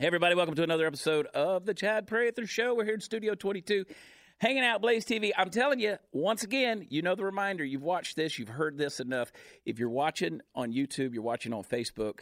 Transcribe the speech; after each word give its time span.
Hey, 0.00 0.06
everybody, 0.06 0.34
welcome 0.34 0.54
to 0.54 0.62
another 0.62 0.86
episode 0.86 1.26
of 1.26 1.66
the 1.66 1.74
Chad 1.74 2.06
Prather 2.06 2.46
Show. 2.46 2.74
We're 2.74 2.86
here 2.86 2.94
in 2.94 3.02
Studio 3.02 3.34
22, 3.34 3.84
hanging 4.38 4.64
out, 4.64 4.80
Blaze 4.80 5.04
TV. 5.04 5.30
I'm 5.36 5.50
telling 5.50 5.78
you, 5.78 5.98
once 6.10 6.42
again, 6.42 6.86
you 6.88 7.02
know 7.02 7.14
the 7.14 7.26
reminder. 7.26 7.66
You've 7.66 7.82
watched 7.82 8.16
this, 8.16 8.38
you've 8.38 8.48
heard 8.48 8.78
this 8.78 8.98
enough. 8.98 9.30
If 9.66 9.78
you're 9.78 9.90
watching 9.90 10.40
on 10.54 10.72
YouTube, 10.72 11.12
you're 11.12 11.22
watching 11.22 11.52
on 11.52 11.64
Facebook, 11.64 12.20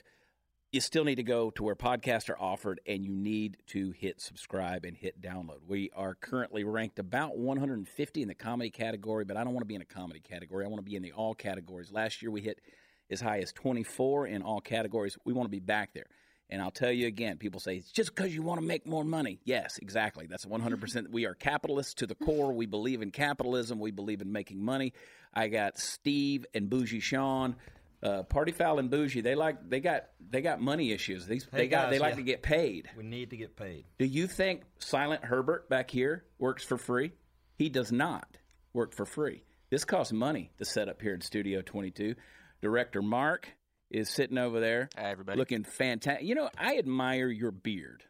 you 0.72 0.80
still 0.80 1.04
need 1.04 1.14
to 1.14 1.22
go 1.22 1.50
to 1.50 1.62
where 1.62 1.76
podcasts 1.76 2.28
are 2.28 2.36
offered 2.36 2.80
and 2.84 3.04
you 3.04 3.14
need 3.14 3.58
to 3.68 3.92
hit 3.92 4.20
subscribe 4.20 4.84
and 4.84 4.96
hit 4.96 5.20
download. 5.20 5.60
We 5.64 5.92
are 5.94 6.16
currently 6.16 6.64
ranked 6.64 6.98
about 6.98 7.38
150 7.38 8.22
in 8.22 8.26
the 8.26 8.34
comedy 8.34 8.70
category, 8.70 9.24
but 9.24 9.36
I 9.36 9.44
don't 9.44 9.54
want 9.54 9.62
to 9.62 9.68
be 9.68 9.76
in 9.76 9.82
a 9.82 9.84
comedy 9.84 10.18
category. 10.18 10.64
I 10.64 10.68
want 10.68 10.84
to 10.84 10.90
be 10.90 10.96
in 10.96 11.02
the 11.04 11.12
all 11.12 11.32
categories. 11.32 11.92
Last 11.92 12.22
year 12.22 12.32
we 12.32 12.40
hit 12.40 12.60
as 13.08 13.20
high 13.20 13.38
as 13.38 13.52
24 13.52 14.26
in 14.26 14.42
all 14.42 14.60
categories. 14.60 15.16
We 15.24 15.32
want 15.32 15.46
to 15.46 15.52
be 15.52 15.60
back 15.60 15.94
there. 15.94 16.06
And 16.50 16.62
I'll 16.62 16.70
tell 16.70 16.90
you 16.90 17.06
again, 17.06 17.36
people 17.36 17.60
say 17.60 17.76
it's 17.76 17.92
just 17.92 18.14
because 18.14 18.34
you 18.34 18.42
want 18.42 18.60
to 18.60 18.66
make 18.66 18.86
more 18.86 19.04
money. 19.04 19.38
Yes, 19.44 19.78
exactly. 19.78 20.26
That's 20.26 20.46
100%. 20.46 21.10
we 21.10 21.26
are 21.26 21.34
capitalists 21.34 21.94
to 21.94 22.06
the 22.06 22.14
core. 22.14 22.52
We 22.52 22.66
believe 22.66 23.02
in 23.02 23.10
capitalism. 23.10 23.78
We 23.78 23.90
believe 23.90 24.22
in 24.22 24.32
making 24.32 24.64
money. 24.64 24.94
I 25.34 25.48
got 25.48 25.78
Steve 25.78 26.46
and 26.54 26.70
Bougie 26.70 27.00
Sean, 27.00 27.56
uh, 28.02 28.22
Party 28.22 28.52
Foul 28.52 28.78
and 28.78 28.90
Bougie. 28.90 29.20
They 29.20 29.34
like 29.34 29.68
they 29.68 29.80
got 29.80 30.06
they 30.30 30.40
got 30.40 30.60
money 30.60 30.92
issues. 30.92 31.26
These 31.26 31.46
Hey, 31.50 31.58
they 31.58 31.68
got 31.68 31.84
guys, 31.84 31.90
they 31.90 31.98
like 31.98 32.12
yeah. 32.12 32.16
to 32.16 32.22
get 32.22 32.42
paid. 32.42 32.88
We 32.96 33.04
need 33.04 33.30
to 33.30 33.36
get 33.36 33.56
paid. 33.56 33.84
Do 33.98 34.06
you 34.06 34.26
think 34.26 34.62
Silent 34.78 35.24
Herbert 35.24 35.68
back 35.68 35.90
here 35.90 36.24
works 36.38 36.64
for 36.64 36.78
free? 36.78 37.12
He 37.56 37.68
does 37.68 37.92
not 37.92 38.38
work 38.72 38.94
for 38.94 39.04
free. 39.04 39.42
This 39.70 39.84
costs 39.84 40.12
money 40.12 40.50
to 40.58 40.64
set 40.64 40.88
up 40.88 41.02
here 41.02 41.12
in 41.12 41.20
Studio 41.20 41.60
22. 41.60 42.14
Director 42.62 43.02
Mark 43.02 43.48
is 43.90 44.08
sitting 44.10 44.38
over 44.38 44.60
there 44.60 44.88
Hi, 44.96 45.10
everybody. 45.10 45.38
looking 45.38 45.64
fantastic. 45.64 46.26
You 46.26 46.34
know, 46.34 46.50
I 46.58 46.78
admire 46.78 47.28
your 47.28 47.50
beard. 47.50 48.02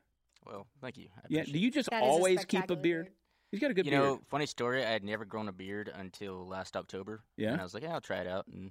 Well, 0.46 0.66
thank 0.80 0.96
you. 0.96 1.08
I 1.16 1.20
Yeah, 1.28 1.44
do 1.44 1.58
you 1.58 1.70
just 1.70 1.90
That 1.90 2.02
is 2.02 2.08
a 2.08 2.10
always 2.10 2.44
keep 2.44 2.64
a 2.64 2.76
beard? 2.76 2.82
beard. 2.82 3.08
He's 3.50 3.60
got 3.60 3.70
a 3.70 3.74
good 3.74 3.86
You 3.86 3.92
beard. 3.92 4.02
know, 4.02 4.20
funny 4.28 4.46
story. 4.46 4.84
I 4.84 4.90
had 4.90 5.04
never 5.04 5.24
grown 5.24 5.48
a 5.48 5.52
beard 5.52 5.90
until 5.94 6.46
last 6.46 6.76
October. 6.76 7.22
Yeah? 7.36 7.52
And 7.52 7.60
I 7.60 7.64
was 7.64 7.74
like, 7.74 7.82
yeah, 7.82 7.94
I'll 7.94 8.00
try 8.00 8.18
it 8.18 8.26
out, 8.26 8.46
and 8.48 8.66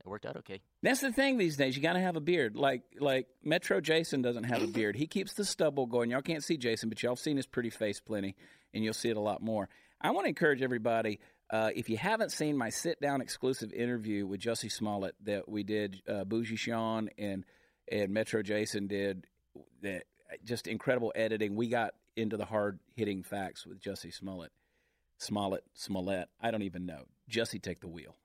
it 0.00 0.06
worked 0.08 0.26
out 0.26 0.36
okay. 0.38 0.60
That's 0.82 1.00
the 1.00 1.12
thing 1.12 1.36
these 1.38 1.56
days. 1.56 1.76
You 1.76 1.82
got 1.82 1.94
to 1.94 2.00
have 2.00 2.16
a 2.16 2.20
beard. 2.20 2.56
Like 2.56 2.82
like 3.00 3.26
Metro 3.42 3.80
Jason 3.80 4.22
doesn't 4.22 4.44
have 4.44 4.62
a 4.62 4.66
beard. 4.66 4.96
He 4.96 5.06
keeps 5.06 5.34
the 5.34 5.44
stubble 5.44 5.86
going. 5.86 6.10
Y'all 6.10 6.22
can't 6.22 6.44
see 6.44 6.56
Jason, 6.56 6.88
but 6.88 7.02
y'all 7.02 7.12
have 7.12 7.18
seen 7.18 7.36
his 7.36 7.46
pretty 7.46 7.70
face 7.70 8.00
plenty, 8.00 8.34
and 8.72 8.84
you'll 8.84 8.94
see 8.94 9.08
it 9.10 9.16
a 9.16 9.20
lot 9.20 9.42
more. 9.42 9.68
I 10.00 10.10
want 10.10 10.24
to 10.26 10.28
encourage 10.28 10.60
everybody. 10.62 11.20
Uh, 11.54 11.70
if 11.76 11.88
you 11.88 11.96
haven't 11.96 12.32
seen 12.32 12.56
my 12.56 12.68
sit 12.68 13.00
down 13.00 13.20
exclusive 13.20 13.72
interview 13.72 14.26
with 14.26 14.40
Jussie 14.40 14.72
Smollett 14.72 15.14
that 15.22 15.48
we 15.48 15.62
did, 15.62 16.02
uh, 16.08 16.24
Bougie 16.24 16.56
Sean 16.56 17.08
and 17.16 17.44
and 17.88 18.12
Metro 18.12 18.42
Jason 18.42 18.88
did, 18.88 19.28
that 19.82 20.02
just 20.42 20.66
incredible 20.66 21.12
editing. 21.14 21.54
We 21.54 21.68
got 21.68 21.94
into 22.16 22.36
the 22.36 22.44
hard 22.44 22.80
hitting 22.96 23.22
facts 23.22 23.64
with 23.64 23.78
Jussie 23.80 24.12
Smollett, 24.12 24.50
Smollett, 25.18 25.62
Smollett. 25.74 26.28
I 26.40 26.50
don't 26.50 26.62
even 26.62 26.86
know. 26.86 27.04
Jussie, 27.30 27.62
take 27.62 27.78
the 27.78 27.86
wheel. 27.86 28.16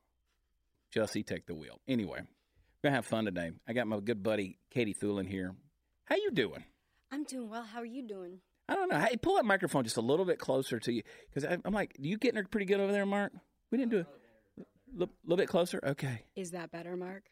Jussie, 0.92 1.24
take 1.24 1.46
the 1.46 1.54
wheel. 1.54 1.80
Anyway, 1.88 2.22
we're 2.22 2.90
gonna 2.90 2.96
have 2.96 3.06
fun 3.06 3.26
today. 3.26 3.52
I 3.68 3.74
got 3.74 3.86
my 3.86 4.00
good 4.00 4.24
buddy 4.24 4.58
Katie 4.72 4.96
Thulin 4.96 5.28
here. 5.28 5.54
How 6.06 6.16
you 6.16 6.32
doing? 6.32 6.64
I'm 7.12 7.26
doing 7.26 7.48
well. 7.48 7.62
How 7.62 7.82
are 7.82 7.86
you 7.86 8.08
doing? 8.08 8.40
I 8.70 8.76
don't 8.76 8.90
know. 8.92 9.00
Hey, 9.00 9.18
pull 9.18 9.36
that 9.38 9.46
microphone 9.46 9.84
just 9.84 9.98
a 9.98 10.02
little 10.02 10.26
bit 10.26 10.38
closer 10.38 10.80
to 10.80 10.94
you 10.94 11.02
because 11.34 11.58
I'm 11.66 11.74
like, 11.74 11.96
you 11.98 12.18
getting 12.18 12.38
her 12.38 12.48
pretty 12.48 12.68
good 12.68 12.80
over 12.80 12.92
there, 12.92 13.06
Mark? 13.06 13.34
We 13.72 13.80
didn't 13.80 13.92
do 13.92 13.98
it. 14.00 14.08
A 14.60 14.64
little, 14.94 15.14
little 15.24 15.38
bit 15.38 15.50
closer. 15.50 15.80
Okay. 15.84 16.22
Is 16.36 16.52
that 16.52 16.72
better, 16.72 16.96
Mark? 16.96 17.24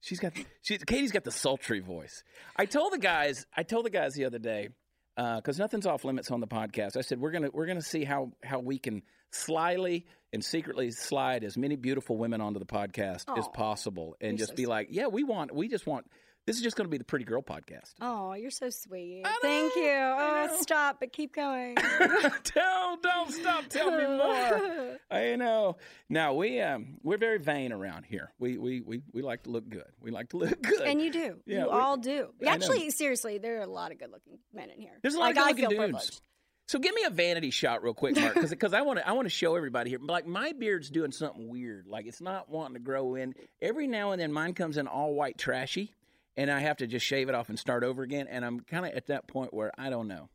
She's 0.00 0.20
got 0.20 0.32
she 0.62 0.78
Katie's 0.78 1.12
got 1.12 1.24
the 1.24 1.32
sultry 1.32 1.80
voice. 1.80 2.22
I 2.56 2.66
told 2.66 2.92
the 2.92 2.98
guys 2.98 3.46
I 3.56 3.62
told 3.62 3.86
the 3.86 3.90
guys 3.90 4.14
the 4.14 4.26
other 4.26 4.38
day 4.38 4.68
uh, 5.16 5.36
because 5.36 5.58
nothing's 5.58 5.86
off 5.86 6.04
limits 6.04 6.30
on 6.30 6.40
the 6.40 6.46
podcast. 6.46 6.96
I 6.96 7.00
said 7.00 7.20
we're 7.20 7.30
gonna 7.30 7.48
we're 7.52 7.66
gonna 7.66 7.80
see 7.82 8.04
how 8.04 8.32
how 8.44 8.58
we 8.60 8.78
can 8.78 9.02
slyly 9.32 10.06
and 10.32 10.44
secretly 10.44 10.90
slide 10.90 11.42
as 11.42 11.56
many 11.56 11.76
beautiful 11.76 12.16
women 12.16 12.40
onto 12.40 12.58
the 12.58 12.66
podcast 12.66 13.24
as 13.36 13.48
possible 13.54 14.14
and 14.20 14.38
just 14.38 14.50
so 14.50 14.56
be 14.56 14.66
like, 14.66 14.88
yeah, 14.90 15.06
we 15.06 15.24
want 15.24 15.54
we 15.54 15.68
just 15.68 15.86
want 15.86 16.06
this 16.46 16.56
is 16.56 16.62
just 16.62 16.76
going 16.76 16.86
to 16.86 16.90
be 16.90 16.98
the 16.98 17.04
pretty 17.04 17.24
girl 17.24 17.42
podcast. 17.42 17.94
Oh, 18.00 18.34
you're 18.34 18.50
so 18.50 18.70
sweet. 18.70 19.26
Thank 19.40 19.74
you. 19.76 19.90
Oh, 19.90 20.46
know. 20.50 20.56
stop, 20.60 21.00
but 21.00 21.12
keep 21.12 21.34
going. 21.34 21.76
Tell, 22.44 22.98
don't 23.02 23.32
stop, 23.32 23.66
tell 23.68 23.90
me 23.90 24.06
more. 24.06 24.98
I 25.10 25.36
know. 25.36 25.76
Now 26.08 26.34
we 26.34 26.60
um 26.60 26.98
we're 27.02 27.16
very 27.18 27.38
vain 27.38 27.72
around 27.72 28.04
here. 28.04 28.32
We 28.38 28.58
we 28.58 28.80
we 28.80 29.02
we 29.12 29.22
like 29.22 29.44
to 29.44 29.50
look 29.50 29.68
good. 29.68 29.90
We 30.00 30.10
like 30.10 30.30
to 30.30 30.36
look 30.38 30.60
good. 30.62 30.80
and 30.82 31.00
you 31.00 31.12
do. 31.12 31.36
Yeah, 31.46 31.60
you 31.60 31.64
we- 31.64 31.70
all 31.70 31.96
do. 31.96 32.28
I 32.42 32.44
know. 32.44 32.50
Actually, 32.52 32.90
seriously, 32.90 33.38
there 33.38 33.58
are 33.58 33.62
a 33.62 33.66
lot 33.66 33.92
of 33.92 33.98
good-looking 33.98 34.38
men 34.52 34.70
in 34.70 34.80
here. 34.80 34.98
There's 35.02 35.14
a 35.14 35.18
lot 35.18 35.34
like, 35.34 35.52
of 35.52 35.56
good-looking 35.56 35.68
dudes. 35.70 35.78
privileged. 35.78 36.20
So 36.66 36.78
give 36.78 36.94
me 36.94 37.04
a 37.04 37.10
vanity 37.10 37.50
shot 37.50 37.82
real 37.82 37.92
quick, 37.92 38.16
Mark, 38.16 38.40
because 38.48 38.72
I 38.72 38.80
want 38.82 38.98
to 38.98 39.06
I 39.06 39.12
want 39.12 39.26
to 39.26 39.30
show 39.30 39.54
everybody 39.54 39.90
here. 39.90 39.98
Like 40.00 40.26
my 40.26 40.52
beard's 40.52 40.88
doing 40.88 41.12
something 41.12 41.48
weird. 41.48 41.86
Like 41.86 42.06
it's 42.06 42.22
not 42.22 42.48
wanting 42.48 42.74
to 42.74 42.80
grow 42.80 43.16
in. 43.16 43.34
Every 43.60 43.86
now 43.86 44.12
and 44.12 44.20
then, 44.20 44.32
mine 44.32 44.54
comes 44.54 44.78
in 44.78 44.86
all 44.86 45.12
white, 45.14 45.36
trashy, 45.36 45.92
and 46.36 46.50
I 46.50 46.60
have 46.60 46.78
to 46.78 46.86
just 46.86 47.04
shave 47.06 47.28
it 47.28 47.34
off 47.34 47.48
and 47.48 47.58
start 47.58 47.84
over 47.84 48.02
again. 48.02 48.26
And 48.28 48.44
I'm 48.44 48.60
kind 48.60 48.86
of 48.86 48.92
at 48.92 49.06
that 49.06 49.26
point 49.28 49.52
where 49.54 49.70
I 49.78 49.90
don't 49.90 50.08
know. 50.08 50.28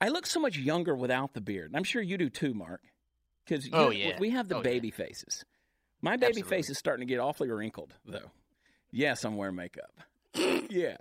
I 0.00 0.08
look 0.08 0.26
so 0.26 0.40
much 0.40 0.58
younger 0.58 0.94
without 0.94 1.32
the 1.34 1.40
beard. 1.40 1.72
I'm 1.74 1.84
sure 1.84 2.02
you 2.02 2.18
do 2.18 2.28
too, 2.30 2.52
Mark. 2.54 2.82
Because 3.44 3.68
Oh, 3.72 3.90
yeah. 3.90 4.18
we 4.18 4.30
have 4.30 4.48
the 4.48 4.56
Oh, 4.56 4.58
yeah. 4.58 4.62
baby 4.64 4.90
faces. 4.90 5.44
My 6.02 6.16
baby 6.16 6.26
Absolutely. 6.40 6.56
face 6.56 6.70
is 6.70 6.78
starting 6.78 7.06
to 7.06 7.10
get 7.12 7.20
awfully 7.20 7.50
wrinkled, 7.50 7.94
though. 8.04 8.30
Yes, 8.90 9.24
I'm 9.24 9.36
wearing 9.36 9.56
makeup. 9.56 9.92
yeah. 10.34 10.96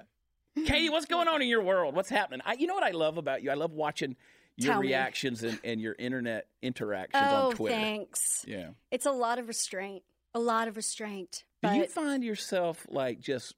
Katie, 0.56 0.90
what's 0.90 1.06
going 1.08 1.28
on 1.28 1.42
in 1.42 1.48
your 1.50 1.62
world? 1.62 1.96
What's 1.96 2.10
happening? 2.10 2.42
I, 2.46 2.54
you 2.54 2.68
know 2.68 2.74
what 2.76 2.84
I 2.84 2.92
love 2.92 3.18
about 3.18 3.44
you? 3.44 3.52
I 3.52 3.56
love 3.56 3.72
watching 3.74 4.16
your 4.56 4.74
Tell 4.74 4.82
reactions 4.82 5.44
and, 5.44 5.60
and 5.66 5.82
your 5.82 5.96
internet 6.00 6.48
interactions 6.62 7.24
Oh, 7.30 7.48
on 7.50 7.56
Twitter. 7.56 7.76
thanks. 7.76 8.46
Yeah. 8.48 8.70
It's 8.90 9.06
a 9.06 9.12
lot 9.12 9.38
of 9.38 9.50
restraint. 9.50 10.04
A 10.34 10.40
lot 10.40 10.70
of 10.70 10.78
restraint. 10.78 11.44
Do 11.62 11.68
But 11.70 11.76
you 11.76 11.88
find 11.88 12.24
yourself 12.24 12.86
like 12.90 13.20
just 13.20 13.54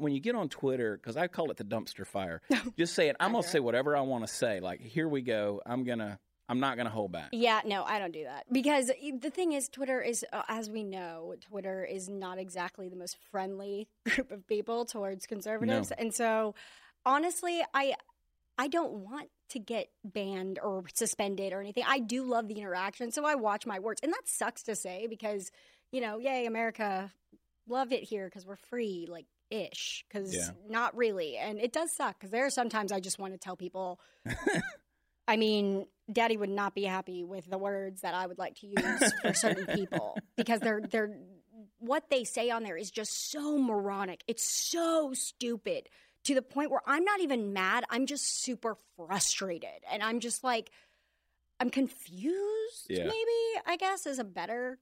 when 0.00 0.12
you 0.12 0.20
get 0.20 0.34
on 0.34 0.48
Twitter, 0.48 0.96
because 0.96 1.16
I 1.16 1.28
call 1.28 1.50
it 1.50 1.56
the 1.56 1.64
dumpster 1.64 2.06
fire, 2.06 2.42
just 2.78 2.94
saying, 2.94 3.14
I'm 3.20 3.32
going 3.32 3.44
to 3.44 3.48
say 3.48 3.60
whatever 3.60 3.96
I 3.96 4.00
want 4.00 4.26
to 4.26 4.32
say. 4.32 4.60
Like, 4.60 4.80
here 4.80 5.08
we 5.08 5.22
go. 5.22 5.60
I'm 5.66 5.84
to, 5.84 6.18
I'm 6.48 6.60
not 6.60 6.76
going 6.76 6.86
to 6.86 6.92
hold 6.92 7.12
back. 7.12 7.28
Yeah, 7.32 7.60
no, 7.64 7.84
I 7.84 7.98
don't 7.98 8.12
do 8.12 8.24
that 8.24 8.46
because 8.50 8.90
the 9.20 9.30
thing 9.30 9.52
is, 9.52 9.68
Twitter 9.68 10.00
is, 10.00 10.24
uh, 10.32 10.42
as 10.48 10.68
we 10.68 10.82
know, 10.82 11.34
Twitter 11.40 11.84
is 11.84 12.08
not 12.08 12.38
exactly 12.38 12.88
the 12.88 12.96
most 12.96 13.16
friendly 13.30 13.88
group 14.08 14.32
of 14.32 14.46
people 14.46 14.84
towards 14.84 15.26
conservatives, 15.26 15.92
and 15.92 16.12
so 16.12 16.54
honestly, 17.06 17.62
I, 17.72 17.94
I 18.58 18.68
don't 18.68 18.92
want 18.92 19.28
to 19.50 19.58
get 19.58 19.88
banned 20.04 20.58
or 20.58 20.84
suspended 20.94 21.52
or 21.52 21.60
anything. 21.60 21.84
I 21.86 21.98
do 21.98 22.24
love 22.24 22.48
the 22.48 22.58
interaction, 22.58 23.12
so 23.12 23.24
I 23.24 23.36
watch 23.36 23.66
my 23.66 23.78
words, 23.78 24.00
and 24.02 24.12
that 24.12 24.26
sucks 24.26 24.64
to 24.64 24.74
say 24.74 25.06
because, 25.08 25.50
you 25.92 26.00
know, 26.00 26.18
yay 26.18 26.46
America, 26.46 27.12
love 27.68 27.92
it 27.92 28.02
here 28.02 28.26
because 28.26 28.46
we're 28.46 28.56
free, 28.56 29.06
like 29.08 29.26
ish, 29.50 30.04
because 30.08 30.34
Yeah. 30.34 30.50
not 30.68 30.96
really, 30.96 31.36
and 31.36 31.58
it 31.60 31.72
does 31.72 31.92
suck 31.92 32.18
because 32.18 32.30
there 32.30 32.46
are 32.46 32.50
sometimes 32.50 32.92
I 32.92 33.00
just 33.00 33.18
want 33.18 33.32
to 33.34 33.38
tell 33.38 33.56
people. 33.56 34.00
I 35.28 35.36
mean, 35.36 35.86
Daddy 36.12 36.36
would 36.36 36.50
not 36.50 36.74
be 36.74 36.84
happy 36.84 37.22
with 37.22 37.48
the 37.48 37.58
words 37.58 38.00
that 38.00 38.14
I 38.14 38.26
would 38.26 38.38
like 38.38 38.56
to 38.60 38.66
use 38.66 39.12
for 39.22 39.32
certain 39.32 39.66
people 39.66 40.16
because 40.36 40.60
they're 40.60 40.80
they're 40.80 41.16
what 41.78 42.10
they 42.10 42.24
say 42.24 42.50
on 42.50 42.62
there 42.64 42.76
is 42.76 42.90
just 42.90 43.30
so 43.30 43.56
moronic. 43.58 44.24
It's 44.26 44.42
so 44.44 45.12
stupid 45.14 45.88
to 46.24 46.34
the 46.34 46.42
point 46.42 46.70
where 46.70 46.82
I'm 46.86 47.04
not 47.04 47.20
even 47.20 47.52
mad. 47.52 47.84
I'm 47.90 48.06
just 48.06 48.42
super 48.42 48.76
frustrated, 48.96 49.84
and 49.90 50.02
I'm 50.02 50.20
just 50.20 50.42
like, 50.42 50.70
I'm 51.60 51.70
confused. 51.70 52.86
Yeah. 52.88 53.04
Maybe 53.04 53.62
I 53.66 53.76
guess 53.78 54.06
is 54.06 54.18
a 54.18 54.24
better 54.24 54.78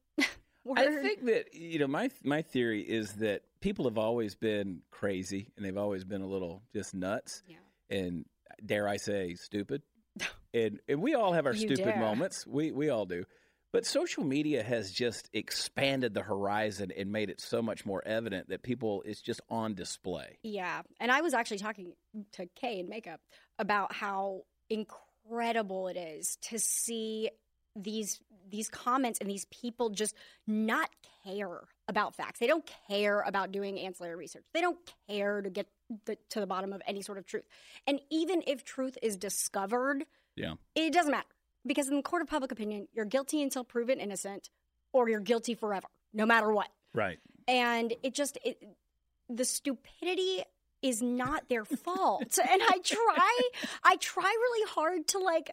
word. 0.65 0.79
I 0.79 0.87
think 1.03 1.25
that 1.27 1.55
you 1.55 1.79
know 1.79 1.87
my 1.87 2.11
my 2.23 2.43
theory 2.43 2.83
is 2.83 3.13
that 3.15 3.43
people 3.61 3.85
have 3.87 3.99
always 3.99 4.35
been 4.35 4.83
crazy 4.91 5.51
and 5.57 5.65
they've 5.65 5.77
always 5.79 6.05
been 6.05 6.21
a 6.23 6.27
little 6.27 6.63
just 6.73 6.95
nuts 6.95 7.43
Yeah. 7.49 7.57
and 7.97 8.25
dare 8.65 8.89
I 8.89 8.97
say 8.99 9.35
stupid. 9.35 9.83
and 10.55 10.81
and 10.89 11.01
we 11.03 11.15
all 11.15 11.33
have 11.33 11.47
our 11.47 11.53
You 11.55 11.61
stupid 11.69 11.85
dare. 11.85 11.99
moments. 11.99 12.47
We 12.47 12.73
we 12.73 12.89
all 12.91 13.07
do. 13.07 13.25
But 13.71 13.85
social 13.85 14.25
media 14.25 14.63
has 14.63 14.91
just 14.91 15.29
expanded 15.35 16.15
the 16.15 16.23
horizon 16.23 16.91
and 16.97 17.13
made 17.13 17.29
it 17.29 17.39
so 17.39 17.61
much 17.61 17.85
more 17.85 18.03
evident 18.07 18.49
that 18.49 18.63
people 18.63 19.03
it's 19.05 19.21
just 19.21 19.43
on 19.51 19.75
display. 19.75 20.39
Yeah. 20.43 20.81
And 21.01 21.13
I 21.13 21.21
was 21.21 21.35
actually 21.35 21.59
talking 21.59 21.93
to 22.33 22.47
Kay 22.57 22.79
in 22.81 22.89
makeup 22.89 23.21
about 23.59 23.93
how 23.93 24.45
incredible 24.71 25.89
it 25.89 25.97
is 25.99 26.39
to 26.49 26.59
see 26.59 27.31
these 27.77 28.19
these 28.51 28.69
comments 28.69 29.19
and 29.21 29.29
these 29.31 29.45
people 29.47 29.91
just 29.91 30.15
not 30.47 30.91
care 31.25 31.61
about 31.89 32.15
facts. 32.15 32.39
They 32.41 32.47
don't 32.47 32.69
care 32.89 33.21
about 33.21 33.53
doing 33.53 33.79
ancillary 33.79 34.15
research. 34.17 34.45
They 34.55 34.61
don't 34.61 34.79
care 35.09 35.41
to 35.43 35.51
get 35.51 35.67
the, 36.07 36.17
to 36.31 36.41
the 36.41 36.47
bottom 36.47 36.73
of 36.73 36.83
any 36.87 37.03
sort 37.03 37.19
of 37.19 37.27
truth. 37.27 37.45
And 37.87 38.01
even 38.11 38.43
if 38.47 38.65
truth 38.65 38.99
is 39.03 39.17
discovered, 39.17 40.05
Yeah. 40.37 40.55
it 40.75 40.93
doesn't 40.93 41.11
matter 41.11 41.27
because 41.67 41.89
in 41.89 41.97
the 41.97 42.03
court 42.03 42.23
of 42.23 42.29
public 42.29 42.53
opinion, 42.53 42.89
you're 42.93 43.05
guilty 43.05 43.43
until 43.43 43.65
proven 43.65 44.01
innocent 44.01 44.51
or 44.93 45.09
you're 45.09 45.21
guilty 45.21 45.55
forever, 45.55 45.89
no 46.13 46.27
matter 46.27 46.53
what 46.53 46.69
Right. 46.95 47.19
and 47.47 47.93
it 48.03 48.15
just 48.15 48.39
it 48.45 48.63
the 49.31 49.45
stupidity 49.45 50.43
is 50.81 51.03
not 51.03 51.49
their 51.49 51.65
fault. 51.65 52.39
and 52.51 52.63
I 52.63 52.79
try 52.83 53.41
I 53.85 53.97
try 53.97 54.23
really 54.25 54.71
hard 54.71 55.07
to 55.09 55.19
like 55.19 55.51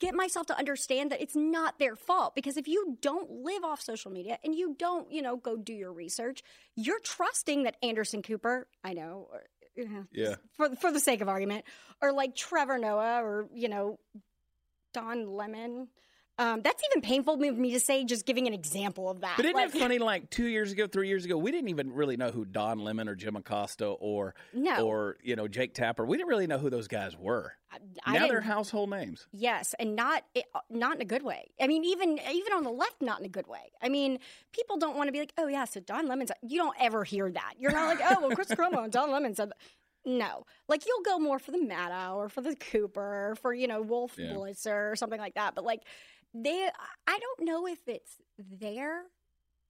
get 0.00 0.14
myself 0.14 0.46
to 0.46 0.58
understand 0.58 1.10
that 1.10 1.20
it's 1.20 1.36
not 1.36 1.78
their 1.78 1.96
fault 1.96 2.34
because 2.34 2.56
if 2.56 2.68
you 2.68 2.98
don't 3.00 3.30
live 3.30 3.64
off 3.64 3.80
social 3.80 4.10
media 4.10 4.38
and 4.44 4.54
you 4.54 4.74
don't, 4.78 5.10
you 5.10 5.22
know, 5.22 5.36
go 5.36 5.56
do 5.56 5.72
your 5.72 5.92
research, 5.92 6.42
you're 6.74 7.00
trusting 7.00 7.62
that 7.62 7.76
Anderson 7.82 8.22
Cooper, 8.22 8.66
I 8.84 8.92
know, 8.92 9.28
or, 9.32 9.42
yeah, 9.76 10.36
for 10.56 10.74
for 10.76 10.92
the 10.92 11.00
sake 11.00 11.20
of 11.20 11.28
argument, 11.28 11.64
or 12.00 12.12
like 12.12 12.34
Trevor 12.34 12.78
Noah 12.78 13.22
or, 13.22 13.48
you 13.54 13.68
know, 13.68 13.98
Don 14.92 15.26
Lemon 15.26 15.88
um, 16.38 16.60
that's 16.62 16.82
even 16.90 17.00
painful 17.00 17.38
for 17.38 17.52
me 17.52 17.72
to 17.72 17.80
say, 17.80 18.04
just 18.04 18.26
giving 18.26 18.46
an 18.46 18.52
example 18.52 19.08
of 19.08 19.20
that. 19.22 19.36
But 19.36 19.46
isn't 19.46 19.56
like, 19.56 19.74
it 19.74 19.78
funny? 19.78 19.98
Like 19.98 20.28
two 20.28 20.46
years 20.46 20.70
ago, 20.70 20.86
three 20.86 21.08
years 21.08 21.24
ago, 21.24 21.38
we 21.38 21.50
didn't 21.50 21.70
even 21.70 21.92
really 21.92 22.18
know 22.18 22.30
who 22.30 22.44
Don 22.44 22.80
Lemon 22.80 23.08
or 23.08 23.14
Jim 23.14 23.36
Acosta 23.36 23.86
or 23.86 24.34
no. 24.52 24.86
or 24.86 25.16
you 25.22 25.34
know 25.34 25.48
Jake 25.48 25.72
Tapper. 25.72 26.04
We 26.04 26.18
didn't 26.18 26.28
really 26.28 26.46
know 26.46 26.58
who 26.58 26.68
those 26.68 26.88
guys 26.88 27.16
were. 27.16 27.54
I, 28.04 28.12
now 28.12 28.28
they're 28.28 28.42
household 28.42 28.90
names. 28.90 29.26
Yes, 29.32 29.74
and 29.78 29.96
not 29.96 30.24
uh, 30.36 30.60
not 30.68 30.96
in 30.96 31.02
a 31.02 31.06
good 31.06 31.22
way. 31.22 31.50
I 31.58 31.68
mean, 31.68 31.84
even 31.84 32.18
even 32.30 32.52
on 32.52 32.64
the 32.64 32.70
left, 32.70 33.00
not 33.00 33.20
in 33.20 33.24
a 33.24 33.30
good 33.30 33.46
way. 33.46 33.72
I 33.80 33.88
mean, 33.88 34.18
people 34.52 34.76
don't 34.76 34.96
want 34.96 35.08
to 35.08 35.12
be 35.12 35.20
like, 35.20 35.32
oh 35.38 35.46
yeah, 35.46 35.64
so 35.64 35.80
Don 35.80 36.06
Lemon's. 36.06 36.32
You 36.42 36.58
don't 36.58 36.76
ever 36.78 37.04
hear 37.04 37.30
that. 37.30 37.54
You're 37.58 37.72
not 37.72 37.86
like, 37.86 38.06
oh 38.10 38.26
well, 38.26 38.36
Chris 38.36 38.48
Cuomo 38.50 38.84
and 38.84 38.92
Don 38.92 39.10
Lemon 39.10 39.34
said. 39.34 39.52
No, 40.08 40.46
like 40.68 40.86
you'll 40.86 41.02
go 41.02 41.18
more 41.18 41.40
for 41.40 41.50
the 41.50 41.58
Maddow 41.58 42.14
or 42.14 42.28
for 42.28 42.40
the 42.40 42.54
Cooper, 42.54 43.30
or 43.30 43.34
for 43.34 43.52
you 43.52 43.66
know 43.66 43.82
Wolf 43.82 44.14
yeah. 44.16 44.34
Blitzer 44.34 44.92
or 44.92 44.94
something 44.94 45.18
like 45.18 45.34
that. 45.34 45.56
But 45.56 45.64
like 45.64 45.80
they 46.44 46.68
I 47.06 47.18
don't 47.18 47.46
know 47.46 47.66
if 47.66 47.78
it's 47.86 48.16
their 48.38 49.02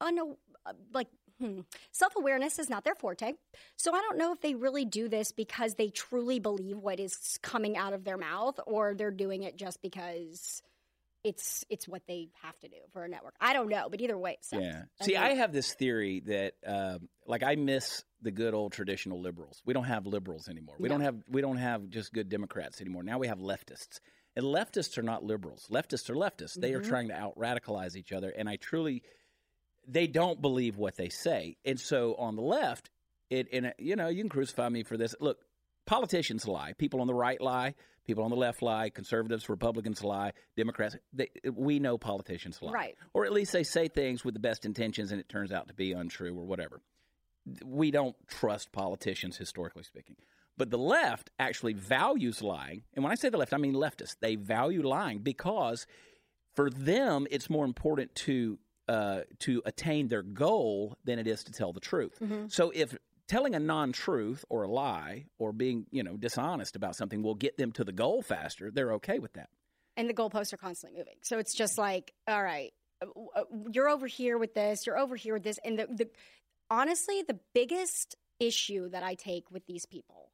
un, 0.00 0.36
like 0.92 1.08
hmm, 1.40 1.60
self-awareness 1.92 2.58
is 2.58 2.70
not 2.70 2.84
their 2.84 2.94
forte. 2.94 3.32
So 3.76 3.94
I 3.94 4.00
don't 4.00 4.18
know 4.18 4.32
if 4.32 4.40
they 4.40 4.54
really 4.54 4.84
do 4.84 5.08
this 5.08 5.32
because 5.32 5.74
they 5.74 5.88
truly 5.88 6.40
believe 6.40 6.78
what 6.78 7.00
is 7.00 7.38
coming 7.42 7.76
out 7.76 7.92
of 7.92 8.04
their 8.04 8.16
mouth 8.16 8.58
or 8.66 8.94
they're 8.94 9.10
doing 9.10 9.42
it 9.42 9.56
just 9.56 9.82
because 9.82 10.62
it's 11.24 11.64
it's 11.68 11.88
what 11.88 12.02
they 12.06 12.28
have 12.42 12.58
to 12.60 12.68
do 12.68 12.76
for 12.92 13.04
a 13.04 13.08
network. 13.08 13.34
I 13.40 13.52
don't 13.52 13.68
know, 13.68 13.88
but 13.90 14.00
either 14.00 14.16
way, 14.16 14.38
yeah. 14.52 14.82
See, 15.02 15.16
I, 15.16 15.34
have 15.34 15.52
this 15.52 15.74
theory 15.74 16.22
that, 16.26 16.54
um, 16.64 17.08
like, 17.26 17.42
I 17.42 17.56
miss 17.56 18.04
the 18.22 18.30
good 18.30 18.54
old 18.54 18.72
traditional 18.72 19.20
liberals. 19.20 19.60
We 19.64 19.74
don't 19.74 19.84
have 19.84 20.06
liberals 20.06 20.48
anymore. 20.48 20.76
We 20.78 20.88
no. 20.88 20.94
don't 20.94 21.00
have 21.02 21.16
we 21.28 21.40
don't 21.40 21.56
have 21.56 21.88
just 21.90 22.12
good 22.12 22.28
Democrats 22.28 22.80
anymore. 22.80 23.02
Now 23.02 23.18
we 23.18 23.26
have 23.26 23.38
leftists, 23.38 23.98
and 24.36 24.44
leftists 24.44 24.98
are 24.98 25.02
not 25.02 25.24
liberals. 25.24 25.66
Leftists 25.70 26.10
are 26.10 26.14
leftists. 26.14 26.54
They 26.54 26.72
mm-hmm. 26.72 26.80
are 26.80 26.88
trying 26.88 27.08
to 27.08 27.14
out 27.14 27.36
radicalize 27.38 27.96
each 27.96 28.12
other. 28.12 28.28
And 28.28 28.48
I 28.48 28.56
truly, 28.56 29.02
they 29.88 30.06
don't 30.06 30.40
believe 30.42 30.76
what 30.76 30.96
they 30.96 31.08
say. 31.08 31.56
And 31.64 31.80
so 31.80 32.14
on 32.16 32.36
the 32.36 32.42
left, 32.42 32.90
it, 33.30 33.48
and 33.52 33.72
you 33.78 33.96
know, 33.96 34.08
you 34.08 34.22
can 34.22 34.28
crucify 34.28 34.68
me 34.68 34.82
for 34.82 34.98
this. 34.98 35.14
Look, 35.20 35.38
politicians 35.86 36.46
lie. 36.46 36.74
People 36.74 37.00
on 37.00 37.06
the 37.06 37.14
right 37.14 37.40
lie. 37.40 37.74
People 38.06 38.24
on 38.24 38.30
the 38.30 38.36
left 38.36 38.60
lie. 38.60 38.90
Conservatives, 38.90 39.48
Republicans 39.48 40.04
lie. 40.04 40.32
Democrats. 40.56 40.96
They, 41.14 41.30
we 41.50 41.78
know 41.78 41.96
politicians 41.96 42.60
lie. 42.60 42.72
Right. 42.72 42.96
Or 43.14 43.24
at 43.24 43.32
least 43.32 43.52
they 43.52 43.64
say 43.64 43.88
things 43.88 44.22
with 44.22 44.34
the 44.34 44.40
best 44.40 44.66
intentions 44.66 45.12
and 45.12 45.20
it 45.20 45.30
turns 45.30 45.50
out 45.50 45.68
to 45.68 45.74
be 45.74 45.92
untrue 45.92 46.38
or 46.38 46.44
whatever. 46.44 46.80
We 47.64 47.90
don't 47.90 48.16
trust 48.28 48.70
politicians, 48.70 49.36
historically 49.36 49.84
speaking. 49.84 50.16
But 50.58 50.70
the 50.70 50.78
left 50.78 51.30
actually 51.38 51.74
values 51.74 52.42
lying. 52.42 52.82
And 52.94 53.04
when 53.04 53.12
I 53.12 53.16
say 53.16 53.28
the 53.28 53.36
left, 53.36 53.52
I 53.52 53.58
mean 53.58 53.74
leftists. 53.74 54.16
They 54.20 54.36
value 54.36 54.82
lying 54.82 55.18
because 55.18 55.86
for 56.54 56.70
them, 56.70 57.26
it's 57.30 57.50
more 57.50 57.64
important 57.64 58.14
to 58.14 58.58
uh, 58.88 59.20
to 59.40 59.62
attain 59.66 60.08
their 60.08 60.22
goal 60.22 60.96
than 61.04 61.18
it 61.18 61.26
is 61.26 61.44
to 61.44 61.52
tell 61.52 61.72
the 61.72 61.80
truth. 61.80 62.18
Mm-hmm. 62.22 62.46
So 62.48 62.70
if 62.74 62.96
telling 63.28 63.56
a 63.56 63.58
non-truth 63.58 64.44
or 64.48 64.62
a 64.62 64.68
lie 64.68 65.24
or 65.38 65.52
being 65.52 65.86
you 65.90 66.02
know 66.02 66.16
dishonest 66.16 66.76
about 66.76 66.96
something 66.96 67.22
will 67.22 67.34
get 67.34 67.58
them 67.58 67.72
to 67.72 67.84
the 67.84 67.92
goal 67.92 68.22
faster, 68.22 68.70
they're 68.70 68.94
okay 68.94 69.18
with 69.18 69.34
that. 69.34 69.50
And 69.96 70.08
the 70.08 70.14
goalposts 70.14 70.52
are 70.52 70.58
constantly 70.58 70.98
moving. 70.98 71.16
So 71.22 71.38
it's 71.38 71.54
just 71.54 71.78
like, 71.78 72.12
all 72.28 72.42
right, 72.42 72.72
uh, 73.02 73.06
uh, 73.34 73.44
you're 73.72 73.88
over 73.88 74.06
here 74.06 74.38
with 74.38 74.54
this, 74.54 74.86
you're 74.86 74.98
over 74.98 75.16
here 75.16 75.34
with 75.34 75.42
this, 75.42 75.58
and 75.64 75.78
the, 75.78 75.86
the 75.86 76.08
honestly, 76.70 77.22
the 77.26 77.38
biggest 77.54 78.16
issue 78.38 78.88
that 78.90 79.02
I 79.02 79.14
take 79.14 79.50
with 79.50 79.66
these 79.66 79.86
people 79.86 80.30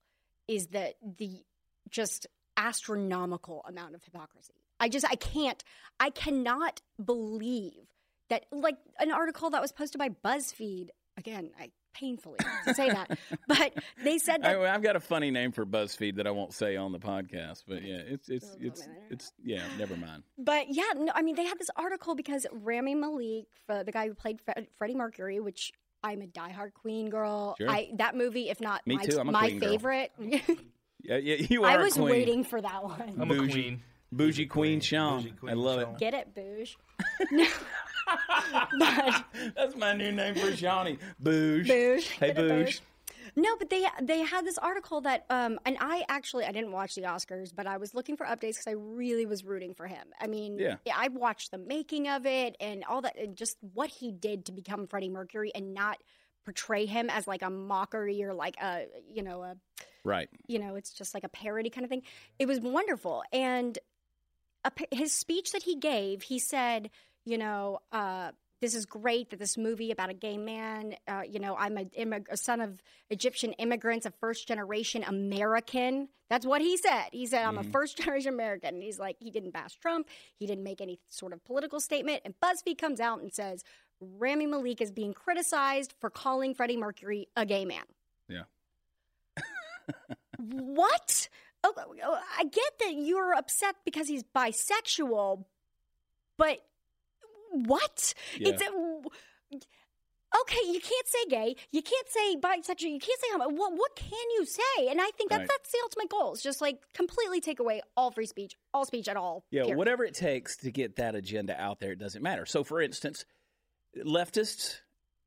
is 0.48 0.68
that 0.68 0.94
the 1.18 1.44
just 1.90 2.26
astronomical 2.56 3.64
amount 3.68 3.94
of 3.94 4.02
hypocrisy. 4.04 4.54
I 4.80 4.88
just 4.88 5.06
I 5.08 5.14
can't 5.14 5.62
I 6.00 6.10
cannot 6.10 6.80
believe 7.02 7.86
that 8.28 8.46
like 8.50 8.76
an 8.98 9.12
article 9.12 9.50
that 9.50 9.62
was 9.62 9.72
posted 9.72 9.98
by 9.98 10.08
BuzzFeed 10.08 10.88
again 11.16 11.50
I 11.58 11.70
painfully 11.94 12.38
say 12.72 12.88
that 12.88 13.18
but 13.48 13.74
they 14.02 14.16
said 14.18 14.42
that 14.42 14.56
I, 14.56 14.72
have 14.72 14.82
got 14.82 14.96
a 14.96 15.00
funny 15.00 15.30
name 15.30 15.52
for 15.52 15.66
BuzzFeed 15.66 16.16
that 16.16 16.26
I 16.26 16.30
won't 16.30 16.54
say 16.54 16.74
on 16.76 16.90
the 16.90 16.98
podcast 16.98 17.64
but 17.68 17.82
yeah 17.82 17.96
it's 17.96 18.28
it's 18.28 18.56
it's 18.58 18.80
it's, 18.80 18.88
it's 19.10 19.32
yeah 19.44 19.62
never 19.78 19.96
mind 19.96 20.22
but 20.38 20.66
yeah 20.70 20.84
no, 20.96 21.12
I 21.14 21.22
mean 21.22 21.36
they 21.36 21.44
had 21.44 21.58
this 21.58 21.70
article 21.76 22.14
because 22.14 22.46
Rami 22.50 22.94
Malek 22.94 23.46
the 23.68 23.92
guy 23.92 24.08
who 24.08 24.14
played 24.14 24.40
Freddie 24.78 24.94
Mercury 24.94 25.38
which 25.38 25.72
I'm 26.04 26.22
a 26.22 26.26
diehard 26.26 26.75
Queen 26.75 27.10
girl. 27.10 27.54
Sure. 27.58 27.70
I 27.70 27.90
that 27.96 28.16
movie, 28.16 28.49
if 28.49 28.60
not 28.60 28.87
Me 28.87 28.96
my, 28.96 29.04
too. 29.04 29.19
I'm 29.20 29.28
a 29.28 29.32
my 29.32 29.49
Queen 29.49 29.60
favorite. 29.60 30.12
yeah, 30.19 31.16
yeah, 31.16 31.46
you 31.49 31.64
are. 31.64 31.70
I 31.70 31.76
was 31.76 31.94
queen. 31.94 32.06
waiting 32.06 32.44
for 32.44 32.60
that 32.60 32.82
one. 32.82 33.16
I'm 33.20 33.28
Bougie. 33.28 33.50
a 33.50 33.52
queen. 33.52 33.82
Bougie 34.12 34.46
Queen 34.46 34.81
Sean. 34.81 35.22
Bougie 35.22 35.34
queen 35.38 35.50
I 35.50 35.54
love 35.54 35.81
Sean. 35.81 35.94
it. 35.94 35.99
Get 35.99 36.14
it, 36.14 36.34
Bouge. 36.34 36.76
but 38.78 39.25
that's 39.56 39.76
my 39.76 39.94
new 39.94 40.12
name 40.12 40.34
for 40.34 40.54
Shawnee. 40.54 40.99
Bouge. 41.20 41.69
Bouge. 41.69 42.08
Hey, 42.08 42.32
Bouge. 42.32 42.81
No, 43.34 43.56
but 43.56 43.70
they 43.70 43.87
they 44.02 44.20
had 44.20 44.44
this 44.44 44.58
article 44.58 45.00
that, 45.02 45.25
um, 45.31 45.58
and 45.64 45.76
I 45.81 46.05
actually 46.08 46.44
I 46.44 46.52
didn't 46.52 46.73
watch 46.73 46.94
the 46.94 47.02
Oscars, 47.02 47.55
but 47.55 47.67
I 47.67 47.79
was 47.79 47.94
looking 47.94 48.17
for 48.17 48.26
updates 48.26 48.56
because 48.56 48.67
I 48.67 48.73
really 48.73 49.25
was 49.25 49.44
rooting 49.44 49.75
for 49.75 49.87
him. 49.87 50.08
I 50.20 50.26
mean, 50.26 50.58
yeah. 50.58 50.76
I 50.94 51.08
watched 51.08 51.50
the 51.50 51.58
making 51.58 52.08
of 52.08 52.26
it 52.26 52.56
and 52.61 52.84
all 52.84 53.00
that, 53.02 53.17
and 53.19 53.34
just 53.34 53.56
what 53.73 53.88
he 53.88 54.12
did 54.12 54.46
to 54.46 54.52
become 54.52 54.87
Freddie 54.87 55.08
Mercury 55.08 55.50
and 55.55 55.73
not 55.73 55.99
portray 56.44 56.87
him 56.87 57.08
as 57.08 57.26
like 57.26 57.43
a 57.43 57.50
mockery 57.50 58.23
or 58.25 58.34
like 58.34 58.56
a 58.61 58.87
you 59.08 59.23
know 59.23 59.43
a 59.43 59.56
right 60.05 60.29
you 60.49 60.58
know 60.58 60.75
it's 60.75 60.93
just 60.93 61.14
like 61.14 61.23
a 61.25 61.29
parody 61.29 61.70
kind 61.70 61.84
of 61.84 61.88
thing 61.88 62.02
it 62.38 62.46
was 62.46 62.58
wonderful 62.58 63.23
and 63.32 63.79
a, 64.64 64.73
his 64.90 65.12
speech 65.12 65.52
that 65.52 65.62
he 65.62 65.76
gave 65.76 66.23
he 66.23 66.40
said 66.40 66.90
you 67.25 67.38
know 67.38 67.79
uh, 67.93 68.32
this 68.62 68.76
is 68.76 68.86
great 68.86 69.30
that 69.30 69.40
this 69.40 69.58
movie 69.58 69.90
about 69.90 70.08
a 70.08 70.14
gay 70.14 70.38
man, 70.38 70.94
uh, 71.08 71.22
you 71.28 71.40
know, 71.40 71.56
I'm 71.56 71.76
a, 71.76 71.84
immig- 71.84 72.28
a, 72.31 72.36
son 72.36 72.60
of 72.60 72.81
Egyptian 73.10 73.52
immigrants, 73.54 74.06
a 74.06 74.12
first 74.12 74.46
generation 74.46 75.02
American. 75.02 76.08
That's 76.31 76.46
what 76.46 76.62
he 76.62 76.76
said. 76.76 77.08
He 77.10 77.26
said, 77.26 77.44
I'm 77.44 77.56
mm-hmm. 77.56 77.69
a 77.69 77.72
first 77.72 77.96
generation 77.98 78.32
American. 78.32 78.74
And 78.74 78.82
he's 78.82 79.00
like, 79.00 79.16
he 79.19 79.32
didn't 79.32 79.50
bash 79.50 79.74
Trump. 79.74 80.08
He 80.38 80.46
didn't 80.46 80.62
make 80.62 80.81
any 80.81 81.00
sort 81.08 81.32
of 81.32 81.44
political 81.44 81.81
statement. 81.81 82.22
And 82.24 82.34
BuzzFeed 82.40 82.78
comes 82.78 83.00
out 83.00 83.20
and 83.20 83.34
says, 83.34 83.64
Rami 84.00 84.46
Malek 84.46 84.81
is 84.81 84.92
being 84.92 85.12
criticized 85.12 85.92
for 86.00 86.08
calling 86.08 86.54
Freddie 86.54 86.76
Mercury 86.76 87.26
a 87.36 87.44
gay 87.44 87.64
man. 87.64 87.82
Yeah. 88.28 88.44
what? 90.38 91.28
Oh, 91.64 91.74
oh, 91.76 92.19
I 92.38 92.44
get 92.44 92.78
that 92.78 92.94
you're 92.94 93.34
upset 93.34 93.74
because 93.84 94.06
he's 94.06 94.22
bisexual, 94.22 95.46
but 96.38 96.60
what? 97.52 98.14
Yeah. 98.38 98.50
It's 98.50 98.62
a, 98.62 98.66
okay. 100.40 100.60
You 100.66 100.80
can't 100.80 101.06
say 101.06 101.24
gay. 101.28 101.56
You 101.70 101.82
can't 101.82 102.08
say 102.08 102.36
bisexual. 102.36 102.92
You 102.92 103.00
can't 103.00 103.20
say 103.20 103.28
homo. 103.32 103.48
What 103.48 103.72
what 103.72 103.96
can 103.96 104.30
you 104.36 104.44
say? 104.46 104.88
And 104.88 105.00
I 105.00 105.10
think 105.16 105.30
that 105.30 105.40
right. 105.40 105.48
that's 105.48 105.70
the 105.70 105.78
ultimate 105.82 106.10
goal. 106.10 106.32
It's 106.32 106.42
just 106.42 106.60
like 106.60 106.80
completely 106.94 107.40
take 107.40 107.60
away 107.60 107.82
all 107.96 108.10
free 108.10 108.26
speech, 108.26 108.56
all 108.72 108.84
speech 108.84 109.08
at 109.08 109.16
all. 109.16 109.44
Yeah, 109.50 109.62
period. 109.62 109.78
whatever 109.78 110.04
it 110.04 110.14
takes 110.14 110.56
to 110.58 110.70
get 110.70 110.96
that 110.96 111.14
agenda 111.14 111.60
out 111.60 111.80
there, 111.80 111.92
it 111.92 111.98
doesn't 111.98 112.22
matter. 112.22 112.46
So, 112.46 112.64
for 112.64 112.80
instance, 112.80 113.24
leftists 113.96 114.80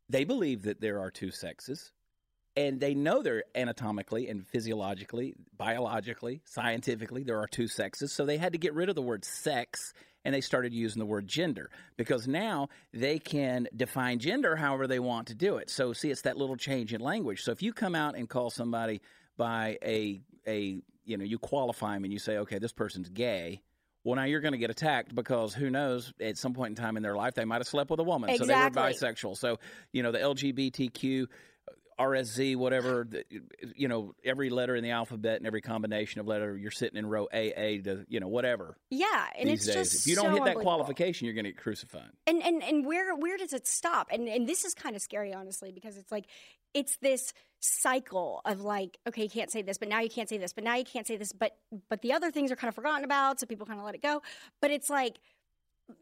they 0.10 0.24
believe 0.24 0.64
that 0.64 0.82
there 0.82 1.00
are 1.00 1.12
two 1.12 1.32
sexes 1.32 1.92
and 2.56 2.80
they 2.80 2.94
know 2.94 3.22
they're 3.22 3.44
anatomically 3.54 4.30
and 4.30 4.46
physiologically, 4.48 5.34
biologically, 5.58 6.42
scientifically, 6.46 7.24
there 7.24 7.40
are 7.40 7.48
two 7.48 7.68
sexes. 7.68 8.14
So 8.14 8.26
they 8.26 8.38
had 8.38 8.54
to 8.54 8.60
get 8.60 8.74
rid 8.74 8.90
of 8.90 8.96
the 8.96 9.02
word 9.02 9.26
sex 9.26 9.94
and 10.26 10.34
they 10.34 10.42
started 10.42 10.74
using 10.74 11.00
the 11.00 11.06
word 11.06 11.28
gender 11.28 11.70
because 11.96 12.28
now 12.28 12.68
they 12.94 13.20
can 13.20 13.68
define 13.76 14.20
gender 14.20 14.56
however 14.56 14.88
they 14.88 15.00
want 15.00 15.28
to 15.28 15.36
do 15.36 15.58
it. 15.58 15.70
So, 15.70 15.94
see, 15.94 16.10
it's 16.10 16.24
that 16.24 16.36
little 16.38 16.58
change 16.58 16.94
in 16.94 17.00
language. 17.00 17.44
So, 17.44 17.52
if 17.52 17.62
you 17.62 17.72
come 17.72 17.96
out 17.96 18.16
and 18.18 18.28
call 18.28 18.50
somebody 18.50 19.02
by 19.38 19.78
a, 19.84 20.22
a 20.48 20.82
you 21.06 21.18
know, 21.18 21.24
you 21.24 21.38
qualify 21.38 21.94
them 21.94 22.04
and 22.04 22.12
you 22.12 22.20
say, 22.20 22.38
okay, 22.40 22.58
this 22.58 22.74
person's 22.74 23.10
gay, 23.10 23.62
well, 24.04 24.16
now 24.16 24.24
you're 24.24 24.42
going 24.42 24.54
to 24.54 24.58
get 24.60 24.70
attacked 24.70 25.16
because 25.16 25.54
who 25.54 25.70
knows, 25.70 26.14
at 26.20 26.38
some 26.38 26.54
point 26.54 26.78
in 26.78 26.84
time 26.84 26.98
in 26.98 27.04
their 27.04 27.16
life, 27.16 27.34
they 27.34 27.46
might 27.46 27.58
have 27.58 27.68
slept 27.68 27.90
with 27.90 28.00
a 28.00 28.04
woman. 28.04 28.30
Exactly. 28.30 28.48
So 28.48 29.00
they 29.00 29.10
were 29.10 29.14
bisexual. 29.14 29.38
So, 29.38 29.60
you 29.94 30.04
know, 30.04 30.12
the 30.12 30.20
LGBTQ 30.20 31.28
RSZ, 32.00 32.56
whatever, 32.58 33.08
the, 33.10 33.24
you 33.76 33.88
know, 33.88 34.14
every 34.24 34.50
letter 34.50 34.76
in 34.76 34.84
the 34.84 34.92
alphabet 34.92 35.38
and 35.38 35.48
every 35.48 35.62
combination 35.62 36.20
of 36.20 36.28
letter, 36.28 36.58
you're 36.58 36.72
sitting 36.72 36.98
in 36.98 37.06
row 37.06 37.26
AA 37.34 37.82
to, 37.84 38.06
you 38.10 38.20
know, 38.20 38.28
whatever. 38.28 38.78
Yeah, 38.90 39.26
and 39.38 39.50
it's 39.50 39.66
days. 39.66 39.76
just 39.76 39.96
if 39.96 40.08
you 40.08 40.16
don't 40.16 40.26
so 40.26 40.44
hit 40.44 40.46
that 40.46 40.58
qualification, 40.58 41.26
you're 41.26 41.34
going 41.34 41.46
to 41.46 41.52
get 41.52 41.62
crucified. 41.62 42.10
And 42.28 42.42
and 42.44 42.62
and 42.64 42.86
where 42.86 43.16
where 43.16 43.38
does 43.38 43.54
it 43.54 43.68
stop? 43.68 44.10
And 44.12 44.28
and 44.28 44.48
this 44.48 44.66
is 44.66 44.74
kind 44.74 44.96
of 44.96 45.02
scary, 45.02 45.34
honestly, 45.34 45.72
because 45.72 45.98
it's 45.98 46.12
like 46.12 46.26
it's 46.74 46.98
this 46.98 47.34
cycle 47.60 48.42
of 48.46 48.62
like, 48.62 48.98
okay, 49.08 49.24
you 49.24 49.30
can't 49.30 49.52
say 49.52 49.62
this, 49.62 49.78
but 49.78 49.88
now 49.88 50.02
you 50.02 50.10
can't 50.10 50.28
say 50.28 50.38
this, 50.38 50.52
but 50.52 50.64
now 50.64 50.76
you 50.76 50.84
can't 50.84 51.08
say 51.08 51.16
this, 51.16 51.32
but 51.32 51.56
but 51.90 52.02
the 52.02 52.12
other 52.12 52.30
things 52.30 52.52
are 52.52 52.56
kind 52.58 52.70
of 52.70 52.76
forgotten 52.76 53.06
about, 53.06 53.40
so 53.40 53.46
people 53.46 53.66
kind 53.66 53.80
of 53.80 53.86
let 53.86 53.96
it 53.96 54.02
go. 54.02 54.22
But 54.62 54.72
it's 54.72 54.90
like 54.90 55.18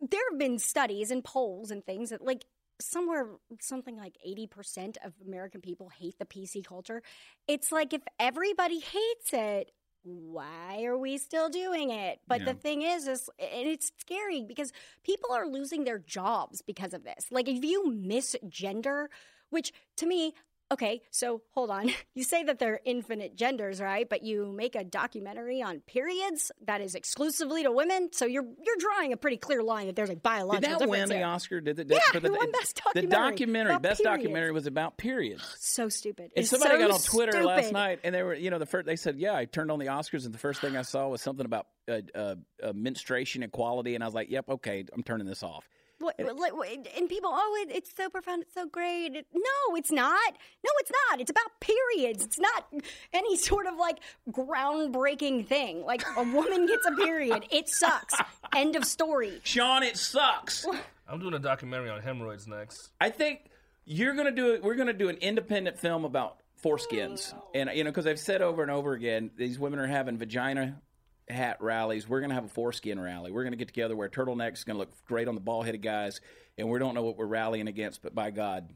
there 0.02 0.22
have 0.32 0.40
been 0.40 0.60
studies 0.60 1.12
and 1.12 1.24
polls 1.24 1.72
and 1.72 1.86
things 1.86 2.10
that 2.10 2.24
like 2.24 2.46
somewhere 2.84 3.28
something 3.60 3.98
like 3.98 4.18
80% 4.26 4.98
of 5.04 5.14
American 5.26 5.62
people 5.62 5.90
hate 5.90 6.18
the 6.20 6.26
PC 6.26 6.64
culture. 6.66 7.02
It's 7.48 7.72
like 7.72 7.94
if 7.94 8.02
everybody 8.20 8.80
hates 8.80 9.34
it, 9.34 9.72
why 10.04 10.84
are 10.84 10.98
we 10.98 11.18
still 11.18 11.50
doing 11.50 11.90
it? 11.90 12.20
But 12.28 12.42
Yeah. 12.42 12.48
the 12.48 12.54
thing 12.56 12.82
is, 12.82 13.08
is 13.08 13.30
and 13.40 13.68
it's 13.68 13.92
scary 14.00 14.44
because 14.44 14.72
people 15.04 15.32
are 15.32 15.48
losing 15.48 15.86
their 15.86 16.00
jobs 16.00 16.62
because 16.62 16.94
of 16.94 17.04
this. 17.04 17.28
Like 17.32 17.48
if 17.48 17.64
you 17.64 17.86
misgender, 17.86 19.08
which 19.50 19.72
to 19.98 20.06
me, 20.06 20.34
okay, 20.74 21.02
so 21.12 21.42
hold 21.52 21.70
on. 21.70 21.90
You 22.16 22.24
say 22.24 22.44
that 22.44 22.60
they're 22.60 22.80
infinite 22.86 23.36
genders, 23.36 23.82
right? 23.82 24.08
But 24.08 24.22
you 24.22 24.52
make 24.56 24.76
a 24.76 24.84
documentary 24.84 25.64
on 25.64 25.80
periods 25.80 26.52
that 26.68 26.80
is 26.80 26.94
exclusively 26.94 27.64
to 27.64 27.72
women, 27.72 28.10
so 28.12 28.26
you're 28.26 28.44
you're 28.44 28.76
drawing 28.78 29.14
a 29.14 29.18
pretty 29.18 29.38
clear 29.38 29.64
line 29.64 29.88
that 29.88 29.96
there's 29.96 30.12
a 30.12 30.16
biological 30.16 30.70
Did 30.74 30.80
that 30.82 30.90
win 30.90 31.00
difference 31.00 31.10
the 31.10 31.16
here. 31.18 31.26
Oscar? 31.26 31.62
Did 31.62 31.80
it? 31.80 31.88
Yeah, 31.90 32.00
for 32.12 32.20
the, 32.20 32.28
it 32.28 32.38
won 32.38 32.52
Best 32.52 32.76
The 32.94 33.02
Documentary 33.02 33.32
documentary, 33.32 33.80
best 33.80 34.04
periods. 34.04 34.24
documentary, 34.24 34.52
was 34.52 34.68
about 34.68 34.98
periods. 34.98 35.44
So 35.60 35.90
stupid. 35.90 36.26
And 36.36 36.44
It's 36.44 36.50
somebody 36.50 36.76
so 36.76 36.88
got 36.88 36.92
on 36.92 37.00
Twitter 37.00 37.44
last 37.44 37.72
night, 37.72 38.00
and 38.04 38.14
they 38.14 38.22
were, 38.22 38.36
you 38.36 38.52
know, 38.52 38.60
the 38.60 38.66
first 38.68 38.86
they 38.86 38.96
said, 38.96 39.18
"Yeah, 39.18 39.34
I 39.36 39.46
turned 39.46 39.72
on 39.72 39.80
the 39.80 39.88
Oscars, 39.88 40.26
and 40.26 40.34
the 40.34 40.38
first 40.38 40.62
thing 40.62 40.78
I 40.78 40.84
saw 40.84 41.08
was 41.08 41.22
something 41.22 41.46
about 41.46 41.68
uh, 41.88 42.02
uh, 42.14 42.36
uh, 42.62 42.74
menstruation 42.74 43.42
equality," 43.42 43.96
and 43.96 44.04
I 44.04 44.08
was 44.08 44.14
like, 44.14 44.30
"Yep, 44.30 44.50
okay, 44.50 44.86
I'm 44.94 45.02
turning 45.04 45.26
this 45.26 45.42
off." 45.42 45.68
What, 46.00 46.16
like, 46.20 46.54
and 46.98 47.08
people, 47.08 47.30
oh, 47.34 47.66
it, 47.66 47.74
it's 47.74 47.92
so 47.96 48.10
profound, 48.10 48.42
it's 48.44 48.54
so 48.54 48.66
great. 48.68 49.16
It- 49.16 49.28
no, 49.34 49.76
it's 49.76 49.92
not. 49.92 50.34
No, 50.64 50.70
it's 50.80 50.92
not. 51.10 51.22
It's 51.22 51.32
about 51.32 51.46
periods. 51.62 52.26
It's 52.26 52.40
not 52.40 52.66
any 53.14 53.38
sort 53.50 53.68
of 53.68 53.76
like 53.78 54.00
groundbreaking 54.32 55.46
thing. 55.48 55.84
Like 55.86 56.04
a 56.18 56.24
woman 56.24 56.66
gets 56.68 56.86
a 56.86 56.92
period, 56.92 57.46
it 57.52 57.70
sucks. 57.70 58.16
End 58.56 58.76
of 58.76 58.86
story. 58.86 59.40
Sean, 59.44 59.84
it 59.84 59.98
sucks. 59.98 60.66
I'm 61.08 61.20
doing 61.20 61.34
a 61.34 61.40
documentary 61.40 61.90
on 61.90 62.02
hemorrhoids 62.02 62.48
next. 62.48 62.90
I 63.00 63.10
think 63.10 63.50
you're 63.86 64.14
gonna 64.16 64.32
do 64.32 64.54
it. 64.54 64.64
We're 64.64 64.76
gonna 64.76 64.94
do 64.94 65.10
an 65.10 65.18
independent 65.18 65.78
film 65.80 66.06
about 66.06 66.38
foreskins, 66.64 67.34
oh, 67.36 67.50
and 67.54 67.70
you 67.74 67.84
know, 67.84 67.90
because 67.90 68.08
I've 68.08 68.20
said 68.20 68.42
over 68.42 68.62
and 68.62 68.72
over 68.72 68.94
again, 68.94 69.32
these 69.36 69.60
women 69.60 69.80
are 69.80 69.88
having 69.88 70.18
vagina 70.18 70.82
hat 71.30 71.58
rallies. 71.62 72.08
We're 72.08 72.22
gonna 72.22 72.34
have 72.34 72.46
a 72.46 72.50
foreskin 72.50 73.00
rally. 73.00 73.32
We're 73.32 73.44
gonna 73.44 73.56
get 73.56 73.68
together 73.68 73.96
where 73.96 74.10
turtlenecks 74.10 74.66
gonna 74.66 74.80
look 74.80 74.92
great 75.06 75.28
on 75.28 75.36
the 75.36 75.42
ball 75.42 75.62
headed 75.64 75.82
guys, 75.82 76.20
and 76.58 76.70
we 76.70 76.80
don't 76.80 76.94
know 76.96 77.04
what 77.04 77.18
we're 77.18 77.26
rallying 77.26 77.68
against, 77.68 78.02
but 78.02 78.14
by 78.14 78.32
God, 78.32 78.70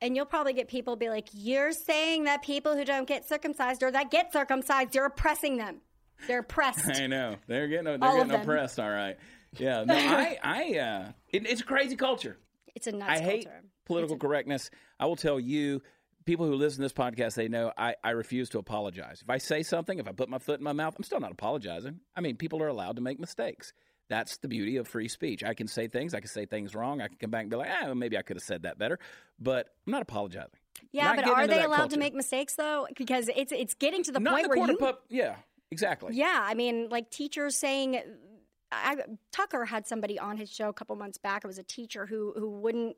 And 0.00 0.16
you'll 0.16 0.26
probably 0.26 0.52
get 0.52 0.66
people 0.68 0.96
be 0.96 1.08
like, 1.08 1.28
you're 1.32 1.70
saying 1.72 2.24
that 2.24 2.42
people 2.42 2.76
who 2.76 2.84
don't 2.84 3.06
get 3.06 3.28
circumcised 3.28 3.82
or 3.84 3.90
that 3.92 4.10
get 4.10 4.32
circumcised, 4.32 4.94
you're 4.96 5.06
oppressing 5.06 5.56
them. 5.58 5.80
They're 6.26 6.40
oppressed. 6.40 6.88
I 7.00 7.06
know 7.06 7.36
they're 7.46 7.68
getting 7.68 7.84
they're 7.84 7.98
All 8.02 8.16
getting 8.16 8.34
oppressed. 8.34 8.78
All 8.80 8.90
right, 8.90 9.16
yeah. 9.58 9.84
No, 9.84 9.94
I 9.96 10.38
I 10.42 10.78
uh, 10.78 11.12
it, 11.30 11.46
it's 11.46 11.60
a 11.60 11.64
crazy 11.64 11.96
culture. 11.96 12.36
It's 12.74 12.86
a 12.86 12.92
nuts 12.92 13.10
I 13.10 13.18
hate 13.20 13.44
culture. 13.44 13.62
political 13.84 14.16
correctness. 14.16 14.70
I 14.98 15.06
will 15.06 15.16
tell 15.16 15.38
you, 15.38 15.82
people 16.24 16.46
who 16.46 16.54
listen 16.54 16.76
to 16.78 16.82
this 16.82 16.92
podcast, 16.92 17.34
they 17.34 17.48
know 17.48 17.72
I, 17.76 17.94
I 18.02 18.10
refuse 18.10 18.48
to 18.50 18.58
apologize. 18.58 19.20
If 19.22 19.30
I 19.30 19.38
say 19.38 19.62
something, 19.62 19.98
if 19.98 20.08
I 20.08 20.12
put 20.12 20.28
my 20.28 20.38
foot 20.38 20.58
in 20.60 20.64
my 20.64 20.72
mouth, 20.72 20.94
I'm 20.96 21.04
still 21.04 21.20
not 21.20 21.32
apologizing. 21.32 22.00
I 22.16 22.20
mean, 22.20 22.36
people 22.36 22.62
are 22.62 22.68
allowed 22.68 22.96
to 22.96 23.02
make 23.02 23.18
mistakes. 23.20 23.72
That's 24.08 24.36
the 24.38 24.48
beauty 24.48 24.76
of 24.76 24.86
free 24.88 25.08
speech. 25.08 25.42
I 25.42 25.54
can 25.54 25.66
say 25.66 25.88
things, 25.88 26.12
I 26.12 26.20
can 26.20 26.28
say 26.28 26.44
things 26.44 26.74
wrong. 26.74 27.00
I 27.00 27.08
can 27.08 27.16
come 27.18 27.30
back 27.30 27.42
and 27.42 27.50
be 27.50 27.56
like, 27.56 27.70
ah, 27.70 27.86
well, 27.86 27.94
maybe 27.94 28.18
I 28.18 28.22
could 28.22 28.36
have 28.36 28.42
said 28.42 28.64
that 28.64 28.78
better, 28.78 28.98
but 29.40 29.68
I'm 29.86 29.90
not 29.92 30.02
apologizing. 30.02 30.50
Yeah, 30.90 31.04
Not 31.06 31.16
but 31.16 31.28
are 31.28 31.46
they 31.46 31.62
allowed 31.62 31.76
culture. 31.76 31.94
to 31.94 31.98
make 31.98 32.14
mistakes 32.14 32.54
though? 32.56 32.86
Because 32.96 33.30
it's 33.34 33.52
it's 33.52 33.74
getting 33.74 34.02
to 34.04 34.12
the 34.12 34.20
not 34.20 34.34
point 34.34 34.44
the 34.44 34.48
where 34.58 34.68
you 34.70 34.76
pub- 34.76 34.98
Yeah, 35.08 35.36
exactly. 35.70 36.14
Yeah, 36.14 36.40
I 36.42 36.54
mean, 36.54 36.88
like 36.90 37.10
teachers 37.10 37.56
saying, 37.56 38.00
I, 38.70 38.96
Tucker 39.30 39.64
had 39.66 39.86
somebody 39.86 40.18
on 40.18 40.36
his 40.36 40.50
show 40.52 40.68
a 40.68 40.72
couple 40.72 40.96
months 40.96 41.18
back. 41.18 41.44
It 41.44 41.46
was 41.46 41.58
a 41.58 41.62
teacher 41.62 42.06
who 42.06 42.34
who 42.36 42.50
wouldn't 42.50 42.96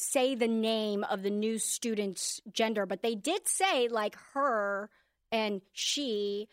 say 0.00 0.34
the 0.34 0.48
name 0.48 1.04
of 1.04 1.22
the 1.22 1.30
new 1.30 1.58
student's 1.58 2.40
gender, 2.52 2.86
but 2.86 3.02
they 3.02 3.14
did 3.14 3.46
say 3.48 3.88
like 3.88 4.16
her 4.34 4.90
and 5.30 5.60
she, 5.72 6.48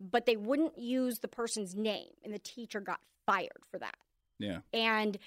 but 0.00 0.26
they 0.26 0.36
wouldn't 0.36 0.78
use 0.78 1.18
the 1.18 1.28
person's 1.28 1.74
name, 1.74 2.12
and 2.24 2.32
the 2.32 2.38
teacher 2.38 2.80
got 2.80 3.00
fired 3.26 3.62
for 3.70 3.78
that. 3.78 3.96
Yeah. 4.38 4.58
And 4.72 5.18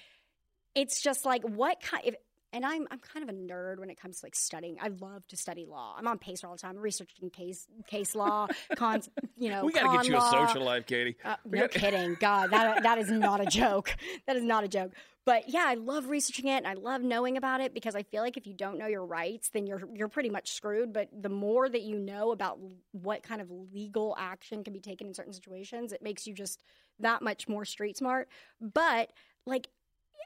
it's 0.74 1.02
just 1.02 1.24
like 1.24 1.42
what 1.42 1.80
kind 1.80 2.08
of 2.08 2.16
and 2.54 2.64
I'm 2.64 2.86
I'm 2.90 3.00
kind 3.00 3.28
of 3.28 3.34
a 3.34 3.36
nerd 3.36 3.80
when 3.80 3.90
it 3.90 4.00
comes 4.00 4.20
to 4.20 4.26
like 4.26 4.36
studying. 4.36 4.76
I 4.80 4.88
love 5.00 5.26
to 5.28 5.36
study 5.36 5.66
law. 5.68 5.94
I'm 5.98 6.06
on 6.06 6.18
Pacer 6.18 6.46
all 6.46 6.54
the 6.54 6.60
time, 6.60 6.76
researching 6.78 7.28
case 7.28 7.66
case 7.86 8.14
law, 8.14 8.46
cons. 8.76 9.10
you 9.36 9.50
know. 9.50 9.64
we 9.64 9.72
got 9.72 9.90
to 9.90 9.98
get 9.98 10.06
you 10.06 10.16
a 10.16 10.30
social 10.30 10.64
life, 10.64 10.86
Katie. 10.86 11.16
Uh, 11.24 11.36
no 11.44 11.62
got- 11.62 11.70
kidding. 11.72 12.16
God, 12.20 12.50
that 12.52 12.84
that 12.84 12.98
is 12.98 13.10
not 13.10 13.40
a 13.40 13.46
joke. 13.46 13.94
That 14.26 14.36
is 14.36 14.44
not 14.44 14.64
a 14.64 14.68
joke. 14.68 14.92
But 15.26 15.48
yeah, 15.48 15.64
I 15.66 15.74
love 15.74 16.08
researching 16.10 16.48
it 16.48 16.58
and 16.58 16.66
I 16.66 16.74
love 16.74 17.00
knowing 17.00 17.36
about 17.38 17.62
it 17.62 17.72
because 17.72 17.94
I 17.94 18.02
feel 18.02 18.22
like 18.22 18.36
if 18.36 18.46
you 18.46 18.52
don't 18.52 18.78
know 18.78 18.86
your 18.86 19.04
rights, 19.04 19.48
then 19.48 19.66
you're 19.66 19.82
you're 19.92 20.08
pretty 20.08 20.30
much 20.30 20.52
screwed. 20.52 20.92
But 20.92 21.08
the 21.12 21.30
more 21.30 21.68
that 21.68 21.82
you 21.82 21.98
know 21.98 22.30
about 22.30 22.58
what 22.92 23.22
kind 23.22 23.40
of 23.40 23.50
legal 23.50 24.14
action 24.18 24.62
can 24.62 24.72
be 24.72 24.80
taken 24.80 25.06
in 25.08 25.14
certain 25.14 25.32
situations, 25.32 25.92
it 25.92 26.02
makes 26.02 26.26
you 26.26 26.34
just 26.34 26.62
that 27.00 27.22
much 27.22 27.48
more 27.48 27.64
street 27.64 27.96
smart. 27.96 28.28
But 28.60 29.10
like 29.46 29.68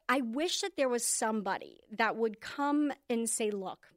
I 0.08 0.20
wish 0.20 0.62
that 0.62 0.76
there 0.76 0.88
was 0.88 1.04
somebody 1.04 1.80
that 1.92 2.16
would 2.16 2.40
come 2.40 2.92
and 3.10 3.28
say, 3.28 3.50
"Look, 3.50 3.92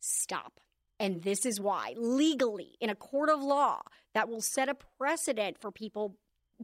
stop." 0.00 0.60
And 1.00 1.22
this 1.22 1.44
is 1.44 1.60
why, 1.60 1.94
legally, 1.96 2.76
in 2.80 2.90
a 2.90 2.94
court 2.94 3.28
of 3.28 3.42
law, 3.42 3.82
that 4.12 4.28
will 4.28 4.40
set 4.40 4.68
a 4.68 4.74
precedent 4.74 5.58
for 5.58 5.72
people 5.72 6.16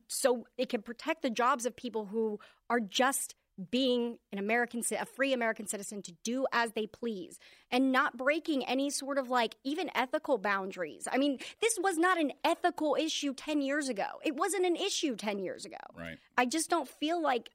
so 0.07 0.47
it 0.57 0.69
can 0.69 0.83
protect 0.83 1.23
the 1.23 1.31
jobs 1.31 1.67
of 1.67 1.75
people 1.75 2.07
who 2.07 2.38
are 2.69 2.81
just 2.81 3.35
being 3.71 4.19
an 4.33 4.38
American, 4.38 4.83
a 4.99 5.05
free 5.05 5.33
American 5.33 5.67
citizen 5.67 6.00
to 6.02 6.12
do 6.25 6.47
as 6.52 6.73
they 6.73 6.87
please 6.87 7.38
and 7.71 7.93
not 7.93 8.17
breaking 8.17 8.64
any 8.64 8.88
sort 8.88 9.19
of 9.19 9.29
like 9.29 9.57
even 9.64 9.90
ethical 9.95 10.38
boundaries. 10.38 11.07
I 11.11 11.19
mean, 11.19 11.38
this 11.61 11.79
was 11.79 11.99
not 11.99 12.19
an 12.19 12.33
ethical 12.45 12.97
issue 12.99 13.35
10 13.35 13.61
years 13.61 13.88
ago. 13.88 14.07
It 14.25 14.35
wasn't 14.37 14.64
an 14.64 14.76
issue 14.76 15.14
10 15.14 15.40
years 15.40 15.67
ago. 15.67 15.76
Right. 15.95 16.19
I 16.38 16.47
just 16.47 16.71
don't 16.71 16.88
feel 16.88 17.21
like 17.21 17.50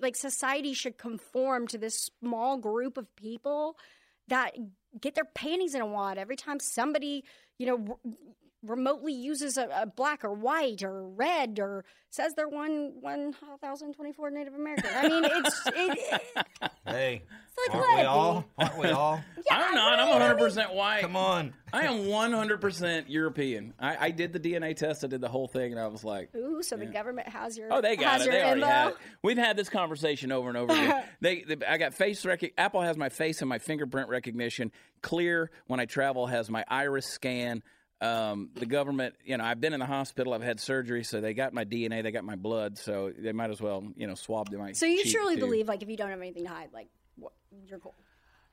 like 0.00 0.16
society 0.16 0.74
should 0.74 0.98
conform 0.98 1.66
to 1.68 1.78
this 1.78 2.10
small 2.20 2.56
group 2.56 2.96
of 2.96 3.14
people 3.16 3.76
that 4.28 4.54
get 5.00 5.14
their 5.14 5.24
panties 5.24 5.74
in 5.74 5.80
a 5.80 5.86
wad 5.86 6.18
every 6.18 6.36
time 6.36 6.60
somebody, 6.60 7.24
you 7.58 7.66
know, 7.66 7.98
remotely 8.62 9.12
uses 9.12 9.56
a, 9.56 9.68
a 9.74 9.86
black 9.86 10.24
or 10.24 10.32
white 10.32 10.82
or 10.82 11.06
red 11.08 11.58
or 11.60 11.84
says 12.10 12.34
they're 12.34 12.48
one 12.48 12.92
one 13.00 13.34
thousand 13.60 13.94
twenty 13.94 14.12
four 14.12 14.30
Native 14.30 14.54
American. 14.54 14.90
I 14.94 15.08
mean, 15.08 15.24
it's 15.24 15.62
it, 15.66 16.22
Hey, 16.86 17.22
it's 17.24 17.74
like 17.74 17.82
aren't 17.82 17.96
we 17.98 18.04
all? 18.04 18.44
Aren't 18.58 18.78
we 18.78 18.88
all? 18.88 19.20
I'm 19.50 19.74
not. 19.74 19.98
I'm 20.00 20.08
100 20.10 20.38
percent 20.38 20.74
white. 20.74 21.02
Come 21.02 21.16
on. 21.16 21.54
I 21.72 21.84
am 21.84 22.00
100% 22.04 23.04
European. 23.08 23.72
I, 23.80 23.96
I 24.06 24.10
did 24.10 24.34
the 24.34 24.40
DNA 24.40 24.76
test. 24.76 25.04
I 25.04 25.06
did 25.06 25.22
the 25.22 25.28
whole 25.28 25.48
thing, 25.48 25.72
and 25.72 25.80
I 25.80 25.86
was 25.86 26.04
like, 26.04 26.34
Ooh, 26.34 26.62
so 26.62 26.76
the 26.76 26.84
government 26.84 27.28
has 27.28 27.56
your 27.56 27.72
Oh, 27.72 27.80
they 27.80 27.96
got 27.96 28.20
it. 28.20 28.30
They 28.30 28.42
already 28.42 28.60
info. 28.60 28.70
had 28.70 28.88
it. 28.88 28.96
We've 29.22 29.38
had 29.38 29.56
this 29.56 29.70
conversation 29.70 30.32
over 30.32 30.48
and 30.50 30.58
over 30.58 30.72
again. 30.72 31.04
they, 31.22 31.42
they, 31.42 31.64
I 31.66 31.78
got 31.78 31.94
face 31.94 32.26
rec. 32.26 32.42
Apple 32.58 32.82
has 32.82 32.98
my 32.98 33.08
face 33.08 33.40
and 33.40 33.48
my 33.48 33.58
fingerprint 33.58 34.10
recognition. 34.10 34.70
Clear 35.00 35.50
when 35.66 35.80
I 35.80 35.86
travel 35.86 36.26
has 36.26 36.50
my 36.50 36.64
iris 36.68 37.06
scan. 37.06 37.62
Um, 38.02 38.50
the 38.54 38.66
government, 38.66 39.14
you 39.24 39.36
know, 39.36 39.44
I've 39.44 39.60
been 39.60 39.72
in 39.72 39.80
the 39.80 39.86
hospital. 39.86 40.34
I've 40.34 40.42
had 40.42 40.58
surgery, 40.58 41.04
so 41.04 41.20
they 41.20 41.34
got 41.34 41.54
my 41.54 41.64
DNA. 41.64 42.02
They 42.02 42.10
got 42.10 42.24
my 42.24 42.36
blood, 42.36 42.78
so 42.78 43.12
they 43.16 43.32
might 43.32 43.50
as 43.50 43.60
well, 43.60 43.84
you 43.96 44.06
know, 44.06 44.14
swab 44.14 44.52
my. 44.52 44.72
So 44.72 44.86
you 44.86 45.04
cheek, 45.04 45.14
truly 45.14 45.36
too. 45.36 45.40
believe 45.40 45.68
like 45.68 45.82
if 45.82 45.88
you 45.88 45.96
don't 45.96 46.10
have 46.10 46.20
anything 46.20 46.44
to 46.44 46.50
hide, 46.50 46.70
like 46.72 46.88
what, 47.16 47.32
you're 47.66 47.78
cool. 47.78 47.94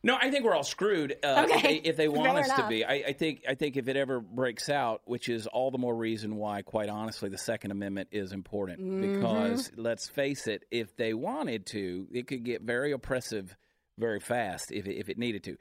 No, 0.02 0.18
I 0.22 0.32
think 0.32 0.46
we're 0.46 0.56
all 0.56 0.64
screwed 0.64 1.18
uh, 1.24 1.46
if, 1.50 1.64
they, 1.64 1.76
if 1.76 1.98
they 1.98 2.08
want 2.08 2.32
Fair 2.32 2.40
us 2.40 2.62
to 2.62 2.68
be. 2.70 2.86
I, 2.86 3.04
I 3.08 3.14
think 3.14 3.44
I 3.50 3.56
think 3.56 3.76
if 3.76 3.88
it 3.90 3.98
ever 3.98 4.22
breaks 4.22 4.70
out, 4.70 5.02
which 5.06 5.28
is 5.28 5.46
all 5.48 5.72
the 5.72 5.78
more 5.78 5.96
reason 5.96 6.38
why, 6.38 6.62
quite 6.62 6.88
honestly, 6.88 7.30
the 7.30 7.38
Second 7.38 7.72
Amendment 7.72 8.10
is 8.12 8.32
important. 8.32 8.80
Mm-hmm. 8.80 9.16
Because 9.16 9.72
let's 9.76 10.08
face 10.08 10.48
it, 10.48 10.64
if 10.72 10.96
they 10.96 11.14
wanted 11.14 11.66
to, 11.68 12.08
it 12.12 12.28
could 12.28 12.46
get 12.46 12.62
very 12.62 12.92
oppressive 12.94 13.58
very 14.00 14.20
fast 14.20 14.72
if 14.72 14.88
it, 14.88 14.96
if 14.96 15.10
it 15.10 15.18
needed 15.18 15.44
to. 15.44 15.58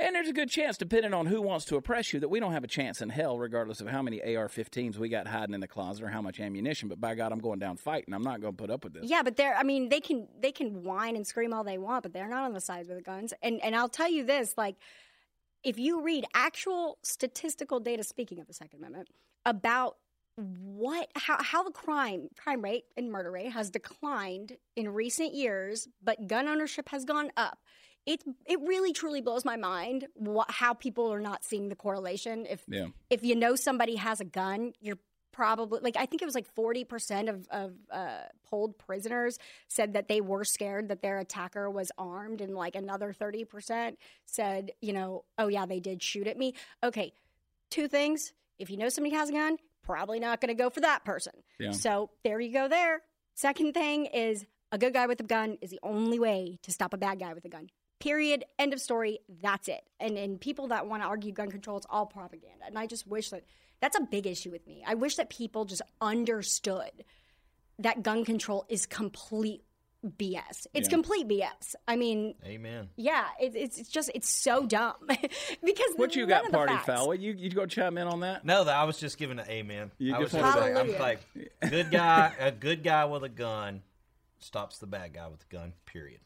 And 0.00 0.14
there's 0.14 0.28
a 0.28 0.32
good 0.32 0.48
chance, 0.48 0.78
depending 0.78 1.12
on 1.12 1.26
who 1.26 1.42
wants 1.42 1.66
to 1.66 1.76
oppress 1.76 2.12
you, 2.12 2.20
that 2.20 2.28
we 2.28 2.40
don't 2.40 2.52
have 2.52 2.64
a 2.64 2.68
chance 2.68 3.02
in 3.02 3.10
hell, 3.10 3.38
regardless 3.38 3.82
of 3.82 3.88
how 3.88 4.00
many 4.00 4.20
AR-15s 4.20 4.96
we 4.96 5.10
got 5.10 5.26
hiding 5.26 5.54
in 5.54 5.60
the 5.60 5.68
closet 5.68 6.04
or 6.04 6.08
how 6.08 6.22
much 6.22 6.40
ammunition. 6.40 6.88
But 6.88 7.00
by 7.00 7.14
God, 7.14 7.32
I'm 7.32 7.38
going 7.38 7.58
down 7.58 7.76
fighting. 7.76 8.14
I'm 8.14 8.22
not 8.22 8.40
going 8.40 8.54
to 8.54 8.56
put 8.56 8.70
up 8.70 8.82
with 8.82 8.94
this. 8.94 9.04
Yeah, 9.04 9.22
but 9.22 9.36
they're 9.36 9.54
I 9.54 9.62
mean, 9.62 9.90
they 9.90 10.00
can 10.00 10.26
they 10.40 10.52
can 10.52 10.82
whine 10.82 11.16
and 11.16 11.26
scream 11.26 11.52
all 11.52 11.64
they 11.64 11.76
want, 11.76 12.02
but 12.02 12.14
they're 12.14 12.28
not 12.28 12.44
on 12.44 12.54
the 12.54 12.60
sides 12.60 12.88
with 12.88 12.96
the 12.96 13.02
guns. 13.02 13.34
And 13.42 13.62
and 13.62 13.76
I'll 13.76 13.90
tell 13.90 14.10
you 14.10 14.24
this, 14.24 14.54
like 14.56 14.76
if 15.62 15.78
you 15.78 16.02
read 16.02 16.24
actual 16.32 16.98
statistical 17.02 17.78
data, 17.78 18.02
speaking 18.02 18.40
of 18.40 18.46
the 18.46 18.54
Second 18.54 18.78
Amendment, 18.78 19.08
about 19.44 19.96
what 20.36 21.08
how, 21.16 21.42
how 21.42 21.62
the 21.62 21.70
crime 21.70 22.28
crime 22.38 22.62
rate 22.62 22.84
and 22.96 23.10
murder 23.10 23.30
rate 23.30 23.52
has 23.52 23.70
declined 23.70 24.56
in 24.76 24.88
recent 24.88 25.34
years, 25.34 25.88
but 26.02 26.26
gun 26.26 26.48
ownership 26.48 26.88
has 26.88 27.04
gone 27.04 27.30
up. 27.36 27.58
It 28.06 28.22
it 28.46 28.58
really 28.62 28.92
truly 28.92 29.20
blows 29.20 29.44
my 29.44 29.56
mind 29.56 30.06
what, 30.14 30.50
how 30.50 30.74
people 30.74 31.12
are 31.12 31.20
not 31.20 31.44
seeing 31.44 31.68
the 31.68 31.76
correlation. 31.76 32.46
If 32.46 32.64
Yeah. 32.68 32.88
if 33.10 33.22
you 33.22 33.36
know 33.36 33.56
somebody 33.56 33.96
has 33.96 34.20
a 34.20 34.24
gun, 34.24 34.72
you're 34.80 34.98
probably 35.32 35.80
like 35.80 35.96
I 35.96 36.06
think 36.06 36.22
it 36.22 36.24
was 36.24 36.34
like 36.34 36.46
forty 36.46 36.84
percent 36.84 37.28
of 37.28 37.46
of 37.50 37.74
uh, 37.90 38.22
polled 38.48 38.78
prisoners 38.78 39.38
said 39.68 39.92
that 39.92 40.08
they 40.08 40.20
were 40.20 40.44
scared 40.44 40.88
that 40.88 41.02
their 41.02 41.18
attacker 41.18 41.70
was 41.70 41.92
armed, 41.98 42.40
and 42.40 42.54
like 42.54 42.74
another 42.74 43.12
thirty 43.12 43.44
percent 43.44 43.98
said, 44.24 44.72
you 44.80 44.92
know, 44.92 45.24
oh 45.38 45.48
yeah, 45.48 45.66
they 45.66 45.80
did 45.80 46.02
shoot 46.02 46.26
at 46.26 46.36
me. 46.38 46.54
Okay, 46.82 47.12
two 47.70 47.86
things: 47.86 48.32
if 48.58 48.70
you 48.70 48.76
know 48.76 48.88
somebody 48.88 49.14
has 49.14 49.28
a 49.28 49.32
gun, 49.32 49.56
probably 49.82 50.20
not 50.20 50.40
going 50.40 50.48
to 50.48 50.60
go 50.60 50.70
for 50.70 50.80
that 50.80 51.04
person. 51.04 51.32
Yeah. 51.58 51.72
So 51.72 52.10
there 52.24 52.40
you 52.40 52.52
go. 52.52 52.66
There. 52.66 53.02
Second 53.34 53.74
thing 53.74 54.06
is 54.06 54.44
a 54.72 54.78
good 54.78 54.92
guy 54.94 55.06
with 55.06 55.20
a 55.20 55.24
gun 55.24 55.58
is 55.60 55.70
the 55.70 55.80
only 55.82 56.18
way 56.18 56.58
to 56.62 56.72
stop 56.72 56.92
a 56.92 56.98
bad 56.98 57.18
guy 57.20 57.34
with 57.34 57.44
a 57.44 57.48
gun. 57.48 57.70
Period. 58.00 58.44
End 58.58 58.72
of 58.72 58.80
story. 58.80 59.20
That's 59.42 59.68
it. 59.68 59.82
And 60.00 60.16
and 60.18 60.40
people 60.40 60.68
that 60.68 60.86
want 60.86 61.02
to 61.02 61.06
argue 61.08 61.32
gun 61.32 61.50
control, 61.50 61.76
it's 61.76 61.86
all 61.88 62.06
propaganda. 62.06 62.64
And 62.66 62.78
I 62.78 62.86
just 62.86 63.06
wish 63.06 63.30
that 63.30 63.44
that's 63.80 63.96
a 63.96 64.00
big 64.00 64.26
issue 64.26 64.50
with 64.50 64.66
me. 64.66 64.82
I 64.86 64.94
wish 64.94 65.16
that 65.16 65.30
people 65.30 65.64
just 65.66 65.82
understood 66.00 67.04
that 67.78 68.02
gun 68.02 68.24
control 68.24 68.64
is 68.68 68.86
complete 68.86 69.62
BS. 70.04 70.66
It's 70.72 70.88
Yeah. 70.88 70.94
complete 70.94 71.28
BS. 71.28 71.74
I 71.86 71.96
mean, 71.96 72.34
Amen. 72.46 72.88
yeah, 72.96 73.26
it, 73.40 73.54
it's 73.54 73.78
it's 73.78 73.88
just 73.90 74.10
it's 74.14 74.28
so 74.30 74.64
dumb 74.66 74.94
because 75.62 75.92
What 75.96 76.16
you 76.16 76.26
got, 76.26 76.46
of 76.46 76.50
the 76.52 76.56
party 76.56 76.72
facts- 76.74 76.86
foul? 76.86 77.14
You 77.14 77.34
you 77.36 77.50
go 77.50 77.66
chime 77.66 77.98
in 77.98 78.06
on 78.06 78.20
that? 78.20 78.44
No, 78.46 78.64
that 78.64 78.74
I 78.74 78.84
was 78.84 78.98
just 78.98 79.18
giving 79.18 79.38
an 79.38 79.46
amen. 79.48 79.90
You 79.98 80.14
I 80.14 80.18
was 80.20 80.30
just 80.32 80.42
just 80.42 80.56
wanted 80.58 80.74
like, 80.74 80.94
I'm 80.94 80.98
like, 80.98 81.70
good 81.70 81.90
guy, 81.90 82.32
a 82.38 82.50
good 82.50 82.82
guy 82.82 83.04
with 83.04 83.24
a 83.24 83.28
gun 83.28 83.82
stops 84.38 84.78
the 84.78 84.86
bad 84.86 85.12
guy 85.12 85.28
with 85.28 85.42
a 85.50 85.52
gun. 85.54 85.74
Period. 85.84 86.20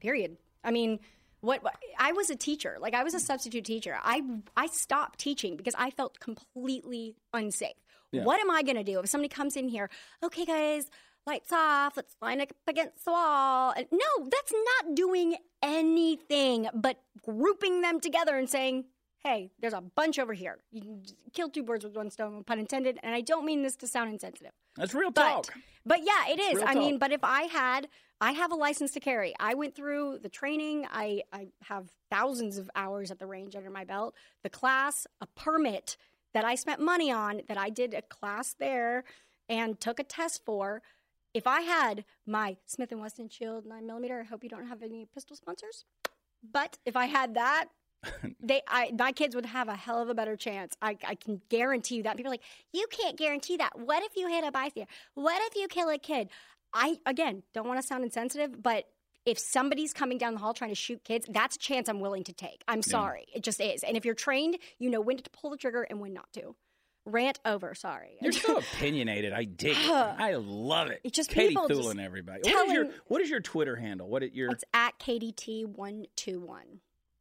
period 0.00 0.36
i 0.64 0.70
mean 0.70 0.98
what, 1.40 1.62
i 1.98 2.12
was 2.12 2.30
a 2.30 2.36
teacher. 2.36 2.76
Like 2.80 2.94
i 2.94 3.02
was 3.02 3.14
a 3.14 3.20
substitute 3.20 3.64
teacher. 3.64 3.98
I 4.02 4.22
i 4.56 4.66
stopped 4.66 5.18
teaching 5.18 5.56
because 5.56 5.74
i 5.78 5.90
felt 5.90 6.20
completely 6.20 7.16
unsafe. 7.32 7.72
Yeah. 8.12 8.24
what 8.24 8.40
am 8.40 8.50
i 8.50 8.62
going 8.62 8.76
to 8.76 8.84
do? 8.84 8.98
If 9.00 9.08
somebody 9.08 9.28
comes 9.28 9.56
in 9.56 9.68
here 9.68 9.90
okay 10.22 10.44
guys 10.44 10.90
lights 11.26 11.52
off. 11.52 11.96
Let's 11.96 12.16
line 12.20 12.40
up 12.40 12.52
against 12.66 13.04
the 13.04 13.12
wall. 13.12 13.72
And 13.76 13.86
no 13.92 14.28
that's 14.30 14.52
not 14.52 14.94
doing 14.94 15.36
anything 15.62 16.68
but 16.74 17.00
grouping 17.22 17.82
them 17.82 18.00
together 18.00 18.36
and 18.36 18.48
saying 18.48 18.84
hey 19.22 19.50
there's 19.60 19.72
a 19.72 19.80
bunch 19.80 20.18
over 20.18 20.32
here 20.32 20.58
you 20.72 20.80
can 20.80 21.02
kill 21.32 21.48
two 21.48 21.62
birds 21.62 21.84
with 21.84 21.94
one 21.96 22.10
stone 22.10 22.42
pun 22.44 22.58
intended 22.58 22.98
and 23.02 23.14
i 23.14 23.20
don't 23.20 23.44
mean 23.44 23.62
this 23.62 23.76
to 23.76 23.86
sound 23.86 24.10
insensitive 24.10 24.52
That's 24.76 24.94
real 24.94 25.10
but 25.10 25.44
talk. 25.44 25.54
but 25.84 26.00
yeah, 26.04 26.28
it 26.28 26.38
is. 26.38 26.62
I 26.64 26.74
mean, 26.74 26.98
but 26.98 27.12
if 27.12 27.24
I 27.24 27.42
had 27.42 27.88
I 28.22 28.32
have 28.32 28.52
a 28.52 28.54
license 28.54 28.90
to 28.92 29.00
carry. 29.00 29.34
I 29.40 29.54
went 29.54 29.74
through 29.74 30.18
the 30.22 30.28
training. 30.28 30.86
I 30.90 31.22
I 31.32 31.48
have 31.64 31.90
thousands 32.10 32.58
of 32.58 32.70
hours 32.74 33.10
at 33.10 33.18
the 33.18 33.26
range 33.26 33.56
under 33.56 33.70
my 33.70 33.84
belt. 33.84 34.14
The 34.42 34.50
class, 34.50 35.06
a 35.22 35.26
permit 35.26 35.96
that 36.34 36.44
I 36.44 36.54
spent 36.54 36.80
money 36.80 37.10
on 37.10 37.40
that 37.48 37.56
I 37.56 37.70
did 37.70 37.94
a 37.94 38.02
class 38.02 38.54
there 38.58 39.04
and 39.48 39.80
took 39.80 39.98
a 39.98 40.04
test 40.04 40.44
for. 40.44 40.82
If 41.32 41.46
I 41.46 41.62
had 41.62 42.04
my 42.26 42.56
Smith 42.66 42.92
and 42.92 43.00
Wesson 43.00 43.28
Shield 43.30 43.64
9 43.64 43.86
millimeter, 43.86 44.20
I 44.20 44.24
hope 44.24 44.42
you 44.44 44.50
don't 44.50 44.66
have 44.66 44.82
any 44.82 45.06
pistol 45.14 45.34
sponsors. 45.36 45.84
But 46.42 46.76
if 46.84 46.96
I 46.96 47.06
had 47.06 47.34
that, 47.34 47.68
they 48.42 48.62
I 48.66 48.92
my 48.98 49.12
kids 49.12 49.34
would 49.34 49.46
have 49.46 49.68
a 49.68 49.76
hell 49.76 50.00
of 50.00 50.08
a 50.08 50.14
better 50.14 50.36
chance. 50.36 50.76
I, 50.80 50.96
I 51.06 51.14
can 51.14 51.40
guarantee 51.48 51.96
you 51.96 52.02
that. 52.04 52.16
People 52.16 52.30
are 52.30 52.34
like, 52.34 52.42
you 52.72 52.86
can't 52.90 53.16
guarantee 53.16 53.56
that. 53.58 53.78
What 53.78 54.02
if 54.02 54.16
you 54.16 54.28
hit 54.28 54.44
a 54.44 54.50
bystander? 54.50 54.90
What 55.14 55.40
if 55.46 55.56
you 55.56 55.68
kill 55.68 55.88
a 55.90 55.98
kid? 55.98 56.28
I 56.72 56.98
again 57.06 57.42
don't 57.52 57.66
want 57.66 57.80
to 57.80 57.86
sound 57.86 58.04
insensitive, 58.04 58.62
but 58.62 58.84
if 59.26 59.38
somebody's 59.38 59.92
coming 59.92 60.18
down 60.18 60.34
the 60.34 60.40
hall 60.40 60.54
trying 60.54 60.70
to 60.70 60.76
shoot 60.76 61.04
kids, 61.04 61.26
that's 61.28 61.56
a 61.56 61.58
chance 61.58 61.88
I'm 61.88 62.00
willing 62.00 62.24
to 62.24 62.32
take. 62.32 62.64
I'm 62.66 62.82
sorry. 62.82 63.26
It 63.34 63.42
just 63.42 63.60
is. 63.60 63.82
And 63.82 63.96
if 63.96 64.04
you're 64.04 64.14
trained, 64.14 64.56
you 64.78 64.88
know 64.88 65.00
when 65.00 65.18
to 65.18 65.30
pull 65.30 65.50
the 65.50 65.58
trigger 65.58 65.82
and 65.82 66.00
when 66.00 66.14
not 66.14 66.32
to. 66.34 66.54
Rant 67.06 67.38
over, 67.44 67.74
sorry. 67.74 68.16
You're 68.20 68.32
so 68.32 68.58
opinionated. 68.76 69.32
I 69.32 69.44
dig 69.44 69.76
it. 69.76 69.90
I 69.90 70.34
love 70.36 70.88
it. 70.88 71.00
It's 71.04 71.16
just 71.16 71.30
Katie 71.30 71.48
people 71.48 71.68
just 71.68 71.80
Thulin, 71.80 72.02
everybody. 72.02 72.40
What 72.50 72.68
is 72.68 72.72
your 72.72 72.86
What 73.08 73.20
is 73.20 73.30
your 73.30 73.40
Twitter 73.40 73.76
handle? 73.76 74.08
What 74.08 74.22
is 74.22 74.32
your 74.32 74.50
it's 74.50 74.64
at 74.72 74.98
KDT121. 74.98 76.60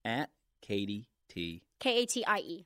at 0.05 0.29
Katie 0.61 1.07
T? 1.29 1.61
K 1.79 2.03
A 2.03 2.05
T 2.05 2.25
I 2.25 2.39
E. 2.39 2.65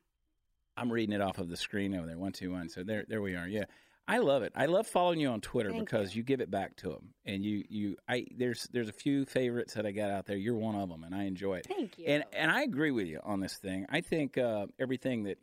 I'm 0.75 0.91
reading 0.91 1.13
it 1.13 1.21
off 1.21 1.37
of 1.37 1.49
the 1.49 1.57
screen 1.57 1.95
over 1.95 2.07
there. 2.07 2.17
One 2.17 2.31
two 2.31 2.51
one. 2.51 2.69
So 2.69 2.83
there, 2.83 3.05
there 3.07 3.21
we 3.21 3.35
are. 3.35 3.47
Yeah, 3.47 3.65
I 4.07 4.17
love 4.17 4.43
it. 4.43 4.51
I 4.55 4.65
love 4.65 4.87
following 4.87 5.19
you 5.19 5.29
on 5.29 5.39
Twitter 5.39 5.69
Thank 5.69 5.85
because 5.85 6.15
you. 6.15 6.23
give 6.23 6.41
it 6.41 6.49
back 6.49 6.75
to 6.77 6.89
them, 6.89 7.13
and 7.25 7.43
you, 7.45 7.63
you, 7.69 7.97
I. 8.07 8.25
There's, 8.35 8.67
there's 8.71 8.89
a 8.89 8.93
few 8.93 9.25
favorites 9.25 9.75
that 9.75 9.85
I 9.85 9.91
got 9.91 10.09
out 10.09 10.25
there. 10.25 10.35
You're 10.35 10.55
one 10.55 10.75
of 10.75 10.89
them, 10.89 11.03
and 11.03 11.13
I 11.13 11.23
enjoy 11.23 11.55
it. 11.57 11.67
Thank 11.67 11.97
you. 11.99 12.05
And 12.07 12.23
and 12.33 12.51
I 12.51 12.63
agree 12.63 12.91
with 12.91 13.07
you 13.07 13.19
on 13.23 13.39
this 13.39 13.57
thing. 13.57 13.85
I 13.89 14.01
think 14.01 14.37
uh, 14.37 14.67
everything 14.79 15.23
that 15.23 15.37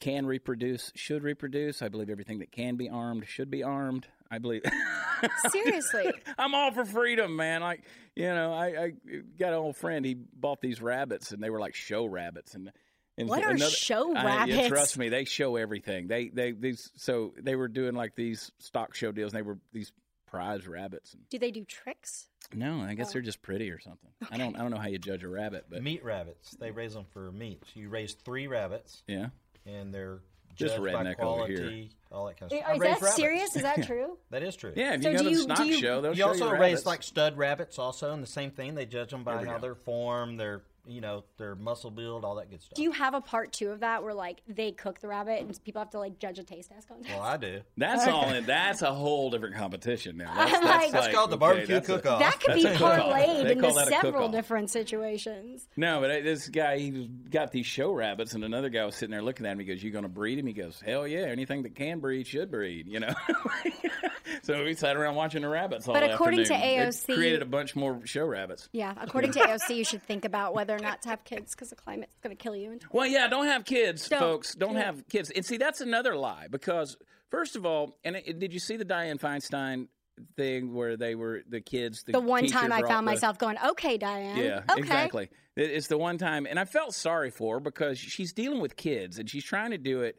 can 0.00 0.26
reproduce 0.26 0.92
should 0.94 1.22
reproduce. 1.22 1.82
I 1.82 1.88
believe 1.88 2.10
everything 2.10 2.38
that 2.40 2.50
can 2.52 2.76
be 2.76 2.88
armed 2.88 3.26
should 3.28 3.50
be 3.50 3.62
armed. 3.62 4.06
I 4.30 4.38
believe. 4.38 4.62
Seriously. 5.50 6.12
I'm 6.38 6.54
all 6.54 6.72
for 6.72 6.84
freedom, 6.84 7.36
man. 7.36 7.60
Like 7.60 7.82
you 8.16 8.26
know, 8.28 8.52
I, 8.52 8.66
I 8.66 8.92
got 9.38 9.48
an 9.48 9.58
old 9.58 9.76
friend. 9.76 10.04
He 10.04 10.14
bought 10.14 10.60
these 10.60 10.80
rabbits, 10.80 11.32
and 11.32 11.42
they 11.42 11.50
were 11.50 11.60
like 11.60 11.74
show 11.74 12.06
rabbits, 12.06 12.54
and. 12.54 12.70
and 13.18 13.28
What 13.28 13.44
are 13.44 13.56
show 13.58 14.14
I- 14.14 14.22
yeah, 14.22 14.26
rabbits? 14.54 14.68
trust 14.68 14.98
me, 14.98 15.08
they 15.08 15.24
show 15.24 15.56
everything. 15.56 16.08
They 16.08 16.28
they 16.28 16.52
these 16.52 16.90
so 16.96 17.34
they 17.40 17.56
were 17.56 17.68
doing 17.68 17.94
like 17.94 18.14
these 18.14 18.50
stock 18.58 18.94
show 18.94 19.12
deals. 19.12 19.32
and 19.32 19.38
They 19.38 19.46
were 19.46 19.58
these 19.72 19.92
prize 20.26 20.66
rabbits. 20.66 21.12
And, 21.14 21.28
Do 21.28 21.38
they 21.38 21.50
do 21.50 21.64
tricks? 21.64 22.28
no, 22.54 22.80
I 22.80 22.94
guess 22.94 23.08
Oh. 23.10 23.12
they're 23.14 23.22
just 23.22 23.42
pretty 23.42 23.70
or 23.70 23.78
something. 23.80 24.10
I 24.30 24.38
don't 24.38 24.56
I 24.56 24.60
don't 24.60 24.70
know 24.70 24.78
how 24.78 24.88
you 24.88 24.98
judge 24.98 25.24
a 25.24 25.28
rabbit, 25.28 25.66
but 25.68 25.82
Meat 25.82 26.04
rabbits. 26.04 26.52
They 26.52 26.70
raise 26.70 26.94
them 26.94 27.04
for 27.12 27.30
meat. 27.32 27.62
So 27.74 27.80
you 27.80 27.88
raise 27.88 28.14
three 28.14 28.46
rabbits, 28.46 29.02
yeah. 29.08 29.28
And 29.74 29.92
they're 29.94 30.18
This 30.58 30.72
judged 30.72 30.84
by 30.84 30.90
redneck 31.04 31.20
over 31.20 31.46
here. 31.46 31.56
quality, 31.58 31.90
all 32.12 32.26
that 32.26 32.38
kind 32.38 32.52
of 32.52 32.58
stuff. 32.58 32.68
I 32.68 32.72
raise 32.72 32.80
that 32.80 32.88
rabbits. 33.02 33.14
serious? 33.16 33.56
Is 33.56 33.62
that 33.62 33.82
true? 33.86 34.18
That 34.30 34.42
is 34.42 34.56
true. 34.56 34.72
Yeah, 34.76 34.94
if 34.94 35.02
So 35.02 35.10
you 35.10 35.16
go 35.16 35.22
do 35.22 35.24
to 35.24 35.30
the 35.30 35.36
you- 35.36 35.42
stock 35.42 35.56
do 35.58 35.64
you- 35.66 35.74
show, 35.80 36.00
they'll 36.00 36.12
You 36.12 36.18
show 36.22 36.28
also 36.28 36.52
you 36.52 36.58
raise 36.60 36.84
like 36.86 37.02
stud 37.02 37.36
rabbits, 37.38 37.78
also, 37.78 38.12
and 38.12 38.22
the 38.22 38.26
same 38.26 38.50
thing. 38.50 38.74
They 38.74 38.86
judge 38.86 39.10
them 39.10 39.24
by 39.24 39.44
how 39.44 39.54
go. 39.54 39.58
they're 39.60 39.74
formed, 39.74 40.38
their 40.40 40.62
you 40.90 41.00
know 41.00 41.24
their 41.38 41.54
muscle 41.54 41.90
build, 41.90 42.24
all 42.24 42.34
that 42.36 42.50
good 42.50 42.60
stuff. 42.62 42.74
Do 42.74 42.82
you 42.82 42.92
have 42.92 43.14
a 43.14 43.20
part 43.20 43.52
two 43.52 43.70
of 43.70 43.80
that 43.80 44.02
where 44.02 44.14
like 44.14 44.42
they 44.48 44.72
cook 44.72 45.00
the 45.00 45.08
rabbit 45.08 45.40
and 45.40 45.64
people 45.64 45.80
have 45.80 45.90
to 45.90 45.98
like 45.98 46.18
judge 46.18 46.38
a 46.38 46.44
taste 46.44 46.70
test 46.70 46.88
contest? 46.88 47.14
well, 47.14 47.22
I 47.22 47.36
do. 47.36 47.60
That's 47.76 48.06
all. 48.06 48.28
In, 48.30 48.44
that's 48.46 48.82
a 48.82 48.92
whole 48.92 49.30
different 49.30 49.56
competition 49.56 50.16
now. 50.16 50.34
That's, 50.40 50.54
I'm 50.54 50.64
that's, 50.64 50.82
like- 50.82 50.92
That's 50.92 51.06
like, 51.06 51.14
called 51.14 51.30
the 51.30 51.36
barbecue 51.36 51.74
that's 51.74 51.88
a- 51.88 51.92
cook-off. 51.92 52.20
that 52.20 52.40
could 52.40 52.54
be 52.54 52.62
That's 52.62 52.80
a 52.80 52.84
parlayed 52.84 53.50
into 53.50 53.62
call 53.62 53.74
that 53.74 53.88
a 53.88 53.90
several 53.90 54.28
different 54.28 54.70
situations. 54.70 55.66
No, 55.76 56.00
but 56.00 56.22
this 56.24 56.48
guy, 56.48 56.78
he 56.78 57.08
got 57.30 57.52
these 57.52 57.66
show 57.66 57.92
rabbits, 57.92 58.34
and 58.34 58.44
another 58.44 58.68
guy 58.68 58.84
was 58.84 58.94
sitting 58.94 59.10
there 59.12 59.22
looking 59.22 59.46
at 59.46 59.52
him. 59.52 59.58
He 59.58 59.64
goes, 59.64 59.82
"You 59.82 59.90
going 59.90 60.04
to 60.04 60.08
breed 60.08 60.38
him?" 60.38 60.46
He 60.46 60.52
goes, 60.52 60.80
"Hell 60.84 61.06
yeah! 61.06 61.20
Anything 61.20 61.62
that 61.62 61.74
can 61.74 62.00
breed 62.00 62.26
should 62.26 62.50
breed." 62.50 62.86
You 62.88 63.00
know. 63.00 63.14
so 64.42 64.64
we 64.64 64.74
sat 64.74 64.96
around 64.96 65.14
watching 65.14 65.42
the 65.42 65.48
rabbits 65.48 65.86
all 65.88 65.94
But 65.94 66.10
according 66.10 66.44
to 66.44 66.54
afternoon. 66.54 66.76
They 67.06 67.12
AOC 67.12 67.14
created 67.14 67.42
a 67.42 67.46
bunch 67.46 67.76
more 67.76 68.00
show 68.06 68.26
rabbits. 68.26 68.68
Yeah, 68.72 68.94
according 69.00 69.32
to 69.32 69.40
AOC, 69.40 69.76
you 69.76 69.84
should 69.84 70.02
think 70.02 70.24
about 70.24 70.54
whether 70.54 70.74
or 70.74 70.79
not 70.82 71.02
to 71.02 71.08
have 71.08 71.24
kids 71.24 71.54
because 71.54 71.70
the 71.70 71.76
climate's 71.76 72.18
going 72.22 72.36
to 72.36 72.42
kill 72.42 72.56
you. 72.56 72.78
Well, 72.92 73.06
yeah, 73.06 73.28
don't 73.28 73.46
have 73.46 73.64
kids, 73.64 74.08
Don't. 74.08 74.18
folks. 74.20 74.54
Don't 74.54 74.74
Yeah. 74.74 74.84
have 74.86 75.08
kids. 75.08 75.30
And 75.30 75.44
see, 75.44 75.56
that's 75.56 75.80
another 75.80 76.16
lie 76.16 76.48
because 76.50 76.96
first 77.30 77.56
of 77.56 77.64
all, 77.66 77.98
and 78.04 78.16
it, 78.16 78.38
did 78.38 78.52
you 78.52 78.60
see 78.60 78.76
the 78.76 78.84
Dianne 78.84 79.18
Feinstein 79.20 79.88
thing 80.36 80.74
where 80.74 80.96
they 80.96 81.14
were 81.14 81.42
the 81.48 81.60
kids? 81.60 82.02
The, 82.04 82.12
The 82.12 82.20
one 82.20 82.46
time 82.46 82.72
I 82.72 82.82
found 82.82 83.06
the- 83.06 83.12
myself 83.12 83.38
going, 83.38 83.56
"Okay, 83.64 83.96
Diane." 83.98 84.36
Yeah, 84.36 84.62
okay. 84.70 84.80
exactly. 84.80 85.28
It's 85.56 85.88
the 85.88 85.98
one 85.98 86.16
time, 86.18 86.46
and 86.46 86.58
I 86.58 86.64
felt 86.64 86.94
sorry 86.94 87.30
for 87.30 87.56
her 87.56 87.60
because 87.60 87.98
she's 87.98 88.32
dealing 88.32 88.60
with 88.60 88.76
kids 88.76 89.18
and 89.18 89.28
she's 89.28 89.44
trying 89.44 89.70
to 89.72 89.78
do 89.78 90.02
it 90.02 90.18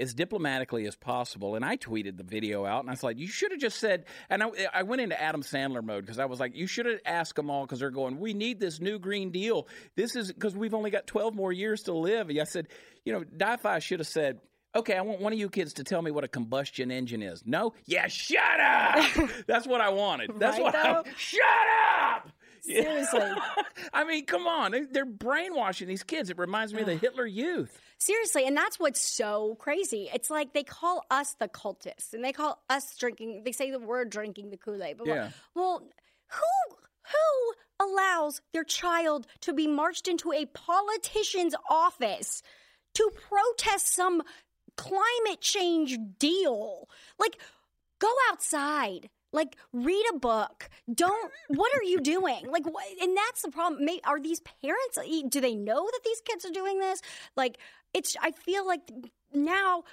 as 0.00 0.12
diplomatically 0.14 0.86
as 0.86 0.96
possible. 0.96 1.54
And 1.54 1.64
I 1.64 1.76
tweeted 1.76 2.16
the 2.16 2.24
video 2.24 2.64
out, 2.66 2.80
and 2.80 2.90
I 2.90 2.92
was 2.92 3.02
like, 3.02 3.18
"You 3.18 3.28
should 3.28 3.52
have 3.52 3.60
just 3.60 3.78
said." 3.78 4.04
And 4.28 4.42
I, 4.42 4.48
I 4.72 4.82
went 4.82 5.02
into 5.02 5.20
Adam 5.20 5.42
Sandler 5.42 5.82
mode 5.82 6.04
because 6.04 6.18
I 6.18 6.24
was 6.24 6.40
like, 6.40 6.54
"You 6.56 6.66
should 6.66 6.86
have 6.86 7.00
asked 7.06 7.36
them 7.36 7.50
all 7.50 7.64
because 7.64 7.78
they're 7.80 7.90
going, 7.90 8.18
we 8.18 8.34
need 8.34 8.58
this 8.60 8.80
new 8.80 8.98
Green 8.98 9.30
Deal. 9.30 9.68
This 9.96 10.16
is 10.16 10.32
because 10.32 10.56
we've 10.56 10.74
only 10.74 10.90
got 10.90 11.06
twelve 11.06 11.34
more 11.34 11.52
years 11.52 11.84
to 11.84 11.92
live." 11.92 12.28
And 12.28 12.40
I 12.40 12.44
said, 12.44 12.68
"You 13.04 13.12
know, 13.12 13.24
Di-Fi 13.24 13.78
should 13.78 14.00
have 14.00 14.08
said." 14.08 14.40
Okay, 14.76 14.96
I 14.96 15.02
want 15.02 15.20
one 15.20 15.32
of 15.32 15.38
you 15.38 15.48
kids 15.48 15.74
to 15.74 15.84
tell 15.84 16.02
me 16.02 16.10
what 16.10 16.24
a 16.24 16.28
combustion 16.28 16.90
engine 16.90 17.22
is. 17.22 17.44
No? 17.46 17.74
Yeah, 17.86 18.08
shut 18.08 18.42
up! 18.60 19.04
That's 19.46 19.68
what 19.68 19.80
I 19.80 19.90
wanted. 19.90 20.32
That's 20.36 20.58
Right, 20.58 20.64
what 20.64 20.74
I? 20.74 21.02
Shut 21.16 21.40
up! 22.02 22.28
Seriously. 22.82 23.20
I 23.92 24.04
mean, 24.04 24.24
come 24.26 24.46
on. 24.46 24.72
They- 24.72 24.82
They're 24.82 25.04
brainwashing 25.06 25.88
these 25.88 26.02
kids. 26.02 26.30
It 26.30 26.38
reminds 26.38 26.72
me 26.74 26.80
of 26.80 26.86
the 26.86 26.96
Hitler 26.96 27.26
Youth. 27.26 27.78
Seriously, 27.98 28.46
and 28.46 28.56
that's 28.56 28.78
what's 28.78 29.00
so 29.00 29.54
crazy. 29.58 30.10
It's 30.12 30.28
like 30.30 30.52
they 30.52 30.62
call 30.64 31.04
us 31.10 31.34
the 31.40 31.48
cultists, 31.48 32.12
and 32.12 32.22
they 32.24 32.32
call 32.32 32.62
us 32.68 32.96
drinking. 32.96 33.42
They 33.44 33.52
say 33.52 33.70
that 33.70 33.80
we're 33.82 34.04
drinking 34.04 34.50
the 34.50 34.56
Kool 34.58 34.82
Aid. 34.82 34.98
But 34.98 35.06
Yeah. 35.06 35.30
well, 35.54 35.86
who 36.28 36.76
who 37.02 37.86
allows 37.86 38.40
their 38.52 38.64
child 38.64 39.26
to 39.42 39.52
be 39.52 39.66
marched 39.66 40.08
into 40.08 40.32
a 40.32 40.46
politician's 40.46 41.54
office 41.70 42.42
to 42.94 43.10
protest 43.28 43.88
some 43.94 44.22
climate 44.76 45.40
change 45.40 45.96
deal? 46.18 46.88
Like, 47.18 47.38
go 48.00 48.12
outside. 48.30 49.08
Like, 49.34 49.56
read 49.72 50.04
a 50.14 50.18
book. 50.18 50.68
Don't. 50.92 51.30
What 51.48 51.70
are 51.76 51.82
you 51.82 52.00
doing? 52.00 52.46
Like, 52.48 52.64
what, 52.66 52.84
and 53.02 53.16
that's 53.16 53.42
the 53.42 53.50
problem. 53.50 53.84
May, 53.84 54.00
are 54.04 54.20
these 54.20 54.40
parents? 54.62 54.98
Do 55.28 55.40
they 55.40 55.54
know 55.54 55.84
that 55.84 56.00
these 56.04 56.20
kids 56.22 56.44
are 56.46 56.52
doing 56.52 56.78
this? 56.78 57.00
Like, 57.36 57.58
it's. 57.92 58.16
I 58.22 58.30
feel 58.30 58.66
like 58.66 58.82
now 59.34 59.84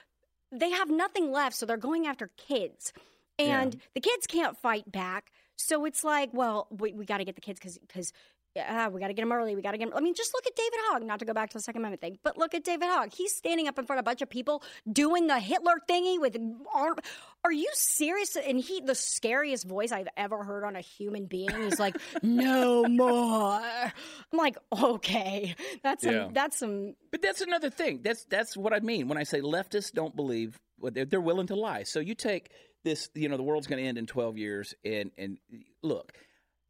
they 0.52 0.70
have 0.70 0.90
nothing 0.90 1.32
left, 1.32 1.56
so 1.56 1.66
they're 1.66 1.78
going 1.78 2.06
after 2.08 2.30
kids, 2.38 2.94
and 3.40 3.74
Yeah. 3.74 3.80
the 3.96 4.02
kids 4.02 4.28
can't 4.28 4.58
fight 4.58 4.92
back. 4.92 5.32
So 5.58 5.86
it's 5.86 6.04
like, 6.04 6.30
well, 6.34 6.68
we, 6.72 6.94
we 6.94 7.06
got 7.06 7.18
to 7.18 7.26
get 7.26 7.36
the 7.36 7.42
kids 7.42 7.60
because 7.60 7.78
because 7.80 8.14
uh, 8.58 8.90
we 8.92 9.00
got 9.00 9.08
to 9.08 9.14
get 9.14 9.22
them 9.22 9.32
early. 9.32 9.56
We 9.56 9.62
got 9.62 9.72
to 9.72 9.78
get 9.78 9.90
them. 9.90 9.98
I 9.98 10.02
mean, 10.02 10.14
just 10.14 10.34
look 10.34 10.46
at 10.46 10.56
David 10.56 10.80
Hogg. 10.90 11.04
Not 11.04 11.20
to 11.20 11.26
go 11.26 11.34
back 11.34 11.50
to 11.52 11.58
the 11.58 11.62
Second 11.62 11.82
Amendment 11.82 12.02
thing, 12.02 12.18
but 12.24 12.38
look 12.38 12.54
at 12.54 12.64
David 12.66 12.90
Hogg. 12.90 13.14
He's 13.14 13.34
standing 13.34 13.68
up 13.70 13.80
in 13.80 13.86
front 13.86 14.00
of 14.00 14.04
a 14.04 14.10
bunch 14.10 14.22
of 14.22 14.30
people 14.30 14.62
doing 14.92 15.28
the 15.28 15.40
Hitler 15.40 15.76
thingy 15.90 16.20
with 16.20 16.36
arm. 16.74 16.96
Are 17.44 17.52
you 17.52 17.68
serious? 17.74 18.36
And 18.36 18.60
he, 18.60 18.82
the 18.82 18.94
scariest 18.96 19.68
voice 19.68 19.92
I've 19.92 20.08
ever 20.16 20.44
heard 20.44 20.64
on 20.64 20.76
a 20.76 20.82
human 20.82 21.26
being. 21.26 21.50
He's 21.50 21.80
like, 21.80 21.98
"No 22.22 22.84
more." 22.86 23.60
I'm 23.62 24.38
like, 24.38 24.58
okay, 24.72 25.56
that's 25.84 26.04
some, 26.04 26.14
Yeah. 26.14 26.28
that's 26.32 26.60
some. 26.60 26.94
But 27.12 27.22
that's 27.24 27.42
another 27.42 27.70
thing. 27.72 28.02
That's 28.04 28.26
that's 28.26 28.56
what 28.56 28.74
I 28.74 28.80
mean 28.80 29.08
when 29.08 29.18
I 29.18 29.24
say 29.24 29.42
leftists 29.42 29.92
don't 29.92 30.16
believe. 30.16 30.60
well, 30.80 30.92
They're, 30.92 31.06
they're 31.06 31.22
willing 31.22 31.48
to 31.48 31.56
lie. 31.56 31.84
So 31.84 32.00
you 32.00 32.14
take 32.16 32.52
this. 32.84 33.10
You 33.16 33.28
know, 33.30 33.38
the 33.38 33.44
world's 33.44 33.68
going 33.68 33.82
to 33.82 33.88
end 33.88 33.98
in 33.98 34.06
twelve 34.06 34.38
years, 34.38 34.76
and 34.86 35.10
and 35.18 35.38
look. 35.82 36.14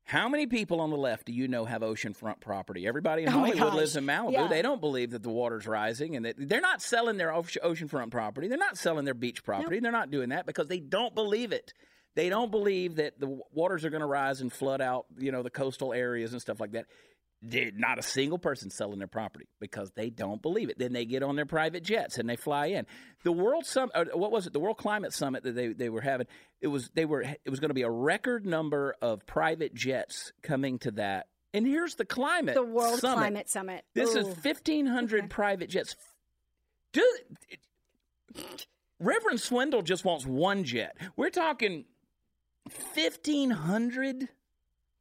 How 0.04 0.28
many 0.28 0.46
people 0.48 0.82
on 0.82 0.90
the 0.90 0.98
left 0.98 1.28
do 1.28 1.34
you 1.34 1.48
know 1.48 1.64
have 1.66 1.82
oceanfront 1.82 2.42
property? 2.42 2.86
Everybody 2.88 3.24
in 3.24 3.30
Oh 3.30 3.32
Hollywood 3.34 3.74
lives 3.76 3.96
in 3.96 4.06
Malibu. 4.06 4.34
Yeah. 4.34 4.48
They 4.48 4.62
don't 4.62 4.82
believe 4.82 5.12
that 5.12 5.24
the 5.24 5.30
water's 5.30 5.68
rising 5.68 6.16
and 6.16 6.26
that 6.26 6.36
they're 6.38 6.60
not 6.60 6.82
selling 6.82 7.18
their 7.18 7.30
oce- 7.32 7.58
oceanfront 7.64 8.12
property. 8.12 8.48
They're 8.48 8.58
not 8.58 8.78
selling 8.78 9.06
their 9.06 9.14
beach 9.14 9.44
property. 9.44 9.80
They're 9.80 9.92
not 9.92 10.12
doing 10.12 10.30
that 10.30 10.46
because 10.46 10.68
they 10.68 10.80
don't 10.80 11.16
believe 11.16 11.54
it. 11.54 11.74
They 12.16 12.28
don't 12.28 12.52
believe 12.52 12.96
that 12.98 13.20
the 13.22 13.40
waters 13.54 13.86
are 13.86 13.90
going 13.90 14.02
to 14.02 14.08
rise 14.08 14.42
and 14.42 14.52
flood 14.52 14.82
out, 14.82 15.06
you 15.18 15.32
know, 15.32 15.44
the 15.44 15.50
coastal 15.50 15.94
areas 15.94 16.34
and 16.34 16.42
stuff 16.42 16.60
like 16.60 16.72
that. 16.74 16.88
There- 17.43 17.71
Not 17.73 17.97
a 17.97 18.04
single 18.04 18.38
person 18.38 18.69
selling 18.69 18.99
their 18.99 19.08
property 19.08 19.47
because 19.60 19.91
they 19.95 20.10
don't 20.12 20.41
believe 20.41 20.69
it. 20.69 20.77
Then 20.77 20.93
they 20.93 21.06
get 21.06 21.23
on 21.23 21.36
their 21.36 21.45
private 21.47 21.84
jets 21.84 22.17
and 22.19 22.30
they 22.30 22.36
fly 22.36 22.67
in. 22.67 22.86
The 23.23 23.32
World 23.32 23.65
Summit, 23.65 23.91
uh, 23.95 24.06
what 24.17 24.32
was 24.32 24.45
it? 24.45 24.54
The 24.54 24.60
World 24.60 24.77
Climate 24.77 25.12
Summit 25.13 25.43
that 25.43 25.56
they, 25.56 25.69
they 25.69 25.89
were 25.89 26.01
having. 26.01 26.27
It 26.62 26.67
was 26.67 26.89
they 26.93 27.06
were 27.06 27.21
it 27.21 27.49
was 27.49 27.60
going 27.60 27.69
to 27.69 27.75
be 27.75 27.82
a 27.82 27.89
record 27.89 28.45
number 28.45 28.95
of 29.01 29.25
private 29.25 29.73
jets 29.73 30.34
coming 30.43 30.77
to 30.80 30.91
that. 30.91 31.27
And 31.54 31.65
here's 31.65 31.95
the 31.95 32.06
climate. 32.06 32.54
The 32.54 32.63
World 32.63 32.99
Summit. 32.99 33.17
Climate 33.17 33.49
Summit. 33.49 33.84
This 33.95 34.15
is 34.15 34.25
1,500 34.25 35.17
Okay. 35.19 35.27
private 35.27 35.69
jets. 35.69 35.95
Do, 36.93 37.04
Reverend 38.99 39.41
Swindle 39.41 39.82
just 39.82 40.06
wants 40.06 40.25
one 40.25 40.63
jet. 40.63 40.95
We're 41.15 41.30
talking 41.32 41.86
1,500, 42.93 44.30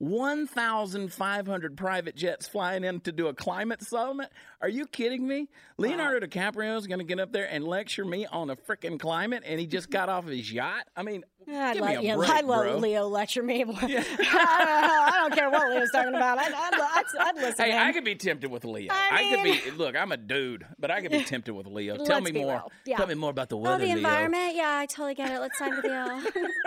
1,500 0.01 1.77
private 1.77 2.17
jets 2.17 2.49
flying 2.49 2.85
in 2.85 3.01
to 3.01 3.13
do 3.13 3.29
a 3.29 3.35
climate 3.35 3.83
summit. 3.83 4.31
Are 4.63 4.69
you 4.69 4.87
kidding 4.87 5.27
me? 5.29 5.49
Leonardo 5.77 6.27
DiCaprio 6.27 6.77
is 6.79 6.87
going 6.87 6.99
to 6.99 7.05
get 7.05 7.21
up 7.21 7.33
there 7.33 7.47
and 7.51 7.65
lecture 7.65 8.05
me 8.05 8.27
on 8.27 8.51
a 8.51 8.57
freaking 8.57 8.99
climate, 8.99 9.43
and 9.47 9.61
he 9.61 9.67
just 9.67 9.91
got 9.91 10.09
off 10.09 10.27
his 10.27 10.51
yacht. 10.53 10.85
I 10.97 11.03
mean, 11.03 11.25
I'd 11.49 11.75
give 11.75 11.83
let, 11.83 11.91
me 11.91 11.97
a 11.97 12.03
yeah, 12.03 12.17
break, 12.17 12.31
I'd 12.31 12.45
let 12.45 12.63
bro. 12.63 12.77
Leo 12.79 13.09
lecture 13.09 13.43
me. 13.43 13.65
I 13.69 15.11
don't 15.21 15.35
care 15.35 15.51
what 15.51 15.71
Leo's 15.71 15.91
talking 15.91 16.15
about. 16.15 16.39
I'd, 16.39 16.53
I'd, 16.53 16.75
I'd, 16.75 17.05
I'd 17.19 17.35
listen 17.37 17.65
Hey. 17.65 17.77
I 17.79 17.93
could 17.93 18.05
be 18.05 18.15
tempted 18.15 18.51
with 18.51 18.65
Leo. 18.65 18.93
I 18.93 19.09
I, 19.11 19.35
could 19.37 19.43
be. 19.45 19.71
Look, 19.77 19.97
I'm 19.97 20.13
a 20.13 20.17
dude, 20.17 20.67
but 20.79 20.91
I 20.91 21.01
could 21.01 21.11
be 21.13 21.25
tempted 21.25 21.53
with 21.55 21.67
Leo. 21.67 22.05
Tell 22.05 22.21
me 22.21 22.33
more. 22.33 22.65
Yeah. 22.87 22.97
Tell 22.99 23.07
me 23.07 23.15
more 23.15 23.31
about 23.31 23.49
the 23.49 23.57
Oh, 23.57 23.61
weather, 23.61 23.79
the 23.79 23.87
Leo. 23.87 23.97
environment? 23.97 24.55
Yeah, 24.55 24.79
I 24.79 24.87
totally 24.87 25.15
get 25.15 25.31
it. 25.31 25.41
Let's 25.41 25.59
sign 25.59 25.77
the 25.77 25.83
deal. 25.83 26.21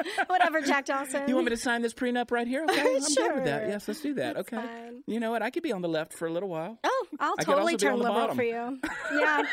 Whatever, 0.28 0.62
Jack 0.62 0.86
Dawson. 0.86 1.28
You 1.28 1.36
want 1.36 1.46
me 1.46 1.52
to 1.52 1.58
sign 1.58 1.82
this 1.82 1.94
prenup 1.94 2.32
right 2.32 2.48
here? 2.48 2.64
Okay, 2.70 2.96
I'm 2.96 3.02
good 3.28 3.36
with 3.36 3.46
that. 3.46 3.68
Yes, 3.68 3.88
let's 3.88 4.02
do 4.02 4.14
that. 4.16 4.36
That's 4.36 4.48
okay. 4.54 4.66
fine. 4.66 5.04
You 5.08 5.20
know 5.20 5.32
what? 5.32 5.42
I 5.42 5.50
could 5.50 5.64
be 5.64 5.72
on 5.72 5.82
the 5.82 5.90
left 5.90 6.14
for 6.14 6.28
a 6.28 6.32
little 6.32 6.50
while. 6.50 6.78
Oh, 6.84 7.06
I'll 7.20 7.36
I 7.40 7.44
totally 7.44 7.74
also 7.74 7.86
be 7.86 7.88
on 7.88 7.92
turn 7.92 8.00
liberal 8.00 8.16
bottom. 8.16 8.36
for 8.36 8.44
you. 8.44 8.80
Yeah. 9.20 9.44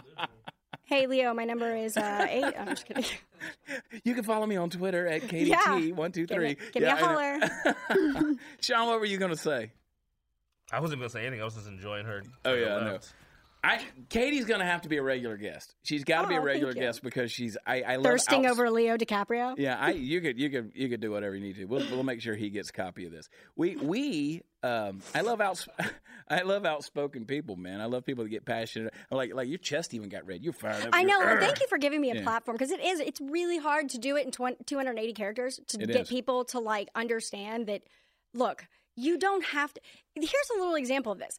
hey, 0.84 1.06
Leo, 1.06 1.34
my 1.34 1.44
number 1.44 1.74
is 1.74 1.96
uh, 1.96 2.26
eight. 2.28 2.54
I'm 2.58 2.68
just 2.68 2.86
kidding. 2.86 3.04
You 4.04 4.14
can 4.14 4.22
follow 4.24 4.44
me 4.44 4.56
on 4.56 4.68
Twitter 4.68 5.06
at 5.06 5.22
KDT123. 5.22 6.28
Give 6.28 6.38
me, 6.42 6.56
give 6.72 6.82
me 6.82 6.88
a 6.90 6.96
holler. 6.96 7.38
Sean, 8.60 8.86
what 8.86 9.00
were 9.00 9.06
you 9.06 9.16
going 9.16 9.30
to 9.30 9.36
say? 9.36 9.70
I 10.72 10.80
wasn't 10.80 11.00
gonna 11.00 11.10
say 11.10 11.22
anything. 11.22 11.40
I 11.40 11.44
was 11.44 11.54
just 11.54 11.66
enjoying 11.66 12.06
her. 12.06 12.22
Oh, 12.44 12.54
to 12.54 12.60
the 12.60 12.66
yeah, 12.66 12.76
I 12.76 12.84
know. 12.84 12.98
I 13.62 13.80
Katie's 14.08 14.46
to 14.46 14.64
have 14.64 14.82
to 14.82 14.88
be 14.88 14.96
a 14.96 15.02
regular 15.02 15.36
guest. 15.36 15.74
She's 15.82 16.04
got 16.04 16.22
to 16.22 16.28
be 16.28 16.34
Oh, 16.36 16.38
a 16.38 16.44
regular 16.44 16.72
guest 16.72 17.02
because 17.02 17.30
she's 17.30 17.56
I, 17.66 17.82
I 17.82 17.96
love 17.96 18.04
Thirsting 18.04 18.46
outs- 18.46 18.52
over 18.58 18.70
Leo 18.70 18.96
DiCaprio. 18.96 19.54
Yeah, 19.58 19.76
I 19.78 19.90
you 19.92 20.20
could 20.20 20.38
you 20.38 20.48
could 20.50 20.72
you 20.74 20.88
could 20.88 21.00
do 21.00 21.10
whatever 21.10 21.34
you 21.34 21.42
need 21.42 21.56
to. 21.56 21.64
We'll, 21.66 21.86
we'll 21.90 22.02
make 22.02 22.20
sure 22.22 22.34
he 22.34 22.48
gets 22.50 22.70
a 22.70 22.72
copy 22.72 23.04
of 23.06 23.12
this. 23.12 23.28
We 23.56 23.76
we 23.76 24.42
um 24.62 25.00
I 25.14 25.20
love 25.20 25.40
outs 25.40 25.68
I 26.28 26.42
love 26.42 26.64
outspoken 26.64 27.26
people, 27.26 27.56
man. 27.56 27.80
I 27.80 27.84
love 27.86 28.06
people 28.06 28.24
that 28.24 28.30
get 28.30 28.44
passionate. 28.46 28.94
Like 29.10 29.34
like 29.34 29.48
your 29.48 29.58
chest 29.58 29.92
even 29.94 30.08
got 30.08 30.26
red. 30.26 30.42
You're 30.42 30.52
fired 30.54 30.82
up. 30.86 30.90
I 30.92 31.02
know. 31.02 31.18
Well, 31.18 31.38
thank 31.40 31.60
you 31.60 31.66
for 31.68 31.76
giving 31.78 32.00
me 32.00 32.10
a 32.12 32.14
Yeah. 32.16 32.22
platform 32.22 32.56
because 32.56 32.70
it 32.70 32.80
is. 32.80 33.00
It's 33.00 33.20
really 33.20 33.58
hard 33.58 33.90
to 33.90 33.98
do 33.98 34.16
it 34.16 34.24
in 34.24 34.30
20, 34.32 34.56
280 34.64 35.12
characters 35.12 35.60
to 35.68 35.80
It 35.82 35.86
get 35.88 36.00
is. 36.02 36.08
people 36.08 36.44
to 36.46 36.60
like 36.60 36.88
understand 36.94 37.66
that. 37.66 37.82
Look, 38.32 38.64
you 38.96 39.18
don't 39.18 39.44
have 39.46 39.74
to. 39.74 39.80
Here's 40.14 40.50
a 40.56 40.58
little 40.58 40.76
example 40.76 41.10
of 41.12 41.18
this. 41.18 41.38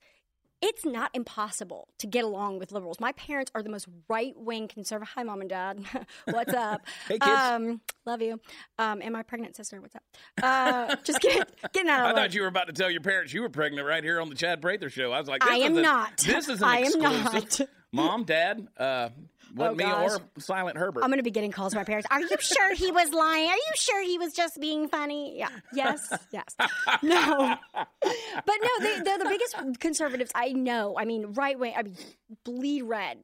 It's 0.63 0.86
not 0.86 1.10
impossible 1.15 1.88
to 1.97 2.08
get 2.08 2.24
along 2.24 2.60
with 2.60 2.71
liberals. 2.71 3.00
My 3.00 3.13
parents 3.13 3.52
are 3.56 3.63
the 3.63 3.69
most 3.69 3.88
right 4.08 4.34
wing 4.38 4.67
conservative. 4.67 5.12
Hi, 5.15 5.24
mom 5.24 5.41
and 5.41 5.50
dad. 5.50 5.84
what's 6.26 6.54
up? 6.54 6.82
Hey, 7.08 7.17
kids. 7.17 7.26
Um, 7.32 7.82
love 8.06 8.21
you. 8.21 8.39
Um, 8.78 9.02
and 9.02 9.12
my 9.12 9.24
pregnant 9.24 9.56
sister. 9.56 9.82
What's 9.82 9.95
up? 9.95 10.04
Uh, 10.41 10.95
just 11.04 11.19
get, 11.19 11.50
getting 11.74 11.89
out 11.89 12.02
of 12.02 12.06
I 12.06 12.13
way. 12.13 12.19
thought 12.21 12.34
you 12.36 12.41
were 12.41 12.47
about 12.47 12.67
to 12.67 12.74
tell 12.74 12.91
your 12.91 13.02
parents 13.02 13.34
you 13.34 13.41
were 13.41 13.50
pregnant 13.50 13.88
right 13.88 14.04
here 14.04 14.21
on 14.21 14.30
the 14.30 14.36
Chad 14.36 14.62
Prather 14.62 14.89
show. 14.89 15.12
I 15.12 15.19
was 15.19 15.28
like, 15.28 15.41
this 15.41 15.50
I 15.52 15.56
is 15.58 15.65
am 15.65 15.78
a- 15.78 15.82
not. 15.82 16.17
This 16.17 16.47
is 16.47 16.62
an 16.62 16.67
I 16.67 16.78
am 16.78 17.00
not. 17.00 17.62
Mom, 17.91 18.24
Dad, 18.24 18.67
uh, 18.78 19.10
wasn't 19.55 19.81
Oh, 19.81 19.85
me 19.85 19.91
gosh. 19.91 20.11
or 20.11 20.41
Silent 20.41 20.77
Herbert. 20.77 21.03
I'm 21.03 21.09
going 21.09 21.19
to 21.19 21.23
be 21.23 21.31
getting 21.31 21.51
calls 21.51 21.73
from 21.73 21.79
my 21.81 21.83
parents. 21.85 22.07
Are 22.11 22.21
you 22.21 22.29
sure 22.39 22.73
he 22.75 22.91
was 22.91 23.11
lying? 23.11 23.49
Are 23.49 23.55
you 23.55 23.71
sure 23.75 24.03
he 24.03 24.17
was 24.17 24.33
just 24.33 24.59
being 24.59 24.87
funny? 24.87 25.37
Yeah. 25.37 25.49
Yes. 25.73 26.11
Yes. 26.31 26.55
No. 27.01 27.55
But 28.03 28.55
no, 28.61 28.69
they, 28.85 29.01
they're 29.01 29.17
the 29.19 29.25
biggest 29.29 29.79
conservatives 29.79 30.31
I 30.33 30.49
know. 30.53 30.95
I 30.97 31.05
mean, 31.05 31.33
right 31.33 31.57
wing. 31.57 31.73
I 31.77 31.83
mean, 31.83 31.95
bleed 32.43 32.83
red. 32.83 33.19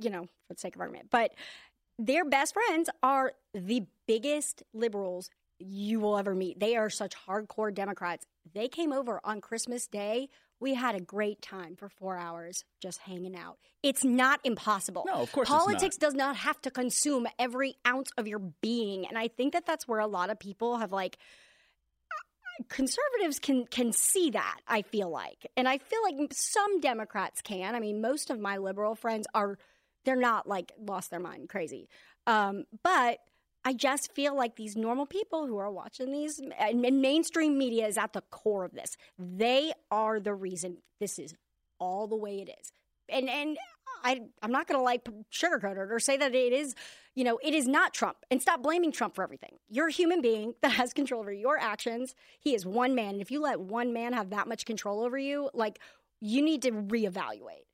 You 0.00 0.10
know, 0.10 0.22
for 0.46 0.54
the 0.54 0.58
sake 0.60 0.74
of 0.74 0.80
argument, 0.80 1.08
but 1.10 1.32
their 1.98 2.24
best 2.24 2.54
friends 2.54 2.88
are 3.02 3.32
the 3.54 3.84
biggest 4.06 4.62
liberals 4.74 5.30
you 5.58 6.00
will 6.00 6.16
ever 6.18 6.34
meet. 6.34 6.60
They 6.60 6.76
are 6.76 6.90
such 6.90 7.14
hardcore 7.26 7.72
Democrats. 7.74 8.24
They 8.54 8.68
came 8.68 8.92
over 8.92 9.20
on 9.24 9.40
Christmas 9.40 9.86
Day. 9.86 10.28
We 10.60 10.74
had 10.74 10.94
a 10.94 11.00
great 11.00 11.40
time 11.40 11.76
for 11.76 11.88
four 11.88 12.16
hours 12.16 12.64
just 12.80 12.98
hanging 12.98 13.36
out. 13.36 13.58
It's 13.82 14.04
not 14.04 14.40
impossible. 14.44 15.04
No, 15.06 15.14
of 15.14 15.32
course 15.32 15.46
it's 15.46 15.50
not. 15.50 15.66
Politics 15.66 15.96
does 15.96 16.14
not 16.14 16.36
have 16.36 16.60
to 16.62 16.70
consume 16.70 17.26
every 17.38 17.76
ounce 17.86 18.10
of 18.18 18.26
your 18.26 18.40
being. 18.40 19.06
And 19.06 19.16
I 19.16 19.28
think 19.28 19.52
that 19.52 19.66
that's 19.66 19.86
where 19.86 20.00
a 20.00 20.06
lot 20.06 20.30
of 20.30 20.38
people 20.38 20.78
have 20.78 20.92
like, 20.92 21.18
conservatives 22.68 23.38
can 23.38 23.64
can 23.66 23.92
see 23.92 24.30
that 24.30 24.58
i 24.66 24.82
feel 24.82 25.08
like 25.08 25.46
and 25.56 25.68
i 25.68 25.78
feel 25.78 26.00
like 26.02 26.16
some 26.32 26.80
democrats 26.80 27.40
can 27.40 27.76
i 27.76 27.78
mean 27.78 28.00
most 28.00 28.30
of 28.30 28.40
my 28.40 28.56
liberal 28.56 28.96
friends 28.96 29.28
are 29.32 29.56
they're 30.04 30.16
not 30.16 30.48
like 30.48 30.72
lost 30.76 31.08
their 31.10 31.20
mind 31.20 31.48
crazy 31.48 31.88
um, 32.26 32.64
but 32.82 33.20
i 33.64 33.72
just 33.72 34.12
feel 34.12 34.36
like 34.36 34.56
these 34.56 34.76
normal 34.76 35.06
people 35.06 35.46
who 35.46 35.56
are 35.56 35.70
watching 35.70 36.12
these 36.12 36.40
and, 36.58 36.80
mainstream 37.00 37.58
media 37.58 37.86
is 37.86 37.98
at 37.98 38.12
the 38.12 38.22
core 38.30 38.64
of 38.64 38.72
this 38.72 38.96
they 39.18 39.72
are 39.90 40.20
the 40.20 40.34
reason 40.34 40.78
this 41.00 41.18
is 41.18 41.34
all 41.78 42.06
the 42.06 42.16
way 42.16 42.40
it 42.40 42.48
is 42.60 42.72
and 43.08 43.28
and 43.28 43.56
I, 44.04 44.22
I'm 44.42 44.52
not 44.52 44.66
going 44.66 44.78
to 44.78 44.82
like 44.82 45.08
sugarcoat 45.32 45.72
it 45.72 45.92
or 45.92 45.98
say 45.98 46.16
that 46.16 46.34
it 46.34 46.52
is, 46.52 46.74
you 47.14 47.24
know, 47.24 47.38
it 47.42 47.54
is 47.54 47.66
not 47.66 47.94
Trump. 47.94 48.18
And 48.30 48.40
stop 48.40 48.62
blaming 48.62 48.92
Trump 48.92 49.14
for 49.14 49.22
everything. 49.22 49.56
You're 49.68 49.88
a 49.88 49.92
human 49.92 50.20
being 50.20 50.54
that 50.62 50.72
has 50.72 50.92
control 50.92 51.20
over 51.20 51.32
your 51.32 51.58
actions. 51.58 52.14
He 52.40 52.54
is 52.54 52.64
one 52.64 52.94
man. 52.94 53.14
And 53.14 53.20
if 53.20 53.30
you 53.30 53.40
let 53.40 53.60
one 53.60 53.92
man 53.92 54.12
have 54.12 54.30
that 54.30 54.48
much 54.48 54.64
control 54.64 55.02
over 55.02 55.18
you, 55.18 55.50
like, 55.54 55.78
you 56.20 56.42
need 56.42 56.62
to 56.62 56.72
reevaluate. 56.72 57.66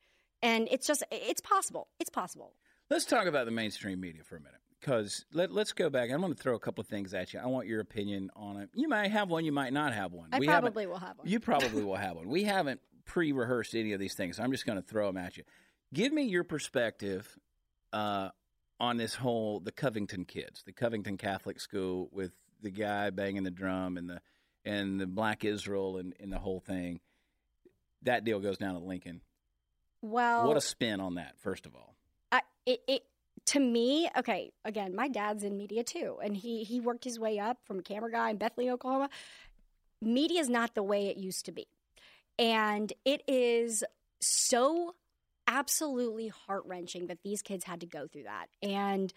And 0.42 0.68
it's 0.70 0.87
just, 0.87 1.03
it's 1.11 1.40
possible. 1.40 1.88
It's 1.99 2.11
possible. 2.11 2.53
Let's 2.90 3.07
talk 3.07 3.27
about 3.27 3.47
the 3.47 3.51
mainstream 3.51 4.01
media 4.01 4.23
for 4.23 4.37
a 4.37 4.40
minute. 4.40 4.61
Because 4.85 5.25
let, 5.33 5.51
let's 5.51 5.73
go 5.73 5.88
back. 5.88 6.11
I'm 6.11 6.20
going 6.20 6.35
to 6.35 6.38
throw 6.38 6.55
a 6.55 6.59
couple 6.59 6.83
of 6.83 6.88
things 6.88 7.14
at 7.14 7.33
you. 7.33 7.40
I 7.40 7.47
want 7.47 7.66
your 7.66 7.81
opinion 7.81 8.31
on 8.37 8.59
it. 8.59 8.68
You 8.75 8.87
might 8.87 9.11
have 9.11 9.31
one, 9.31 9.47
you 9.47 9.53
might 9.53 9.73
not 9.73 9.94
have 9.94 10.12
one. 10.12 10.29
I 10.31 10.38
We 10.38 10.47
probably 10.47 10.87
will 10.87 10.99
have 10.99 11.16
one. 11.16 11.27
You 11.27 11.40
probably 11.40 11.83
will 11.83 11.97
have 11.97 12.16
one. 12.16 12.29
We 12.29 12.44
haven't 12.44 12.81
pre 13.07 13.33
rehearsed 13.33 13.75
any 13.75 13.94
of 13.94 14.01
these 14.01 14.12
things. 14.12 14.37
So 14.37 14.42
I'm 14.42 14.53
just 14.53 14.66
going 14.66 14.77
to 14.77 14.87
throw 14.87 15.07
them 15.07 15.16
at 15.16 15.38
you. 15.38 15.44
Give 15.94 16.12
me 16.12 16.25
your 16.25 16.44
perspective 16.44 17.38
uh, 17.94 18.29
on 18.79 18.99
this 18.99 19.14
whole 19.14 19.61
the 19.61 19.73
Covington 19.73 20.27
kids, 20.27 20.62
the 20.64 20.73
Covington 20.73 21.16
Catholic 21.16 21.61
school 21.61 22.11
with 22.12 22.33
the 22.61 22.70
guy 22.70 23.09
banging 23.09 23.44
the 23.44 23.51
drum 23.51 23.97
and 23.97 24.11
the 24.11 24.20
and 24.66 25.01
the 25.01 25.07
Black 25.07 25.47
Israel 25.47 25.97
and, 25.97 26.14
and 26.20 26.31
the 26.31 26.38
whole 26.38 26.61
thing. 26.61 27.01
That 28.03 28.25
deal 28.25 28.38
goes 28.38 28.59
down 28.59 28.77
at 28.77 28.83
Lincoln. 28.83 29.23
Well, 30.03 30.47
what 30.47 30.59
a 30.59 30.61
spin 30.61 31.01
on 31.01 31.14
that! 31.14 31.38
First 31.38 31.64
of 31.64 31.75
all, 31.75 31.94
I, 32.31 32.42
it, 32.66 32.83
it 32.87 33.05
to 33.47 33.61
me, 33.61 34.09
okay. 34.17 34.53
Again, 34.65 34.95
my 34.95 35.09
dad's 35.09 35.45
in 35.45 35.57
media 35.57 35.85
too, 35.85 36.19
and 36.23 36.37
he 36.37 36.65
he 36.65 36.81
worked 36.81 37.05
his 37.05 37.19
way 37.19 37.39
up 37.39 37.59
from 37.65 37.81
camera 37.81 38.11
guy 38.11 38.31
in 38.31 38.37
Bethlehem, 38.37 38.75
Oklahoma. 38.75 39.11
Media 40.01 40.41
is 40.41 40.49
not 40.49 40.75
the 40.75 40.83
way 40.83 41.07
it 41.07 41.17
used 41.17 41.45
to 41.47 41.53
be, 41.53 41.67
and 42.39 42.93
it 43.05 43.23
is 43.29 43.85
so 44.21 44.95
absolutely 45.47 46.29
heart 46.29 46.63
wrenching 46.67 47.07
that 47.09 47.23
these 47.23 47.43
kids 47.43 47.65
had 47.65 47.81
to 47.81 47.87
go 47.87 48.07
through 48.07 48.25
that, 48.25 48.47
and 48.63 49.13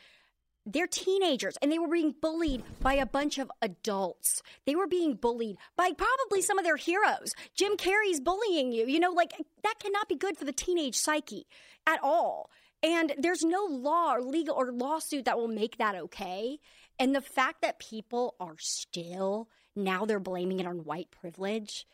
they're 0.69 0.85
teenagers 0.85 1.55
and 1.61 1.71
they 1.71 1.79
were 1.79 1.87
being 1.87 2.13
bullied 2.21 2.61
by 2.81 2.93
a 2.93 3.05
bunch 3.05 3.37
of 3.37 3.49
adults. 3.61 4.43
They 4.65 4.75
were 4.75 4.85
being 4.85 5.15
bullied 5.15 5.55
by 5.77 5.91
probably 5.93 6.41
some 6.41 6.59
of 6.59 6.65
their 6.65 6.75
heroes. 6.75 7.33
Jim 7.55 7.77
Carrey's 7.77 8.19
bullying 8.19 8.73
you. 8.73 8.85
You 8.85 8.99
know, 8.99 9.11
like 9.11 9.31
that 9.63 9.75
cannot 9.79 10.09
be 10.09 10.15
good 10.15 10.37
for 10.37 10.43
the 10.43 10.51
teenage 10.51 10.95
psyche 10.95 11.47
at 11.87 12.01
all. 12.03 12.49
And 12.83 13.13
there's 13.17 13.43
no 13.43 13.65
law 13.69 14.13
or 14.13 14.21
legal 14.21 14.55
or 14.55 14.71
lawsuit 14.71 15.25
that 15.25 15.37
will 15.37 15.47
make 15.47 15.77
that 15.77 15.95
okay. 15.95 16.59
And 16.99 17.15
the 17.15 17.21
fact 17.21 17.61
that 17.61 17.79
people 17.79 18.35
are 18.39 18.55
still 18.59 19.49
now 19.75 20.05
they're 20.05 20.19
blaming 20.19 20.59
it 20.59 20.65
on 20.65 20.83
white 20.83 21.11
privilege. 21.11 21.85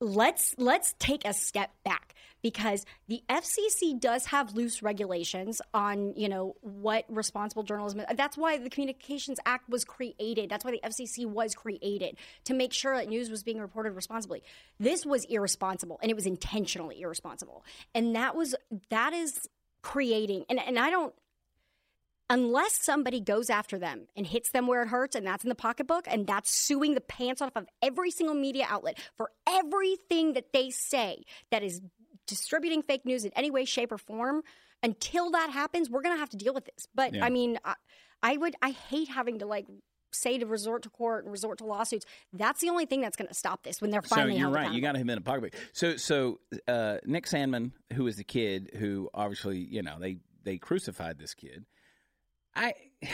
Let's 0.00 0.54
let's 0.58 0.94
take 0.98 1.24
a 1.24 1.32
step 1.32 1.70
back 1.84 2.14
because 2.42 2.84
the 3.08 3.22
FCC 3.28 3.98
does 3.98 4.26
have 4.26 4.54
loose 4.54 4.82
regulations 4.82 5.60
on, 5.74 6.14
you 6.16 6.28
know, 6.28 6.54
what 6.60 7.04
responsible 7.08 7.62
journalism 7.62 8.00
is. 8.00 8.06
That's 8.14 8.36
why 8.36 8.58
the 8.58 8.70
Communications 8.70 9.38
Act 9.46 9.68
was 9.68 9.84
created. 9.84 10.50
That's 10.50 10.64
why 10.64 10.72
the 10.72 10.80
FCC 10.84 11.26
was 11.26 11.54
created 11.54 12.18
to 12.44 12.54
make 12.54 12.72
sure 12.72 12.96
that 12.96 13.08
news 13.08 13.30
was 13.30 13.42
being 13.42 13.58
reported 13.58 13.92
responsibly. 13.92 14.42
This 14.78 15.06
was 15.06 15.24
irresponsible 15.24 15.98
and 16.02 16.10
it 16.10 16.14
was 16.14 16.26
intentionally 16.26 17.00
irresponsible. 17.00 17.64
And 17.94 18.14
that 18.14 18.36
was 18.36 18.54
that 18.90 19.12
is 19.12 19.48
creating 19.82 20.44
and, 20.48 20.60
and 20.60 20.78
I 20.78 20.90
don't 20.90 21.14
unless 22.28 22.82
somebody 22.82 23.20
goes 23.20 23.50
after 23.50 23.78
them 23.78 24.08
and 24.16 24.26
hits 24.26 24.50
them 24.50 24.66
where 24.66 24.82
it 24.82 24.88
hurts, 24.88 25.14
and 25.14 25.26
that's 25.26 25.44
in 25.44 25.48
the 25.48 25.54
pocketbook, 25.54 26.06
and 26.08 26.26
that's 26.26 26.50
suing 26.50 26.94
the 26.94 27.00
pants 27.00 27.40
off 27.40 27.56
of 27.56 27.66
every 27.82 28.10
single 28.10 28.34
media 28.34 28.66
outlet 28.68 28.98
for 29.16 29.30
everything 29.48 30.32
that 30.34 30.52
they 30.52 30.70
say 30.70 31.22
that 31.50 31.62
is 31.62 31.80
distributing 32.26 32.82
fake 32.82 33.04
news 33.04 33.24
in 33.24 33.32
any 33.36 33.50
way, 33.50 33.64
shape, 33.64 33.92
or 33.92 33.98
form. 33.98 34.42
Until 34.82 35.30
that 35.30 35.50
happens, 35.50 35.88
we're 35.88 36.02
going 36.02 36.14
to 36.14 36.20
have 36.20 36.30
to 36.30 36.36
deal 36.36 36.52
with 36.54 36.64
this. 36.66 36.86
But 36.94 37.14
Yeah. 37.14 37.24
I 37.24 37.30
mean, 37.30 37.58
I, 37.64 37.74
I 38.22 38.36
would, 38.36 38.54
I 38.60 38.70
hate 38.70 39.08
having 39.08 39.38
to 39.38 39.46
like 39.46 39.66
say 40.12 40.38
to 40.38 40.46
resort 40.46 40.82
to 40.82 40.90
court 40.90 41.24
and 41.24 41.32
resort 41.32 41.58
to 41.58 41.64
lawsuits. 41.64 42.06
That's 42.32 42.60
the 42.60 42.70
only 42.70 42.86
thing 42.86 43.00
that's 43.00 43.16
going 43.16 43.28
to 43.28 43.34
stop 43.34 43.62
this 43.62 43.80
when 43.80 43.90
they're 43.90 44.02
finally. 44.02 44.32
so 44.34 44.38
you're 44.38 44.50
right. 44.50 44.72
You 44.72 44.80
got 44.80 44.96
him 44.96 45.10
in 45.10 45.18
a 45.18 45.20
pocketbook. 45.20 45.54
So 45.72 45.96
so 45.96 46.40
uh, 46.66 46.98
Nick 47.04 47.26
Sandmann, 47.26 47.72
who 47.92 48.04
was 48.04 48.16
the 48.16 48.24
kid 48.24 48.70
who 48.78 49.10
obviously 49.14 49.58
you 49.58 49.82
know 49.82 49.96
they 49.98 50.18
they 50.44 50.58
crucified 50.58 51.18
this 51.18 51.34
kid. 51.34 51.64
I. 52.56 52.74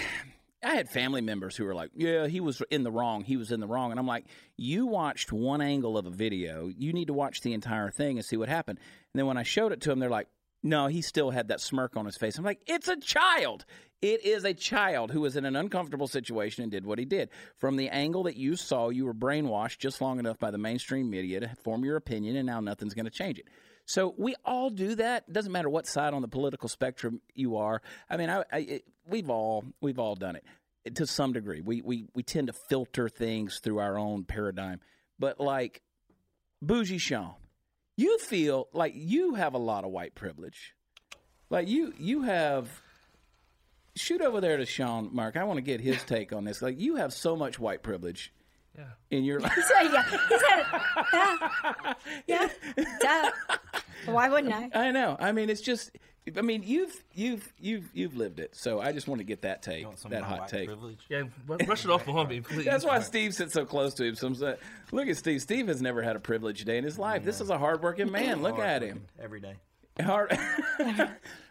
I 0.65 0.77
had 0.77 0.89
family 0.89 1.23
members 1.23 1.57
who 1.57 1.65
were 1.65 1.75
like, 1.75 1.91
"Yeah, 1.97 2.29
he 2.29 2.39
was 2.39 2.63
in 2.71 2.85
the 2.85 2.91
wrong. 2.93 3.25
He 3.25 3.37
was 3.37 3.51
in 3.51 3.59
the 3.59 3.67
wrong." 3.67 3.91
And 3.91 3.99
I'm 3.99 4.07
like, 4.07 4.27
"You 4.57 4.87
watched 4.87 5.33
one 5.33 5.61
angle 5.61 5.99
of 5.99 6.07
a 6.07 6.11
video. 6.11 6.69
You 6.69 6.93
need 6.93 7.07
to 7.07 7.13
watch 7.13 7.41
the 7.41 7.53
entire 7.53 7.91
thing 7.91 8.17
and 8.17 8.25
see 8.25 8.37
what 8.37 8.49
happened." 8.49 8.79
And 8.79 9.19
then 9.19 9.27
when 9.27 9.37
I 9.37 9.43
showed 9.43 9.73
it 9.73 9.81
to 9.81 9.89
them, 9.89 9.99
they're 9.99 10.09
like, 10.09 10.29
"No, 10.63 10.87
he 10.87 11.03
still 11.03 11.31
had 11.31 11.49
that 11.49 11.61
smirk 11.61 11.97
on 11.97 12.07
his 12.07 12.17
face." 12.17 12.39
I'm 12.39 12.45
like, 12.45 12.63
"It's 12.69 12.87
a 12.87 12.97
child. 12.97 13.65
It 14.01 14.25
is 14.25 14.45
a 14.45 14.55
child 14.55 15.11
who 15.11 15.21
was 15.21 15.35
in 15.37 15.45
an 15.45 15.57
uncomfortable 15.57 16.07
situation 16.07 16.63
and 16.63 16.71
did 16.71 16.87
what 16.87 17.01
he 17.01 17.05
did. 17.05 17.29
From 17.57 17.77
the 17.77 17.89
angle 17.89 18.23
that 18.23 18.37
you 18.37 18.55
saw, 18.55 18.89
you 18.89 19.05
were 19.05 19.15
brainwashed 19.15 19.79
just 19.79 20.01
long 20.01 20.21
enough 20.21 20.39
by 20.39 20.53
the 20.53 20.59
mainstream 20.59 21.11
media 21.11 21.41
to 21.41 21.49
form 21.57 21.85
your 21.85 21.97
opinion, 21.97 22.37
and 22.37 22.47
now 22.47 22.61
nothing's 22.61 22.95
going 22.95 23.07
to 23.07 23.11
change 23.11 23.41
it." 23.41 23.49
So 23.93 24.15
we 24.17 24.35
all 24.47 24.71
do 24.71 24.95
that. 24.95 25.25
It 25.29 25.35
doesn't 25.35 25.53
matter 25.53 25.69
what 25.69 25.87
side 25.87 26.15
on 26.15 26.23
the 26.23 26.29
political 26.29 26.67
spectrum 26.67 27.21
you 27.35 27.59
are. 27.59 27.83
I 28.09 28.17
mean, 28.17 28.31
I, 28.31 28.43
I, 28.51 28.59
it, 28.61 28.85
we've 29.07 29.29
all 29.29 29.67
we've 29.83 29.99
all 29.99 30.15
done 30.15 30.39
it 30.87 30.95
to 30.95 31.07
some 31.07 31.35
degree. 31.35 31.61
We 31.61 31.83
we 31.83 32.07
we 32.15 32.23
tend 32.23 32.47
to 32.47 32.55
filter 32.71 33.11
things 33.11 33.61
through 33.63 33.81
our 33.81 33.99
own 33.99 34.25
paradigm. 34.25 34.81
But 35.19 35.41
like 35.41 35.83
Bougie 36.63 36.97
Sean, 36.97 37.35
you 37.99 38.17
feel 38.17 38.69
like 38.73 38.95
you 38.97 39.35
have 39.35 39.53
a 39.53 39.59
lot 39.59 39.85
of 39.85 39.91
white 39.91 40.15
privilege. 40.15 40.75
Like 41.51 41.69
you 41.69 41.93
you 41.99 42.23
have 42.23 42.71
shoot 43.95 44.23
over 44.23 44.41
there 44.41 44.57
to 44.57 44.65
Sean 44.65 45.11
Mark. 45.13 45.37
I 45.37 45.45
want 45.45 45.59
to 45.59 45.63
get 45.63 45.83
his 45.83 46.03
take 46.05 46.33
on 46.33 46.45
this. 46.45 46.63
Like 46.63 46.81
you 46.81 46.97
have 46.97 47.13
so 47.13 47.37
much 47.37 47.59
white 47.59 47.83
privilege 47.83 48.33
Yeah. 48.77 48.85
in 49.11 49.25
your 49.25 49.41
life. 49.41 49.53
So, 49.53 49.81
yeah, 49.83 50.03
he 50.29 50.39
said, 50.39 51.95
yeah, 52.27 52.49
yeah, 52.77 52.85
duh. 53.01 53.31
Why 54.07 54.29
wouldn't 54.29 54.53
I? 54.53 54.71
I 54.75 54.91
know. 54.91 55.17
I 55.21 55.33
mean, 55.33 55.51
it's 55.51 55.61
just. 55.61 55.91
I 56.37 56.41
mean, 56.41 56.63
you've 56.65 56.95
you've 57.15 57.53
you've 57.59 57.91
you've 57.93 58.17
lived 58.17 58.39
it. 58.39 58.55
So 58.55 58.81
I 58.81 58.93
just 58.93 59.09
want 59.09 59.19
to 59.19 59.25
get 59.25 59.43
that 59.43 59.61
take, 59.61 59.81
You 59.81 59.87
want 59.87 59.99
some 59.99 60.13
that 60.13 60.23
hot 60.23 60.49
take. 60.49 60.69
privilege? 60.69 61.01
Yeah, 61.09 61.25
brush 61.47 61.85
it 61.85 61.91
off 61.91 62.09
on 62.09 62.29
me, 62.29 62.41
please. 62.41 62.65
That's 62.65 62.85
why 62.85 63.01
Steve 63.01 63.35
sits 63.35 63.55
so 63.55 63.65
close 63.65 63.95
to 63.95 64.05
him. 64.05 64.15
So 64.15 64.29
I'm 64.29 64.35
saying, 64.37 64.57
look 64.93 65.09
at 65.09 65.17
Steve. 65.17 65.43
Steve 65.43 65.67
has 65.67 65.83
never 65.83 66.01
had 66.01 66.15
a 66.15 66.21
privileged 66.21 66.65
day 66.65 66.79
in 66.79 66.85
his 66.85 66.97
life. 66.99 67.25
This 67.25 67.41
is 67.41 67.51
a 67.51 67.59
hardworking 67.59 68.11
man. 68.11 68.41
Look 68.41 68.59
at 68.61 68.83
him. 68.83 69.07
every 69.21 69.41
day. 69.41 69.57
Hard. 70.01 70.39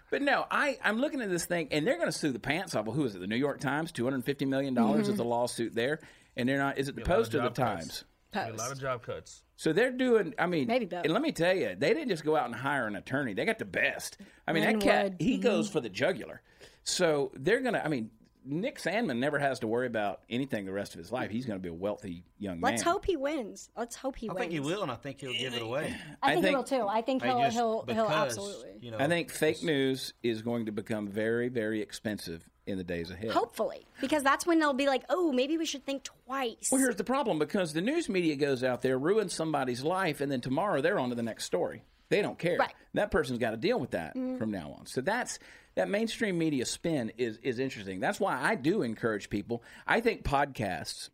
but 0.10 0.22
no, 0.22 0.46
I 0.50 0.80
I'm 0.84 1.00
looking 1.00 1.22
at 1.22 1.30
this 1.30 1.46
thing, 1.46 1.68
and 1.72 1.86
they're 1.86 1.98
going 1.98 2.12
to 2.12 2.18
sue 2.18 2.32
the 2.32 2.40
pants 2.40 2.74
off. 2.74 2.86
Well, 2.86 2.96
who 2.96 3.06
is 3.06 3.14
it? 3.14 3.20
The 3.20 3.28
New 3.28 3.36
York 3.36 3.60
Times, 3.60 3.92
two 3.92 4.06
hundred 4.06 4.24
fifty 4.24 4.46
million 4.46 4.74
dollars 4.74 5.02
is 5.02 5.10
mm-hmm. 5.10 5.18
the 5.18 5.26
lawsuit 5.26 5.76
there, 5.76 6.00
and 6.36 6.48
they're 6.48 6.58
not. 6.58 6.78
Is 6.78 6.90
it 6.90 6.96
the 6.96 7.02
a 7.02 7.04
lot 7.04 7.12
of 7.12 7.18
Post 7.18 7.36
or 7.36 7.38
the 7.38 7.44
job 7.50 7.56
cuts. 7.56 8.06
Times? 8.32 8.54
A 8.54 8.64
lot 8.64 8.72
of 8.72 8.80
job 8.80 9.04
cuts. 9.04 9.44
So 9.56 9.74
they're 9.74 9.92
doing. 9.92 10.34
I 10.40 10.48
mean, 10.48 10.68
Maybe 10.68 10.86
both. 10.86 11.04
And 11.04 11.14
let 11.14 11.22
me 11.22 11.32
tell 11.32 11.56
you, 11.56 11.76
they 11.78 11.94
didn't 11.94 12.10
just 12.10 12.24
go 12.24 12.36
out 12.36 12.46
and 12.46 12.56
hire 12.56 12.88
an 12.88 12.96
attorney. 12.96 13.34
They 13.34 13.46
got 13.46 13.60
the 13.60 13.66
best. 13.66 14.18
I 14.48 14.54
mean, 14.54 14.64
that 14.64 14.80
cat 14.80 15.04
Lin 15.04 15.12
Wood. 15.14 15.22
he 15.22 15.34
mm-hmm. 15.34 15.44
goes 15.44 15.70
for 15.70 15.82
the 15.82 15.90
jugular. 15.90 16.42
So 16.84 17.32
they're 17.36 17.60
gonna. 17.60 17.82
I 17.84 17.90
mean, 17.90 18.10
Nick 18.44 18.80
Sandmann 18.80 19.18
never 19.18 19.38
has 19.38 19.60
to 19.60 19.68
worry 19.68 19.86
about 19.86 20.22
anything 20.30 20.66
the 20.66 20.72
rest 20.72 20.96
of 20.96 21.00
his 21.00 21.12
life. 21.12 21.30
He's 21.30 21.46
going 21.46 21.60
to 21.60 21.62
be 21.62 21.70
a 21.70 21.74
wealthy 21.74 22.24
young 22.40 22.60
man. 22.60 22.72
Let's 22.72 22.82
hope 22.82 23.06
he 23.06 23.16
wins. 23.18 23.70
Let's 23.78 23.96
hope 23.96 24.16
he 24.16 24.30
wins. 24.30 24.38
I 24.38 24.40
wins. 24.40 24.52
think 24.52 24.54
he 24.54 24.60
will, 24.60 24.82
and 24.82 24.92
I 24.92 24.96
think 24.96 25.22
he'll 25.22 25.34
give 25.34 25.54
it 25.54 25.62
away. 25.62 25.96
I 26.24 26.34
think, 26.34 26.46
I 26.46 26.50
he 26.50 26.56
will 26.56 26.64
too. 26.64 26.88
I 26.88 27.02
think 27.02 27.22
They 27.22 27.28
he'll 27.28 27.42
just- 27.42 27.56
he'll 27.56 27.86
he'll 27.88 28.08
absolutely. 28.08 28.72
You 28.82 28.92
know, 28.92 28.98
I 28.98 29.08
think 29.08 29.32
fake 29.32 29.62
news 29.64 30.14
is 30.24 30.42
going 30.42 30.66
to 30.66 30.72
become 30.72 31.08
very, 31.08 31.50
very 31.50 31.82
expensive 31.82 32.50
in 32.66 32.78
the 32.78 32.84
days 32.84 33.10
ahead. 33.10 33.32
Hopefully, 33.32 33.86
because 34.00 34.24
that's 34.24 34.46
when 34.46 34.60
they'll 34.60 34.74
be 34.74 34.88
like, 34.88 35.04
"Oh, 35.10 35.32
maybe 35.32 35.58
we 35.58 35.66
should 35.66 35.86
think 35.86 36.04
twice." 36.04 36.70
Well, 36.72 36.80
here's 36.80 36.96
the 36.96 37.04
problem 37.04 37.40
because 37.40 37.74
the 37.74 37.82
news 37.82 38.10
media 38.10 38.36
goes 38.36 38.64
out 38.64 38.82
there, 38.82 38.98
ruins 38.98 39.34
somebody's 39.34 39.84
life, 39.84 40.22
and 40.22 40.32
then 40.32 40.42
tomorrow 40.42 40.82
they're 40.82 41.00
on 41.00 41.10
to 41.10 41.16
the 41.16 41.24
next 41.24 41.46
story. 41.46 41.84
They 42.10 42.22
don't 42.22 42.38
care. 42.38 42.58
Right. 42.58 42.74
That 42.94 43.10
person's 43.10 43.40
got 43.40 43.52
to 43.52 43.58
deal 43.58 43.80
with 43.80 43.92
that 43.92 44.16
mm-hmm. 44.16 44.38
from 44.38 44.52
now 44.52 44.76
on. 44.78 44.86
So 44.86 45.02
that's 45.02 45.40
that 45.76 45.90
mainstream 45.90 46.38
media 46.38 46.66
spin 46.66 47.12
is 47.18 47.38
is 47.42 47.60
interesting. 47.60 48.00
That's 48.00 48.20
why 48.20 48.40
I 48.42 48.56
do 48.56 48.82
encourage 48.82 49.30
people. 49.30 49.64
I 49.88 50.02
think 50.02 50.24
podcasts, 50.24 51.10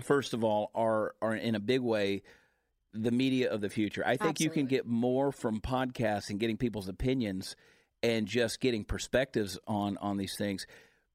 first 0.00 0.32
of 0.32 0.44
all, 0.44 0.70
are 0.74 1.14
are 1.20 1.34
in 1.34 1.54
a 1.54 1.60
big 1.60 1.80
way 1.80 2.22
the 2.94 3.10
media 3.10 3.50
of 3.50 3.60
the 3.60 3.68
future. 3.68 4.02
I 4.06 4.16
think 4.16 4.38
you 4.38 4.50
can 4.50 4.66
get 4.66 4.86
more 4.86 5.32
from 5.32 5.60
podcasts 5.60 6.30
and 6.30 6.38
getting 6.38 6.56
people's 6.56 6.88
opinions 6.88 7.56
and 8.02 8.26
just 8.26 8.60
getting 8.60 8.84
perspectives 8.84 9.58
on 9.66 9.96
on 9.98 10.16
these 10.16 10.36
things 10.36 10.66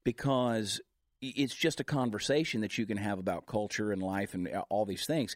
because 0.04 0.82
it's 1.21 1.56
just 1.56 1.80
a 1.80 1.84
conversation 1.84 2.62
that 2.62 2.78
you 2.78 2.86
can 2.86 2.97
have 2.97 3.19
about 3.19 3.45
culture 3.47 3.91
and 3.91 4.02
life 4.02 4.34
and 4.34 4.47
uh, 4.47 4.63
all 4.69 4.86
these 4.86 5.06
things. 5.06 5.36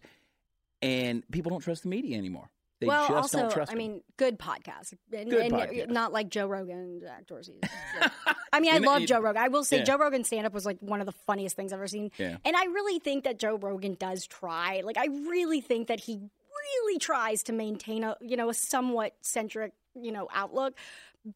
And 0.82 1.24
people 1.32 1.50
don't 1.50 1.62
trust 1.62 1.84
the 1.84 1.90
media 1.90 2.18
anymore. 2.18 2.52
They 2.80 2.88
well, 2.88 3.08
just 3.08 3.36
also, 3.36 3.40
don't 3.42 3.52
trust 3.52 3.72
I 3.72 3.76
mean, 3.76 4.02
good 4.18 4.40
podcasts, 4.40 4.94
and, 5.14 5.30
Good 5.30 5.40
and 5.40 5.54
podcasts. 5.54 5.90
not 5.90 6.12
like 6.12 6.30
Joe 6.30 6.48
Rogan 6.48 7.02
outdoorsy. 7.06 7.64
I 8.54 8.60
mean, 8.60 8.74
I 8.74 8.80
know, 8.80 8.90
love 8.90 9.02
you- 9.02 9.08
Joe 9.08 9.20
Rogan. 9.20 9.42
I 9.42 9.50
will 9.50 9.64
say, 9.64 9.78
yeah. 9.78 9.84
Joe 9.84 9.98
Rogan 9.98 10.24
stand 10.24 10.48
up 10.48 10.54
was 10.54 10.66
like 10.66 10.78
one 10.80 11.00
of 11.00 11.06
the 11.06 11.12
funniest 11.12 11.56
things 11.56 11.72
I've 11.74 11.78
ever 11.78 11.88
seen. 11.88 12.10
Yeah. 12.18 12.38
And 12.44 12.56
I 12.56 12.66
really 12.66 12.98
think 12.98 13.26
that 13.26 13.38
Joe 13.38 13.56
Rogan 13.56 13.96
does 14.00 14.26
try. 14.26 14.82
Like, 14.84 14.98
I 14.98 15.06
really 15.06 15.62
think 15.62 15.88
that 15.90 16.00
he 16.00 16.18
really 16.18 16.98
tries 17.00 17.44
to 17.44 17.54
maintain 17.54 18.04
a 18.04 18.16
you 18.22 18.38
know 18.38 18.50
a 18.50 18.54
somewhat 18.54 19.14
centric 19.22 19.74
you 20.00 20.12
know 20.12 20.28
outlook, 20.34 20.74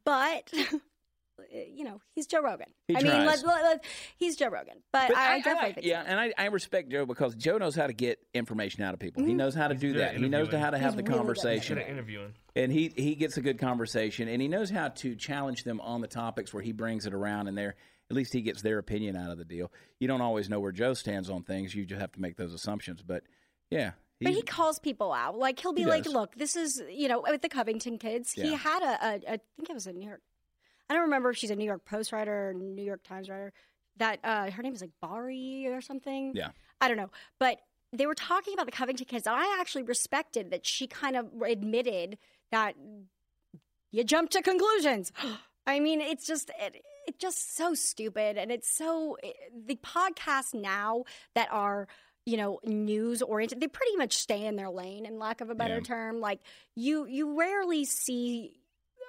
but. 0.04 0.52
You 1.52 1.84
know, 1.84 2.00
he's 2.16 2.28
Joe 2.28 2.42
Rogan. 2.42 2.68
He 2.88 2.96
I 2.96 3.02
mean, 3.02 3.12
let, 3.26 3.46
let, 3.46 3.64
let- 3.64 3.86
he's 4.16 4.38
Joe 4.38 4.48
Rogan. 4.48 4.76
But, 4.94 5.10
But 5.10 5.18
I, 5.18 5.38
definitely 5.40 5.62
like- 5.62 5.76
think 5.76 5.88
yeah, 5.88 6.02
so. 6.02 6.08
and 6.08 6.20
I, 6.20 6.34
I 6.38 6.46
respect 6.46 6.90
Joe 6.90 7.06
because 7.06 7.36
Joe 7.36 7.58
knows 7.58 7.76
how 7.76 7.88
to 7.88 7.94
get 7.94 8.20
information 8.34 8.84
out 8.84 8.94
of 8.94 9.02
people. 9.02 9.22
He 9.22 9.30
mm-hmm. 9.30 9.38
knows 9.38 9.54
how 9.54 9.68
to 9.68 9.76
do 9.76 9.94
that. 9.94 10.16
He 10.16 10.30
knows 10.30 10.50
how 10.54 10.70
to 10.70 10.78
have 10.78 10.94
He's 10.94 11.04
the 11.04 11.04
really 11.04 11.18
conversation. 11.18 11.76
Good 11.76 11.84
at 11.84 11.90
interviewing. 11.90 12.34
and 12.56 12.72
he 12.72 12.92
he 12.96 13.16
gets 13.16 13.36
a 13.36 13.42
good 13.42 13.60
conversation 13.60 14.28
and 14.30 14.42
he 14.42 14.48
knows 14.48 14.70
how 14.70 14.88
to 14.90 15.16
challenge 15.16 15.64
them 15.66 15.82
on 15.82 16.02
the 16.02 16.08
topics 16.08 16.54
where 16.54 16.64
he 16.64 16.72
brings 16.72 17.06
it 17.06 17.14
around 17.14 17.48
and 17.48 17.58
there 17.58 17.76
at 18.10 18.16
least 18.16 18.32
he 18.34 18.42
gets 18.42 18.62
their 18.62 18.78
opinion 18.78 19.16
out 19.16 19.30
of 19.32 19.38
the 19.38 19.46
deal 19.46 19.72
you 20.00 20.08
don't 20.08 20.22
always 20.22 20.50
know 20.50 20.60
where 20.60 20.72
joe 20.72 20.94
stands 20.94 21.30
on 21.30 21.44
things 21.44 21.74
you 21.76 21.86
just 21.86 22.00
have 22.00 22.12
to 22.12 22.22
make 22.22 22.38
those 22.38 22.54
assumptions 22.54 23.02
but 23.02 23.24
yeah 23.70 23.92
But 24.22 24.34
he 24.34 24.42
calls 24.42 24.80
people 24.80 25.12
out. 25.12 25.38
Like 25.38 25.60
he'll 25.60 25.74
be 25.74 25.82
He 25.82 25.88
like, 25.88 26.04
does. 26.04 26.14
"Look, 26.14 26.36
this 26.36 26.56
is 26.56 26.82
you 26.90 27.08
know 27.08 27.24
with 27.28 27.42
the 27.42 27.50
Covington 27.50 27.98
kids. 27.98 28.32
He 28.32 28.54
had 28.54 28.82
a, 28.82 28.86
a, 28.86 29.10
a 29.10 29.34
I 29.34 29.40
think 29.58 29.70
it 29.70 29.74
was 29.74 29.88
a 29.88 29.94
New 29.94 30.08
York. 30.08 30.22
I 30.90 30.94
don't 30.94 31.04
remember 31.04 31.32
if 31.32 31.38
she's 31.38 31.50
a 31.52 31.56
New 31.56 31.66
York 31.66 31.84
Post 31.86 32.12
writer 32.12 32.50
or 32.50 32.54
New 32.54 32.84
York 32.84 33.04
Times 33.04 33.30
writer. 33.30 33.52
that 33.98 34.20
uh, 34.24 34.52
her 34.52 34.62
name 34.64 34.74
is 34.74 34.82
like 34.82 34.92
Bari 35.02 35.68
or 35.68 35.82
something. 35.82 36.34
Yeah. 36.36 36.50
I 36.80 36.88
don't 36.88 36.98
know, 36.98 37.10
but 37.40 37.60
they 37.92 38.06
were 38.06 38.16
talking 38.16 38.54
about 38.54 38.66
the 38.66 38.72
Covington 38.72 39.06
kids. 39.06 39.26
And 39.28 39.36
I 39.36 39.58
actually 39.60 39.84
respected 39.84 40.52
that 40.52 40.66
she 40.66 40.86
kind 40.88 41.16
of 41.16 41.28
admitted 41.46 42.18
that 42.52 42.76
you 43.92 44.04
jump 44.04 44.30
to 44.32 44.42
conclusions. 44.42 45.12
I 45.68 45.80
mean, 45.80 46.00
it's 46.02 46.28
just 46.28 46.52
it, 46.60 46.76
it's 47.08 47.18
just 47.18 47.56
so 47.56 47.74
stupid, 47.74 48.38
and 48.38 48.52
it's 48.52 48.70
so 48.70 49.18
the 49.66 49.76
podcasts 49.78 50.54
now 50.54 51.04
that 51.34 51.48
are 51.52 51.88
you 52.26 52.38
know 52.38 52.60
news 52.64 53.22
oriented 53.22 53.60
they 53.60 53.68
pretty 53.68 53.96
much 53.98 54.18
stay 54.18 54.46
in 54.46 54.56
their 54.56 54.70
lane 54.70 55.06
in 55.06 55.20
lack 55.20 55.42
of 55.42 55.50
a 55.50 55.56
better 55.56 55.76
Yeah. 55.76 55.82
term. 55.82 56.20
Like 56.20 56.40
you 56.76 57.06
you 57.06 57.38
rarely 57.38 57.86
see 57.86 58.60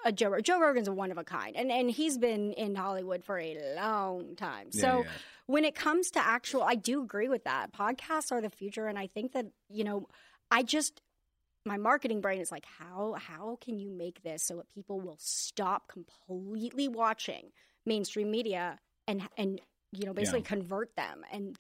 a 0.05 0.13
joe 0.13 0.39
joe 0.41 0.61
rogan's 0.61 0.89
a 0.89 0.93
one 0.93 1.11
of 1.11 1.19
a 1.19 1.25
kind 1.25 1.57
and 1.57 1.73
and 1.73 1.91
he's 1.91 2.19
been 2.19 2.53
in 2.53 2.75
hollywood 2.75 3.25
for 3.25 3.39
a 3.39 3.59
long 3.77 4.37
time. 4.37 4.69
Yeah, 4.73 4.81
so 4.81 4.99
yeah. 5.05 5.11
when 5.47 5.65
it 5.65 5.75
comes 5.75 6.11
to 6.13 6.21
actual 6.21 6.63
i 6.63 6.75
do 6.75 7.03
agree 7.03 7.29
with 7.29 7.45
that. 7.45 7.73
Podcasts 7.73 8.31
are 8.31 8.41
the 8.41 8.51
future 8.51 8.87
and 8.87 8.99
i 8.99 9.07
think 9.07 9.33
that 9.33 9.47
you 9.69 9.85
know 9.85 10.07
i 10.51 10.63
just 10.63 11.01
my 11.65 11.77
marketing 11.77 12.21
brain 12.21 12.41
is 12.41 12.53
like 12.53 12.65
how 12.79 13.17
how 13.19 13.59
can 13.61 13.79
you 13.79 13.91
make 13.91 14.23
this 14.23 14.43
so 14.45 14.57
that 14.57 14.69
people 14.69 15.01
will 15.01 15.17
stop 15.19 15.89
completely 15.89 16.87
watching 16.87 17.51
mainstream 17.85 18.31
media 18.31 18.79
and 19.09 19.23
and 19.37 19.61
you 19.93 20.07
know 20.07 20.13
basically 20.13 20.43
convert 20.43 20.95
them? 20.95 21.25
And 21.33 21.59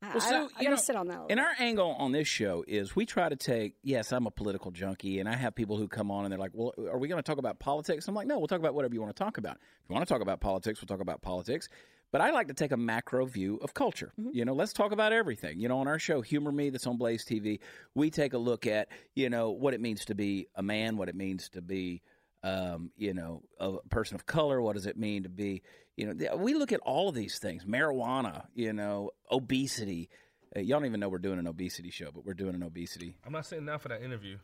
Well, 0.00 0.20
so, 0.20 0.48
I, 0.56 0.62
gotta 0.62 0.70
know, 0.70 0.76
sit 0.76 0.96
on 0.96 1.08
that 1.08 1.18
And 1.18 1.28
bit. 1.28 1.38
our 1.38 1.54
angle 1.58 1.96
on 1.98 2.12
this 2.12 2.28
show 2.28 2.64
is 2.68 2.94
we 2.94 3.04
try 3.04 3.28
to 3.28 3.34
take, 3.36 3.74
yes, 3.82 4.12
I'm 4.12 4.26
a 4.26 4.30
political 4.30 4.70
junkie, 4.70 5.18
and 5.18 5.28
I 5.28 5.34
have 5.34 5.54
people 5.54 5.76
who 5.76 5.88
come 5.88 6.10
on 6.10 6.24
and 6.24 6.32
they're 6.32 6.38
like, 6.38 6.52
well, 6.54 6.72
are 6.78 6.98
we 6.98 7.08
going 7.08 7.20
to 7.20 7.26
talk 7.26 7.38
about 7.38 7.58
politics? 7.58 8.06
I'm 8.06 8.14
like, 8.14 8.28
no, 8.28 8.38
we'll 8.38 8.46
talk 8.46 8.60
about 8.60 8.74
whatever 8.74 8.94
you 8.94 9.00
want 9.00 9.14
to 9.14 9.22
talk 9.22 9.38
about. 9.38 9.56
If 9.56 9.88
you 9.88 9.94
want 9.94 10.06
to 10.06 10.12
talk 10.12 10.22
about 10.22 10.40
politics, 10.40 10.80
we'll 10.80 10.86
talk 10.86 11.00
about 11.00 11.20
politics. 11.20 11.68
But 12.10 12.20
I 12.20 12.30
like 12.30 12.48
to 12.48 12.54
take 12.54 12.72
a 12.72 12.76
macro 12.76 13.26
view 13.26 13.56
of 13.56 13.74
culture. 13.74 14.12
Mm-hmm. 14.18 14.30
You 14.32 14.44
know, 14.44 14.54
let's 14.54 14.72
talk 14.72 14.92
about 14.92 15.12
everything. 15.12 15.60
You 15.60 15.68
know, 15.68 15.80
on 15.80 15.88
our 15.88 15.98
show, 15.98 16.22
Humor 16.22 16.52
Me, 16.52 16.70
that's 16.70 16.86
on 16.86 16.96
Blaze 16.96 17.24
TV, 17.24 17.58
we 17.94 18.10
take 18.10 18.32
a 18.32 18.38
look 18.38 18.66
at, 18.66 18.88
you 19.14 19.28
know, 19.28 19.50
what 19.50 19.74
it 19.74 19.80
means 19.80 20.04
to 20.06 20.14
be 20.14 20.48
a 20.54 20.62
man, 20.62 20.96
what 20.96 21.08
it 21.08 21.16
means 21.16 21.48
to 21.50 21.60
be 21.60 22.02
um, 22.42 22.90
you 22.96 23.14
know, 23.14 23.42
a 23.58 23.76
person 23.90 24.14
of 24.14 24.26
color. 24.26 24.60
What 24.60 24.76
does 24.76 24.86
it 24.86 24.96
mean 24.96 25.24
to 25.24 25.28
be, 25.28 25.62
you 25.96 26.06
know, 26.06 26.36
we 26.36 26.54
look 26.54 26.72
at 26.72 26.80
all 26.80 27.08
of 27.08 27.14
these 27.14 27.38
things 27.38 27.64
marijuana, 27.64 28.46
you 28.54 28.72
know, 28.72 29.10
obesity. 29.30 30.08
Uh, 30.56 30.60
y'all 30.60 30.78
don't 30.78 30.86
even 30.86 31.00
know 31.00 31.08
we're 31.08 31.18
doing 31.18 31.38
an 31.38 31.46
obesity 31.46 31.90
show, 31.90 32.10
but 32.12 32.24
we're 32.24 32.34
doing 32.34 32.54
an 32.54 32.62
obesity. 32.62 33.16
I'm 33.26 33.32
not 33.32 33.46
sitting 33.46 33.66
down 33.66 33.78
for 33.78 33.88
that 33.88 34.02
interview. 34.02 34.38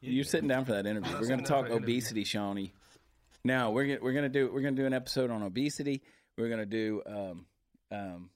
You're 0.00 0.24
sitting 0.24 0.48
down 0.48 0.64
for 0.64 0.72
that 0.72 0.84
interview. 0.84 1.12
We're 1.12 1.28
going 1.28 1.40
to 1.40 1.46
talk 1.46 1.66
for 1.66 1.72
an 1.72 1.78
interview. 1.78 1.94
obesity, 1.94 2.24
Shawnee. 2.24 2.72
Now 3.44 3.70
we're 3.70 3.86
gonna, 3.86 3.98
we're 4.02 4.12
going 4.12 4.24
to 4.24 4.28
do 4.28 4.50
we're 4.52 4.62
going 4.62 4.74
to 4.74 4.82
do 4.82 4.86
an 4.86 4.92
episode 4.92 5.30
on 5.30 5.42
obesity. 5.42 6.02
We're 6.36 6.48
going 6.48 6.60
to 6.60 6.66
do 6.66 7.02
um, 7.06 7.46
um, 7.92 8.30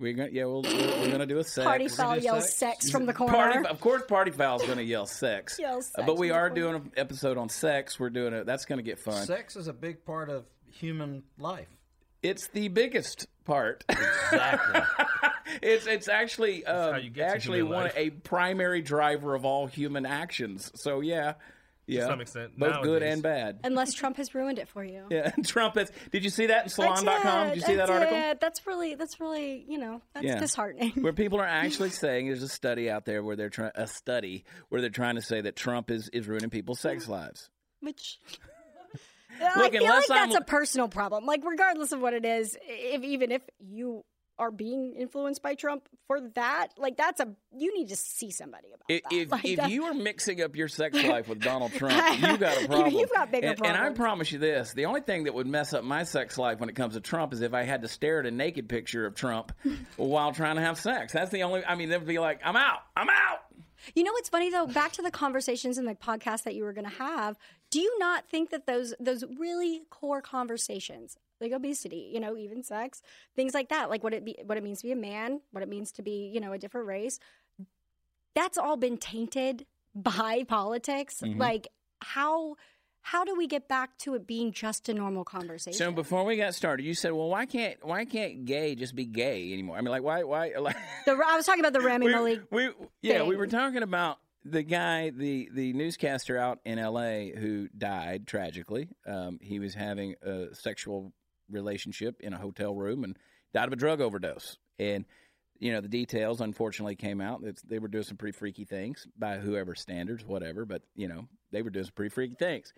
we're 0.00 0.12
going 0.12 0.30
to 0.30 0.34
yeah 0.34 0.44
we'll, 0.44 0.62
we're, 0.62 1.00
we're 1.00 1.08
going 1.08 1.18
to 1.18 1.26
do 1.26 1.38
a 1.38 1.44
sex. 1.44 1.64
Party 1.64 1.88
foul 1.88 2.16
do 2.16 2.24
yells 2.24 2.44
sex? 2.44 2.84
sex 2.84 2.90
from 2.90 3.06
the 3.06 3.12
corner. 3.12 3.32
Party, 3.32 3.66
of 3.66 3.80
course, 3.80 4.02
Party 4.06 4.30
Foul's 4.30 4.64
going 4.64 4.78
to 4.78 4.84
yell 4.84 5.06
sex. 5.06 5.58
Yells 5.60 5.90
Uh, 5.96 6.02
but 6.02 6.16
we 6.16 6.30
are 6.30 6.48
doing 6.50 6.76
an 6.76 6.92
episode 6.96 7.36
on 7.36 7.48
sex. 7.48 7.98
We're 7.98 8.10
doing 8.10 8.32
it. 8.32 8.46
That's 8.46 8.64
going 8.64 8.78
to 8.78 8.82
get 8.84 8.98
fun. 8.98 9.26
Sex 9.26 9.56
is 9.56 9.66
a 9.66 9.72
big 9.72 10.04
part 10.04 10.30
of 10.30 10.44
human 10.70 11.24
life. 11.38 11.68
It's 12.22 12.48
the 12.48 12.68
biggest 12.68 13.26
part. 13.44 13.84
Exactly. 13.88 14.82
it's 15.62 15.86
it's 15.86 16.08
actually 16.08 16.64
um, 16.64 16.92
how 16.92 16.98
you 16.98 17.10
get 17.10 17.28
to 17.28 17.34
actually 17.34 17.62
one 17.62 17.84
life. 17.84 17.94
a 17.96 18.10
primary 18.10 18.82
driver 18.82 19.34
of 19.34 19.44
all 19.44 19.66
human 19.66 20.06
actions. 20.06 20.70
So 20.74 21.00
yeah, 21.00 21.34
yeah, 21.96 22.06
some 22.06 22.20
extent, 22.20 22.58
both 22.58 22.82
good 22.82 23.02
and 23.02 23.22
bad. 23.22 23.60
Unless 23.64 23.94
Trump 23.94 24.16
has 24.18 24.34
ruined 24.34 24.58
it 24.58 24.68
for 24.68 24.84
you. 24.84 25.04
Yeah, 25.10 25.30
Trump 25.44 25.76
is. 25.76 25.90
Did 26.12 26.24
you 26.24 26.30
see 26.30 26.46
that 26.46 26.58
in 26.64 26.84
I 26.84 26.94
Salon.com? 26.94 27.46
Did 27.48 27.56
you 27.56 27.62
see 27.62 27.72
I 27.72 27.76
that 27.76 27.90
article? 27.90 28.14
did. 28.16 28.40
That's 28.40 28.66
really, 28.66 28.94
that's 28.94 29.20
really, 29.20 29.64
you 29.68 29.78
know, 29.78 30.00
that's 30.14 30.26
Yeah. 30.26 30.38
disheartening. 30.38 30.92
Where 31.00 31.12
people 31.12 31.40
are 31.40 31.46
actually 31.46 31.90
saying 31.90 32.26
there's 32.26 32.42
a 32.42 32.48
study 32.48 32.90
out 32.90 33.04
there 33.04 33.22
where 33.22 33.36
they're 33.36 33.50
trying 33.50 33.72
a 33.74 33.86
study 33.86 34.44
where 34.68 34.80
they're 34.80 34.90
trying 34.90 35.16
to 35.16 35.22
say 35.22 35.40
that 35.40 35.56
Trump 35.56 35.90
is 35.90 36.08
is 36.10 36.26
ruining 36.28 36.50
people's 36.50 36.80
sex 36.80 37.08
lives. 37.08 37.50
Which 37.80 38.18
I 39.40 39.70
feel 39.70 39.84
like 39.84 40.06
that's 40.08 40.10
I'm- 40.10 40.32
a 40.32 40.40
personal 40.44 40.88
problem. 40.88 41.24
Like 41.24 41.42
regardless 41.44 41.92
of 41.92 42.00
what 42.00 42.12
it 42.14 42.24
is, 42.24 42.56
if 42.62 43.02
even 43.02 43.30
if 43.30 43.42
you 43.60 44.04
are 44.38 44.50
being 44.50 44.94
influenced 44.94 45.42
by 45.42 45.54
Trump 45.54 45.88
for 46.06 46.20
that, 46.34 46.68
like 46.78 46.96
that's 46.96 47.20
a 47.20 47.28
you 47.56 47.74
need 47.74 47.88
to 47.88 47.96
see 47.96 48.30
somebody 48.30 48.68
about 48.68 48.84
If 48.88 49.02
that. 49.02 49.12
if, 49.12 49.30
Like, 49.32 49.44
if 49.44 49.56
that- 49.58 49.70
you 49.70 49.84
are 49.84 49.94
mixing 49.94 50.40
up 50.42 50.54
your 50.56 50.68
sex 50.68 51.02
life 51.02 51.28
with 51.28 51.40
Donald 51.42 51.72
Trump, 51.72 51.92
you 52.20 52.36
got 52.38 52.62
a 52.62 52.66
problem. 52.66 52.94
You've 52.94 53.12
got 53.12 53.30
bigger 53.30 53.48
and, 53.48 53.66
and 53.66 53.76
I 53.76 53.90
promise 53.90 54.30
you 54.32 54.38
this: 54.38 54.72
the 54.72 54.86
only 54.86 55.00
thing 55.00 55.24
that 55.24 55.34
would 55.34 55.46
mess 55.46 55.74
up 55.74 55.84
my 55.84 56.04
sex 56.04 56.38
life 56.38 56.60
when 56.60 56.68
it 56.68 56.76
comes 56.76 56.94
to 56.94 57.00
Trump 57.00 57.32
is 57.32 57.40
if 57.40 57.54
I 57.54 57.64
had 57.64 57.82
to 57.82 57.88
stare 57.88 58.20
at 58.20 58.26
a 58.26 58.30
naked 58.30 58.68
picture 58.68 59.06
of 59.06 59.14
Trump 59.14 59.52
while 59.96 60.32
trying 60.32 60.56
to 60.56 60.62
have 60.62 60.78
sex. 60.78 61.12
That's 61.12 61.30
the 61.30 61.42
only. 61.42 61.64
I 61.64 61.74
mean, 61.74 61.88
they'd 61.88 62.06
be 62.06 62.18
like, 62.18 62.40
"I'm 62.44 62.56
out. 62.56 62.78
I'm 62.96 63.08
out." 63.08 63.40
You 63.94 64.02
know 64.02 64.12
what's 64.12 64.28
funny 64.28 64.50
though? 64.50 64.66
Back 64.66 64.92
to 64.92 65.02
the 65.02 65.10
conversations 65.10 65.78
in 65.78 65.84
the 65.84 65.94
podcast 65.94 66.42
that 66.44 66.54
you 66.56 66.64
were 66.64 66.72
going 66.72 66.88
to 66.88 66.96
have. 66.96 67.38
Do 67.70 67.80
you 67.80 67.98
not 67.98 68.26
think 68.28 68.50
that 68.50 68.66
those 68.66 68.94
those 68.98 69.24
really 69.38 69.82
core 69.90 70.22
conversations, 70.22 71.16
like 71.40 71.52
obesity, 71.52 72.10
you 72.12 72.20
know, 72.20 72.36
even 72.36 72.62
sex, 72.62 73.02
things 73.36 73.54
like 73.54 73.68
that, 73.68 73.90
like 73.90 74.02
what 74.02 74.14
it 74.14 74.24
be, 74.24 74.36
what 74.44 74.56
it 74.56 74.64
means 74.64 74.78
to 74.78 74.84
be 74.84 74.92
a 74.92 74.96
man, 74.96 75.40
what 75.52 75.62
it 75.62 75.68
means 75.68 75.92
to 75.92 76.02
be, 76.02 76.30
you 76.32 76.40
know, 76.40 76.52
a 76.52 76.58
different 76.58 76.86
race, 76.86 77.18
that's 78.34 78.56
all 78.56 78.76
been 78.76 78.96
tainted 78.96 79.66
by 79.94 80.44
politics. 80.44 81.20
Mm-hmm. 81.22 81.40
Like 81.40 81.68
how 82.00 82.56
how 83.00 83.24
do 83.24 83.34
we 83.34 83.46
get 83.46 83.68
back 83.68 83.96
to 83.98 84.14
it 84.14 84.26
being 84.26 84.52
just 84.52 84.88
a 84.88 84.94
normal 84.94 85.24
conversation? 85.24 85.78
So 85.78 85.90
before 85.90 86.24
we 86.24 86.36
got 86.36 86.54
started, 86.54 86.84
you 86.84 86.94
said, 86.94 87.12
"Well, 87.12 87.28
why 87.28 87.46
can't 87.46 87.84
why 87.84 88.04
can't 88.04 88.44
gay 88.44 88.74
just 88.74 88.94
be 88.94 89.06
gay 89.06 89.52
anymore?" 89.52 89.78
I 89.78 89.80
mean, 89.80 89.90
like, 89.90 90.02
why 90.02 90.24
why? 90.24 90.52
Like, 90.58 90.76
the, 91.06 91.12
I 91.12 91.36
was 91.36 91.46
talking 91.46 91.60
about 91.60 91.72
the 91.72 91.80
Rami 91.86 92.06
we, 92.06 92.40
we 92.50 92.70
yeah, 93.00 93.22
we 93.22 93.36
were 93.36 93.46
talking 93.46 93.82
about 93.82 94.18
the 94.50 94.62
guy, 94.62 95.10
the 95.10 95.48
the 95.52 95.72
newscaster 95.72 96.38
out 96.38 96.58
in 96.64 96.78
L.A. 96.78 97.32
who 97.36 97.68
died 97.76 98.26
tragically. 98.26 98.88
Um, 99.06 99.38
he 99.40 99.58
was 99.58 99.74
having 99.74 100.14
a 100.22 100.54
sexual 100.54 101.12
relationship 101.50 102.20
in 102.20 102.32
a 102.32 102.38
hotel 102.38 102.74
room 102.74 103.04
and 103.04 103.16
died 103.54 103.66
of 103.66 103.72
a 103.72 103.76
drug 103.76 104.00
overdose. 104.00 104.58
And 104.78 105.04
you 105.58 105.72
know 105.72 105.80
the 105.80 105.88
details, 105.88 106.40
unfortunately, 106.40 106.96
came 106.96 107.20
out. 107.20 107.42
that 107.42 107.60
they 107.68 107.78
were 107.78 107.88
doing 107.88 108.04
some 108.04 108.16
pretty 108.16 108.36
freaky 108.36 108.64
things 108.64 109.06
by 109.18 109.38
whoever 109.38 109.74
standards, 109.74 110.24
whatever. 110.24 110.64
But 110.64 110.82
you 110.94 111.08
know 111.08 111.28
they 111.50 111.62
were 111.62 111.70
doing 111.70 111.86
some 111.86 111.94
pretty 111.94 112.14
freaky 112.14 112.36
things. 112.36 112.72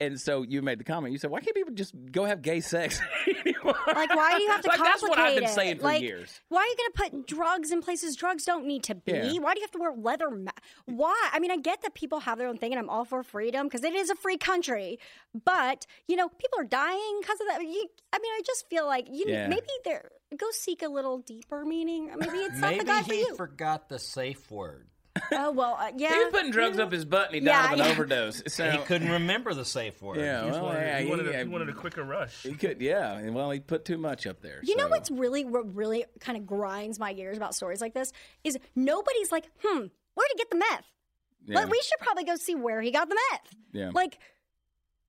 And 0.00 0.20
so 0.20 0.42
you 0.42 0.60
made 0.60 0.80
the 0.80 0.84
comment. 0.84 1.12
You 1.12 1.18
said, 1.18 1.30
"Why 1.30 1.40
can't 1.40 1.54
people 1.54 1.72
just 1.72 1.94
go 2.10 2.24
have 2.24 2.42
gay 2.42 2.60
sex 2.60 3.00
anymore?" 3.28 3.76
Like, 3.86 4.14
why 4.14 4.36
do 4.36 4.42
you 4.42 4.50
have 4.50 4.60
to 4.62 4.68
like, 4.68 4.78
complicate 4.78 4.84
That's 4.92 5.02
what 5.02 5.18
I've 5.18 5.34
been 5.36 5.44
it? 5.44 5.50
saying 5.50 5.76
for 5.78 5.84
like, 5.84 6.02
years. 6.02 6.40
Why 6.48 6.60
are 6.62 6.66
you 6.66 6.76
going 6.76 7.10
to 7.12 7.16
put 7.18 7.26
drugs 7.28 7.70
in 7.70 7.80
places 7.80 8.16
drugs 8.16 8.44
don't 8.44 8.66
need 8.66 8.82
to 8.84 8.96
be? 8.96 9.12
Yeah. 9.12 9.38
Why 9.38 9.54
do 9.54 9.60
you 9.60 9.64
have 9.64 9.70
to 9.70 9.78
wear 9.78 9.92
leather? 9.92 10.30
Ma- 10.30 10.50
why? 10.86 11.30
I 11.32 11.38
mean, 11.38 11.52
I 11.52 11.58
get 11.58 11.82
that 11.82 11.94
people 11.94 12.18
have 12.20 12.38
their 12.38 12.48
own 12.48 12.58
thing, 12.58 12.72
and 12.72 12.78
I'm 12.80 12.90
all 12.90 13.04
for 13.04 13.22
freedom 13.22 13.66
because 13.68 13.84
it 13.84 13.94
is 13.94 14.10
a 14.10 14.16
free 14.16 14.36
country. 14.36 14.98
But 15.44 15.86
you 16.08 16.16
know, 16.16 16.28
people 16.28 16.58
are 16.58 16.64
dying 16.64 17.18
because 17.20 17.40
of 17.40 17.46
that. 17.48 17.62
You, 17.62 17.86
I 18.12 18.18
mean, 18.18 18.32
I 18.32 18.40
just 18.44 18.68
feel 18.68 18.86
like 18.86 19.06
you 19.10 19.26
Yeah. 19.28 19.46
maybe 19.46 19.66
there 19.84 20.10
go 20.36 20.46
seek 20.50 20.82
a 20.82 20.88
little 20.88 21.18
deeper 21.18 21.64
meaning. 21.64 22.10
Maybe 22.18 22.38
it's 22.38 22.58
not 22.58 22.70
Maybe 22.72 22.80
the 22.80 22.84
guy 22.86 23.02
for 23.04 23.14
you. 23.14 23.36
forgot 23.36 23.88
the 23.88 24.00
safe 24.00 24.50
word. 24.50 24.88
Oh 25.32 25.52
well, 25.52 25.76
uh, 25.80 25.90
yeah. 25.96 26.12
He 26.18 26.24
was 26.24 26.32
putting 26.32 26.50
drugs 26.50 26.78
up 26.78 26.90
his 26.92 27.04
butt 27.04 27.26
and 27.26 27.34
he 27.36 27.40
died 27.40 27.46
Yeah, 27.50 27.66
of 27.66 27.72
an 27.72 27.78
yeah. 27.86 27.90
overdose. 27.92 28.42
So 28.48 28.70
He 28.70 28.78
couldn't 28.78 29.10
remember 29.10 29.54
the 29.54 29.64
safe 29.64 30.00
word. 30.02 30.18
Yeah, 30.18 30.44
He, 30.44 30.50
well, 30.50 30.62
wanted, 30.64 30.80
yeah, 30.86 31.00
he, 31.00 31.06
wanted 31.08 31.26
he- 31.26 31.32
a, 31.32 31.38
he 31.38 31.44
wanted 31.48 31.68
a 31.68 31.72
quicker 31.72 32.02
rush. 32.02 32.42
He 32.42 32.54
could, 32.54 32.80
yeah. 32.80 33.12
and 33.14 33.34
Well, 33.34 33.50
he 33.50 33.60
put 33.60 33.84
too 33.84 33.98
much 33.98 34.26
up 34.26 34.40
there. 34.40 34.60
You 34.64 34.76
know 34.76 34.84
so. 34.84 34.90
what's 34.90 35.10
really 35.10 35.44
what 35.44 35.74
really 35.74 36.04
kind 36.20 36.36
of 36.38 36.46
grinds 36.46 36.98
my 36.98 37.12
gears 37.12 37.36
about 37.36 37.54
stories 37.54 37.80
like 37.80 37.94
this 37.94 38.12
is 38.42 38.58
nobody's 38.74 39.30
like, 39.30 39.46
hmm, 39.64 39.78
where 40.14 40.28
to 40.28 40.34
get 40.36 40.50
the 40.50 40.56
meth? 40.56 40.84
Yeah. 41.46 41.60
But 41.60 41.70
we 41.70 41.80
should 41.82 41.98
probably 42.00 42.24
go 42.24 42.36
see 42.36 42.54
where 42.54 42.80
he 42.80 42.90
got 42.90 43.08
the 43.08 43.16
meth. 43.30 43.54
Yeah. 43.72 43.90
Like, 43.92 44.18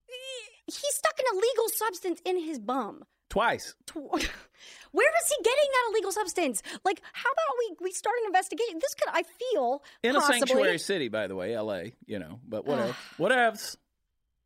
he- 0.08 0.52
he 0.68 0.72
stuck 0.92 1.20
an 1.20 1.26
illegal 1.34 1.70
substance 1.70 2.22
in 2.26 2.40
his 2.44 2.60
bum. 2.60 3.04
Twice. 3.30 3.76
Tw- 3.88 3.96
Where 4.92 5.12
is 5.22 5.28
he 5.30 5.44
getting 5.44 5.70
that 5.74 5.90
illegal 5.92 6.12
substance? 6.14 6.62
Like, 6.86 7.02
how 7.12 7.30
about 7.30 7.56
we 7.60 7.76
we 7.86 7.92
start 7.92 8.16
an 8.22 8.28
investigation? 8.28 8.80
This 8.82 8.94
could, 8.96 9.10
I 9.12 9.24
feel, 9.24 9.84
In 10.04 10.14
possibly, 10.14 10.36
a 10.36 10.40
sanctuary 10.40 10.78
city, 10.78 11.08
by 11.10 11.28
the 11.28 11.36
way, 11.36 11.54
L.A., 11.54 11.94
you 12.06 12.18
know, 12.20 12.40
but 12.48 12.66
whatever. 12.66 12.96
whatevs. 13.20 13.76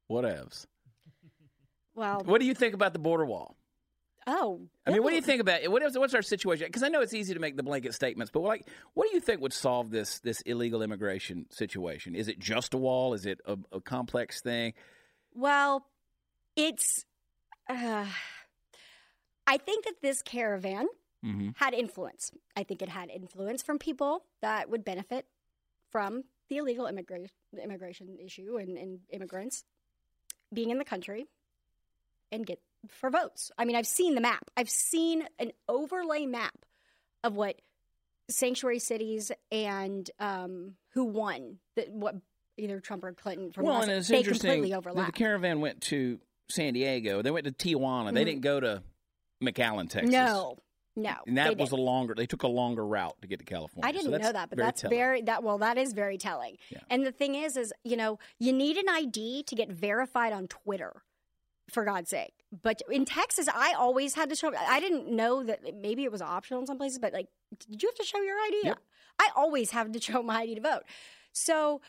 Whatevs. 0.10 0.66
Well, 1.94 2.22
What 2.26 2.40
do 2.40 2.48
you 2.48 2.54
think 2.56 2.74
about 2.74 2.94
the 2.94 3.00
border 3.00 3.26
wall? 3.26 3.56
oh, 4.28 4.62
I 4.86 4.92
mean, 4.92 5.02
what 5.02 5.10
do 5.10 5.16
you 5.16 5.22
think 5.24 5.42
about 5.42 5.62
it? 5.64 5.72
What 5.72 5.82
is, 5.82 5.98
what's 5.98 6.14
our 6.14 6.22
situation? 6.22 6.68
Because 6.68 6.84
I 6.84 6.90
know 6.90 7.02
it's 7.02 7.14
easy 7.16 7.34
to 7.34 7.40
make 7.40 7.58
the 7.58 7.64
blanket 7.64 7.94
statements, 7.96 8.32
but 8.32 8.42
like, 8.42 8.68
what 8.94 9.10
do 9.10 9.16
you 9.16 9.20
think 9.22 9.42
would 9.42 9.54
solve 9.54 9.90
this 9.90 10.20
this 10.20 10.42
illegal 10.42 10.82
immigration 10.84 11.48
situation? 11.50 12.16
Is 12.16 12.28
it 12.28 12.38
just 12.40 12.74
a 12.76 12.78
wall? 12.78 13.14
Is 13.16 13.26
it 13.26 13.40
a, 13.46 13.58
a 13.72 13.82
complex 13.82 14.42
thing? 14.42 14.74
Well, 15.34 15.86
it's. 16.56 17.06
Uh, 17.68 18.06
I 19.50 19.58
think 19.58 19.86
that 19.86 20.02
this 20.02 20.22
caravan 20.22 20.88
Mm-hmm. 21.26 21.50
had 21.56 21.74
influence. 21.74 22.32
I 22.56 22.64
think 22.64 22.82
it 22.82 22.88
had 22.88 23.10
influence 23.10 23.62
from 23.62 23.78
people 23.78 24.24
that 24.42 24.70
would 24.70 24.86
benefit 24.86 25.26
from 25.92 26.24
the 26.48 26.56
illegal 26.56 26.88
immigration 26.88 27.30
immigration 27.62 28.18
issue 28.24 28.56
and, 28.56 28.78
and 28.78 29.00
immigrants 29.10 29.66
being 30.54 30.70
in 30.70 30.78
the 30.78 30.86
country 30.86 31.28
and 32.32 32.46
get 32.46 32.62
for 32.88 33.10
votes. 33.10 33.52
I 33.58 33.66
mean, 33.66 33.76
I've 33.76 33.86
seen 33.86 34.16
the 34.16 34.22
map. 34.22 34.50
I've 34.56 34.70
seen 34.70 35.26
an 35.40 35.52
overlay 35.68 36.26
map 36.26 36.56
of 37.22 37.36
what 37.36 37.62
sanctuary 38.30 38.80
cities 38.80 39.30
and 39.52 40.10
um, 40.22 40.76
who 40.94 41.04
won 41.04 41.58
the, 41.76 41.88
what 41.92 42.16
either 42.56 42.80
Trump 42.80 43.04
or 43.04 43.12
Clinton 43.12 43.52
from 43.52 43.66
well, 43.66 43.74
last- 43.80 43.90
and 43.90 43.98
it's 43.98 44.08
they 44.08 44.20
interesting. 44.20 44.52
completely 44.52 44.74
overlap. 44.74 45.08
The 45.08 45.12
caravan 45.12 45.60
went 45.60 45.82
to 45.82 46.22
San 46.48 46.72
Diego. 46.76 47.22
They 47.22 47.32
went 47.32 47.44
to 47.46 47.52
Tijuana. 47.52 48.14
They 48.14 48.22
Mhm. 48.22 48.26
didn't 48.26 48.42
go 48.42 48.62
to 48.62 48.84
McAllen, 49.44 49.90
Texas. 49.90 50.12
no, 50.12 50.58
no, 50.96 51.16
and 51.28 51.38
that 51.38 51.58
was 51.58 51.70
a 51.70 51.76
didn't. 51.76 51.86
longer. 51.86 52.14
They 52.16 52.26
took 52.26 52.44
a 52.44 52.48
longer 52.48 52.86
route 52.86 53.16
to 53.22 53.28
get 53.28 53.40
to 53.40 53.46
California. 53.46 53.88
I 53.88 53.92
didn't 53.92 54.12
that's 54.12 54.24
know 54.24 54.32
that, 54.34 54.50
but 54.50 54.58
very 54.58 54.66
that's 54.68 54.82
telling. 54.82 54.98
very 54.98 55.22
that 55.24 55.44
well 55.44 55.58
that 55.60 55.78
is 55.78 55.94
very 55.94 56.18
telling. 56.18 56.58
Yeah. 56.70 56.80
And 56.90 57.06
the 57.06 57.12
thing 57.12 57.36
is 57.36 57.58
is, 57.58 57.74
you 57.84 57.98
know, 57.98 58.20
you 58.40 58.52
need 58.52 58.78
an 58.78 58.90
ID 58.90 59.44
to 59.44 59.56
get 59.56 59.72
verified 59.72 60.34
on 60.34 60.48
Twitter. 60.48 61.04
For 61.72 61.86
God's 61.86 62.10
sake. 62.10 62.34
But 62.64 62.82
in 62.90 63.06
Texas, 63.06 63.48
I 63.48 63.74
always 63.78 64.16
had 64.16 64.30
to 64.30 64.36
show 64.36 64.52
I 64.56 64.80
didn't 64.80 65.08
know 65.08 65.44
that 65.44 65.60
maybe 65.80 66.04
it 66.04 66.12
was 66.12 66.20
optional 66.20 66.60
in 66.62 66.66
some 66.66 66.80
places, 66.80 66.98
but 66.98 67.14
like 67.14 67.28
did 67.60 67.84
you 67.84 67.90
have 67.90 67.96
to 67.96 68.04
show 68.04 68.20
your 68.22 68.38
ID? 68.48 68.62
Yep. 68.64 68.80
I 69.20 69.30
always 69.36 69.70
have 69.70 69.92
to 69.92 70.02
show 70.02 70.24
my 70.24 70.40
ID 70.40 70.56
to 70.56 70.62
vote. 70.62 70.82
So 71.32 71.82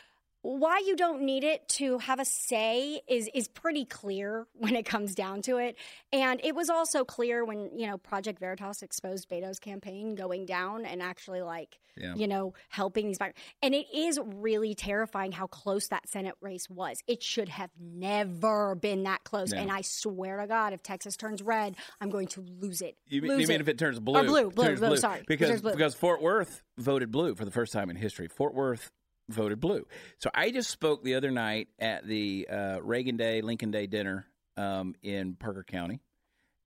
why 0.43 0.83
you 0.87 0.97
don't 0.97 1.23
need 1.23 1.45
it 1.45 1.69
to 1.69 1.99
have 1.99 2.19
a 2.19 2.25
say 2.25 3.01
is 3.09 3.29
is 3.35 3.49
pretty 3.49 3.85
clear 3.85 4.47
when 4.55 4.75
it 4.75 4.85
comes 4.85 5.15
down 5.15 5.43
to 5.43 5.59
it. 5.59 5.77
And 6.13 6.41
it 6.43 6.55
was 6.55 6.71
also 6.71 7.05
clear 7.05 7.45
when, 7.45 7.71
you 7.79 7.87
know, 7.87 7.99
Project 7.99 8.39
Veritas 8.39 8.83
exposed 8.83 9.29
Beto's 9.29 9.59
campaign 9.59 10.15
going 10.15 10.47
down 10.47 10.85
and 10.87 11.03
actually 11.03 11.43
like, 11.43 11.79
Yeah. 11.97 12.15
you 12.15 12.27
know, 12.27 12.55
helping 12.69 13.09
these. 13.09 13.19
And 13.63 13.75
it 13.75 13.87
is 13.95 14.19
really 14.25 14.75
terrifying 14.75 15.33
how 15.33 15.47
close 15.47 15.89
that 15.89 16.09
Senate 16.09 16.35
race 16.41 16.69
was. 16.71 17.03
It 17.07 17.23
should 17.23 17.49
have 17.49 17.71
never 17.79 18.75
been 18.75 19.05
that 19.05 19.25
close. 19.25 19.53
And 19.53 19.71
I 19.71 19.83
swear 19.83 20.39
to 20.39 20.47
God, 20.47 20.73
if 20.73 20.83
Texas 20.83 21.17
turns 21.17 21.43
red, 21.43 21.77
I'm 22.01 22.11
going 22.11 22.29
to 22.29 22.41
lose 22.41 22.81
it. 22.81 22.97
You, 23.07 23.23
mean- 23.23 23.33
lose 23.33 23.43
you 23.43 23.47
mean 23.49 23.57
it. 23.57 23.61
if 23.63 23.69
it 23.69 23.79
turns 23.79 23.99
oh, 23.99 24.01
blue? 24.01 24.21
Or 24.21 24.25
blue, 24.25 24.51
blue, 24.51 24.65
turns 24.65 24.81
blue, 24.81 24.97
sorry. 24.97 25.23
Because 25.27 25.61
blue. 25.61 25.73
because 25.73 25.95
Fort 25.95 26.23
Worth 26.23 26.63
voted 26.79 27.11
blue 27.11 27.35
for 27.35 27.45
the 27.45 27.51
first 27.51 27.73
time 27.73 27.91
in 27.91 27.97
history. 27.97 28.27
Fort 28.27 28.55
Worth 28.55 28.91
voted 29.33 29.61
blue. 29.61 29.87
So 30.19 30.31
I 30.35 30.51
just 30.51 30.71
spoke 30.71 31.03
the 31.05 31.15
other 31.15 31.31
night 31.31 31.69
at 31.79 32.07
the 32.07 32.47
uh, 32.51 32.79
Reagan 32.83 33.17
Day 33.17 33.41
Lincoln 33.43 33.71
Day 33.71 33.87
dinner 33.87 34.27
um, 34.57 34.95
in 35.03 35.35
Parker 35.35 35.65
County, 35.65 36.01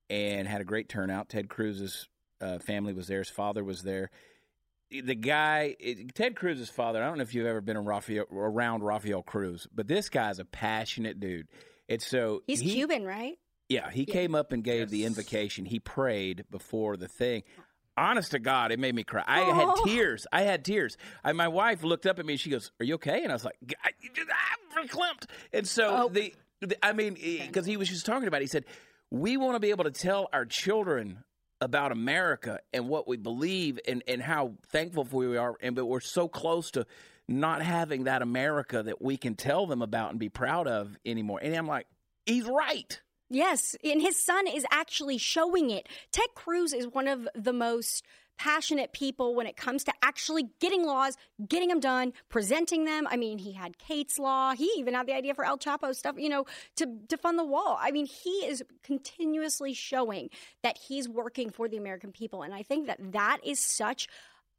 and 0.09 0.47
had 0.47 0.61
a 0.61 0.65
great 0.65 0.89
turnout. 0.89 1.29
Ted 1.29 1.49
Cruz's 1.49 2.07
uh, 2.41 2.59
family 2.59 2.93
was 2.93 3.07
there. 3.07 3.19
His 3.19 3.29
father 3.29 3.63
was 3.63 3.81
there. 3.83 4.09
The 4.91 5.15
guy, 5.15 5.75
it, 5.79 6.13
Ted 6.13 6.35
Cruz's 6.35 6.69
father. 6.69 7.01
I 7.03 7.07
don't 7.07 7.17
know 7.17 7.23
if 7.23 7.33
you've 7.33 7.47
ever 7.47 7.61
been 7.61 7.77
around 7.77 8.83
Rafael 8.83 9.23
Cruz, 9.23 9.67
but 9.73 9.87
this 9.87 10.09
guy's 10.09 10.39
a 10.39 10.45
passionate 10.45 11.19
dude. 11.19 11.47
And 11.89 12.01
so 12.01 12.43
He's 12.47 12.59
he- 12.59 12.73
Cuban, 12.73 13.03
right? 13.03 13.37
yeah, 13.67 13.89
he 13.89 14.05
came 14.05 14.35
up 14.35 14.51
and 14.51 14.63
gave 14.63 14.89
the 14.91 15.05
invocation. 15.05 15.65
He 15.65 15.79
prayed 15.79 16.45
before 16.51 16.97
the 16.97 17.07
thing. 17.07 17.43
Honest 17.97 18.31
to 18.31 18.39
God, 18.39 18.71
it 18.71 18.79
made 18.79 18.93
me 18.93 19.03
cry. 19.03 19.23
I 19.25 19.41
Oh. 19.43 19.53
had 19.53 19.69
tears. 19.85 20.27
I 20.31 20.41
had 20.41 20.65
tears. 20.65 20.97
I, 21.23 21.31
my 21.33 21.47
wife 21.47 21.83
looked 21.83 22.05
up 22.05 22.19
at 22.19 22.25
me 22.25 22.33
and 22.33 22.39
she 22.39 22.49
goes, 22.49 22.71
"Are 22.79 22.83
you 22.83 22.95
okay?" 22.95 23.23
And 23.23 23.31
I 23.31 23.35
was 23.35 23.45
like, 23.45 23.55
"I- 23.83 23.91
"I'm 24.17 24.87
verklempt." 24.87 25.25
And 25.53 25.67
so 25.67 26.05
Oh. 26.05 26.09
the, 26.09 26.33
the, 26.61 26.77
I 26.85 26.93
mean, 26.93 27.17
eh, 27.21 27.45
because 27.47 27.65
he 27.65 27.77
was 27.77 27.87
just 27.89 28.05
talking 28.05 28.27
about. 28.27 28.41
It, 28.41 28.45
he 28.45 28.47
said, 28.47 28.65
"We 29.11 29.37
want 29.37 29.55
to 29.55 29.59
be 29.59 29.69
able 29.69 29.85
to 29.85 29.91
tell 29.91 30.29
our 30.33 30.45
children." 30.45 31.23
About 31.61 31.93
America 31.93 32.59
and 32.73 32.89
what 32.89 33.07
we 33.07 33.15
believe 33.15 33.79
and, 33.87 34.03
and 34.09 34.21
how 34.21 34.55
thankful 34.73 35.05
for 35.05 35.21
we 35.25 35.37
are, 35.37 35.55
and 35.61 35.73
but 35.73 35.85
we're 35.85 36.01
so 36.01 36.27
close 36.27 36.69
to 36.71 36.85
not 37.29 37.61
having 37.61 38.03
that 38.03 38.21
America 38.21 38.83
that 38.83 39.01
we 39.01 39.15
can 39.15 39.35
tell 39.35 39.65
them 39.65 39.81
about 39.81 40.11
and 40.11 40.19
be 40.19 40.27
proud 40.27 40.67
of 40.67 40.97
anymore. 41.05 41.39
And 41.41 41.55
I'm 41.55 41.65
like, 41.65 41.87
he's 42.25 42.43
right. 42.45 43.01
Yes, 43.29 43.75
and 43.83 44.01
his 44.01 44.21
son 44.23 44.47
is 44.47 44.65
actually 44.71 45.17
showing 45.17 45.71
it. 45.71 45.87
Ted 46.11 46.29
Cruz 46.35 46.73
is 46.73 46.87
one 46.87 47.07
of 47.07 47.27
the 47.33 47.53
most 47.53 48.03
passionate 48.37 48.91
people 48.91 49.33
when 49.33 49.47
it 49.47 49.55
comes 49.55 49.83
to 49.85 49.93
actually 50.01 50.49
getting 50.59 50.85
laws, 50.85 51.17
getting 51.47 51.69
them 51.69 51.79
done, 51.79 52.13
presenting 52.29 52.85
them. 52.85 53.07
I 53.09 53.15
mean, 53.15 53.37
he 53.37 53.53
had 53.53 53.77
Kate's 53.77 54.19
law. 54.19 54.53
He 54.53 54.69
even 54.77 54.93
had 54.93 55.07
the 55.07 55.13
idea 55.13 55.33
for 55.33 55.45
El 55.45 55.57
Chapo 55.57 55.95
stuff, 55.95 56.15
you 56.17 56.29
know, 56.29 56.45
to 56.75 56.99
to 57.09 57.17
fund 57.17 57.39
the 57.39 57.45
wall. 57.45 57.77
I 57.79 57.91
mean, 57.91 58.05
he 58.05 58.29
is 58.45 58.63
continuously 58.83 59.73
showing 59.73 60.29
that 60.63 60.77
he's 60.77 61.07
working 61.09 61.49
for 61.49 61.67
the 61.67 61.77
American 61.77 62.11
people, 62.11 62.43
and 62.43 62.53
I 62.53 62.63
think 62.63 62.87
that 62.87 63.13
that 63.13 63.39
is 63.43 63.59
such 63.59 64.07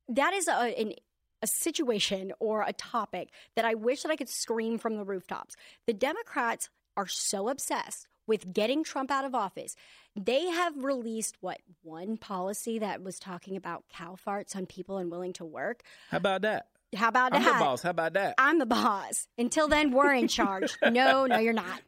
that 0.09 0.33
is 0.33 0.49
a 0.49 0.81
an 0.81 0.95
a 1.43 1.47
situation 1.47 2.33
or 2.41 2.62
a 2.62 2.73
topic 2.73 3.29
that 3.57 3.67
I 3.67 3.75
wish 3.75 4.03
that 4.03 4.11
I 4.11 4.17
could 4.17 4.31
scream 4.31 4.79
from 4.79 4.97
the 4.97 5.05
rooftops. 5.05 5.55
The 5.87 5.93
Democrats 5.93 6.71
are 6.97 7.07
so 7.07 7.51
obsessed 7.51 8.09
with 8.27 8.53
getting 8.53 8.83
Trump 8.85 9.11
out 9.11 9.24
of 9.24 9.35
office. 9.35 9.77
They 10.14 10.47
have 10.47 10.83
released 10.83 11.37
what 11.41 11.59
one 11.83 12.16
policy 12.16 12.79
that 12.79 13.03
was 13.03 13.18
talking 13.18 13.57
about 13.57 13.85
cow 13.93 14.16
farts 14.27 14.57
on 14.57 14.66
people 14.66 14.99
unwilling 14.99 15.33
to 15.35 15.45
work. 15.45 15.83
How 16.11 16.16
about 16.18 16.43
that? 16.43 16.68
How 16.95 17.09
about 17.09 17.35
I'm 17.35 17.43
that? 17.43 17.59
the 17.59 17.64
boss. 17.64 17.83
How 17.83 17.91
about 17.91 18.12
that? 18.14 18.35
I'm 18.39 18.59
the 18.59 18.66
boss. 18.66 19.27
Until 19.37 19.68
then, 19.68 19.91
we're 19.93 20.14
in 20.14 20.29
charge. 20.29 20.77
no, 20.91 21.27
no, 21.27 21.39
you're 21.39 21.53
not. 21.53 21.81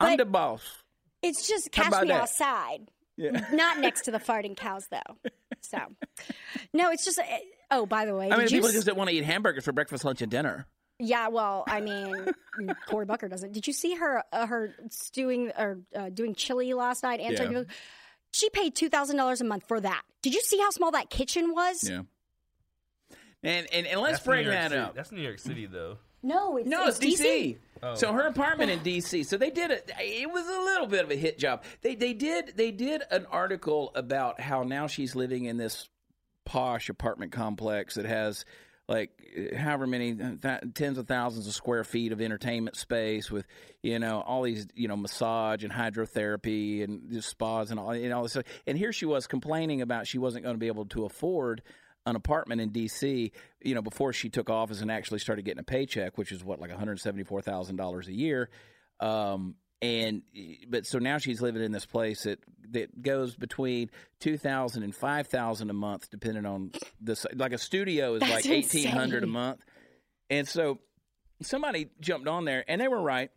I'm 0.00 0.16
the 0.16 0.24
boss. 0.26 0.62
it's 1.22 1.48
just 1.48 1.70
catch 1.72 1.92
me 2.02 2.08
that? 2.08 2.22
outside. 2.22 2.90
Yeah. 3.16 3.46
Not 3.52 3.78
next 3.78 4.02
to 4.06 4.10
the 4.10 4.18
farting 4.18 4.56
cows, 4.56 4.86
though. 4.90 5.16
So, 5.60 5.78
no, 6.72 6.90
it's 6.90 7.04
just. 7.04 7.18
uh, 7.18 7.22
Oh, 7.70 7.86
by 7.86 8.04
the 8.04 8.14
way, 8.14 8.30
I 8.30 8.36
mean, 8.36 8.48
people 8.48 8.68
s- 8.68 8.74
just 8.74 8.86
don't 8.86 8.96
want 8.98 9.08
to 9.10 9.16
eat 9.16 9.24
hamburgers 9.24 9.64
for 9.64 9.72
breakfast, 9.72 10.04
lunch, 10.04 10.20
and 10.22 10.30
dinner. 10.30 10.66
Yeah, 11.04 11.28
well, 11.28 11.64
I 11.66 11.80
mean, 11.80 12.14
Cory 12.86 13.06
Booker 13.06 13.28
doesn't. 13.28 13.52
Did 13.52 13.66
you 13.66 13.72
see 13.72 13.94
her 13.96 14.22
uh, 14.32 14.46
her 14.46 14.72
stewing 14.90 15.50
or 15.58 15.78
uh, 15.96 16.10
doing 16.10 16.34
chili 16.34 16.72
last 16.74 17.02
night? 17.02 17.18
Answering, 17.20 17.52
Yeah. 17.52 17.62
she 18.32 18.48
paid 18.50 18.74
two 18.76 18.88
thousand 18.88 19.16
dollars 19.16 19.40
a 19.40 19.44
month 19.44 19.64
for 19.66 19.80
that. 19.80 20.02
Did 20.22 20.32
you 20.34 20.40
see 20.42 20.58
how 20.58 20.70
small 20.70 20.92
that 20.92 21.10
kitchen 21.10 21.52
was? 21.54 21.88
Yeah. 21.88 22.02
And 23.42 23.66
and, 23.72 23.86
and 23.86 24.00
let's 24.00 24.18
That's 24.18 24.24
bring 24.26 24.46
that 24.46 24.70
City. 24.70 24.80
up. 24.80 24.94
That's 24.94 25.10
New 25.12 25.20
York 25.22 25.38
City, 25.40 25.66
though. 25.66 25.98
No, 26.22 26.56
it's, 26.56 26.68
No, 26.68 26.86
it's, 26.86 27.00
DC. 27.00 27.56
Oh. 27.82 27.96
So 27.96 28.12
her 28.12 28.28
apartment 28.28 28.70
in 28.70 28.78
DC. 28.84 29.26
So 29.26 29.36
they 29.36 29.50
did 29.50 29.72
it. 29.72 29.90
It 29.98 30.30
was 30.30 30.46
a 30.46 30.60
little 30.60 30.86
bit 30.86 31.02
of 31.04 31.10
a 31.10 31.16
hit 31.16 31.38
job. 31.38 31.64
They 31.82 31.96
they 31.96 32.12
did 32.12 32.52
they 32.56 32.70
did 32.70 33.02
an 33.10 33.26
article 33.26 33.90
about 33.96 34.40
how 34.40 34.62
now 34.62 34.86
she's 34.86 35.16
living 35.16 35.46
in 35.46 35.56
this 35.56 35.88
posh 36.44 36.88
apartment 36.88 37.32
complex 37.32 37.96
that 37.96 38.04
has 38.04 38.44
like 38.92 39.10
however 39.56 39.86
many 39.86 40.14
th- 40.14 40.60
tens 40.74 40.98
of 40.98 41.08
thousands 41.08 41.46
of 41.46 41.54
square 41.54 41.82
feet 41.82 42.12
of 42.12 42.20
entertainment 42.20 42.76
space 42.76 43.30
with 43.30 43.46
you 43.82 43.98
know 43.98 44.20
all 44.20 44.42
these 44.42 44.66
you 44.74 44.86
know 44.86 44.96
massage 44.96 45.64
and 45.64 45.72
hydrotherapy 45.72 46.84
and 46.84 47.24
spas 47.24 47.70
and 47.70 47.80
all 47.80 47.90
and 47.90 48.12
all 48.12 48.22
this 48.22 48.32
stuff. 48.32 48.44
And 48.66 48.76
here 48.76 48.92
she 48.92 49.06
was 49.06 49.26
complaining 49.26 49.80
about 49.80 50.06
she 50.06 50.18
wasn't 50.18 50.44
going 50.44 50.54
to 50.54 50.60
be 50.60 50.66
able 50.66 50.84
to 50.86 51.06
afford 51.06 51.62
an 52.04 52.16
apartment 52.16 52.60
in 52.60 52.70
DC, 52.70 53.30
you 53.62 53.74
know, 53.74 53.80
before 53.80 54.12
she 54.12 54.28
took 54.28 54.50
office 54.50 54.82
and 54.82 54.90
actually 54.90 55.20
started 55.20 55.46
getting 55.46 55.60
a 55.60 55.64
paycheck, 55.64 56.18
which 56.18 56.30
is 56.30 56.44
what 56.44 56.60
like 56.60 56.68
one 56.68 56.78
hundred 56.78 57.00
seventy 57.00 57.24
four 57.24 57.40
thousand 57.40 57.76
dollars 57.76 58.08
a 58.08 58.12
year. 58.12 58.50
Um, 59.00 59.54
and 59.82 60.22
eh, 60.34 60.54
but 60.68 60.86
so 60.86 60.98
now 60.98 61.18
she's 61.18 61.42
living 61.42 61.62
in 61.62 61.72
this 61.72 61.84
place 61.84 62.22
that 62.22 62.38
that 62.70 63.02
goes 63.02 63.36
between 63.36 63.90
two 64.20 64.38
thousand 64.38 64.84
and 64.84 64.94
five 64.94 65.26
thousand 65.26 65.68
a 65.68 65.74
month, 65.74 66.08
depending 66.10 66.46
on 66.46 66.70
this. 67.00 67.26
Like 67.34 67.52
a 67.52 67.58
studio 67.58 68.14
is 68.14 68.20
That's 68.20 68.32
like 68.32 68.46
eighteen 68.46 68.86
hundred 68.86 69.24
a 69.24 69.26
month, 69.26 69.62
and 70.30 70.48
so 70.48 70.78
somebody 71.42 71.90
jumped 72.00 72.28
on 72.28 72.44
there, 72.44 72.64
and 72.66 72.80
they 72.80 72.88
were 72.88 73.02
right 73.02 73.30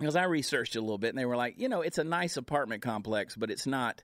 because 0.00 0.16
I 0.16 0.24
researched 0.24 0.74
it 0.74 0.78
a 0.78 0.82
little 0.82 0.98
bit, 0.98 1.10
and 1.10 1.18
they 1.18 1.26
were 1.26 1.36
like, 1.36 1.54
you 1.58 1.68
know, 1.68 1.82
it's 1.82 1.98
a 1.98 2.04
nice 2.04 2.36
apartment 2.36 2.82
complex, 2.82 3.36
but 3.36 3.50
it's 3.50 3.66
not 3.66 4.02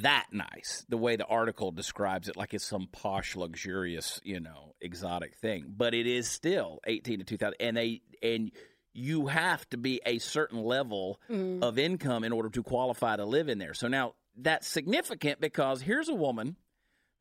that 0.00 0.26
nice 0.32 0.86
the 0.88 0.96
way 0.96 1.16
the 1.16 1.26
article 1.26 1.70
describes 1.70 2.26
it 2.26 2.34
like 2.34 2.54
it's 2.54 2.66
some 2.66 2.88
posh 2.92 3.36
luxurious 3.36 4.22
you 4.24 4.40
know 4.40 4.74
exotic 4.80 5.36
thing 5.36 5.66
but 5.68 5.92
it 5.92 6.06
is 6.06 6.26
still 6.26 6.80
18 6.86 7.18
to 7.18 7.24
2000 7.26 7.54
and 7.60 7.76
they 7.76 8.00
and 8.22 8.52
you 8.94 9.26
have 9.26 9.68
to 9.70 9.76
be 9.76 10.00
a 10.06 10.18
certain 10.18 10.62
level 10.62 11.20
Mm. 11.30 11.62
of 11.62 11.78
income 11.78 12.24
in 12.24 12.32
order 12.32 12.48
to 12.50 12.62
qualify 12.62 13.16
to 13.16 13.24
live 13.24 13.48
in 13.48 13.58
there 13.58 13.74
so 13.74 13.88
now 13.88 14.14
that's 14.36 14.66
significant 14.66 15.40
because 15.40 15.82
here's 15.82 16.08
a 16.08 16.14
woman 16.14 16.56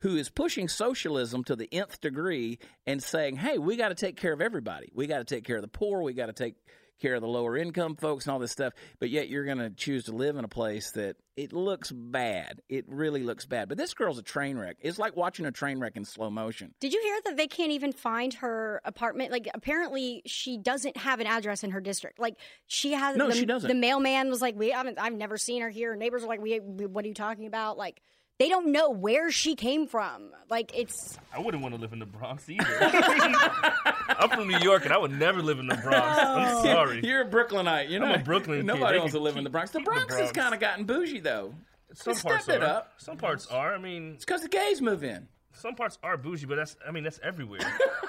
who 0.02 0.16
is 0.16 0.30
pushing 0.30 0.68
socialism 0.68 1.44
to 1.44 1.56
the 1.56 1.72
nth 1.74 2.00
degree 2.02 2.60
and 2.86 3.02
saying 3.02 3.36
hey 3.36 3.58
we 3.58 3.76
got 3.76 3.90
to 3.90 3.96
take 3.96 4.18
care 4.18 4.34
of 4.34 4.42
everybody 4.42 4.90
we 4.94 5.08
got 5.08 5.20
to 5.20 5.24
take 5.36 5.44
care 5.44 5.58
of 5.58 5.62
the 5.62 5.68
poor 5.68 6.02
we 6.02 6.14
got 6.14 6.28
to 6.28 6.34
take 6.34 6.56
care 7.00 7.16
of 7.16 7.22
the 7.22 7.28
lower 7.28 7.58
income 7.58 7.96
folks 7.96 8.26
and 8.26 8.34
all 8.34 8.38
this 8.38 8.52
stuff 8.52 8.74
but 9.00 9.10
yet 9.10 9.28
you're 9.28 9.46
going 9.46 9.58
to 9.58 9.72
choose 9.72 10.04
to 10.04 10.12
live 10.12 10.38
in 10.38 10.46
a 10.46 10.48
place 10.48 10.92
that 10.92 11.16
it 11.36 11.52
looks 11.52 11.92
bad 11.92 12.62
it 12.70 12.86
really 12.88 13.24
looks 13.24 13.46
bad 13.46 13.68
but 13.68 13.76
this 13.76 13.96
girl's 13.96 14.20
a 14.20 14.22
train 14.22 14.56
wreck 14.56 14.78
it's 14.82 15.00
like 15.00 15.16
watching 15.16 15.48
a 15.48 15.52
train 15.52 15.80
wreck 15.80 15.96
in 15.96 16.06
slow 16.06 16.30
motion 16.30 16.72
Did 16.80 16.94
you 16.94 17.02
hear 17.02 17.20
that 17.26 17.38
they 17.38 17.48
can't 17.48 17.72
even 17.72 17.92
find 17.92 18.36
her 18.36 18.82
apartment? 18.86 19.32
Like, 19.32 19.48
apparently, 19.54 20.22
she 20.26 20.58
doesn't 20.58 20.98
have 20.98 21.20
an 21.20 21.28
address 21.28 21.64
in 21.64 21.72
her 21.72 21.82
district. 21.82 22.20
Like, 22.20 22.36
she 22.68 22.94
has. 22.94 23.16
No, 23.16 23.28
the, 23.30 23.36
she 23.36 23.46
doesn't. 23.46 23.68
The 23.68 23.76
mailman 23.76 24.30
was 24.30 24.42
like, 24.42 24.56
"We 24.56 24.70
haven't. 24.70 25.00
I've 25.00 25.14
never 25.14 25.38
seen 25.38 25.62
her 25.62 25.70
here." 25.70 25.96
Neighbors 25.96 26.24
are 26.24 26.28
like, 26.28 26.42
"We. 26.42 26.60
we 26.60 26.86
what 26.86 27.06
are 27.06 27.08
you 27.08 27.14
talking 27.14 27.46
about?" 27.48 27.78
Like, 27.78 28.02
they 28.42 28.50
don't 28.50 28.72
know 28.72 28.90
where 28.90 29.30
she 29.30 29.56
came 29.56 29.86
from. 29.88 30.32
Like, 30.50 30.72
it's 30.76 31.18
I 31.32 31.40
wouldn't 31.40 31.62
want 31.62 31.76
to 31.76 31.82
live 31.82 31.94
in 31.94 32.00
the 32.00 32.08
Bronx 32.08 32.50
either. 32.50 32.66
I'm 32.82 34.30
from 34.30 34.40
from 34.42 34.48
New 34.48 34.58
York, 34.60 34.84
and 34.84 34.92
I 34.94 34.98
would 34.98 35.12
never 35.12 35.44
live 35.44 35.60
in 35.60 35.68
the 35.68 35.76
Bronx. 35.76 36.18
I'm 36.20 36.58
oh. 36.58 36.64
sorry. 36.64 37.02
You're 37.06 37.22
a 37.22 37.26
Brooklynite. 37.26 37.90
You're 37.90 38.02
I'm 38.02 38.10
not 38.10 38.22
a 38.22 38.24
Brooklyn. 38.24 38.66
Nobody 38.66 38.94
They 38.94 39.00
wants 39.00 39.14
to 39.14 39.20
live 39.20 39.38
in 39.38 39.44
the 39.44 39.52
Bronx. 39.52 39.72
The 39.72 39.80
keep 39.80 39.86
the 39.86 39.92
Bronx, 39.92 40.16
has 40.16 40.32
kind 40.32 40.56
of 40.56 40.60
gotten 40.60 40.86
bougie 40.86 41.20
though. 41.20 41.54
Some 41.94 42.14
They 42.16 42.22
parts 42.22 42.46
stepped 42.46 42.64
are. 42.64 42.66
it 42.66 42.70
up. 42.70 42.94
Some 42.98 43.18
parts 43.18 43.46
are. 43.48 43.76
I 43.76 43.78
mean, 43.78 44.14
It's 44.16 44.26
because 44.26 44.42
the 44.42 44.50
gays 44.50 44.82
move 44.82 45.04
in. 45.04 45.28
some 45.54 45.76
parts 45.76 46.00
are 46.02 46.18
bougie, 46.18 46.48
but 46.48 46.56
that's. 46.56 46.76
I 46.88 46.92
mean, 46.92 47.04
that's 47.04 47.20
everywhere. 47.22 47.60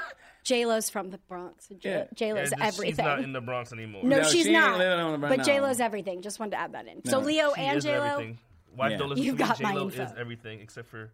J 0.45 0.65
Lo's 0.67 0.89
from 0.89 1.11
the 1.11 1.19
Bronx. 1.19 1.69
Yeah. 1.83 2.05
J 2.15 2.33
Lo's 2.33 2.53
And 2.53 2.63
everything. 2.63 2.93
She's 2.93 2.99
not 2.99 3.21
in 3.21 3.33
the 3.33 3.41
Bronx 3.41 3.73
anymore. 3.73 4.03
no, 4.03 4.23
No, 4.23 4.23
she's 4.25 4.47
she 4.47 4.53
not. 4.53 4.79
living 4.79 4.99
on 4.99 5.21
the 5.21 5.29
but 5.29 5.39
no. 5.39 5.45
J 5.45 5.61
Lo's 5.61 5.79
everything. 5.79 6.23
Just 6.23 6.41
wanted 6.41 6.53
to 6.53 6.61
add 6.61 6.73
that 6.73 6.89
in. 6.89 7.05
So 7.05 7.19
Leo 7.21 7.53
She 7.55 7.61
and 7.61 7.79
is 7.79 7.85
J 7.85 7.99
Lo. 7.99 8.35
Everything. 8.73 8.79
Wife 8.79 8.91
Yeah. 8.93 8.99
don't 8.99 9.09
listen 9.11 9.25
You've 9.25 9.37
to 9.39 9.45
got 9.45 9.61
my 9.61 9.73
J-Lo 9.73 9.85
info. 9.85 10.03
is 10.03 10.11
everything 10.19 10.61
except 10.61 10.89
for. 10.89 11.11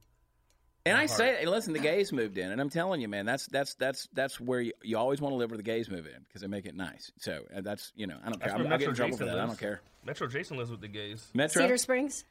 And 0.86 0.96
I 0.96 1.00
heart. 1.00 1.10
say, 1.10 1.36
hey, 1.40 1.46
listen, 1.46 1.72
the 1.74 1.78
gays 1.80 2.12
moved 2.12 2.38
in, 2.38 2.50
and 2.50 2.60
I'm 2.60 2.70
telling 2.70 3.00
you, 3.02 3.08
man, 3.08 3.26
that's 3.26 3.46
that's 3.48 3.74
that's 3.74 4.08
that's 4.14 4.40
where 4.40 4.60
you, 4.60 4.72
you 4.82 4.96
always 4.96 5.20
want 5.20 5.32
to 5.32 5.36
live 5.36 5.50
where 5.50 5.58
the 5.58 5.62
gays 5.62 5.90
move 5.90 6.06
in 6.06 6.22
because 6.26 6.40
they 6.40 6.46
make 6.46 6.64
it 6.66 6.74
nice. 6.74 7.12
So 7.18 7.42
uh, 7.54 7.60
that's 7.60 7.92
you 7.94 8.06
know, 8.06 8.16
I 8.24 8.30
don't 8.30 8.40
care. 8.40 8.54
I'm, 8.54 8.62
where 8.64 8.72
I'll 8.72 8.78
get 8.78 8.88
Metro 8.88 8.90
in 8.90 8.94
trouble 8.96 9.10
Jason 9.12 9.18
for 9.18 9.24
that. 9.26 9.38
I 9.38 9.44
lives. 9.44 9.50
don't 9.52 9.60
care. 9.60 9.80
Metro 10.04 10.26
Jason 10.28 10.56
lives 10.56 10.70
with 10.70 10.80
the 10.80 10.88
gays. 10.88 11.28
Metro, 11.34 11.62
Cedar 11.62 11.76
Springs. 11.76 12.24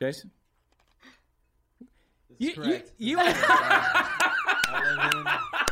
Jason, 0.00 0.30
This 2.38 2.38
you 2.38 2.50
is 2.50 2.56
you, 2.56 2.62
correct. 2.62 2.92
you 2.98 3.18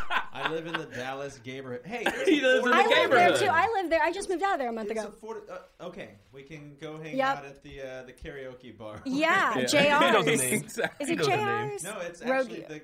I 0.45 0.51
live 0.53 0.67
in, 0.67 0.75
I 0.75 0.79
live 0.79 0.87
in 0.87 0.91
the 0.91 0.97
Dallas 0.97 1.41
neighborhood. 1.45 1.81
Hey, 1.85 2.05
He 2.27 2.41
lives 2.41 2.65
in 2.65 2.71
the 2.71 2.77
I 2.77 2.87
live 2.87 3.11
there 3.11 3.37
too. 3.37 3.47
I 3.47 3.67
live 3.81 3.91
there. 3.91 4.01
I 4.03 4.13
just 4.13 4.29
moved 4.29 4.43
out 4.43 4.55
of 4.55 4.59
there 4.59 4.69
a 4.69 4.73
month 4.73 4.91
It's 4.91 5.01
ago. 5.01 5.09
afford- 5.11 5.49
uh, 5.51 5.85
okay, 5.87 6.11
we 6.33 6.43
can 6.43 6.77
go 6.81 6.97
hang 6.99 7.17
Yep. 7.17 7.27
out 7.39 7.45
at 7.45 7.63
the 7.63 7.81
uh, 7.83 8.03
the 8.05 8.13
karaoke 8.13 8.77
bar. 8.77 9.01
Yeah, 9.05 9.59
Yeah. 9.73 10.05
He 10.07 10.11
knows 10.13 10.25
the 10.25 10.31
JR's. 10.33 10.41
name. 10.51 10.65
Is 11.01 11.09
He 11.09 11.15
it 11.15 11.19
knows 11.19 11.27
the 11.27 11.37
name. 11.37 11.71
JR's? 11.71 11.85
No, 11.85 11.99
it's 12.01 12.23
Road- 12.23 12.41
actually 12.41 12.61
the 12.69 12.83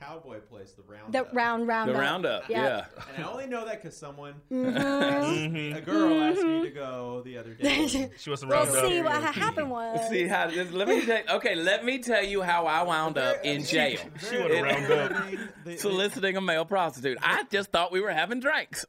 cowboy 0.00 0.40
place, 0.40 0.72
the 0.72 0.82
round. 0.82 1.12
the 1.12 1.24
round 1.32 1.66
round. 1.66 1.90
the 1.90 1.94
roundup. 1.94 2.48
Yeah. 2.48 2.86
And 3.14 3.24
I 3.24 3.28
only 3.30 3.46
know 3.46 3.64
that 3.64 3.82
because 3.82 3.96
someone, 3.96 4.34
Mm-hmm. 4.50 4.76
Mhm. 5.56 5.76
a 5.76 5.80
girl, 5.80 6.22
asked 6.22 6.42
me 6.42 6.62
to 6.62 6.70
go 6.70 7.22
the 7.24 7.38
other 7.38 7.54
day. 7.54 8.10
She 8.18 8.30
was 8.30 8.44
We'll 8.44 8.52
around 8.54 8.72
see 8.88 9.02
what 9.02 9.22
happened 9.22 9.70
was. 9.70 10.08
See 10.08 10.26
how? 10.26 10.48
Let 10.48 10.88
me 10.88 11.04
tell. 11.04 11.22
Okay, 11.36 11.54
let 11.54 11.84
me 11.84 11.98
tell 11.98 12.22
you 12.24 12.42
how 12.42 12.66
I 12.66 12.82
wound 12.82 13.18
up 13.18 13.36
in 13.44 13.64
jail. 13.64 13.98
She 14.30 14.36
would 14.36 14.50
have 14.50 14.64
round 14.64 14.92
up. 14.92 15.12
I 15.12 15.30
mean, 15.30 15.48
the- 15.64 15.70
the- 15.72 15.76
Soliciting 15.78 16.36
a 16.36 16.40
male 16.40 16.64
prostitute. 16.64 17.18
I 17.22 17.44
just 17.50 17.70
thought 17.70 17.92
we 17.92 18.00
were 18.00 18.10
having 18.12 18.40
drinks. 18.40 18.84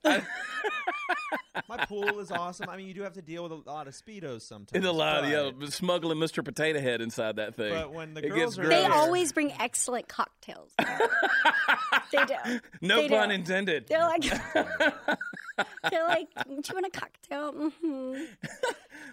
I- 1.55 1.61
my 1.67 1.86
pool 1.86 2.19
is 2.19 2.32
awesome. 2.32 2.69
I 2.69 2.78
mean, 2.78 2.88
you 2.88 2.93
do 2.93 3.01
have 3.01 3.13
to 3.13 3.21
deal 3.21 3.43
with 3.43 3.51
a 3.51 3.69
lot 3.69 3.88
of 3.88 3.93
speedos 3.93 4.41
sometimes. 4.41 4.71
It's 4.73 4.86
a 4.86 4.91
lot 4.91 5.17
of 5.17 5.23
but- 5.23 5.30
you 5.55 5.59
know, 5.59 5.65
smuggling 5.69 6.17
Mr. 6.19 6.43
Potato 6.43 6.80
Head 6.80 7.01
inside 7.01 7.36
that 7.38 7.55
thing. 7.55 7.73
But 7.73 7.91
when 7.93 8.13
the 8.13 8.25
It 8.25 8.30
girls 8.30 8.57
are 8.59 8.63
They 8.67 8.82
there- 8.84 8.91
always 8.91 9.34
bring 9.34 9.51
excellent 9.59 10.07
cocktails. 10.07 10.73
they 10.80 12.25
do. 12.25 12.59
no 12.82 13.01
they 13.01 13.09
pun 13.09 13.30
do. 13.30 13.36
intended. 13.36 13.88
They're 13.88 13.99
like, 14.05 14.21
they're 14.53 16.07
like, 16.07 16.28
do 16.45 16.51
you 16.51 16.73
want 16.73 16.86
a 16.86 16.89
cocktail? 16.91 17.51
hmm 17.82 18.13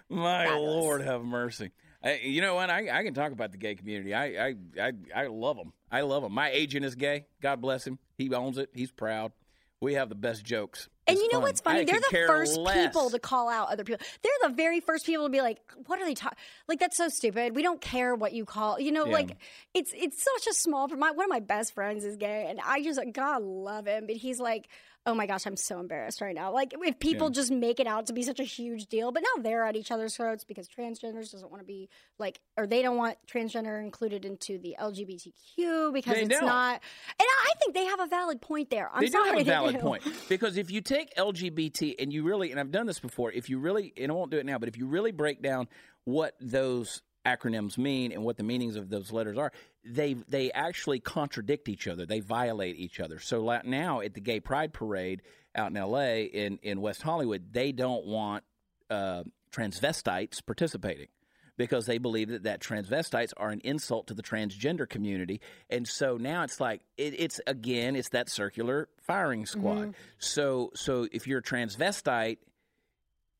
My 0.09 0.47
Fabulous. 0.47 0.61
Lord, 0.85 1.01
have 1.03 1.23
mercy. 1.25 1.71
I, 2.03 2.21
you 2.23 2.43
know 2.43 2.55
what? 2.55 2.69
I, 2.69 2.99
I 3.01 3.03
can 3.03 3.15
talk 3.15 3.33
about 3.33 3.51
the 3.53 3.59
gay 3.59 3.75
community. 3.75 4.13
I, 4.13 4.49
I, 4.49 4.55
I, 4.81 4.93
I 5.17 5.27
love 5.29 5.57
them. 5.57 5.73
I 5.91 6.03
love 6.03 6.23
them. 6.23 6.33
My 6.33 6.51
agent 6.51 6.85
is 6.85 6.95
gay. 6.95 7.27
God 7.41 7.61
bless 7.63 7.87
him. 7.87 7.99
He 8.19 8.33
owns 8.35 8.59
it. 8.59 8.69
He's 8.75 8.91
proud. 8.93 9.33
We 9.81 9.95
have 9.95 10.09
the 10.11 10.15
best 10.15 10.45
jokes. 10.45 10.89
And 11.07 11.19
you 11.19 11.27
know 11.29 11.35
fun. 11.35 11.43
what's 11.43 11.61
funny? 11.61 11.81
I 11.81 11.85
They're 11.85 12.01
the 12.01 12.27
first 12.27 12.57
less. 12.59 12.87
people 12.87 13.11
to 13.11 13.19
call 13.19 13.49
out 13.51 13.69
other 13.71 13.85
people. 13.85 14.05
They're 14.23 14.49
the 14.49 14.55
very 14.55 14.81
first 14.81 15.05
people 15.05 15.25
to 15.27 15.31
be 15.31 15.43
like, 15.43 15.59
"What 15.87 16.01
are 16.01 16.05
they 16.07 16.15
talking? 16.15 16.39
Like 16.67 16.81
that's 16.81 16.97
so 16.97 17.09
stupid. 17.09 17.55
We 17.55 17.63
don't 17.63 17.81
care 17.81 18.15
what 18.15 18.33
you 18.33 18.45
call. 18.47 18.81
You 18.81 18.91
know, 18.93 19.05
Yeah. 19.07 19.13
like 19.13 19.37
it's 19.75 19.93
it's 19.95 20.23
such 20.25 20.47
a 20.51 20.55
small. 20.55 20.89
My 20.89 21.11
one 21.11 21.25
of 21.27 21.31
my 21.31 21.41
best 21.41 21.75
friends 21.75 22.05
is 22.05 22.17
gay, 22.17 22.47
and 22.49 22.59
I 22.65 22.83
just 22.83 22.99
God 23.13 23.43
love 23.43 23.87
him, 23.87 24.07
but 24.07 24.17
he's 24.17 24.41
like. 24.41 24.69
Oh 25.07 25.15
my 25.15 25.27
gosh, 25.27 25.45
I'm 25.47 25.57
so 25.57 25.81
embarrassed 25.81 26.21
right 26.23 26.35
now. 26.35 26.53
Like 26.53 26.73
if 26.81 26.99
people 26.99 27.29
just 27.29 27.51
make 27.51 27.79
it 27.79 27.87
out 27.87 28.07
to 28.07 28.13
be 28.15 28.23
such 28.23 28.41
a 28.41 28.45
huge 28.45 28.87
deal, 28.87 29.13
but 29.13 29.23
now 29.23 29.43
they're 29.43 29.65
at 29.65 29.77
each 29.77 29.91
other's 29.91 30.17
throats 30.17 30.45
because 30.45 30.67
transgenders 30.67 31.31
doesn't 31.31 31.51
want 31.51 31.61
to 31.61 31.67
be 31.67 31.91
like, 32.19 32.41
or 32.57 32.67
they 32.67 32.81
don't 32.81 32.97
want 32.97 33.19
transgender 33.31 33.83
included 33.83 34.25
into 34.25 34.59
the 34.59 34.75
LGBTQ 34.81 35.93
because 35.93 36.15
They 36.15 36.23
it's 36.23 36.29
don't. 36.31 36.47
not. 36.47 36.81
And 37.11 37.21
I 37.21 37.53
think 37.61 37.75
they 37.75 37.85
have 37.85 38.01
a 38.01 38.07
valid 38.07 38.41
point 38.41 38.71
there. 38.71 38.91
I'm 38.93 39.03
they 39.03 39.09
sorry, 39.09 39.31
do 39.31 39.37
have 39.37 39.41
a 39.41 39.45
valid 39.45 39.81
point 39.81 40.03
because 40.29 40.57
if 40.57 40.71
you 40.71 40.81
take 40.81 41.15
LGBT 41.17 41.97
and 41.99 42.13
you 42.13 42.23
really, 42.25 42.51
and 42.51 42.59
I've 42.59 42.71
done 42.71 42.87
this 42.87 42.99
before, 43.01 43.31
if 43.33 43.49
you 43.51 43.59
really, 43.59 43.93
and 43.97 44.11
I 44.11 44.15
won't 44.15 44.31
do 44.31 44.39
it 44.39 44.47
now, 44.47 44.59
but 44.59 44.69
if 44.69 44.77
you 44.79 44.87
really 44.87 45.13
break 45.13 45.43
down 45.43 45.69
what 46.05 46.35
those 46.41 47.03
acronyms 47.25 47.79
mean 47.79 48.13
and 48.13 48.23
what 48.23 48.37
the 48.37 48.43
meanings 48.43 48.77
of 48.77 48.91
those 48.91 49.13
letters 49.13 49.39
are, 49.39 49.53
they 49.85 50.15
they 50.29 50.53
actually 50.53 51.01
contradict 51.01 51.69
each 51.69 51.87
other. 51.89 52.07
They 52.07 52.21
violate 52.21 52.77
each 52.77 53.01
other. 53.01 53.19
So 53.19 53.61
now 53.65 54.01
at 54.01 54.15
the 54.15 54.21
Gay 54.21 54.41
Pride 54.41 54.73
Parade 54.73 55.23
out 55.55 55.71
in 55.71 55.77
L.A. 55.77 56.25
in 56.25 56.59
in 56.63 56.81
West 56.81 57.03
Hollywood, 57.03 57.53
they 57.53 57.73
don't 57.73 58.07
want 58.07 58.45
uh, 58.91 59.25
transvestites 59.53 60.45
participating 60.45 61.09
because 61.57 61.87
they 61.87 61.99
believe 61.99 62.29
that, 62.29 62.43
that 62.45 62.61
transvestites 62.61 63.33
are 63.37 63.51
an 63.51 63.61
insult 63.65 64.09
to 64.09 64.15
the 64.15 64.23
transgender 64.23 64.89
community. 64.89 65.41
And 65.71 65.87
so 65.87 66.17
now 66.17 66.43
it's 66.43 66.61
like 66.61 66.83
it, 66.97 67.15
it's 67.19 67.41
again 67.47 67.97
it's 67.97 68.11
that 68.11 68.29
circular 68.29 68.89
firing 69.03 69.47
squad. 69.47 69.79
Mm-hmm. 69.79 69.91
So 70.19 70.73
so 70.75 71.09
if 71.13 71.27
you're 71.27 71.41
a 71.41 71.43
transvestite, 71.43 72.39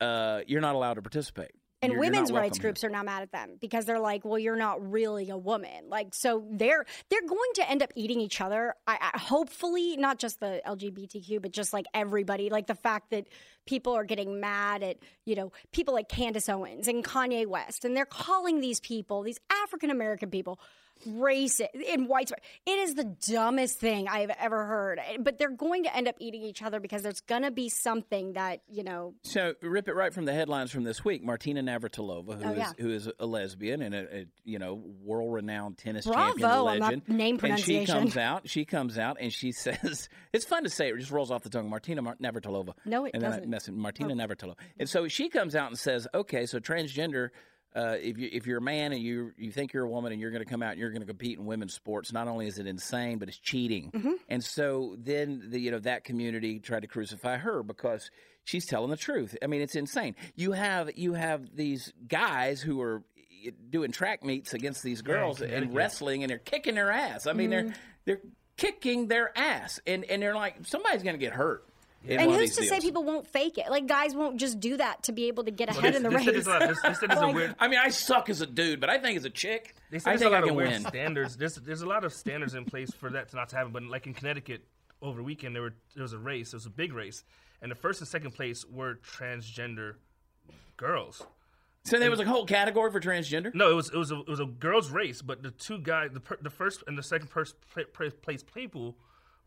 uh, 0.01 0.41
you're 0.47 0.61
not 0.61 0.75
allowed 0.75 0.95
to 0.95 1.01
participate. 1.01 1.51
And 1.91 1.99
women's 1.99 2.31
rights 2.31 2.33
welcome 2.33 2.53
here. 2.53 2.61
groups 2.61 2.83
are 2.83 2.89
now 2.89 3.03
mad 3.03 3.21
at 3.23 3.31
them 3.31 3.57
because 3.59 3.85
they're 3.85 3.99
like, 3.99 4.25
"Well, 4.25 4.39
you're 4.39 4.55
not 4.55 4.91
really 4.91 5.29
a 5.29 5.37
woman." 5.37 5.89
Like, 5.89 6.13
so 6.13 6.45
they're 6.51 6.85
they're 7.09 7.27
going 7.27 7.51
to 7.55 7.69
end 7.69 7.83
up 7.83 7.91
eating 7.95 8.19
each 8.19 8.41
other. 8.41 8.75
I, 8.87 9.11
I 9.13 9.17
hopefully 9.17 9.97
not 9.97 10.19
just 10.19 10.39
the 10.39 10.61
LGBTQ, 10.65 11.41
but 11.41 11.51
just 11.51 11.73
like 11.73 11.85
everybody. 11.93 12.49
Like 12.49 12.67
the 12.67 12.75
fact 12.75 13.11
that 13.11 13.27
people 13.65 13.93
are 13.93 14.03
getting 14.03 14.39
mad 14.39 14.83
at 14.83 14.97
you 15.25 15.35
know 15.35 15.51
people 15.71 15.93
like 15.93 16.09
Candace 16.09 16.49
Owens 16.49 16.87
and 16.87 17.03
Kanye 17.03 17.45
West, 17.47 17.85
and 17.85 17.95
they're 17.95 18.05
calling 18.05 18.61
these 18.61 18.79
people, 18.79 19.23
these 19.23 19.39
African 19.63 19.89
American 19.89 20.29
people, 20.29 20.59
racist 21.07 21.73
in 21.73 22.07
white. 22.07 22.31
It 22.65 22.79
is 22.79 22.95
the 22.95 23.03
dumbest 23.03 23.79
thing 23.79 24.07
I 24.07 24.19
have 24.19 24.31
ever 24.39 24.65
heard. 24.65 24.99
But 25.19 25.37
they're 25.37 25.49
going 25.49 25.83
to 25.83 25.95
end 25.95 26.07
up 26.07 26.15
eating 26.19 26.41
each 26.43 26.61
other 26.61 26.79
because 26.79 27.03
there's 27.03 27.21
going 27.21 27.43
to 27.43 27.51
be 27.51 27.69
something 27.69 28.33
that 28.33 28.61
you 28.69 28.83
know. 28.83 29.13
So 29.23 29.53
rip 29.61 29.87
it 29.87 29.93
right 29.95 30.13
from 30.13 30.25
the 30.25 30.33
headlines 30.33 30.71
from 30.71 30.83
this 30.83 31.03
week. 31.05 31.23
Martina 31.23 31.61
Navratilova, 31.61 32.41
who 32.41 32.49
Oh, 32.49 32.51
is 32.51 32.57
yeah. 32.57 32.71
who 32.77 32.89
is 32.89 33.09
a 33.19 33.25
lesbian 33.25 33.81
and 33.81 33.95
a, 33.95 34.17
a 34.17 34.25
you 34.43 34.59
know 34.59 34.75
world 35.03 35.33
renowned 35.33 35.77
tennis 35.77 36.05
Bravo 36.05 36.37
champion 36.37 36.79
legend. 36.81 37.09
name 37.09 37.39
And 37.43 37.59
she 37.59 37.85
comes 37.85 38.17
out. 38.17 38.49
She 38.49 38.65
comes 38.65 38.97
out 38.97 39.17
and 39.19 39.31
she 39.31 39.51
says, 39.53 40.09
"It's 40.33 40.45
fun 40.45 40.63
to 40.63 40.69
say. 40.69 40.89
It 40.89 40.97
just 40.99 41.11
rolls 41.11 41.31
off 41.31 41.43
the 41.43 41.49
tongue." 41.49 41.69
Martina 41.69 42.01
Mar- 42.01 42.17
Navratilova. 42.21 42.73
No, 42.85 43.05
it 43.05 43.11
and 43.13 43.23
then 43.23 43.31
I 43.31 43.35
doesn't. 43.37 43.49
mess 43.49 43.67
it- 43.67 43.73
Martina 43.73 44.13
oh. 44.13 44.17
Navratilova. 44.17 44.55
And 44.79 44.89
so 44.89 45.07
she 45.07 45.29
comes 45.29 45.55
out 45.55 45.69
and 45.69 45.77
says, 45.79 46.07
"Okay, 46.13 46.45
so 46.45 46.59
transgender." 46.59 47.29
Uh, 47.75 47.97
if 48.01 48.17
you 48.17 48.29
if 48.31 48.47
you're 48.47 48.59
a 48.59 48.61
man 48.61 48.93
and 48.93 49.01
you 49.01 49.31
you 49.37 49.51
think 49.51 49.73
you're 49.73 49.83
a 49.83 49.89
woman 49.89 50.13
and 50.13 50.21
you're 50.21 50.31
going 50.31 50.43
to 50.43 50.49
come 50.49 50.63
out 50.63 50.71
and 50.71 50.79
you're 50.79 50.91
going 50.91 51.01
to 51.01 51.07
compete 51.07 51.37
in 51.37 51.45
women's 51.45 51.73
sports, 51.73 52.13
not 52.13 52.27
only 52.27 52.47
is 52.47 52.57
it 52.57 52.67
insane, 52.67 53.17
but 53.17 53.27
it's 53.27 53.37
cheating. 53.37 53.91
Mm-hmm. 53.91 54.13
And 54.29 54.41
so 54.43 54.95
then 54.97 55.47
the, 55.49 55.59
you 55.59 55.71
know 55.71 55.79
that 55.79 56.03
community 56.05 56.59
tried 56.59 56.81
to 56.83 56.87
crucify 56.87 57.37
her 57.37 57.63
because 57.63 58.09
she's 58.45 58.65
telling 58.65 58.91
the 58.91 58.97
truth. 58.97 59.35
I 59.43 59.47
mean, 59.47 59.61
it's 59.61 59.75
insane. 59.75 60.15
You 60.35 60.53
have 60.53 60.97
you 60.97 61.13
have 61.15 61.53
these 61.55 61.91
guys 62.07 62.61
who 62.61 62.79
are 62.81 63.03
doing 63.69 63.91
track 63.91 64.23
meets 64.23 64.53
against 64.53 64.81
these 64.81 65.01
girls 65.01 65.41
and 65.41 65.75
wrestling, 65.75 66.23
and 66.23 66.29
they're 66.29 66.37
kicking 66.39 66.75
their 66.75 66.91
ass. 66.91 67.27
I 67.27 67.33
mean, 67.33 67.51
Mm-hmm. 67.51 67.67
they're 68.05 68.17
they're 68.17 68.21
kicking 68.57 69.07
their 69.09 69.37
ass, 69.37 69.79
and 69.85 70.05
and 70.05 70.21
they're 70.21 70.33
like 70.35 70.55
somebody's 70.65 71.03
going 71.03 71.15
to 71.15 71.19
get 71.19 71.33
hurt. 71.33 71.65
In 72.07 72.19
And 72.19 72.31
who's 72.31 72.55
these 72.55 72.57
to 72.57 72.63
say 72.65 72.79
people 72.79 73.03
won't 73.03 73.27
fake 73.27 73.57
it? 73.57 73.69
Like 73.69 73.87
guys 73.87 74.15
won't 74.15 74.37
just 74.37 74.59
do 74.59 74.77
that 74.77 75.03
to 75.03 75.11
be 75.11 75.27
able 75.27 75.43
to 75.45 75.51
get 75.51 75.69
Well, 75.69 75.79
ahead 75.79 75.93
they- 75.93 75.97
in 75.97 76.03
the 76.03 76.09
they 76.09 76.15
said 76.23 76.25
race. 76.35 76.45
there's 76.45 76.47
a 76.47 76.49
lot- 76.49 76.59
they 76.83 76.93
said 76.93 77.09
there's 77.09 77.21
a 77.21 77.27
weird- 77.29 77.55
I 77.59 77.67
mean, 77.67 77.79
I 77.79 77.89
suck 77.89 78.29
as 78.29 78.41
a 78.41 78.45
dude, 78.47 78.79
but 78.79 78.89
I 78.89 78.97
think 78.99 79.17
as 79.17 79.25
a 79.25 79.29
chick, 79.29 79.75
They 79.91 79.99
said 79.99 80.13
I 80.13 80.17
think 80.17 80.31
a 80.31 80.33
I 80.35 80.37
lot 80.39 80.43
of 80.43 80.47
can 80.49 80.55
weird 80.57 80.69
win. 80.71 80.81
standards. 80.85 81.37
There's 81.37 81.55
there's 81.55 81.81
a 81.81 81.87
lot 81.87 82.03
of 82.03 82.13
standards 82.13 82.53
in 82.53 82.65
place 82.65 82.91
for 82.91 83.09
that 83.11 83.29
to 83.29 83.35
not 83.35 83.49
to 83.49 83.55
happen. 83.57 83.71
But 83.71 83.83
like 83.83 84.07
in 84.07 84.13
Connecticut 84.13 84.65
over 85.01 85.17
the 85.17 85.23
weekend, 85.23 85.55
there 85.55 85.61
were 85.63 85.73
there 85.95 86.03
was 86.03 86.13
a 86.13 86.19
race. 86.19 86.53
It 86.53 86.55
was 86.57 86.65
a 86.65 86.69
big 86.71 86.93
race, 86.93 87.23
and 87.61 87.71
the 87.71 87.75
first 87.75 87.99
and 88.01 88.07
second 88.07 88.31
place 88.31 88.65
were 88.65 88.95
transgender 88.95 89.95
girls. 90.77 91.25
So 91.83 91.99
there 91.99 92.09
was 92.09 92.19
a 92.19 92.25
whole 92.25 92.45
category 92.47 92.91
for 92.91 92.99
transgender. 92.99 93.53
No, 93.53 93.69
it 93.69 93.75
was 93.75 93.89
it 93.89 93.97
was 93.97 94.11
a, 94.11 94.19
it 94.21 94.27
was 94.27 94.39
a 94.39 94.45
girls' 94.45 94.89
race, 94.89 95.21
but 95.21 95.43
the 95.43 95.51
two 95.51 95.77
guys, 95.77 96.09
the 96.13 96.19
per, 96.19 96.37
the 96.41 96.49
first 96.49 96.83
and 96.87 96.97
the 96.97 97.03
second 97.03 97.29
pers- 97.29 97.53
pla- 97.73 97.83
pla- 97.93 98.09
place 98.09 98.41
people 98.43 98.97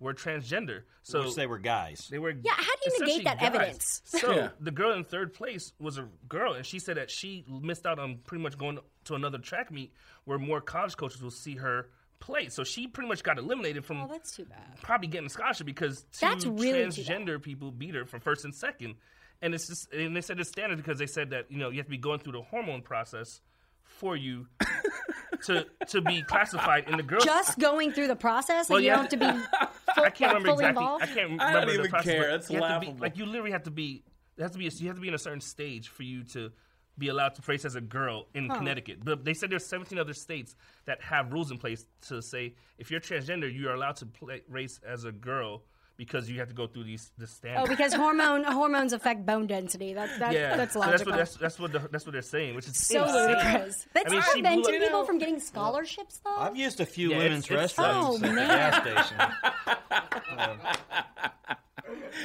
were 0.00 0.14
transgender. 0.14 0.82
So 1.02 1.24
Which 1.24 1.34
they 1.34 1.46
were 1.46 1.58
guys. 1.58 2.06
they 2.10 2.18
were 2.18 2.30
Yeah, 2.30 2.52
how 2.54 2.62
do 2.62 2.90
you 2.92 3.06
negate 3.06 3.24
that 3.24 3.38
guys. 3.40 3.46
evidence? 3.46 4.02
So 4.04 4.32
Yeah. 4.32 4.48
the 4.60 4.70
girl 4.70 4.92
in 4.92 5.04
third 5.04 5.34
place 5.34 5.72
was 5.80 5.98
a 5.98 6.08
girl, 6.28 6.52
and 6.54 6.64
she 6.64 6.78
said 6.78 6.96
that 6.96 7.10
she 7.10 7.44
missed 7.48 7.86
out 7.86 7.98
on 7.98 8.18
pretty 8.18 8.42
much 8.42 8.56
going 8.56 8.78
to 9.04 9.14
another 9.14 9.38
track 9.38 9.70
meet 9.72 9.92
where 10.24 10.38
more 10.38 10.60
college 10.60 10.96
coaches 10.96 11.20
will 11.22 11.30
see 11.30 11.56
her 11.56 11.88
play. 12.20 12.48
So 12.48 12.62
she 12.64 12.86
pretty 12.86 13.08
much 13.08 13.22
got 13.22 13.38
eliminated 13.38 13.84
from 13.84 14.02
Oh, 14.02 14.08
that's 14.08 14.36
too 14.36 14.44
bad. 14.44 14.80
probably 14.82 15.08
getting 15.08 15.26
a 15.26 15.30
scholarship 15.30 15.66
because 15.66 16.02
two 16.12 16.26
That's 16.26 16.44
really 16.46 16.84
transgender 16.84 17.40
people 17.42 17.70
beat 17.70 17.94
her 17.94 18.04
from 18.04 18.20
first 18.20 18.44
and 18.44 18.54
second. 18.54 18.96
And 19.40 19.54
it's 19.54 19.68
just, 19.68 19.92
and 19.92 20.16
they 20.16 20.20
said 20.20 20.40
it's 20.40 20.48
standard 20.48 20.76
because 20.78 20.98
they 20.98 21.06
said 21.06 21.30
that 21.30 21.50
you 21.50 21.58
know 21.58 21.70
you 21.70 21.76
have 21.76 21.86
to 21.86 21.90
be 21.90 21.96
going 21.98 22.18
through 22.18 22.32
the 22.32 22.42
hormone 22.42 22.82
process 22.82 23.40
for 23.84 24.16
you 24.16 24.46
to 25.44 25.64
to 25.88 26.00
be 26.00 26.22
classified 26.22 26.88
in 26.88 26.96
the 26.96 27.02
girls. 27.04 27.24
Just 27.24 27.58
going 27.58 27.92
through 27.92 28.08
the 28.08 28.16
process, 28.16 28.68
Well, 28.68 28.78
like 28.78 28.84
you 28.84 28.90
yeah. 28.90 28.96
don't 29.08 29.12
have 29.12 29.38
to 29.38 29.40
be 29.60 29.66
I, 30.02 30.06
I 30.06 30.10
can't 30.10 30.34
remember 30.34 30.62
exactly. 30.62 30.82
involved? 30.82 31.02
I 31.02 31.06
can't 31.06 31.30
remember 31.30 31.42
I 31.44 31.52
don't 31.52 31.66
the 31.66 31.74
even 31.74 31.90
process, 31.90 32.04
care. 32.06 32.20
but 32.22 32.30
That's 32.30 32.50
you 32.50 32.62
have 32.62 32.82
to 32.82 32.92
be- 32.92 32.98
like 32.98 33.16
you 33.18 33.26
literally 33.26 33.52
have 33.52 33.64
to 33.64 33.70
be. 33.70 34.04
There 34.36 34.44
has 34.44 34.52
to 34.52 34.58
be. 34.58 34.66
A, 34.66 34.70
you 34.70 34.86
have 34.86 34.96
to 34.96 35.02
be 35.02 35.08
in 35.08 35.14
a 35.14 35.18
certain 35.18 35.40
stage 35.40 35.88
for 35.88 36.02
you 36.02 36.24
to 36.24 36.52
be 36.98 37.08
allowed 37.08 37.34
to 37.36 37.42
race 37.46 37.64
as 37.64 37.76
a 37.76 37.80
girl 37.80 38.26
in 38.34 38.48
Connecticut. 38.48 39.04
But 39.04 39.24
they 39.24 39.32
said 39.34 39.50
there's 39.50 39.64
17 39.66 39.98
other 39.98 40.14
states 40.14 40.56
that 40.84 41.00
have 41.00 41.32
rules 41.32 41.50
in 41.52 41.58
place 41.58 41.86
to 42.08 42.20
say 42.20 42.54
if 42.76 42.90
you're 42.90 43.00
transgender, 43.00 43.52
you 43.52 43.68
are 43.68 43.74
allowed 43.74 43.96
to 43.96 44.06
play, 44.06 44.42
race 44.48 44.80
as 44.86 45.04
a 45.04 45.12
girl 45.12 45.62
because 45.98 46.30
you 46.30 46.38
have 46.38 46.48
to 46.48 46.54
go 46.54 46.66
through 46.66 46.84
these 46.84 47.10
the 47.18 47.28
Oh, 47.56 47.66
because 47.66 47.92
hormone 48.02 48.44
hormones 48.44 48.92
affect 48.94 49.26
bone 49.26 49.46
density. 49.46 49.92
That, 49.92 50.08
that 50.20 50.32
yeah, 50.32 50.56
that's 50.56 50.72
so 50.72 50.80
logical. 50.80 50.96
that's 50.98 51.06
what 51.06 51.16
that's, 51.18 51.36
that's 51.36 51.58
what 51.58 51.72
the, 51.72 51.88
that's 51.92 52.06
what 52.06 52.12
they're 52.12 52.22
saying, 52.22 52.54
which 52.54 52.66
is 52.68 52.78
so 52.78 53.02
insane. 53.04 53.26
ludicrous. 53.26 53.86
That's 53.92 54.06
I 54.06 54.14
mean, 54.14 54.22
she 54.22 54.40
blew 54.40 54.50
preventing 54.50 54.74
it 54.76 54.80
people 54.82 55.00
out. 55.00 55.06
from 55.06 55.18
getting 55.18 55.40
scholarships, 55.40 56.20
though. 56.24 56.36
I've 56.38 56.56
used 56.56 56.80
a 56.80 56.86
few 56.86 57.10
Yeah, 57.10 57.18
women's 57.18 57.44
it's- 57.50 57.72
it's- 57.72 57.86
restrooms 57.86 58.04
Oh, 58.04 58.14
at 58.14 58.20
the 58.22 58.32
man. 58.32 58.48
gas 58.48 59.06
station. 59.08 59.18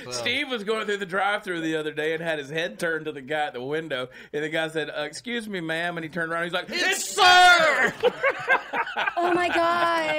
Steve 0.12 0.50
was 0.50 0.64
going 0.64 0.86
through 0.86 0.98
the 0.98 1.06
drive-through 1.06 1.62
the 1.62 1.76
other 1.78 1.92
day 1.94 2.14
and 2.14 2.22
had 2.22 2.38
his 2.40 2.50
head 2.50 2.80
turned 2.80 3.06
to 3.06 3.12
the 3.12 3.22
guy 3.22 3.46
at 3.48 3.54
the 3.54 3.62
window, 3.64 4.10
and 4.34 4.44
the 4.44 4.50
guy 4.50 4.68
said, 4.68 4.90
uh, 4.90 5.02
"Excuse 5.04 5.48
me, 5.48 5.62
ma'am," 5.62 5.98
and 5.98 6.04
he 6.04 6.10
turned 6.10 6.32
around. 6.32 6.44
He's 6.44 6.54
like, 6.54 6.66
"It's 6.70 7.06
sir." 7.16 7.94
oh 9.18 9.34
my 9.34 9.48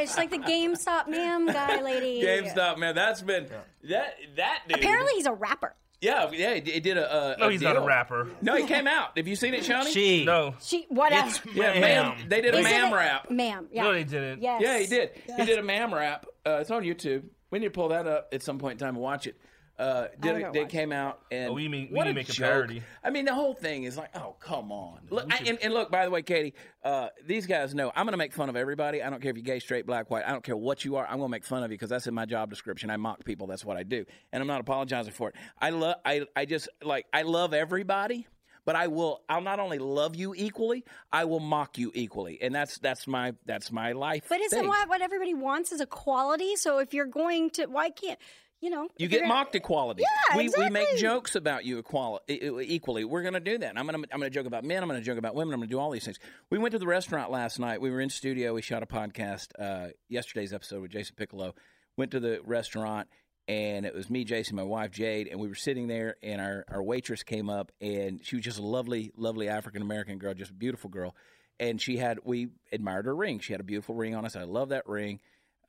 gosh, 0.06 0.16
like 0.16 0.30
the 0.30 0.38
GameStop 0.38 1.08
ma'am 1.08 1.46
guy 1.46 1.80
lady. 1.82 2.22
GameStop, 2.24 2.78
man. 2.78 2.94
That's 2.94 3.22
been 3.22 3.46
that 3.88 4.14
that 4.36 4.60
dude. 4.68 4.78
Apparently, 4.78 5.12
he's 5.14 5.26
a 5.26 5.32
rapper. 5.32 5.74
yeah, 6.00 6.30
yeah. 6.32 6.54
He 6.54 6.80
did 6.80 6.96
a. 6.98 7.34
a 7.34 7.36
No, 7.38 7.48
he's 7.48 7.60
not 7.62 7.76
a 7.76 7.78
deal. 7.80 7.86
rapper. 7.86 8.28
No, 8.42 8.56
he 8.56 8.64
came 8.66 8.86
out. 8.86 9.16
Have 9.16 9.26
you 9.28 9.36
seen 9.36 9.54
it, 9.54 9.64
Shawnee? 9.64 9.90
She. 9.90 10.24
No, 10.24 10.54
She 10.60 10.86
whatever. 10.88 11.28
It's 11.28 11.40
yeah, 11.54 11.80
ma'am. 11.80 11.80
ma'am. 11.80 12.28
They 12.28 12.40
did 12.40 12.54
a 12.54 12.58
Is 12.58 12.66
it 12.66 12.70
ma'am 12.70 12.92
rap. 12.94 13.30
Ma'am. 13.30 13.68
Yeah. 13.72 13.82
no, 13.84 13.92
they 13.92 14.04
didn't. 14.04 14.42
Yes. 14.42 14.60
Yeah, 14.62 14.78
he 14.78 14.86
did. 14.86 15.10
He 15.36 15.44
did 15.44 15.58
a 15.58 15.62
ma'am 15.62 15.92
rap. 15.94 16.26
Uh, 16.46 16.58
it's 16.60 16.70
on 16.70 16.82
YouTube. 16.82 17.24
We 17.50 17.58
need 17.60 17.66
to 17.66 17.70
pull 17.70 17.88
that 17.88 18.06
up 18.06 18.28
at 18.32 18.42
some 18.42 18.58
point 18.58 18.72
in 18.72 18.78
time 18.78 18.94
and 18.96 19.02
watch 19.02 19.26
it. 19.26 19.36
Uh, 19.76 20.06
did 20.20 20.30
I'm 20.30 20.36
it, 20.36 20.40
gonna 20.40 20.52
did 20.52 20.68
came 20.68 20.92
out 20.92 21.20
and 21.32 21.50
Oh, 21.50 21.52
we 21.52 21.68
mean- 21.68 21.88
we 21.90 21.96
what 21.96 22.04
need 22.04 22.10
a 22.10 22.12
to 22.12 22.16
make 22.20 22.28
a 22.28 22.32
joke. 22.32 22.48
parody. 22.48 22.82
I 23.02 23.10
mean, 23.10 23.24
the 23.24 23.34
whole 23.34 23.54
thing 23.54 23.82
is 23.84 23.96
like, 23.96 24.16
oh 24.16 24.36
come 24.38 24.70
on. 24.70 25.00
Look, 25.10 25.26
I, 25.34 25.38
and, 25.46 25.58
and 25.62 25.74
look, 25.74 25.90
by 25.90 26.04
the 26.04 26.10
way, 26.12 26.22
Katie, 26.22 26.54
uh, 26.84 27.08
these 27.26 27.46
guys 27.46 27.74
know 27.74 27.90
I'm 27.96 28.06
going 28.06 28.12
to 28.12 28.16
make 28.18 28.32
fun 28.32 28.48
of 28.48 28.54
everybody. 28.54 29.02
I 29.02 29.10
don't 29.10 29.20
care 29.20 29.30
if 29.30 29.36
you're 29.36 29.42
gay, 29.42 29.58
straight, 29.58 29.84
black, 29.84 30.10
white. 30.10 30.24
I 30.26 30.30
don't 30.30 30.44
care 30.44 30.56
what 30.56 30.84
you 30.84 30.94
are. 30.96 31.04
I'm 31.06 31.18
going 31.18 31.28
to 31.28 31.32
make 31.32 31.44
fun 31.44 31.64
of 31.64 31.70
you 31.72 31.76
because 31.76 31.90
that's 31.90 32.06
in 32.06 32.14
my 32.14 32.24
job 32.24 32.50
description. 32.50 32.88
I 32.88 32.96
mock 32.96 33.24
people. 33.24 33.48
That's 33.48 33.64
what 33.64 33.76
I 33.76 33.82
do, 33.82 34.04
and 34.32 34.40
I'm 34.40 34.46
not 34.46 34.60
apologizing 34.60 35.12
for 35.12 35.30
it. 35.30 35.34
I 35.60 35.70
love. 35.70 35.96
I 36.04 36.24
I 36.36 36.44
just 36.44 36.68
like 36.82 37.06
I 37.12 37.22
love 37.22 37.52
everybody. 37.52 38.28
But 38.66 38.76
I 38.76 38.86
will. 38.86 39.20
I'll 39.28 39.42
not 39.42 39.60
only 39.60 39.78
love 39.78 40.16
you 40.16 40.34
equally. 40.34 40.84
I 41.12 41.26
will 41.26 41.38
mock 41.40 41.76
you 41.76 41.90
equally, 41.94 42.38
and 42.40 42.54
that's 42.54 42.78
that's 42.78 43.06
my 43.06 43.34
that's 43.44 43.70
my 43.70 43.92
life. 43.92 44.24
But 44.30 44.40
isn't 44.40 44.58
thing. 44.58 44.68
what 44.68 44.88
what 44.88 45.02
everybody 45.02 45.34
wants 45.34 45.70
is 45.70 45.82
equality? 45.82 46.56
So 46.56 46.78
if 46.78 46.94
you're 46.94 47.04
going 47.04 47.50
to, 47.50 47.66
why 47.66 47.90
can't 47.90 48.18
you 48.64 48.70
know? 48.70 48.88
You 48.96 49.08
get 49.08 49.28
mocked 49.28 49.54
equality. 49.54 50.02
Yeah, 50.02 50.38
we, 50.38 50.50
we 50.56 50.70
make 50.70 50.96
jokes 50.96 51.36
about 51.36 51.66
you 51.66 51.82
equali- 51.82 52.20
e- 52.30 52.50
equally. 52.60 53.04
We're 53.04 53.20
going 53.20 53.34
to 53.34 53.40
do 53.40 53.58
that. 53.58 53.78
I'm 53.78 53.86
going 53.86 54.02
to 54.02 54.08
I'm 54.10 54.18
going 54.18 54.32
to 54.32 54.34
joke 54.34 54.46
about 54.46 54.64
men. 54.64 54.82
I'm 54.82 54.88
going 54.88 54.98
to 54.98 55.04
joke 55.04 55.18
about 55.18 55.34
women. 55.34 55.52
I'm 55.52 55.60
going 55.60 55.68
to 55.68 55.74
do 55.74 55.78
all 55.78 55.90
these 55.90 56.06
things. 56.06 56.18
We 56.48 56.56
went 56.58 56.72
to 56.72 56.78
the 56.78 56.86
restaurant 56.86 57.30
last 57.30 57.58
night. 57.58 57.82
We 57.82 57.90
were 57.90 58.00
in 58.00 58.08
studio. 58.08 58.54
We 58.54 58.62
shot 58.62 58.82
a 58.82 58.86
podcast 58.86 59.48
uh, 59.58 59.90
yesterday's 60.08 60.54
episode 60.54 60.80
with 60.80 60.92
Jason 60.92 61.14
Piccolo. 61.14 61.54
Went 61.98 62.10
to 62.12 62.20
the 62.20 62.40
restaurant 62.42 63.08
and 63.46 63.84
it 63.84 63.94
was 63.94 64.08
me, 64.08 64.24
Jason, 64.24 64.56
my 64.56 64.62
wife 64.62 64.90
Jade, 64.90 65.28
and 65.28 65.38
we 65.38 65.48
were 65.48 65.54
sitting 65.54 65.86
there. 65.86 66.16
And 66.22 66.40
our 66.40 66.64
our 66.68 66.82
waitress 66.82 67.22
came 67.22 67.50
up 67.50 67.70
and 67.82 68.24
she 68.24 68.36
was 68.36 68.44
just 68.46 68.58
a 68.58 68.62
lovely, 68.62 69.12
lovely 69.14 69.50
African 69.50 69.82
American 69.82 70.16
girl, 70.16 70.32
just 70.32 70.52
a 70.52 70.54
beautiful 70.54 70.88
girl. 70.88 71.14
And 71.60 71.78
she 71.78 71.98
had 71.98 72.20
we 72.24 72.48
admired 72.72 73.04
her 73.04 73.14
ring. 73.14 73.40
She 73.40 73.52
had 73.52 73.60
a 73.60 73.64
beautiful 73.64 73.94
ring 73.94 74.14
on 74.14 74.24
us. 74.24 74.36
I 74.36 74.44
love 74.44 74.70
that 74.70 74.88
ring. 74.88 75.20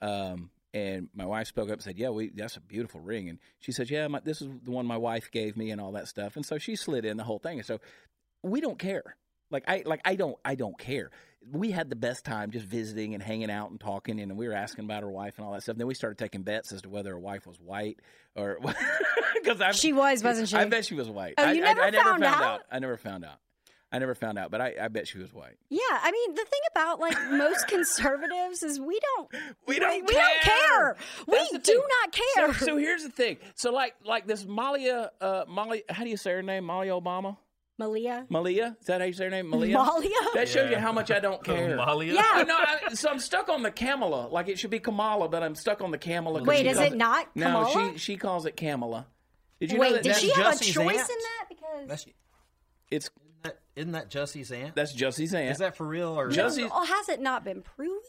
Um, 0.01 0.49
and 0.75 1.07
my 1.15 1.25
wife 1.25 1.47
spoke 1.47 1.69
up 1.69 1.73
and 1.75 1.81
said, 1.81 1.97
"Yeah, 1.97 2.09
we 2.09 2.29
that's 2.29 2.57
a 2.57 2.61
beautiful 2.61 2.99
ring." 2.99 3.29
And 3.29 3.39
she 3.59 3.71
said, 3.71 3.89
"Yeah, 3.89 4.07
my, 4.07 4.19
this 4.19 4.41
is 4.41 4.49
the 4.63 4.69
one 4.71 4.85
my 4.85 4.97
wife 4.97 5.31
gave 5.31 5.55
me, 5.57 5.71
and 5.71 5.79
all 5.81 5.93
that 5.93 6.07
stuff." 6.07 6.35
And 6.35 6.45
so 6.45 6.57
she 6.59 6.75
slid 6.75 7.05
in 7.05 7.17
the 7.17 7.23
whole 7.23 7.39
thing. 7.39 7.57
And 7.59 7.65
so 7.65 7.79
we 8.43 8.61
don't 8.61 8.77
care. 8.77 9.15
Like 9.49 9.63
I 9.67 9.83
like 9.85 10.01
I 10.05 10.15
don't 10.15 10.37
I 10.43 10.55
don't 10.55 10.77
care. 10.77 11.09
We 11.51 11.71
had 11.71 11.89
the 11.91 11.95
best 11.95 12.25
time 12.25 12.49
just 12.51 12.65
visiting 12.65 13.13
and 13.13 13.21
hanging 13.23 13.51
out 13.51 13.69
and 13.71 13.79
talking, 13.79 14.19
and 14.19 14.35
we 14.37 14.47
were 14.47 14.53
asking 14.55 14.85
about 14.85 15.03
her 15.03 15.09
wife 15.11 15.35
and 15.37 15.45
all 15.45 15.53
that 15.53 15.63
stuff. 15.63 15.77
then 15.77 15.87
we 15.87 15.93
started 15.93 16.17
taking 16.17 16.41
bets 16.41 16.71
as 16.73 16.81
to 16.81 16.89
whether 16.89 17.11
her 17.11 17.19
wife 17.19 17.45
was 17.47 17.59
white 17.59 17.99
or 18.35 18.59
because 19.43 19.75
She 19.77 19.93
was, 19.93 20.23
wasn't 20.23 20.49
she? 20.49 20.55
I 20.57 20.65
bet 20.65 20.85
she 20.85 20.95
was 20.95 21.07
white. 21.09 21.35
Oh, 21.37 21.43
I, 21.43 21.51
you 21.53 21.61
I- 21.63 21.67
never 21.73 21.81
I, 21.81 21.89
never 21.91 22.09
found 22.09 22.23
found 22.23 22.43
out? 22.43 22.61
I 22.71 22.79
never 22.79 22.97
found 22.97 23.23
out. 23.25 23.37
I 23.91 23.99
never 23.99 24.15
found 24.15 24.37
out, 24.37 24.51
but 24.51 24.59
I, 24.61 24.73
I 24.81 24.87
bet 24.89 25.07
she 25.07 25.19
was 25.19 25.31
white. 25.33 25.55
Yeah, 25.69 25.79
I 25.89 26.11
mean 26.11 26.35
the 26.35 26.43
thing 26.43 26.59
about 26.71 26.99
like 26.99 27.17
most 27.31 27.67
conservatives 27.69 28.61
is 28.63 28.79
we 28.79 28.99
don't 28.99 29.31
We 29.67 29.79
don't 29.79 30.05
we 30.05 30.13
don't 30.13 30.41
care. 30.41 30.97
We 31.27 31.37
do 31.51 31.59
thing. 31.59 31.81
not 32.01 32.11
care. 32.11 32.53
So, 32.55 32.65
so 32.65 32.77
here's 32.77 33.03
the 33.03 33.09
thing. 33.09 33.37
So 33.55 33.71
like 33.71 33.95
like 34.03 34.27
this 34.27 34.45
Malia 34.45 35.11
uh 35.21 35.45
Molly 35.47 35.83
how 35.89 36.03
do 36.03 36.09
you 36.09 36.17
say 36.17 36.31
her 36.31 36.41
name? 36.43 36.65
Malia 36.65 36.91
Obama? 36.91 37.37
Malia, 37.77 38.25
Malia? 38.29 38.77
Is 38.79 38.87
that 38.87 39.01
how 39.01 39.07
you 39.07 39.11
say 39.13 39.25
her 39.25 39.29
name? 39.29 39.49
Malia? 39.49 39.73
Malia. 39.77 40.09
That 40.33 40.47
shows 40.47 40.65
you 40.69 40.71
Yeah. 40.71 40.79
how 40.79 40.91
much 40.93 41.11
I 41.11 41.19
don't 41.19 41.43
care. 41.51 41.75
Malia? 41.75 42.13
Yeah. 42.13 42.21
I 42.33 42.43
know, 42.43 42.57
I, 42.57 42.93
so 42.93 43.09
I'm 43.09 43.19
stuck 43.19 43.49
on 43.49 43.63
the 43.63 43.71
Kamala. 43.71 44.27
Like 44.29 44.47
it 44.47 44.57
should 44.57 44.69
be 44.71 44.79
Kamala, 44.79 45.27
but 45.29 45.43
I'm 45.43 45.55
stuck 45.55 45.81
on 45.81 45.91
the 45.91 45.97
Kamala. 45.97 46.39
'cause 46.39 46.47
Wait, 46.47 46.65
is 46.65 46.77
calls 46.77 46.91
it 46.91 46.95
not 46.97 47.27
No, 47.35 47.45
Kamala? 47.45 47.91
she 47.93 47.97
she 47.99 48.17
calls 48.17 48.45
it 48.45 48.55
Kamala. 48.57 49.07
Did 49.59 49.71
you 49.73 49.79
Wait, 49.79 49.87
know 49.89 49.93
that? 49.95 50.03
did 50.03 50.09
that's 50.11 50.19
she 50.21 50.29
have 50.31 50.47
a 50.47 50.57
Jussie's 50.57 50.73
choice 50.73 50.99
aunt? 50.99 51.09
in 51.09 51.15
that? 51.17 51.45
Because 51.49 51.87
That's, 51.87 52.05
It's 52.91 53.09
that, 53.09 53.24
isn't 53.75 53.91
that 53.93 54.09
Jussie's 54.09 54.51
aunt? 54.51 54.75
that's 54.75 54.93
Jussie's 54.93 55.33
aunt. 55.33 55.49
Is 55.51 55.57
that 55.59 55.75
for 55.77 55.85
real 55.85 56.17
or 56.19 56.29
Jussie- 56.29 56.69
oh, 56.71 56.85
has 56.85 57.09
it 57.09 57.19
not 57.21 57.43
been 57.43 57.61
proven? 57.61 57.99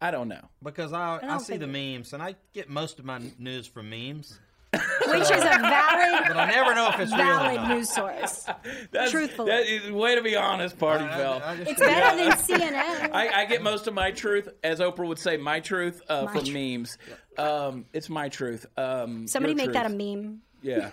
I 0.00 0.10
don't 0.10 0.28
know. 0.28 0.42
Because 0.62 0.92
I, 0.92 1.16
I, 1.16 1.26
don't 1.26 1.40
see 1.40 1.56
the 1.56 1.64
it- 1.64 1.96
memes 1.98 2.12
and 2.12 2.22
I 2.22 2.34
get 2.52 2.68
most 2.68 2.98
of 2.98 3.04
my 3.06 3.20
news 3.38 3.66
from 3.66 3.88
memes, 3.88 4.38
Which 4.72 5.22
is 5.22 5.30
a 5.30 5.40
valid, 5.40 6.24
but 6.28 6.36
I 6.36 6.50
never 6.50 6.74
know 6.74 6.90
if 6.92 7.00
it's 7.00 7.12
valid 7.12 7.56
not. 7.56 7.68
news 7.70 7.90
source. 7.94 8.46
That's, 8.90 9.10
Truthfully. 9.10 9.50
that 9.50 9.66
is 9.66 9.90
way 9.90 10.16
to 10.16 10.22
be 10.22 10.36
honest, 10.36 10.78
party 10.78 11.04
I- 11.04 11.16
fell. 11.16 11.40
I 11.42 11.56
just- 11.56 11.70
It's 11.70 11.80
better 11.80 12.16
than 12.16 12.32
CNN. 12.32 13.10
I, 13.14 13.42
I 13.42 13.44
get 13.46 13.62
most 13.62 13.86
of 13.86 13.94
my 13.94 14.10
truth, 14.10 14.48
as 14.62 14.80
Oprah 14.80 15.06
would 15.06 15.18
say, 15.18 15.38
my 15.38 15.60
truth 15.60 16.02
uh, 16.10 16.24
My 16.24 16.32
from 16.32 16.44
truth. 16.44 16.54
memes. 16.54 16.98
Um, 17.38 17.86
it's 17.94 18.10
my 18.10 18.28
truth. 18.28 18.66
Um, 18.76 19.26
Somebody 19.28 19.54
your 19.54 19.64
make 19.66 19.72
that 19.72 19.86
a 19.86 19.88
meme. 19.88 20.42
Yeah. 20.60 20.90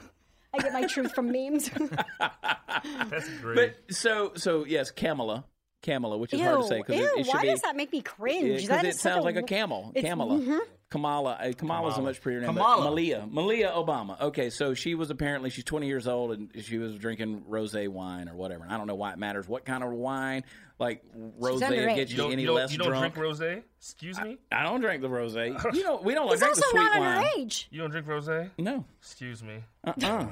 I 0.54 0.60
get 0.60 0.74
my 0.74 0.86
truth 0.88 1.14
from 1.14 1.32
memes. 1.32 1.70
That's 2.20 3.30
great. 3.42 3.56
But 3.88 3.96
so 3.96 4.34
so 4.36 4.66
yes, 4.66 4.92
Kamala, 4.92 5.46
Kamala, 5.82 6.18
which 6.18 6.34
is 6.34 6.40
ew, 6.40 6.46
hard 6.46 6.62
to 6.62 6.68
say 6.68 6.78
because 6.80 6.96
ew. 6.98 7.06
it, 7.06 7.20
it 7.20 7.26
should 7.26 7.36
why 7.36 7.42
be 7.42 7.48
does 7.50 7.62
that 7.62 7.76
make 7.76 7.92
me 7.92 8.02
cringe? 8.02 8.48
because 8.54 8.68
That 8.70 8.86
it 8.86 8.90
is 8.90 9.00
such 9.00 9.14
sounds 9.14 9.26
like 9.26 9.36
a 9.36 9.44
camel. 9.44 9.92
It's- 9.96 10.10
Kamala. 10.10 10.40
Mm-hmm. 10.40 10.58
Kamala. 10.94 11.40
Uh, 11.42 11.52
Kamala's 11.54 11.98
a 11.98 12.04
much 12.04 12.22
prettier 12.22 12.42
name. 12.42 12.50
Kamala. 12.54 12.84
Malia. 12.84 13.28
Malia 13.28 13.72
Obama. 13.72 14.22
Okay, 14.22 14.52
so 14.52 14.76
she 14.76 14.94
was 14.94 15.10
apparently 15.10 15.50
she's 15.50 15.64
20 15.64 15.88
years 15.88 16.08
old 16.08 16.34
and 16.34 16.52
she 16.64 16.78
was 16.78 16.96
drinking 16.98 17.42
rosé 17.50 17.88
wine 17.88 18.30
or 18.30 18.36
whatever. 18.36 18.64
And 18.64 18.72
I 18.72 18.78
don't 18.78 18.86
know 18.86 18.94
why 18.94 19.12
it 19.12 19.18
matters 19.18 19.48
what 19.48 19.66
kind 19.66 19.84
of 19.84 19.90
wine. 19.90 20.44
Like 20.78 21.04
rosé 21.40 21.62
underage. 21.64 21.96
gets 21.96 22.12
you 22.12 22.24
you 22.26 22.32
any 22.32 22.44
you 22.44 22.48
don't, 22.50 22.56
less 22.58 22.72
you 22.72 22.78
don't 22.78 22.90
drunk. 22.90 23.16
drink 23.16 23.28
rosé? 23.28 23.64
Excuse 23.80 24.22
me? 24.22 24.38
I 24.52 24.62
don't 24.62 24.82
drink 24.82 25.02
the 25.02 25.10
rosé. 25.10 25.60
You 25.74 25.84
know 25.84 26.00
we 26.04 26.14
don't 26.14 26.30
He's 26.30 26.38
drink 26.40 26.52
also 26.58 26.62
the 26.62 26.68
sweet 26.70 26.84
not 26.84 27.00
wine. 27.00 27.26
underage. 27.26 27.66
You 27.72 27.82
don't 27.82 27.90
drink 27.90 28.06
rosé? 28.06 28.52
No. 28.60 28.86
Excuse 29.02 29.42
me. 29.42 29.64
Uh-uh. 29.84 30.28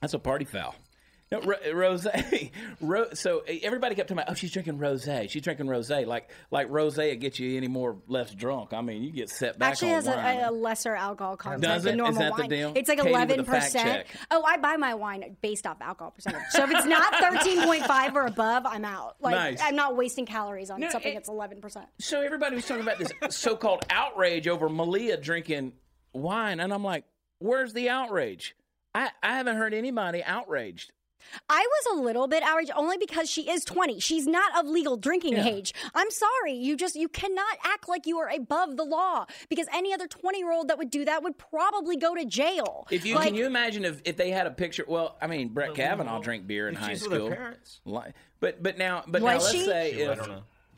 That's 0.00 0.14
a 0.14 0.18
party 0.18 0.44
foul. 0.44 0.74
No, 1.32 1.40
ro- 1.40 1.56
rosé. 1.72 2.50
Ro- 2.80 3.12
so 3.14 3.42
everybody 3.62 3.96
kept 3.96 4.08
talking 4.08 4.22
about, 4.22 4.30
oh, 4.30 4.34
she's 4.34 4.52
drinking 4.52 4.78
rosé. 4.78 5.28
She's 5.28 5.42
drinking 5.42 5.66
rosé. 5.66 6.06
Like 6.06 6.30
like 6.52 6.68
rosé 6.68 7.10
will 7.10 7.16
get 7.18 7.40
you 7.40 7.56
any 7.56 7.66
more 7.66 7.96
less 8.06 8.32
drunk. 8.32 8.72
I 8.72 8.80
mean, 8.80 9.02
you 9.02 9.10
get 9.10 9.28
set 9.28 9.58
back 9.58 9.72
Actually, 9.72 9.88
has 9.90 10.06
a, 10.06 10.44
a 10.48 10.50
lesser 10.52 10.94
alcohol 10.94 11.36
content 11.36 11.62
Does 11.62 11.82
than 11.82 11.94
it? 11.94 11.96
normal 11.96 12.12
Is 12.12 12.18
that 12.18 12.36
the 12.36 12.40
wine. 12.42 12.48
deal? 12.50 12.72
It's 12.76 12.88
like 12.88 13.00
eleven 13.00 13.44
percent. 13.44 14.06
Oh, 14.30 14.44
I 14.46 14.56
buy 14.58 14.76
my 14.76 14.94
wine 14.94 15.36
based 15.42 15.66
off 15.66 15.78
alcohol 15.80 16.12
percentage. 16.12 16.42
So 16.50 16.62
if 16.62 16.70
it's 16.70 16.86
not 16.86 17.12
thirteen 17.20 17.60
point 17.64 17.84
five 17.86 18.14
or 18.14 18.26
above, 18.26 18.64
I'm 18.64 18.84
out. 18.84 19.16
Like 19.20 19.34
Nice. 19.34 19.60
I'm 19.60 19.74
not 19.74 19.96
wasting 19.96 20.26
calories 20.26 20.70
on 20.70 20.78
No, 20.78 20.90
something 20.90 21.10
it- 21.10 21.14
that's 21.14 21.28
eleven 21.28 21.60
percent. 21.60 21.86
so 21.98 22.20
everybody 22.20 22.54
was 22.54 22.66
talking 22.66 22.84
about 22.84 22.98
this 22.98 23.10
so-called 23.30 23.84
outrage 23.90 24.46
over 24.46 24.68
Malia 24.68 25.16
drinking 25.16 25.72
wine, 26.12 26.60
and 26.60 26.72
I'm 26.72 26.84
like, 26.84 27.02
where's 27.40 27.72
the 27.72 27.88
outrage? 27.88 28.54
I, 28.94 29.10
I 29.22 29.36
haven't 29.36 29.56
heard 29.56 29.74
anybody 29.74 30.22
outraged. 30.24 30.92
I 31.48 31.66
was 31.66 31.98
a 31.98 32.02
little 32.02 32.26
bit 32.28 32.42
outraged 32.42 32.70
only 32.76 32.96
because 32.98 33.28
she 33.30 33.50
is 33.50 33.64
20. 33.64 34.00
She's 34.00 34.26
not 34.26 34.58
of 34.58 34.66
legal 34.66 34.96
drinking 34.96 35.34
Yeah. 35.34 35.46
age. 35.48 35.74
I'm 35.94 36.10
sorry. 36.10 36.52
You 36.54 36.76
just 36.76 36.96
you 36.96 37.08
cannot 37.08 37.58
act 37.64 37.88
like 37.88 38.06
you 38.06 38.18
are 38.18 38.28
above 38.28 38.76
the 38.76 38.84
law 38.84 39.26
because 39.48 39.66
any 39.72 39.92
other 39.92 40.06
20-year-old 40.08 40.68
that 40.68 40.78
would 40.78 40.90
do 40.90 41.04
that 41.04 41.22
would 41.22 41.36
probably 41.38 41.96
go 41.96 42.14
to 42.14 42.24
jail. 42.24 42.86
If 42.90 43.04
you 43.04 43.14
Like, 43.16 43.26
can 43.26 43.34
you 43.34 43.46
imagine 43.46 43.84
if, 43.84 44.00
if 44.04 44.16
they 44.16 44.30
had 44.30 44.46
a 44.46 44.50
picture? 44.50 44.84
Well, 44.86 45.16
I 45.20 45.26
mean, 45.26 45.48
Brett 45.48 45.74
Kavanaugh 45.74 46.20
drank 46.20 46.46
beer 46.46 46.68
in 46.68 46.74
If 46.74 46.80
high 46.80 46.88
she's 46.90 47.02
with 47.02 47.12
her 47.12 47.18
school. 47.18 47.30
parents. 47.30 47.80
Li- 47.84 48.12
But 48.40 48.62
but 48.62 48.78
now 48.78 49.04
but 49.06 49.22
Was 49.22 49.30
now 49.32 49.38
let's 49.38 49.50
she? 49.52 49.64
say 49.64 49.92
She- 49.94 50.00
if. 50.02 50.28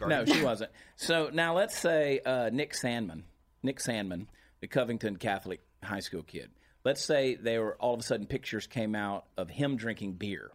No, 0.07 0.25
she 0.25 0.43
wasn't. 0.43 0.71
So 0.97 1.29
now 1.33 1.57
let's 1.57 1.77
say 1.77 2.21
uh, 2.25 2.51
Nick 2.53 2.73
Sandmann, 2.73 3.23
Nick 3.65 3.79
Sandmann, 3.81 4.27
the 4.61 4.69
Covington 4.69 5.17
Catholic 5.17 5.61
high 5.83 5.99
school 6.01 6.23
kid. 6.23 6.51
Let's 6.89 7.05
say 7.05 7.35
they 7.35 7.59
were 7.59 7.77
all 7.79 7.93
of 7.93 8.01
a 8.01 8.03
sudden 8.03 8.25
pictures 8.25 8.67
came 8.67 8.95
out 8.95 9.27
of 9.37 9.51
him 9.51 9.77
drinking 9.77 10.15
beer. 10.15 10.51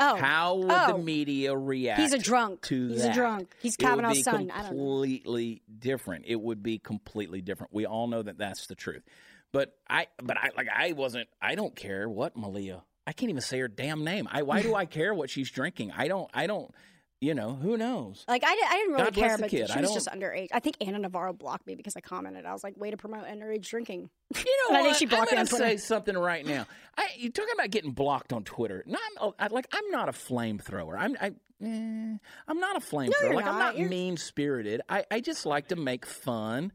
Oh. 0.00 0.16
How 0.16 0.56
would 0.56 0.68
Oh. 0.68 0.96
the 0.96 0.98
media 0.98 1.56
react? 1.56 2.00
He's 2.00 2.12
a 2.12 2.18
drunk. 2.18 2.62
To 2.62 2.88
He's 2.88 3.04
a 3.04 3.12
drunk. 3.14 3.54
He's 3.62 3.76
Kavanaugh's 3.76 4.24
son. 4.24 4.50
I 4.50 4.62
don't. 4.62 4.70
Completely 4.70 5.62
different. 5.78 6.24
It 6.26 6.40
would 6.40 6.60
be 6.64 6.80
completely 6.80 7.40
different. 7.40 7.72
We 7.72 7.86
all 7.86 8.08
know 8.08 8.20
that 8.20 8.36
that's 8.36 8.66
the 8.66 8.74
truth. 8.74 9.04
But 9.52 9.76
I, 9.88 10.08
but 10.20 10.36
I, 10.36 10.50
like, 10.56 10.66
I 10.76 10.90
wasn't. 10.90 11.28
I 11.40 11.54
don't 11.54 11.76
care 11.76 12.08
what 12.08 12.36
Malia. 12.36 12.82
I 13.06 13.12
can't 13.12 13.30
even 13.30 13.40
say 13.40 13.60
her 13.60 13.68
damn 13.68 14.02
name. 14.02 14.26
I. 14.32 14.42
Why 14.42 14.60
do 14.60 14.74
I 14.74 14.86
care 14.86 15.14
what 15.14 15.30
she's 15.30 15.52
drinking? 15.52 15.92
I 15.92 16.08
don't. 16.08 16.28
I 16.34 16.48
don't. 16.48 16.74
You 17.20 17.32
know, 17.34 17.54
who 17.54 17.78
knows? 17.78 18.22
Like 18.28 18.44
I, 18.44 18.50
I 18.50 18.76
didn't 18.76 18.92
really 18.92 19.04
God 19.04 19.14
care, 19.14 19.38
but 19.38 19.48
kid. 19.48 19.68
she 19.70 19.74
I 19.74 19.80
was 19.80 19.94
just 19.94 20.08
underage. 20.08 20.48
I 20.52 20.60
think 20.60 20.76
Ana 20.80 20.98
Navarro 20.98 21.32
blocked 21.32 21.66
me 21.66 21.74
because 21.74 21.96
I 21.96 22.00
commented. 22.00 22.44
I 22.44 22.52
was 22.52 22.62
like, 22.62 22.76
"Way 22.76 22.90
to 22.90 22.96
promote 22.98 23.24
underage 23.24 23.66
drinking." 23.68 24.10
You 24.36 24.44
know 24.70 24.76
I 24.76 24.80
what? 24.80 24.84
think 24.84 24.96
she 24.96 25.06
blocked 25.06 25.32
me 25.32 25.38
I'm 25.38 25.40
on 25.42 25.46
gonna 25.46 25.58
Twitter. 25.62 25.78
say 25.78 25.86
something 25.86 26.16
right 26.18 26.44
now. 26.44 26.66
I, 26.98 27.06
you're 27.16 27.32
talking 27.32 27.54
about 27.54 27.70
getting 27.70 27.92
blocked 27.92 28.32
on 28.34 28.44
Twitter. 28.44 28.84
No, 28.86 28.98
I'm, 29.38 29.50
like 29.52 29.66
I'm 29.72 29.90
not 29.90 30.10
a 30.10 30.12
flamethrower. 30.12 30.96
I'm 30.98 31.16
I, 31.18 31.26
eh, 31.64 32.16
I'm 32.48 32.60
not 32.60 32.76
a 32.76 32.80
flamethrower. 32.80 33.12
you're 33.22 33.34
like 33.34 33.46
I'm 33.46 33.58
not. 33.58 33.74
not 33.74 33.78
You're- 33.78 33.88
mean 33.88 34.16
spirited. 34.18 34.82
I, 34.88 35.04
I 35.10 35.20
just 35.20 35.46
like 35.46 35.68
to 35.68 35.76
make 35.76 36.04
fun. 36.04 36.72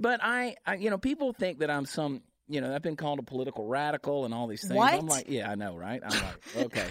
But 0.00 0.20
I, 0.22 0.54
I, 0.64 0.76
you 0.76 0.90
know, 0.90 0.98
people 0.98 1.32
think 1.32 1.58
that 1.58 1.70
I'm 1.70 1.86
some. 1.86 2.22
You 2.46 2.60
know, 2.60 2.72
I've 2.72 2.82
been 2.82 2.96
called 2.96 3.18
a 3.18 3.22
political 3.22 3.66
radical 3.66 4.24
and 4.24 4.32
all 4.32 4.46
these 4.46 4.66
things. 4.66 4.80
I'm 4.80 5.06
like, 5.06 5.26
yeah, 5.28 5.50
I 5.50 5.54
know, 5.56 5.76
right? 5.76 6.00
I'm 6.02 6.10
like, 6.10 6.66
okay. 6.66 6.86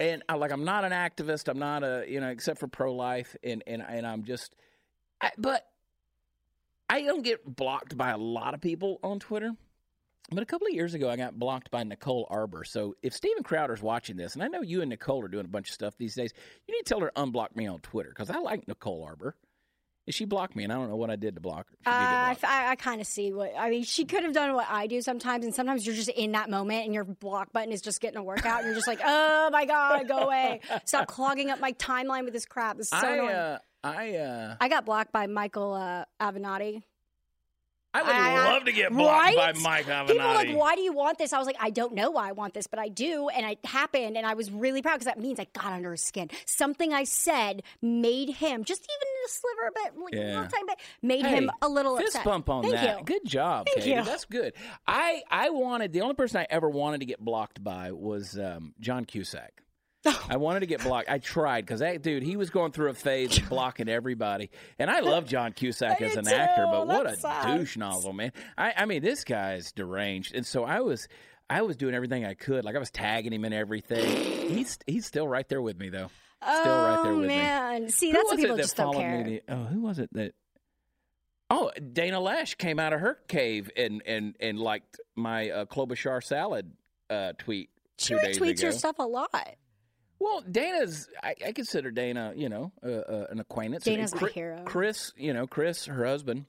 And 0.00 0.22
I 0.28 0.34
like, 0.34 0.50
I'm 0.50 0.64
not 0.64 0.84
an 0.84 0.92
activist. 0.92 1.48
I'm 1.48 1.58
not 1.58 1.84
a, 1.84 2.04
you 2.08 2.20
know, 2.20 2.28
except 2.28 2.58
for 2.58 2.66
pro 2.66 2.94
life, 2.94 3.36
and 3.44 3.62
and 3.66 3.82
and 3.86 4.06
I'm 4.06 4.24
just, 4.24 4.56
I, 5.20 5.30
but 5.36 5.66
I 6.88 7.02
don't 7.02 7.22
get 7.22 7.44
blocked 7.44 7.96
by 7.96 8.10
a 8.10 8.18
lot 8.18 8.54
of 8.54 8.60
people 8.60 8.98
on 9.02 9.20
Twitter. 9.20 9.52
But 10.32 10.42
a 10.42 10.46
couple 10.46 10.66
of 10.68 10.72
years 10.72 10.94
ago, 10.94 11.10
I 11.10 11.16
got 11.16 11.38
blocked 11.38 11.70
by 11.70 11.82
Nicole 11.82 12.26
Arbour. 12.30 12.64
So 12.64 12.94
if 13.02 13.12
Steven 13.14 13.42
Crowder's 13.42 13.82
watching 13.82 14.16
this, 14.16 14.34
and 14.34 14.42
I 14.42 14.48
know 14.48 14.62
you 14.62 14.80
and 14.80 14.88
Nicole 14.88 15.22
are 15.24 15.28
doing 15.28 15.44
a 15.44 15.48
bunch 15.48 15.68
of 15.68 15.74
stuff 15.74 15.96
these 15.98 16.14
days, 16.14 16.32
you 16.66 16.74
need 16.74 16.84
to 16.84 16.88
tell 16.88 17.00
her 17.00 17.12
unblock 17.16 17.56
me 17.56 17.66
on 17.66 17.80
Twitter 17.80 18.10
because 18.10 18.30
I 18.30 18.38
like 18.38 18.66
Nicole 18.68 19.04
Arbour. 19.04 19.36
She 20.10 20.24
blocked 20.24 20.54
me, 20.56 20.64
and 20.64 20.72
I 20.72 20.76
don't 20.76 20.88
know 20.88 20.96
what 20.96 21.10
I 21.10 21.16
did 21.16 21.34
to 21.34 21.40
block 21.40 21.66
her. 21.68 21.76
She 21.78 21.84
did 21.84 21.90
get 21.90 21.92
Uh, 21.94 22.24
blocked. 22.26 22.44
I, 22.44 22.70
I 22.70 22.76
kind 22.76 23.00
of 23.00 23.06
see 23.06 23.32
what 23.32 23.52
I 23.58 23.70
mean. 23.70 23.84
She 23.84 24.04
could 24.04 24.22
have 24.24 24.32
done 24.32 24.54
what 24.54 24.66
I 24.70 24.86
do 24.86 25.00
sometimes, 25.02 25.44
and 25.44 25.54
sometimes 25.54 25.86
you're 25.86 25.94
just 25.94 26.08
in 26.10 26.32
that 26.32 26.50
moment, 26.50 26.84
and 26.84 26.94
your 26.94 27.04
block 27.04 27.52
button 27.52 27.72
is 27.72 27.80
just 27.82 28.00
getting 28.00 28.18
a 28.18 28.22
workout, 28.22 28.58
and 28.60 28.66
you're 28.66 28.74
just 28.74 28.86
like, 28.88 29.00
"Oh 29.04 29.50
my 29.52 29.64
god, 29.66 30.08
go 30.08 30.18
away! 30.18 30.60
Stop 30.84 31.06
clogging 31.06 31.50
up 31.50 31.60
my 31.60 31.72
timeline 31.74 32.24
with 32.24 32.32
this 32.32 32.46
crap. 32.46 32.76
This 32.76 32.92
is 32.92 32.98
so 33.00 33.06
I, 33.06 33.12
annoying." 33.14 33.30
uh, 33.34 33.58
I, 33.82 34.16
uh, 34.16 34.56
I 34.60 34.68
got 34.68 34.84
blocked 34.84 35.10
by 35.12 35.26
Michael 35.26 35.72
uh, 35.74 36.04
Avenatti. 36.20 36.82
I 37.92 38.02
would 38.02 38.10
I- 38.12 38.52
love 38.52 38.64
to 38.66 38.72
get 38.72 38.92
blocked 38.92 39.36
right? 39.36 39.54
by 39.54 39.60
Mike 39.60 39.86
Avenatti. 39.86 40.08
People 40.08 40.28
were 40.28 40.34
like, 40.34 40.54
"Why 40.56 40.76
do 40.76 40.82
you 40.82 40.92
want 40.92 41.18
this?" 41.18 41.32
I 41.32 41.38
was 41.38 41.46
like, 41.46 41.56
"I 41.58 41.70
don't 41.70 41.92
know 41.94 42.10
why 42.12 42.28
I 42.28 42.32
want 42.32 42.54
this, 42.54 42.68
but 42.68 42.78
I 42.78 42.88
do," 42.88 43.28
and 43.28 43.44
it 43.44 43.58
happened, 43.64 44.16
and 44.16 44.24
I 44.24 44.34
was 44.34 44.50
really 44.50 44.80
proud 44.80 44.94
because 44.94 45.06
that 45.06 45.18
means 45.18 45.40
I 45.40 45.46
got 45.52 45.66
under 45.72 45.90
his 45.90 46.02
skin. 46.02 46.30
Something 46.46 46.92
I 46.92 47.02
said 47.04 47.62
made 47.82 48.30
him 48.30 48.62
just 48.64 48.82
even 48.82 49.08
a 49.24 49.28
sliver 49.28 49.66
a 49.66 49.72
bit, 49.72 50.02
like 50.04 50.14
a 50.14 50.16
Yeah. 50.16 50.34
little 50.40 50.48
tiny 50.50 50.66
bit, 50.68 50.78
made 51.02 51.26
Hey, 51.26 51.34
him 51.36 51.50
a 51.62 51.68
little 51.68 51.96
fist 51.96 52.08
upset. 52.14 52.24
bump 52.24 52.48
on 52.48 52.62
Thank 52.62 52.74
that. 52.76 52.98
You. 53.00 53.04
Good 53.04 53.24
job, 53.26 53.66
Thank 53.66 53.78
Katie. 53.84 53.90
you. 53.96 54.04
That's 54.04 54.24
good. 54.24 54.54
I 54.86 55.22
I 55.30 55.50
wanted 55.50 55.92
the 55.92 56.02
only 56.02 56.14
person 56.14 56.40
I 56.40 56.46
ever 56.48 56.68
wanted 56.70 57.00
to 57.00 57.06
get 57.06 57.18
blocked 57.18 57.62
by 57.64 57.90
was 57.92 58.38
um, 58.38 58.74
John 58.78 59.04
Cusack. 59.04 59.62
I 60.28 60.36
wanted 60.38 60.60
to 60.60 60.66
get 60.66 60.82
blocked. 60.82 61.10
I 61.10 61.18
tried 61.18 61.62
because 61.66 61.80
that 61.80 62.02
dude, 62.02 62.22
he 62.22 62.36
was 62.36 62.48
going 62.50 62.72
through 62.72 62.90
a 62.90 62.94
phase 62.94 63.36
of 63.38 63.48
blocking 63.48 63.88
everybody, 63.88 64.50
and 64.78 64.90
I 64.90 65.00
love 65.00 65.26
John 65.26 65.52
Cusack 65.52 66.00
as 66.02 66.16
an 66.16 66.26
actor, 66.26 66.64
too. 66.64 66.70
but 66.70 66.86
what 66.86 67.06
a 67.06 67.16
sucks. 67.16 67.46
douche 67.46 67.76
nozzle, 67.76 68.12
man! 68.14 68.32
I, 68.56 68.72
I 68.76 68.86
mean, 68.86 69.02
this 69.02 69.24
guy's 69.24 69.72
deranged, 69.72 70.34
and 70.34 70.46
so 70.46 70.64
I 70.64 70.80
was, 70.80 71.06
I 71.50 71.62
was 71.62 71.76
doing 71.76 71.94
everything 71.94 72.24
I 72.24 72.34
could. 72.34 72.64
Like 72.64 72.76
I 72.76 72.78
was 72.78 72.90
tagging 72.90 73.32
him 73.32 73.44
in 73.44 73.52
everything. 73.52 74.48
He's 74.48 74.78
he's 74.86 75.04
still 75.04 75.28
right 75.28 75.46
there 75.48 75.60
with 75.60 75.78
me 75.78 75.90
though. 75.90 76.08
Still 76.42 76.72
oh 76.72 76.86
right 76.86 77.02
there 77.02 77.12
with 77.12 77.22
me. 77.22 77.28
man, 77.28 77.88
see 77.90 78.06
Who 78.08 78.12
that's 78.14 78.24
what 78.24 78.36
was 78.36 78.38
it 78.38 78.42
people 78.42 78.56
that 78.56 78.62
just 78.62 78.76
don't 78.76 78.94
care. 78.96 79.24
me? 79.24 79.40
to- 79.46 79.52
oh, 79.54 79.64
who 79.64 79.80
was 79.82 79.98
it 79.98 80.08
that? 80.14 80.32
Oh, 81.50 81.70
Dana 81.92 82.18
Loesch 82.20 82.56
came 82.56 82.78
out 82.78 82.92
of 82.92 83.00
her 83.00 83.18
cave 83.28 83.70
and 83.76 84.02
and 84.06 84.36
and 84.40 84.58
liked 84.58 84.98
my 85.16 85.50
uh, 85.50 85.64
Klobuchar 85.66 86.22
salad 86.22 86.72
uh, 87.10 87.32
tweet 87.36 87.68
she 87.98 88.14
two 88.14 88.20
days 88.20 88.38
retweets 88.38 88.62
your 88.62 88.72
stuff 88.72 88.98
a 88.98 89.02
lot. 89.02 89.28
Well, 90.20 90.42
Dana's 90.48 91.08
I, 91.22 91.34
I 91.46 91.52
consider 91.52 91.90
Dana, 91.90 92.32
you 92.36 92.48
know, 92.48 92.70
uh, 92.84 92.88
uh, 92.88 93.26
an 93.30 93.40
acquaintance. 93.40 93.86
And 93.86 93.96
Dana's 93.96 94.12
my 94.14 94.18
Chris, 94.20 94.32
hero. 94.34 94.62
Chris, 94.64 95.12
you 95.16 95.32
know, 95.32 95.46
Chris, 95.46 95.86
her 95.86 96.04
husband. 96.06 96.44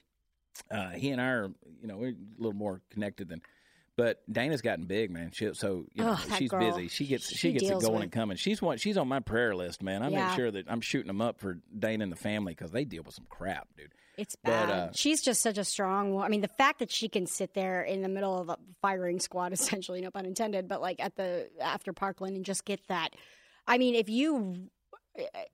Uh, 0.70 0.90
he 0.90 1.10
and 1.12 1.22
I 1.22 1.28
are, 1.28 1.52
you 1.82 1.88
know, 1.88 1.98
we're 1.98 2.10
a 2.10 2.16
little 2.38 2.54
more 2.54 2.82
connected 2.92 3.30
than. 3.30 3.42
But 3.98 4.22
Dana's 4.32 4.62
gotten 4.62 4.86
big, 4.86 5.12
man. 5.12 5.32
She, 5.34 5.54
so 5.54 5.86
you 5.94 6.04
know, 6.04 6.12
Ugh, 6.12 6.20
she's 6.38 6.50
girl. 6.50 6.60
busy. 6.60 6.88
She 6.88 7.06
gets 7.08 7.28
she, 7.30 7.36
She 7.38 7.52
gets 7.54 7.66
it 7.66 7.80
going 7.82 7.94
with- 7.94 8.04
and 8.04 8.12
coming. 8.12 8.36
She's 8.38 8.62
one. 8.62 8.78
She's 8.78 8.98
on 8.98 9.08
my 9.08 9.20
prayer 9.20 9.56
list, 9.56 9.82
man. 9.84 10.02
I 10.04 10.10
Yeah. 10.10 10.28
make 10.28 10.36
sure 10.36 10.52
that 10.52 10.66
I'm 10.70 10.82
shooting 10.82 11.08
them 11.08 11.22
up 11.22 11.40
for 11.40 11.60
Dana 11.78 12.04
and 12.04 12.12
the 12.12 12.16
family 12.18 12.54
because 12.54 12.72
they 12.72 12.84
deal 12.86 13.04
with 13.04 13.16
some 13.16 13.26
crap, 13.30 13.68
dude. 13.78 13.92
It's 14.18 14.36
But, 14.36 14.50
bad. 14.52 14.70
uh, 14.70 14.90
She's 14.94 15.22
just 15.22 15.42
such 15.42 15.58
a 15.58 15.64
strong. 15.64 16.14
wo- 16.14 16.22
I 16.22 16.28
mean, 16.30 16.42
the 16.42 16.48
fact 16.50 16.80
that 16.80 16.92
she 16.92 17.08
can 17.10 17.26
sit 17.26 17.54
there 17.54 17.82
in 17.84 18.02
the 18.02 18.10
middle 18.10 18.38
of 18.38 18.50
a 18.50 18.58
firing 18.82 19.20
squad, 19.20 19.54
essentially, 19.54 20.02
no 20.02 20.10
pun 20.12 20.26
intended, 20.26 20.68
but 20.68 20.82
like 20.82 21.00
at 21.00 21.16
the 21.16 21.50
after 21.62 21.94
Parkland 21.94 22.36
and 22.36 22.46
just 22.46 22.66
get 22.66 22.86
that. 22.88 23.16
I 23.72 23.78
mean, 23.78 23.96
if 23.96 24.10
you, 24.10 24.70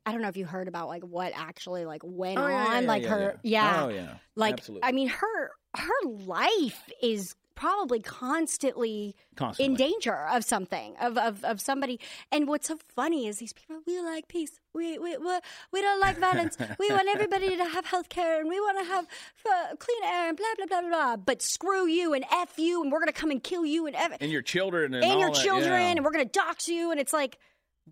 I 0.06 0.12
don't 0.12 0.22
know 0.22 0.28
if 0.28 0.38
you 0.38 0.46
heard 0.46 0.68
about 0.68 0.88
like 0.88 1.04
what 1.04 1.34
actually 1.36 1.86
like 1.86 2.02
went 2.04 2.40
Oh, 2.40 2.48
yeah, 2.48 2.68
on, 2.68 2.84
yeah, 2.84 2.88
like 2.88 3.04
yeah, 3.04 3.10
her, 3.10 3.40
yeah. 3.44 3.84
Oh, 3.86 3.90
yeah. 3.90 4.14
like 4.36 4.54
Absolutely. 4.54 4.88
I 4.88 4.92
mean, 4.92 5.08
her 5.10 5.52
her 5.76 6.10
life 6.10 6.90
is 7.02 7.36
probably 7.56 8.00
constantly 8.00 9.16
Constantly. 9.36 9.66
in 9.66 9.76
danger 9.92 10.16
of 10.32 10.44
something 10.44 10.96
of, 11.02 11.18
of 11.18 11.44
of 11.44 11.60
somebody 11.60 12.00
and 12.32 12.48
what's 12.48 12.68
so 12.68 12.78
funny 12.96 13.26
is 13.28 13.40
these 13.40 13.52
people 13.52 13.78
we 13.88 14.00
like 14.00 14.28
peace 14.28 14.60
we 14.76 15.00
we 15.00 15.18
we, 15.18 15.40
we 15.74 15.82
don't 15.82 16.00
like 16.00 16.20
violence 16.20 16.56
we 16.80 16.88
want 16.92 17.08
everybody 17.12 17.58
to 17.58 17.66
have 17.66 17.84
health 17.88 18.10
care 18.10 18.40
and 18.40 18.48
we 18.48 18.60
want 18.60 18.78
to 18.78 18.86
have 18.86 19.08
uh, 19.50 19.76
clean 19.78 20.04
air 20.04 20.30
and 20.30 20.38
blah 20.38 20.46
blah 20.56 20.66
blah 20.68 20.82
blah 20.82 20.90
blah 20.90 21.16
but 21.18 21.42
screw 21.42 21.88
you 21.88 22.14
and 22.14 22.24
f 22.32 22.60
you 22.60 22.84
and 22.84 22.92
we're 22.92 23.00
gonna 23.00 23.12
come 23.12 23.32
and 23.32 23.42
kill 23.44 23.66
you 23.66 23.88
and 23.88 23.96
ev- 23.96 24.18
and 24.22 24.32
your 24.32 24.44
children 24.44 24.94
and, 24.94 25.04
and 25.04 25.20
your 25.20 25.32
that, 25.32 25.44
children 25.44 25.82
and 25.98 26.06
we're 26.06 26.12
gonna 26.12 26.26
dox 26.26 26.68
you 26.68 26.92
and 26.92 27.00
it's 27.00 27.12
like 27.14 27.40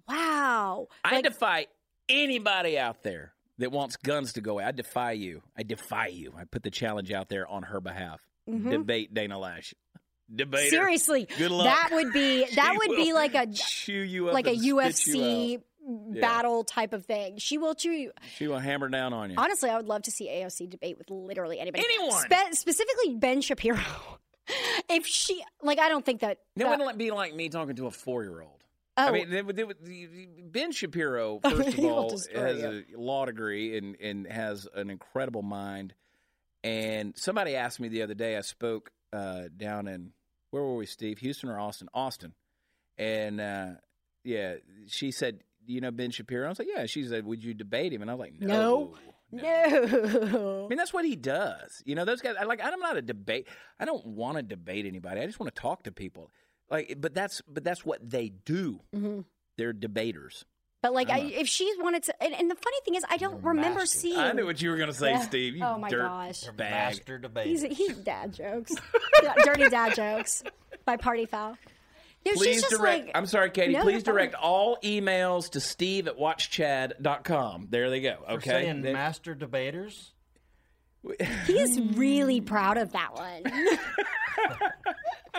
wow 0.07 0.87
I 1.03 1.15
like, 1.15 1.23
defy 1.23 1.67
anybody 2.09 2.77
out 2.77 3.03
there 3.03 3.33
that 3.57 3.71
wants 3.71 3.95
guns 3.97 4.33
to 4.33 4.41
go 4.41 4.51
away. 4.53 4.65
I 4.65 4.71
defy 4.71 5.13
you. 5.13 5.41
I 5.57 5.63
defy 5.63 6.07
you. 6.07 6.33
I 6.37 6.43
put 6.43 6.63
the 6.63 6.69
challenge 6.71 7.11
out 7.11 7.29
there 7.29 7.47
on 7.47 7.63
her 7.63 7.79
behalf. 7.79 8.21
Debate 8.47 9.13
Dana 9.13 9.37
Loesch. 9.37 9.73
Debate. 10.33 10.61
Mm-hmm. 10.61 10.69
seriously 10.69 11.27
Good 11.37 11.51
luck. 11.51 11.65
that 11.65 11.89
would 11.91 12.11
be 12.11 12.45
that 12.55 12.75
would 12.77 12.95
be 12.95 13.13
like 13.13 13.35
a 13.35 13.47
chew 13.47 13.93
you 13.93 14.27
up 14.27 14.33
like 14.33 14.47
a 14.47 14.51
and 14.51 14.59
spit 14.59 14.65
you 14.67 14.75
UFC 14.75 15.55
out. 15.57 15.61
Yeah. 16.15 16.21
battle 16.21 16.63
type 16.63 16.93
of 16.93 17.05
thing 17.05 17.37
she 17.37 17.59
will 17.59 17.75
chew 17.75 17.91
you 17.91 18.11
She 18.35 18.47
will 18.47 18.57
hammer 18.57 18.89
down 18.89 19.13
on 19.13 19.29
you. 19.29 19.35
Honestly, 19.37 19.69
I 19.69 19.77
would 19.77 19.85
love 19.87 20.01
to 20.03 20.11
see 20.11 20.27
AOC 20.27 20.69
debate 20.69 20.97
with 20.97 21.11
literally 21.11 21.59
anybody. 21.59 21.83
Anyone. 21.87 22.21
Spe- 22.21 22.53
specifically 22.53 23.15
Ben 23.15 23.41
Shapiro. 23.41 23.79
if 24.89 25.05
she, 25.05 25.43
like, 25.61 25.79
I 25.79 25.89
don't 25.89 26.05
think 26.05 26.21
that. 26.21 26.39
That 26.55 26.69
that- 26.69 26.79
wouldn't 26.79 26.97
be 26.97 27.11
like 27.11 27.35
me 27.35 27.49
talking 27.49 27.75
to 27.75 27.87
a 27.87 27.91
four-year-old. 27.91 28.63
Oh, 28.97 29.07
I 29.07 29.11
mean, 29.11 29.29
they 29.29 29.41
would, 29.41 29.55
they 29.55 29.65
Ben 30.41 30.71
Shapiro, 30.71 31.39
first 31.43 31.77
of 31.77 31.85
all, 31.85 32.11
has 32.11 32.63
a 32.63 32.83
law 32.95 33.25
degree 33.25 33.77
and, 33.77 33.95
and 34.01 34.27
has 34.27 34.67
an 34.73 34.89
incredible 34.89 35.41
mind. 35.41 35.93
And 36.63 37.15
somebody 37.15 37.55
asked 37.55 37.79
me 37.79 37.89
the 37.89 38.01
other 38.01 38.15
day, 38.15 38.37
I 38.37 38.41
spoke 38.41 38.91
uh, 39.13 39.43
down 39.55 39.87
in, 39.87 40.11
where 40.51 40.63
were 40.63 40.75
we, 40.75 40.85
Steve? 40.85 41.19
Houston 41.19 41.49
or 41.49 41.59
Austin? 41.59 41.89
Austin. 41.93 42.33
And 42.97 43.39
uh, 43.41 43.71
yeah, 44.23 44.55
she 44.87 45.11
said, 45.11 45.41
Do 45.65 45.73
you 45.73 45.81
know 45.81 45.91
Ben 45.91 46.11
Shapiro? 46.11 46.45
I 46.45 46.49
was 46.49 46.59
like, 46.59 46.69
Yeah. 46.73 46.85
She 46.85 47.03
said, 47.03 47.25
Would 47.25 47.43
you 47.43 47.53
debate 47.53 47.93
him? 47.93 48.01
And 48.01 48.09
I 48.09 48.13
was 48.13 48.19
like, 48.19 48.39
No. 48.39 48.95
No. 49.31 49.43
I 49.43 49.69
no. 49.69 50.67
mean, 50.69 50.77
that's 50.77 50.93
what 50.93 51.03
he 51.03 51.15
does. 51.15 51.81
You 51.85 51.95
know, 51.95 52.05
those 52.05 52.21
guys. 52.21 52.35
I 52.39 52.45
like. 52.45 52.61
I'm 52.63 52.79
not 52.79 52.95
a 52.95 53.01
debate. 53.01 53.47
I 53.79 53.85
don't 53.85 54.05
want 54.05 54.37
to 54.37 54.43
debate 54.43 54.85
anybody. 54.85 55.19
I 55.19 55.25
just 55.25 55.39
want 55.39 55.53
to 55.53 55.61
talk 55.61 55.83
to 55.83 55.91
people. 55.91 56.31
Like, 56.69 56.95
but 56.99 57.13
that's 57.13 57.41
but 57.47 57.63
that's 57.63 57.85
what 57.85 58.07
they 58.09 58.29
do. 58.29 58.79
Mhm. 58.95 59.25
They're 59.57 59.73
debaters. 59.73 60.45
But 60.81 60.93
like, 60.93 61.09
I, 61.09 61.17
I'm 61.19 61.29
if 61.31 61.47
she 61.47 61.71
wanted 61.79 62.03
to, 62.03 62.23
and, 62.23 62.33
and 62.33 62.51
the 62.51 62.55
funny 62.55 62.77
thing 62.85 62.93
is, 62.95 63.03
I 63.09 63.17
don't 63.17 63.43
remember 63.43 63.79
master. 63.79 63.97
seeing. 63.99 64.17
I 64.19 64.31
knew 64.33 64.45
what 64.45 64.61
you 64.61 64.69
were 64.69 64.77
going 64.77 64.89
to 64.89 64.93
say, 64.95 65.11
Yeah. 65.11 65.21
Steve. 65.21 65.55
You 65.55 65.63
Oh, 65.63 65.79
my 65.79 65.89
dirt 65.89 66.03
gosh. 66.07 66.43
Bag. 66.55 66.57
master 66.97 67.17
debate. 67.17 67.47
He's 67.47 67.63
he's 67.63 67.97
dad 68.03 68.33
jokes, 68.33 68.71
dirty 69.43 69.67
dad 69.69 69.95
jokes 69.95 70.43
by 70.85 70.95
Party 70.97 71.25
Foul. 71.25 71.57
No, 72.25 72.33
Please 72.33 72.61
just 72.63 72.75
direct. 72.75 73.05
like, 73.05 73.11
I'm 73.17 73.27
sorry, 73.27 73.51
Katie. 73.51 73.73
No, 73.73 73.81
please 73.83 73.91
you're 73.93 74.01
fine. 74.01 74.13
direct 74.15 74.33
all 74.35 74.77
emails 74.83 75.51
to 75.51 75.59
Steve 75.59 76.07
at 76.07 76.17
watchchad.com. 76.17 77.67
There 77.69 77.89
they 77.91 78.01
go. 78.01 78.17
For 78.25 78.31
Okay. 78.33 78.49
saying 78.49 78.81
master 78.81 79.35
debaters. 79.35 80.11
He's 81.45 81.79
really 81.79 82.41
proud 82.41 82.77
of 82.77 82.91
that 82.93 83.13
one. 83.15 83.43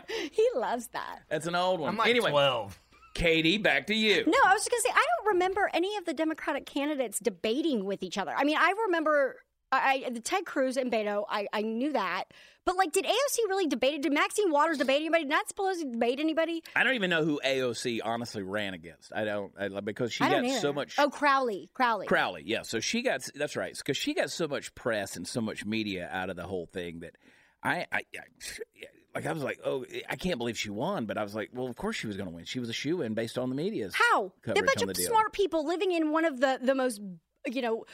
he 0.33 0.49
loves 0.55 0.89
that. 0.89 1.21
that's 1.29 1.47
an 1.47 1.55
old 1.55 1.81
one. 1.81 1.91
I'm 1.91 1.97
like 1.97 2.09
anyway, 2.09 2.31
12. 2.31 2.81
Katie, 3.15 3.57
back 3.57 3.87
to 3.87 3.95
you. 3.95 4.25
No, 4.27 4.39
I 4.45 4.53
was 4.53 4.63
just 4.63 4.71
gonna 4.71 4.83
say 4.83 4.91
I 4.91 5.05
don't 5.17 5.29
remember 5.35 5.71
any 5.73 5.97
of 5.97 6.05
the 6.05 6.13
Democratic 6.13 6.67
candidates 6.67 7.19
debating 7.19 7.85
with 7.87 8.03
each 8.03 8.19
other. 8.19 8.35
I 8.37 8.45
mean, 8.45 8.59
I 8.59 8.75
remember. 8.87 9.37
I, 9.83 10.11
the 10.11 10.21
Ted 10.21 10.47
Cruz 10.47 10.77
and 10.77 10.91
Beto, 10.91 11.25
I, 11.29 11.47
I 11.53 11.63
knew 11.63 11.93
that. 11.93 12.25
But 12.65 12.77
like, 12.77 12.93
did 12.93 13.05
AOC 13.05 13.49
really 13.49 13.69
debate? 13.69 14.03
Did 14.03 14.13
Maxine 14.13 14.51
Waters 14.51 14.79
debate 14.79 15.01
anybody? 15.01 15.25
Not 15.25 15.49
supposed 15.49 15.81
to 15.81 15.91
debate 15.91 16.19
anybody. 16.19 16.65
I 16.75 16.83
don't 16.83 16.95
even 16.95 17.11
know 17.11 17.25
who 17.25 17.41
AOC 17.45 18.01
honestly 18.05 18.43
ran 18.43 18.75
against. 18.75 19.13
I 19.15 19.25
don't 19.25 19.53
I, 19.59 19.69
because 19.81 20.13
she 20.13 20.25
I 20.25 20.31
got 20.31 20.61
so 20.61 20.73
much. 20.73 20.97
Oh, 20.99 21.09
Crowley, 21.09 21.71
Crowley. 21.75 22.09
Crowley, 22.09 22.43
yeah. 22.45 22.63
So 22.63 22.81
she 22.81 23.03
got 23.03 23.29
that's 23.37 23.55
right 23.55 23.77
because 23.77 23.97
she 23.97 24.15
got 24.15 24.31
so 24.31 24.49
much 24.49 24.75
press 24.75 25.17
and 25.17 25.29
so 25.29 25.41
much 25.41 25.65
media 25.65 26.09
out 26.13 26.29
of 26.29 26.35
the 26.35 26.43
whole 26.43 26.67
thing 26.67 27.01
that 27.01 27.17
I, 27.63 27.87
I, 27.93 28.01
I 28.17 28.21
like 29.15 29.27
I 29.27 29.33
was 29.33 29.43
like, 29.43 29.61
oh, 29.65 29.85
I 30.09 30.17
can't 30.17 30.37
believe 30.37 30.59
she 30.59 30.71
won, 30.71 31.07
but 31.07 31.17
I 31.17 31.23
was 31.23 31.35
like, 31.35 31.51
well, 31.55 31.69
of 31.69 31.77
course 31.77 31.97
she 31.97 32.07
was 32.07 32.17
going 32.17 32.29
to 32.29 32.35
win. 32.35 32.45
She 32.45 32.61
was 32.61 32.69
a 32.69 32.75
shoe 32.75 33.01
in 33.01 33.15
based 33.15 33.39
on 33.39 33.49
the 33.49 33.55
media's 33.55 33.95
How? 33.95 34.33
They're 34.45 34.63
a 34.63 34.67
bunch 34.67 34.83
of 34.83 34.93
deal. 34.93 35.09
smart 35.09 35.33
people 35.33 35.67
living 35.67 35.93
in 35.93 36.11
one 36.11 36.25
of 36.25 36.41
the 36.41 36.59
the 36.61 36.75
most, 36.75 37.01
you 37.47 37.63
know. 37.63 37.85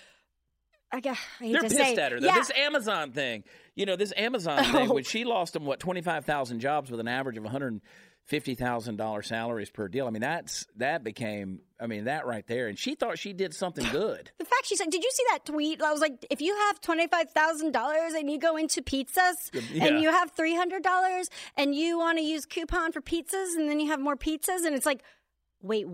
I 0.92 1.00
guess 1.00 1.18
I 1.40 1.52
They're 1.52 1.62
pissed 1.62 1.76
say, 1.76 1.94
at 1.96 2.12
her. 2.12 2.20
though. 2.20 2.26
Yeah, 2.26 2.34
This 2.38 2.50
Amazon 2.56 3.12
thing, 3.12 3.44
you 3.74 3.86
know, 3.86 3.96
this 3.96 4.12
Amazon 4.16 4.62
thing, 4.72 4.90
Oh. 4.90 4.94
when 4.94 5.04
she 5.04 5.24
lost 5.24 5.54
them, 5.54 5.64
what 5.64 5.80
twenty 5.80 6.02
five 6.02 6.24
thousand 6.24 6.60
jobs 6.60 6.90
with 6.90 7.00
an 7.00 7.08
average 7.08 7.36
of 7.38 7.44
one 7.44 7.52
hundred 7.52 7.80
fifty 8.26 8.54
thousand 8.54 8.96
dollars 8.96 9.26
salaries 9.26 9.70
per 9.70 9.88
deal. 9.88 10.06
I 10.06 10.10
mean, 10.10 10.20
that's 10.22 10.66
that 10.76 11.02
became. 11.02 11.60
I 11.80 11.86
mean, 11.88 12.04
that 12.04 12.26
right 12.26 12.46
there, 12.46 12.68
and 12.68 12.78
she 12.78 12.94
thought 12.94 13.18
she 13.18 13.32
did 13.32 13.52
something 13.54 13.84
good. 13.90 14.30
the 14.38 14.44
fact 14.44 14.66
she 14.66 14.76
said, 14.76 14.90
"Did 14.90 15.02
you 15.02 15.10
see 15.12 15.24
that 15.30 15.44
tweet?" 15.46 15.82
I 15.82 15.90
was 15.90 16.00
like, 16.00 16.24
"If 16.30 16.40
you 16.40 16.54
have 16.68 16.80
twenty 16.80 17.06
five 17.08 17.30
thousand 17.30 17.72
dollars 17.72 18.12
and 18.12 18.30
you 18.30 18.38
go 18.38 18.56
into 18.56 18.82
pizzas 18.82 19.50
Yeah. 19.72 19.86
and 19.86 20.00
you 20.02 20.10
have 20.10 20.30
three 20.32 20.54
hundred 20.54 20.82
dollars 20.82 21.28
and 21.56 21.74
you 21.74 21.98
want 21.98 22.18
to 22.18 22.24
use 22.24 22.44
coupon 22.46 22.92
for 22.92 23.00
pizzas 23.00 23.56
and 23.56 23.68
then 23.68 23.80
you 23.80 23.88
have 23.88 23.98
more 23.98 24.16
pizzas 24.16 24.64
and 24.66 24.74
it's 24.76 24.86
like, 24.86 25.02
wait, 25.62 25.86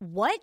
what?" 0.00 0.40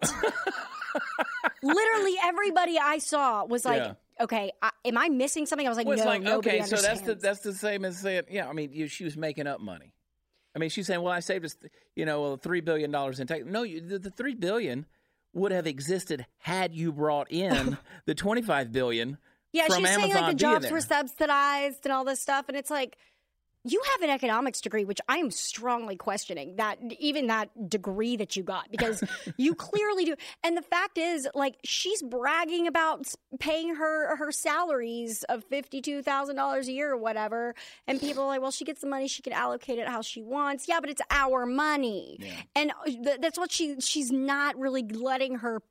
Literally 1.61 2.15
everybody 2.23 2.77
I 2.79 2.99
saw 2.99 3.45
was 3.45 3.65
like, 3.65 3.81
Yeah. 3.81 3.93
"Okay, 4.21 4.51
I, 4.61 4.71
am 4.85 4.97
I 4.97 5.09
missing 5.09 5.45
something?" 5.45 5.67
I 5.67 5.69
was 5.69 5.77
like, 5.77 5.87
Well, 5.87 5.97
"No, 5.97 6.05
like 6.05 6.25
okay, 6.25 6.61
so 6.63 6.77
that's 6.77 7.01
the 7.01 7.15
that's 7.15 7.41
the 7.41 7.53
same 7.53 7.85
as 7.85 7.97
saying, 7.99 8.23
yeah. 8.29 8.47
I 8.47 8.53
mean, 8.53 8.71
you, 8.71 8.87
she 8.87 9.03
was 9.03 9.17
making 9.17 9.47
up 9.47 9.59
money. 9.59 9.93
I 10.55 10.59
mean, 10.59 10.71
she's 10.71 10.87
saying, 10.87 11.01
well, 11.01 11.13
I 11.13 11.19
saved 11.19 11.45
us, 11.45 11.55
you 11.95 12.05
know, 12.05 12.21
well, 12.21 12.37
three 12.37 12.61
billion 12.61 12.89
dollars 12.89 13.19
in 13.19 13.27
tax. 13.27 13.43
No, 13.45 13.61
you, 13.61 13.79
the, 13.79 13.99
the 13.99 14.09
three 14.09 14.33
billion 14.33 14.87
would 15.33 15.51
have 15.51 15.67
existed 15.67 16.25
had 16.39 16.73
you 16.73 16.91
brought 16.91 17.31
in 17.31 17.77
the 18.05 18.15
twenty 18.15 18.41
five 18.41 18.71
billion. 18.71 19.17
Yeah, 19.53 19.67
she's 19.67 19.87
saying 19.87 20.13
like 20.13 20.31
the 20.31 20.33
jobs 20.33 20.69
were 20.71 20.81
subsidized 20.81 21.85
and 21.85 21.93
all 21.93 22.05
this 22.05 22.19
stuff, 22.19 22.45
and 22.47 22.57
it's 22.57 22.69
like 22.69 22.97
you 23.67 23.81
have 23.91 24.01
an 24.01 24.09
economics 24.09 24.61
degree, 24.61 24.85
which 24.85 24.99
I 25.07 25.17
am 25.17 25.31
strongly 25.31 25.95
questioning 25.95 26.55
that 26.57 26.79
even 26.99 27.27
that 27.27 27.69
degree 27.69 28.15
that 28.17 28.35
you 28.35 28.43
got 28.43 28.71
because 28.71 29.03
you 29.37 29.55
clearly 29.55 30.05
do. 30.05 30.15
And 30.43 30.55
the 30.55 30.61
fact 30.61 30.97
is, 30.97 31.27
like 31.35 31.57
she's 31.63 32.01
bragging 32.01 32.67
about 32.67 33.07
paying 33.39 33.75
her 33.75 34.15
her 34.15 34.31
salaries 34.31 35.23
of 35.23 35.43
fifty 35.45 35.81
two 35.81 36.01
thousand 36.01 36.35
dollars 36.35 36.67
a 36.67 36.71
year 36.71 36.91
or 36.91 36.97
whatever, 36.97 37.55
and 37.87 37.99
people 37.99 38.23
are 38.23 38.27
like, 38.27 38.41
well, 38.41 38.51
she 38.51 38.65
gets 38.65 38.81
the 38.81 38.87
money, 38.87 39.07
she 39.07 39.21
can 39.21 39.33
allocate 39.33 39.79
it 39.79 39.87
how 39.87 40.01
she 40.01 40.21
wants. 40.21 40.67
Yeah, 40.67 40.79
but 40.79 40.89
it's 40.89 41.01
our 41.11 41.45
money, 41.45 42.19
and 42.55 42.71
uh, 42.71 42.85
th- 42.85 43.19
that's 43.19 43.37
what 43.37 43.51
she 43.51 43.79
she's 43.79 44.11
not 44.11 44.57
really 44.57 44.83
letting 44.83 45.35
her 45.35 45.61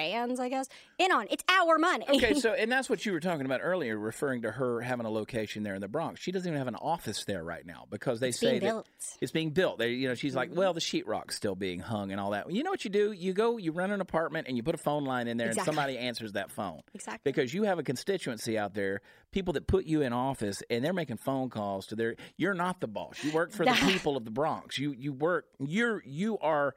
fans, 0.00 0.40
I 0.40 0.48
guess, 0.48 0.66
in 0.98 1.12
on. 1.12 1.26
It's 1.30 1.44
our 1.48 1.78
money. 1.78 2.06
Okay, 2.08 2.34
so 2.34 2.52
and 2.58 2.70
that's 2.70 2.88
what 2.88 3.04
you 3.04 3.12
were 3.12 3.20
talking 3.20 3.46
about 3.46 3.60
earlier, 3.62 3.98
referring 3.98 4.42
to 4.42 4.50
her 4.50 4.80
having 4.80 5.06
a 5.06 5.10
location 5.10 5.62
there 5.62 5.74
in 5.74 5.80
the 5.80 5.88
Bronx. 5.88 6.20
She 6.20 6.32
doesn't 6.32 6.48
even 6.48 6.58
have 6.58 6.68
an 6.68 6.76
office 6.76 7.24
there 7.24 7.42
right 7.44 7.64
now 7.64 7.86
because 7.90 8.20
they 8.20 8.32
say 8.32 8.52
being 8.52 8.60
that 8.60 8.66
built. 8.66 8.86
Mm-hmm. 8.86 9.18
it's 9.20 9.32
being 9.32 9.50
built. 9.50 9.78
They, 9.78 9.90
you 9.90 10.08
know, 10.08 10.14
she's 10.14 10.34
like, 10.34 10.50
well, 10.52 10.72
the 10.72 10.80
sheetrock's 10.80 11.36
still 11.36 11.54
being 11.54 11.80
hung 11.80 12.12
and 12.12 12.20
all 12.20 12.30
that. 12.30 12.50
You 12.50 12.62
know 12.62 12.70
what 12.70 12.84
you 12.84 12.90
do? 12.90 13.12
You 13.12 13.32
go, 13.32 13.56
you 13.56 13.72
rent 13.72 13.92
an 13.92 14.00
apartment, 14.00 14.48
and 14.48 14.56
you 14.56 14.62
put 14.62 14.74
a 14.74 14.78
phone 14.78 15.04
line 15.04 15.28
in 15.28 15.36
there, 15.36 15.48
Exactly. 15.48 15.70
and 15.70 15.76
somebody 15.76 15.98
answers 15.98 16.32
that 16.32 16.50
phone. 16.50 16.80
Exactly. 16.94 17.20
Because 17.30 17.52
you 17.52 17.64
have 17.64 17.78
a 17.78 17.82
constituency 17.82 18.58
out 18.58 18.74
there, 18.74 19.00
people 19.32 19.52
that 19.54 19.66
put 19.66 19.84
you 19.84 20.02
in 20.02 20.12
office, 20.12 20.62
and 20.70 20.84
they're 20.84 20.92
making 20.92 21.18
phone 21.18 21.50
calls 21.50 21.86
to 21.88 21.96
their. 21.96 22.16
You're 22.36 22.54
not 22.54 22.80
the 22.80 22.88
boss. 22.88 23.22
You 23.22 23.32
work 23.32 23.52
for 23.52 23.64
the 23.64 23.72
people 23.82 24.16
of 24.16 24.24
the 24.24 24.30
Bronx. 24.30 24.78
You 24.78 24.92
you 24.92 25.12
work. 25.12 25.46
You're 25.58 26.02
you 26.04 26.38
are 26.38 26.74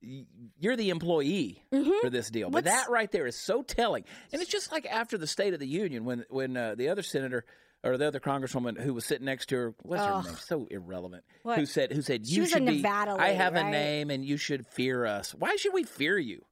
you're 0.00 0.76
the 0.76 0.90
employee 0.90 1.62
for 1.70 2.10
this 2.10 2.30
deal. 2.30 2.50
But 2.50 2.64
Mm-hmm. 2.64 2.68
What's- 2.72 2.84
that 2.86 2.90
right 2.92 3.10
there 3.10 3.26
is 3.26 3.36
so 3.36 3.62
telling. 3.62 4.04
And 4.32 4.40
it's 4.42 4.50
just 4.50 4.70
like 4.72 4.86
after 4.86 5.18
the 5.18 5.26
State 5.26 5.54
of 5.54 5.60
the 5.60 5.66
Union 5.66 6.04
when 6.04 6.24
when 6.28 6.56
uh, 6.56 6.74
the 6.74 6.88
other 6.88 7.02
senator 7.02 7.44
or 7.84 7.96
the 7.96 8.06
other 8.06 8.20
congresswoman 8.20 8.80
who 8.80 8.94
was 8.94 9.04
sitting 9.04 9.26
next 9.26 9.46
to 9.50 9.56
her, 9.56 9.74
what's 9.82 10.02
her 10.02 10.22
name? 10.22 10.36
So 10.40 10.66
irrelevant. 10.70 11.24
What? 11.42 11.58
Who 11.58 11.66
said 11.66 11.92
who 11.92 12.02
said 12.02 12.26
you 12.26 12.46
should 12.46 12.66
be 12.66 12.76
Nevada 12.76 13.12
I 13.12 13.28
lady, 13.28 13.34
have 13.36 13.54
a 13.54 13.64
name 13.64 14.10
and 14.10 14.24
you 14.24 14.36
should 14.36 14.66
fear 14.66 15.04
us. 15.06 15.34
Why 15.34 15.56
should 15.56 15.72
we 15.72 15.84
fear 15.84 16.18
you? 16.18 16.44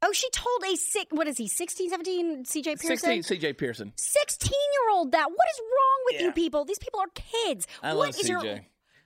Oh, 0.00 0.12
she 0.12 0.30
told 0.30 0.62
a 0.72 0.76
sick, 0.76 1.08
what 1.10 1.26
is 1.26 1.36
he, 1.38 1.48
16, 1.48 1.90
17, 1.90 2.44
CJ 2.44 2.64
Pearson? 2.80 3.22
16 3.22 3.22
CJ 3.24 3.58
Pearson. 3.58 3.92
16 3.96 4.50
year 4.52 4.96
old 4.96 5.10
that. 5.10 5.28
What 5.28 5.48
is 5.52 5.60
wrong 5.60 6.04
with 6.12 6.20
you 6.22 6.32
people? 6.32 6.64
These 6.64 6.78
people 6.78 7.00
are 7.00 7.08
kids. 7.16 7.66
I 7.82 7.94
What 7.94 7.98
love 8.00 8.08
is 8.10 8.16
CJ. 8.22 8.28
your- 8.28 8.60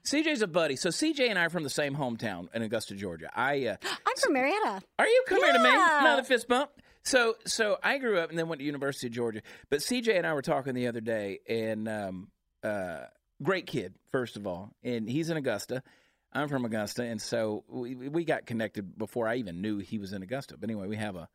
CJ's 0.05 0.42
a 0.42 0.46
buddy. 0.46 0.76
So 0.76 0.88
CJ 0.88 1.30
and 1.30 1.38
I 1.38 1.44
are 1.44 1.50
from 1.50 1.62
the 1.62 1.70
same 1.70 1.94
hometown 1.94 2.48
in 2.55 2.62
Augusta, 2.62 2.94
Georgia. 2.94 3.30
I 3.34 3.66
uh, 3.66 3.76
I'm 4.07 4.16
from 4.16 4.32
Marietta. 4.32 4.82
Are 4.98 5.07
you 5.07 5.24
come 5.28 5.38
here 5.38 5.53
to 5.53 5.59
me? 5.59 5.68
Yeah. 5.68 6.00
Another 6.00 6.24
fist 6.24 6.48
bump. 6.48 6.70
So, 7.05 7.34
so 7.46 7.78
I 7.82 7.98
grew 7.98 8.18
up 8.18 8.30
and 8.30 8.38
then 8.38 8.48
went 8.48 8.61
to 8.61 8.64
University 8.64 9.09
of 9.09 9.12
Georgia. 9.12 9.42
But 9.70 9.80
CJ 9.80 10.16
and 10.16 10.26
I 10.26 10.34
were 10.34 10.42
talking 10.42 10.74
the 10.74 10.86
other 10.86 11.00
day, 11.00 11.40
and 11.48 11.88
um, 11.88 12.28
uh, 12.62 13.07
great 13.42 13.66
kid, 13.66 13.94
first 14.12 14.36
of 14.36 14.46
all, 14.46 14.70
and 14.84 15.09
he's 15.09 15.28
in 15.28 15.36
Augusta. 15.36 15.82
I'm 16.32 16.48
from 16.48 16.64
Augusta, 16.64 17.03
and 17.03 17.20
so 17.20 17.64
we 17.68 17.94
we 17.94 18.24
got 18.24 18.46
connected 18.46 18.96
before 18.96 19.28
I 19.28 19.36
even 19.36 19.61
knew 19.61 19.78
he 19.78 19.98
was 19.98 20.12
in 20.12 20.22
Augusta. 20.22 20.57
But 20.57 20.70
anyway, 20.70 20.86
we 20.86 20.96
have 20.96 21.16
a 21.16 21.28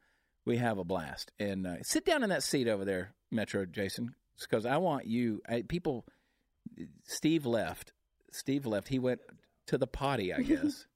we 0.46 0.58
have 0.58 0.78
a 0.78 0.84
blast. 0.84 1.32
And 1.40 1.68
uh, 1.68 1.76
sit 1.84 2.06
down 2.06 2.24
in 2.24 2.30
that 2.30 2.42
seat 2.42 2.68
over 2.68 2.86
there, 2.86 3.14
Metro 3.30 3.66
Jason, 3.66 4.16
because 4.40 4.66
I 4.66 4.78
want 4.78 5.06
you. 5.06 5.42
I, 5.48 5.62
people, 5.62 6.06
Steve 7.04 7.46
left. 7.46 7.92
Steve 8.38 8.66
left. 8.66 8.88
He 8.88 9.00
went 9.00 9.20
to 9.68 9.78
the 9.78 9.88
potty, 9.88 10.34
I 10.34 10.42
guess. 10.42 10.86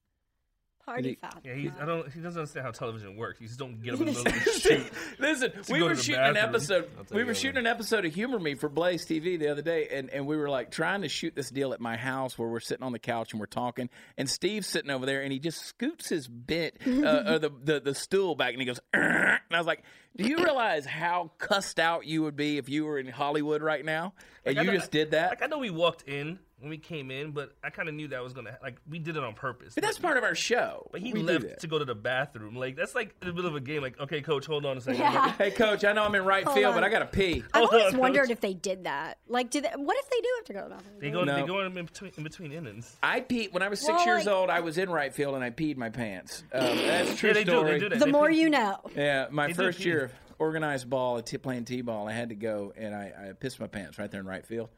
Party 0.86 1.10
He- 1.10 1.16
foul. 1.16 1.30
Yeah, 1.46 1.54
he's, 1.54 1.72
I 1.80 1.86
don't. 1.86 2.12
He 2.12 2.20
doesn't 2.22 2.40
understand 2.40 2.66
how 2.66 2.72
television 2.72 3.16
works. 3.16 3.40
You 3.40 3.46
just 3.46 3.60
don't 3.60 3.80
get 3.84 3.94
up 3.94 4.00
in 4.00 4.08
the 4.08 4.12
middle 4.14 4.28
of 4.28 4.34
the 4.44 4.52
shoot. 4.60 4.92
Listen, 5.20 5.52
we 5.70 5.84
were 5.84 5.90
to 5.92 5.96
the 5.96 6.02
shooting 6.02 6.22
an 6.22 6.38
episode. 6.38 6.90
We 7.12 7.18
were 7.18 7.22
over. 7.22 7.34
shooting 7.36 7.58
an 7.60 7.68
episode 7.68 8.04
of 8.04 8.16
Humor 8.16 8.40
Me 8.40 8.56
for 8.56 8.68
Blaze 8.68 9.06
TV 9.06 9.38
the 9.38 9.50
other 9.50 9.62
day, 9.62 9.90
and, 9.92 10.10
and 10.10 10.26
we 10.26 10.36
were 10.38 10.50
like 10.50 10.72
trying 10.72 11.04
to 11.04 11.08
shoot 11.08 11.36
this 11.36 11.52
deal 11.52 11.74
at 11.74 11.82
my 11.82 11.98
house 11.98 12.36
where 12.36 12.50
we're 12.50 12.60
sitting 12.60 12.84
on 12.84 12.94
the 12.94 13.00
couch 13.00 13.32
and 13.32 13.40
we're 13.40 13.46
talking, 13.46 13.92
and 14.18 14.28
Steve's 14.28 14.66
sitting 14.66 14.90
over 14.90 15.06
there, 15.06 15.22
and 15.22 15.32
he 15.32 15.38
just 15.38 15.60
scoots 15.64 16.10
his 16.10 16.28
bit 16.28 16.78
uh, 16.88 16.90
or 17.34 17.38
the, 17.40 17.52
the 17.64 17.80
the 17.80 17.94
stool 17.96 18.34
back, 18.34 18.54
and 18.54 18.60
he 18.60 18.66
goes, 18.66 18.80
"Arr!" 18.92 19.02
and 19.50 19.56
I 19.56 19.60
was 19.60 19.68
like, 19.68 19.84
"Do 20.18 20.24
you 20.28 20.38
realize 20.38 20.88
how 20.88 21.30
cussed 21.38 21.80
out 21.80 22.08
you 22.08 22.24
would 22.24 22.36
be 22.36 22.58
if 22.58 22.70
you 22.70 22.86
were 22.86 22.98
in 22.98 23.06
Hollywood 23.08 23.62
right 23.62 23.86
now 23.86 24.14
and 24.46 24.58
Like, 24.58 24.66
you 24.66 24.72
know- 24.72 24.78
just 24.80 24.90
did 24.90 25.12
that?" 25.12 25.30
Like 25.30 25.44
I 25.44 25.46
know 25.46 25.60
we 25.60 25.70
walked 25.70 26.08
in 26.10 26.40
when 26.62 26.70
we 26.70 26.78
came 26.78 27.12
in, 27.12 27.32
but 27.32 27.52
I 27.64 27.70
kind 27.72 27.90
of 27.90 27.96
knew 27.96 28.08
that 28.10 28.24
was 28.24 28.34
gonna 28.34 28.58
like 28.64 28.78
we 28.90 29.00
did 29.00 29.18
it 29.18 29.24
on 29.24 29.34
purpose. 29.34 29.74
But 29.76 29.84
that's 29.84 29.98
part 30.00 30.18
of 30.18 30.24
our 30.24 30.36
show. 30.36 30.88
But 30.92 31.02
he 31.02 31.12
We 31.12 31.22
left 31.24 31.60
to 31.60 31.68
go 31.68 31.80
to 31.80 31.86
the 31.86 31.96
bathroom. 31.96 32.56
Like 32.56 32.76
that's 32.76 32.96
like 32.96 33.16
in 33.22 33.28
the 33.28 33.34
middle 33.34 33.50
of 33.50 33.56
a 33.56 33.60
game. 33.60 33.82
Like, 33.82 34.00
okay, 34.00 34.22
coach, 34.22 34.46
hold 34.46 34.66
on 34.66 34.78
a 34.78 34.82
second. 34.82 35.02
Yeah. 35.02 35.32
Hey, 35.34 35.52
coach, 35.52 35.84
I 35.84 35.94
know 35.94 36.04
I'm 36.04 36.14
in 36.16 36.24
right 36.24 36.44
Hold 36.44 36.56
field, 36.56 36.74
on. 36.74 36.76
but 36.76 36.84
I 36.84 36.90
got 36.90 37.00
to 37.00 37.06
pee. 37.08 37.44
I've 37.54 37.60
Hold 37.62 37.74
always 37.74 37.94
on, 37.96 38.00
wondered 38.00 38.22
Coach. 38.24 38.30
if 38.32 38.42
they 38.42 38.54
did 38.54 38.84
that. 38.84 39.18
Like, 39.28 39.50
do 39.50 39.60
they, 39.62 39.70
what 39.76 39.98
if 39.98 40.10
they 40.10 40.20
do 40.22 40.28
have 40.38 40.46
to 40.46 40.54
go 40.54 40.60
to 40.64 40.70
the 40.70 40.76
bathroom? 40.76 41.00
They 41.00 41.10
go. 41.12 41.24
No. 41.24 41.36
They 41.36 41.48
go 41.48 41.60
in 41.66 41.74
between 41.74 42.12
in 42.18 42.24
between 42.24 42.52
innings. 42.52 42.96
I 43.02 43.22
peed 43.22 43.52
when 43.54 43.64
I 43.64 43.70
was 43.70 43.80
six 43.80 43.90
Well, 43.98 44.06
years 44.06 44.26
like- 44.26 44.36
old. 44.36 44.50
I 44.50 44.60
was 44.60 44.78
in 44.78 44.90
right 44.90 45.14
field 45.14 45.36
and 45.36 45.44
I 45.44 45.50
peed 45.50 45.78
my 45.78 45.90
pants. 45.90 46.44
Um, 46.54 46.78
that's 46.78 47.16
true 47.20 47.30
Yeah, 47.30 47.34
they 47.34 47.44
do. 47.44 47.52
story. 47.52 47.72
They 47.72 47.80
do 47.80 47.90
that. 47.90 48.00
the 48.00 48.06
They 48.06 48.12
more 48.12 48.30
pee- 48.30 48.40
you 48.42 48.50
know. 48.50 48.78
Yeah, 48.96 49.28
my 49.32 49.48
They 49.48 49.54
first 49.54 49.84
year 49.84 50.06
of 50.06 50.14
organized 50.40 50.90
ball, 50.90 51.22
t- 51.22 51.38
playing 51.38 51.66
t-ball, 51.66 52.08
I 52.08 52.14
had 52.14 52.30
to 52.30 52.36
go 52.36 52.74
and 52.76 52.96
I, 52.96 53.14
I 53.30 53.34
pissed 53.34 53.60
my 53.60 53.68
pants 53.68 54.00
right 54.00 54.10
there 54.10 54.20
in 54.22 54.26
right 54.26 54.46
field. 54.46 54.70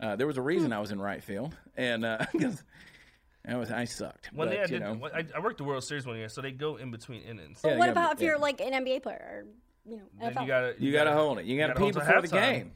Uh, 0.00 0.16
there 0.16 0.26
was 0.26 0.36
a 0.38 0.42
reason 0.42 0.72
I 0.72 0.78
was 0.80 0.90
in 0.92 1.00
right 1.00 1.22
field, 1.22 1.56
and 1.76 2.04
uh, 2.04 2.18
'cause 2.40 2.62
I 3.46 3.56
was 3.56 3.70
I 3.70 3.84
sucked. 3.84 4.30
One 4.32 4.48
but, 4.48 4.54
day 4.54 4.58
I 4.60 4.62
you 4.62 4.68
did. 4.68 4.80
know, 4.80 5.08
I, 5.12 5.24
I 5.34 5.40
worked 5.40 5.58
the 5.58 5.64
World 5.64 5.82
Series 5.84 6.06
one 6.06 6.16
year, 6.16 6.28
so 6.28 6.40
they 6.40 6.52
go 6.52 6.76
in 6.76 6.90
between 6.90 7.22
innings. 7.22 7.60
Yeah, 7.64 7.76
what 7.76 7.86
yeah, 7.86 7.92
about 7.92 8.10
but- 8.10 8.16
if 8.18 8.22
you're 8.26 8.34
yeah. 8.36 8.40
like 8.42 8.60
an 8.60 8.72
NBA 8.84 9.02
player 9.02 9.44
or, 9.44 9.44
you 9.90 9.96
know, 9.98 10.02
Then 10.20 10.34
NFL? 10.34 10.40
you 10.42 10.46
gotta 10.46 10.74
You 10.78 10.92
gotta 10.92 11.12
hold 11.12 11.38
it. 11.38 11.46
You 11.46 11.58
gotta 11.58 11.74
pee 11.74 11.80
hold 11.80 11.92
till 11.94 12.02
before 12.02 12.22
the 12.22 12.28
game. 12.28 12.72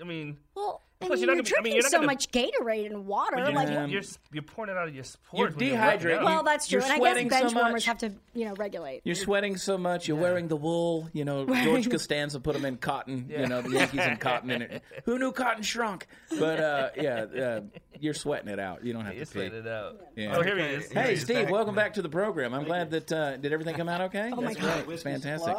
I 0.00 0.04
mean, 0.04 0.38
well, 0.54 0.80
I 1.02 1.06
Plus, 1.06 1.18
mean, 1.20 1.26
you're 1.28 1.34
you're, 1.34 1.42
not 1.42 1.52
gonna 1.54 1.62
be- 1.62 1.70
I 1.70 1.72
mean, 1.72 1.72
drinking 1.72 1.72
you're 1.74 1.82
not 1.82 1.90
so 1.90 1.96
gonna- 1.98 2.06
much 2.06 2.30
Gatorade 2.30 2.86
and 2.86 3.06
water. 3.06 3.36
but 3.36 3.44
you're, 3.44 3.52
like, 3.54 3.68
Yeah. 3.68 3.86
you're 3.86 4.02
you're 4.32 4.42
pouring 4.42 4.70
it 4.70 4.76
out 4.76 4.88
of 4.88 4.94
your 4.94 5.04
spores. 5.04 5.38
You're 5.38 5.50
when 5.50 5.58
you're 5.66 5.70
dehydrated. 5.76 6.22
well, 6.24 6.42
that's 6.42 6.66
true. 6.68 6.76
You're 6.78 6.84
And 6.84 6.92
I 6.92 6.96
sweating 6.98 7.28
guess 7.28 7.38
so 7.38 7.44
bench 7.46 7.54
warmers 7.56 7.84
have 7.86 7.98
to, 7.98 8.12
you 8.34 8.44
know, 8.46 8.54
regulate. 8.54 9.00
You're 9.04 9.14
sweating 9.14 9.56
so 9.56 9.76
much. 9.78 10.08
You're 10.08 10.16
wearing 10.16 10.48
the 10.48 10.56
wool. 10.56 11.08
You 11.12 11.24
know, 11.24 11.44
George 11.64 11.90
Costanza 11.90 12.40
put 12.40 12.54
them 12.54 12.64
in 12.64 12.76
cotton. 12.76 13.26
You 13.28 13.46
know, 13.46 13.62
the 13.62 13.70
Yankees 13.70 14.00
in 14.06 14.16
cotton. 14.16 14.50
In 14.50 14.62
it. 14.62 14.82
Who 15.04 15.18
knew 15.18 15.32
cotton 15.32 15.62
shrunk? 15.62 16.06
But 16.38 16.60
uh, 16.60 16.88
yeah, 16.96 17.22
uh, 17.24 17.60
you're 18.00 18.14
sweating 18.14 18.48
it 18.48 18.58
out. 18.60 18.84
You 18.84 18.92
don't 18.92 19.04
have 19.04 19.14
You're 19.14 19.24
to 19.24 19.30
pee. 19.32 19.38
sweating 19.40 19.58
it 19.60 19.66
out. 19.68 20.00
Yeah. 20.16 20.36
Oh, 20.36 20.42
here 20.42 20.56
he 20.58 20.64
is. 20.64 20.90
Hey, 20.92 21.06
he 21.08 21.12
is. 21.14 21.22
Steve, 21.22 21.50
welcome 21.50 21.74
back 21.74 21.94
to 21.94 22.02
the 22.02 22.08
program. 22.08 22.54
I'm 22.54 22.64
glad 22.64 22.90
that 22.92 23.12
uh, 23.12 23.36
did 23.36 23.52
everything 23.52 23.74
come 23.76 23.88
out 23.88 24.00
okay? 24.02 24.30
Oh 24.32 24.40
my 24.40 24.54
God. 24.54 24.62
great. 24.74 24.86
Whiskey 24.86 25.10
Fantastic. 25.10 25.56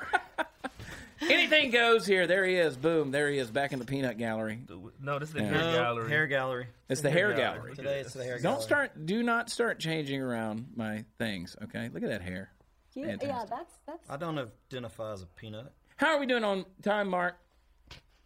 supply? 1.25 1.35
Anything 1.35 1.71
goes 1.71 2.05
here. 2.05 2.27
There 2.27 2.45
he 2.45 2.55
is. 2.55 2.77
Boom. 2.77 3.11
There 3.11 3.29
he 3.29 3.37
is. 3.37 3.49
Back 3.51 3.73
in 3.73 3.79
the 3.79 3.85
peanut 3.85 4.17
gallery. 4.17 4.59
No, 5.01 5.19
this 5.19 5.29
is 5.29 5.35
the 5.35 5.41
Yeah. 5.41 5.47
hair 5.49 5.57
No, 5.59 5.71
gallery. 5.73 6.09
Hair 6.09 6.27
gallery. 6.27 6.67
It's 6.89 7.01
the 7.01 7.09
hair 7.11 7.33
gallery. 7.33 7.75
Today 7.75 7.99
it's 7.99 8.13
the 8.13 8.23
hair 8.23 8.39
gallery. 8.39 8.41
Don't 8.55 8.61
start. 8.61 9.05
Do 9.05 9.23
not 9.23 9.49
start 9.49 9.79
changing 9.79 10.21
around 10.21 10.67
my 10.75 11.05
things. 11.17 11.55
Okay. 11.63 11.89
Look 11.93 12.03
at 12.03 12.09
that 12.09 12.21
hair. 12.21 12.51
You- 12.93 13.03
yeah, 13.03 13.17
Fantastic. 13.17 13.49
that's 13.49 13.77
that's. 13.85 14.09
I 14.09 14.17
don't 14.17 14.37
identify 14.39 15.11
as 15.13 15.21
a 15.21 15.25
peanut. 15.25 15.71
How 15.97 16.15
are 16.15 16.19
we 16.19 16.25
doing 16.25 16.43
on 16.43 16.65
time, 16.81 17.09
Mark? 17.09 17.35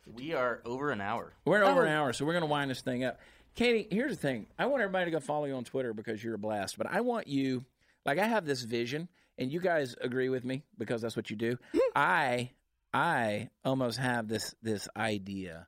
We 0.06 0.34
are 0.34 0.62
over 0.66 0.92
an 0.92 1.02
hour. 1.02 1.34
We're 1.46 1.64
over 1.64 1.82
Oh. 1.82 1.86
an 1.86 1.90
hour, 1.90 2.14
so 2.14 2.26
we're 2.26 2.34
going 2.34 2.42
to 2.42 2.48
wind 2.48 2.72
this 2.72 2.82
thing 2.82 3.04
up. 3.04 3.20
Katie, 3.56 3.88
here's 3.92 4.12
the 4.12 4.18
thing. 4.18 4.48
I 4.58 4.66
want 4.68 4.82
everybody 4.82 5.06
to 5.06 5.12
go 5.12 5.20
follow 5.20 5.46
you 5.46 5.54
on 5.56 5.64
Twitter 5.64 5.94
because 5.94 6.24
you're 6.24 6.36
a 6.36 6.40
blast. 6.40 6.78
But 6.78 6.88
I 6.88 7.02
want 7.02 7.28
you, 7.28 7.66
like, 8.06 8.18
I 8.18 8.26
have 8.26 8.46
this 8.46 8.64
vision, 8.64 9.08
and 9.38 9.52
you 9.52 9.60
guys 9.60 9.96
agree 10.02 10.30
with 10.30 10.46
me 10.46 10.64
because 10.78 11.02
that's 11.02 11.16
what 11.16 11.30
you 11.30 11.36
do. 11.36 11.58
I, 11.96 12.52
I 12.94 13.50
almost 13.64 14.00
have 14.00 14.28
this 14.28 14.56
this 14.62 14.88
idea 14.96 15.68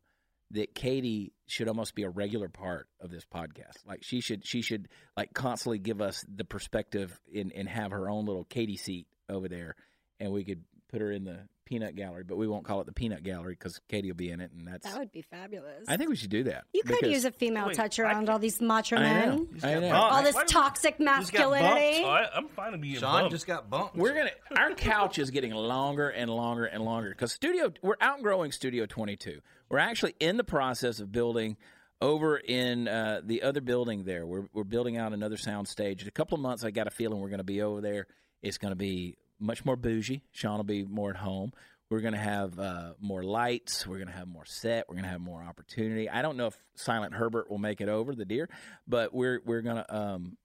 that 0.52 0.76
Katie 0.76 1.34
should 1.48 1.68
almost 1.68 1.96
be 1.96 2.04
a 2.04 2.10
regular 2.10 2.50
part 2.50 2.88
of 3.00 3.10
this 3.10 3.26
podcast. 3.26 3.86
Like 3.86 4.04
she 4.04 4.22
should 4.22 4.46
she 4.46 4.62
should 4.62 4.88
like 5.16 5.34
constantly 5.34 5.80
give 5.80 6.02
us 6.02 6.26
the 6.34 6.46
perspective 6.46 7.20
and 7.34 7.52
and 7.54 7.70
have 7.70 7.92
her 7.92 8.10
own 8.10 8.26
little 8.26 8.44
Katie 8.44 8.78
seat 8.78 9.08
over 9.30 9.48
there, 9.48 9.76
and 10.20 10.32
we 10.32 10.44
could 10.44 10.64
put 10.92 11.02
her 11.02 11.12
in 11.12 11.24
the 11.24 11.40
peanut 11.66 11.96
gallery, 11.96 12.24
but 12.24 12.36
we 12.36 12.48
won't 12.48 12.66
call 12.66 12.82
it 12.82 12.86
the 12.86 12.92
peanut 12.92 13.24
gallery 13.24 13.54
because 13.58 13.80
Katie 13.88 14.10
will 14.12 14.18
be 14.18 14.30
in 14.30 14.42
it, 14.42 14.52
and 14.52 14.68
that's. 14.68 14.86
That 14.86 15.00
would 15.00 15.12
be 15.12 15.22
fabulous. 15.22 15.86
I 15.88 15.96
think 15.96 16.10
we 16.10 16.16
should 16.18 16.30
do 16.30 16.44
that. 16.44 16.66
you 16.74 16.84
could 16.84 17.02
use 17.10 17.24
a 17.24 17.32
female 17.32 17.68
Wait, 17.68 17.78
touch 17.78 17.98
I 18.00 18.04
around 18.04 18.30
all 18.30 18.40
these 18.40 18.60
macho 18.60 18.98
I 18.98 19.26
know. 19.26 19.38
men. 19.38 19.60
I 19.64 19.80
know. 19.80 19.92
All 19.96 20.22
this 20.24 20.36
Why 20.36 20.42
do- 20.44 20.48
toxic 20.54 20.98
got 21.00 21.06
bumped. 21.06 21.34
masculinity. 21.34 22.04
Oh, 22.04 22.10
I, 22.10 22.28
I'm 22.36 22.48
fine 22.50 22.74
to 22.74 22.78
be 22.78 22.96
Sean 22.96 23.22
bumped. 23.22 23.32
just 23.32 23.48
got 23.48 23.70
bumped. 23.70 23.96
We're 23.96 24.14
gonna. 24.14 24.32
Our 24.58 24.74
couch 24.74 25.18
is 25.18 25.30
getting 25.32 25.52
longer 25.54 26.10
and 26.10 26.30
longer 26.30 26.66
and 26.66 26.84
longer 26.84 27.10
because 27.10 27.32
studio. 27.32 27.72
We're 27.82 27.96
outgrowing 28.02 28.52
Studio 28.52 28.86
22. 28.86 29.40
We're 29.70 29.80
actually 29.80 30.16
in 30.20 30.36
the 30.36 30.44
process 30.44 31.00
of 31.00 31.12
building 31.12 31.56
over 32.02 32.36
in 32.36 32.88
uh, 32.90 33.22
the 33.24 33.44
other 33.44 33.62
building 33.62 34.04
there. 34.04 34.26
We're 34.26 34.46
we're 34.54 34.64
building 34.66 34.98
out 34.98 35.14
another 35.14 35.38
sound 35.38 35.70
stage. 35.70 36.02
In 36.02 36.08
a 36.10 36.12
couple 36.12 36.36
of 36.36 36.42
months, 36.42 36.66
I 36.66 36.72
got 36.72 36.88
a 36.88 36.92
feeling 36.92 37.22
we're 37.22 37.30
going 37.30 37.38
to 37.38 37.44
be 37.46 37.62
over 37.62 37.80
there. 37.80 38.08
It's 38.42 38.58
going 38.58 38.72
to 38.72 38.76
be 38.76 39.18
much 39.42 39.66
more 39.66 39.76
bougie. 39.76 40.24
Sean 40.32 40.58
will 40.58 40.64
be 40.64 40.84
more 40.84 41.10
at 41.10 41.18
home. 41.18 41.52
We're 41.90 42.00
going 42.00 42.14
to 42.14 42.20
have 42.20 42.58
uh, 42.58 42.94
more 43.02 43.22
lights. 43.22 43.86
We're 43.86 43.98
going 43.98 44.08
to 44.08 44.14
have 44.14 44.28
more 44.28 44.46
set. 44.46 44.86
We're 44.88 44.96
going 44.96 45.04
to 45.04 45.10
have 45.10 45.20
more 45.20 45.44
opportunity. 45.44 46.10
I 46.10 46.22
don't 46.22 46.38
know 46.38 46.48
if 46.48 46.58
Silent 46.76 47.14
Herbert 47.14 47.50
will 47.50 47.58
make 47.58 47.82
it 47.82 47.90
over 47.90 48.16
the 48.16 48.24
deer, 48.24 48.48
but 48.88 49.14
we're 49.14 49.42
we're 49.44 49.62
going 49.62 49.76
to 49.76 49.96
um, 49.96 50.38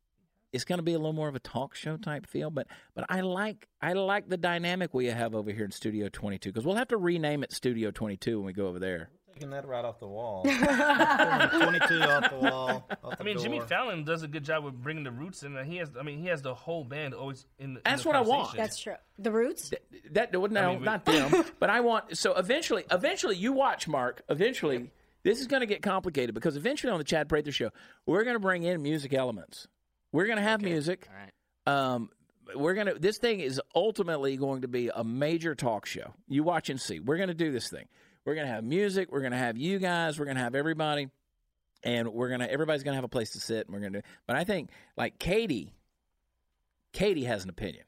it's 0.52 0.64
going 0.64 0.78
to 0.78 0.82
be 0.82 0.94
a 0.94 0.98
little 0.98 1.12
more 1.12 1.28
of 1.28 1.36
a 1.36 1.40
talk 1.40 1.74
show 1.74 1.96
type 1.96 2.26
feel 2.26 2.50
but 2.50 2.66
but 2.94 3.04
I 3.08 3.20
like 3.20 3.68
I 3.80 3.92
like 3.92 4.28
the 4.28 4.36
dynamic 4.36 4.92
we 4.92 5.06
have 5.06 5.34
over 5.34 5.52
here 5.52 5.66
in 5.66 5.70
Studio 5.70 6.08
22 6.08 6.50
because 6.50 6.64
we'll 6.66 6.76
have 6.76 6.88
to 6.88 6.96
rename 6.96 7.44
it 7.44 7.52
Studio 7.52 7.90
22 7.90 8.38
when 8.38 8.46
we 8.46 8.52
go 8.52 8.66
over 8.66 8.78
there. 8.78 9.10
Taking 9.36 9.50
that 9.50 9.66
right 9.66 9.84
off 9.84 9.98
the 9.98 10.06
wall. 10.06 10.42
Twenty-two 10.44 12.00
off 12.00 12.30
the 12.30 12.38
wall. 12.40 12.86
Off 13.04 13.18
the 13.18 13.20
I 13.20 13.24
mean, 13.24 13.38
Jimmy. 13.38 13.60
Fallon 13.60 14.04
does 14.04 14.22
a 14.22 14.28
good 14.28 14.44
job 14.44 14.64
with 14.64 14.74
bringing 14.74 15.04
the 15.04 15.10
roots 15.10 15.42
in. 15.42 15.56
and 15.56 15.70
He 15.70 15.76
has, 15.78 15.90
I 15.98 16.02
mean, 16.02 16.18
he 16.18 16.26
has 16.28 16.42
the 16.42 16.54
whole 16.54 16.84
band 16.84 17.14
always 17.14 17.46
in. 17.58 17.74
The, 17.74 17.80
in 17.80 17.82
That's 17.84 18.02
the 18.02 18.08
what 18.08 18.16
I 18.16 18.20
want. 18.22 18.56
That's 18.56 18.78
true. 18.78 18.94
The 19.18 19.30
roots. 19.30 19.72
That 20.12 20.32
no, 20.32 20.44
I 20.44 20.48
mean, 20.70 20.80
we- 20.80 20.84
not 20.84 21.04
them, 21.04 21.44
but 21.58 21.70
I 21.70 21.80
want 21.80 22.16
so 22.16 22.34
eventually 22.34 22.84
eventually 22.90 23.36
you 23.36 23.52
watch 23.52 23.86
Mark, 23.88 24.22
eventually 24.28 24.90
this 25.22 25.40
is 25.40 25.46
going 25.46 25.60
to 25.60 25.66
get 25.66 25.82
complicated 25.82 26.34
because 26.34 26.56
eventually 26.56 26.92
on 26.92 26.98
the 26.98 27.04
Chad 27.04 27.28
Prather 27.28 27.52
show 27.52 27.70
we're 28.06 28.24
going 28.24 28.36
to 28.36 28.40
bring 28.40 28.62
in 28.62 28.82
music 28.82 29.12
elements. 29.12 29.68
We're 30.12 30.26
going 30.26 30.36
to 30.38 30.42
have 30.42 30.62
music. 30.62 31.08
All 31.10 31.16
right. 31.16 31.94
Um, 31.94 32.10
we're 32.54 32.74
gonna. 32.74 32.94
This 32.94 33.18
thing 33.18 33.40
is 33.40 33.60
ultimately 33.74 34.36
going 34.36 34.62
to 34.62 34.68
be 34.68 34.88
a 34.94 35.02
major 35.02 35.56
talk 35.56 35.84
show. 35.84 36.14
You 36.28 36.44
watch 36.44 36.70
and 36.70 36.80
see. 36.80 37.00
We're 37.00 37.16
gonna 37.16 37.34
do 37.34 37.50
this 37.50 37.68
thing. 37.68 37.86
We're 38.26 38.34
gonna 38.34 38.48
have 38.48 38.64
music. 38.64 39.12
We're 39.12 39.22
gonna 39.22 39.38
have 39.38 39.56
you 39.56 39.78
guys. 39.78 40.18
We're 40.18 40.26
gonna 40.26 40.40
have 40.40 40.56
everybody, 40.56 41.08
and 41.84 42.08
we're 42.08 42.28
gonna. 42.28 42.46
Everybody's 42.46 42.82
gonna 42.82 42.96
have 42.96 43.04
a 43.04 43.08
place 43.08 43.30
to 43.30 43.40
sit. 43.40 43.66
And 43.66 43.74
we're 43.74 43.80
gonna 43.80 44.00
do. 44.00 44.08
But 44.26 44.36
I 44.36 44.44
think 44.44 44.70
like 44.96 45.18
Katie. 45.18 45.72
Katie 46.92 47.24
has 47.24 47.44
an 47.44 47.50
opinion, 47.50 47.84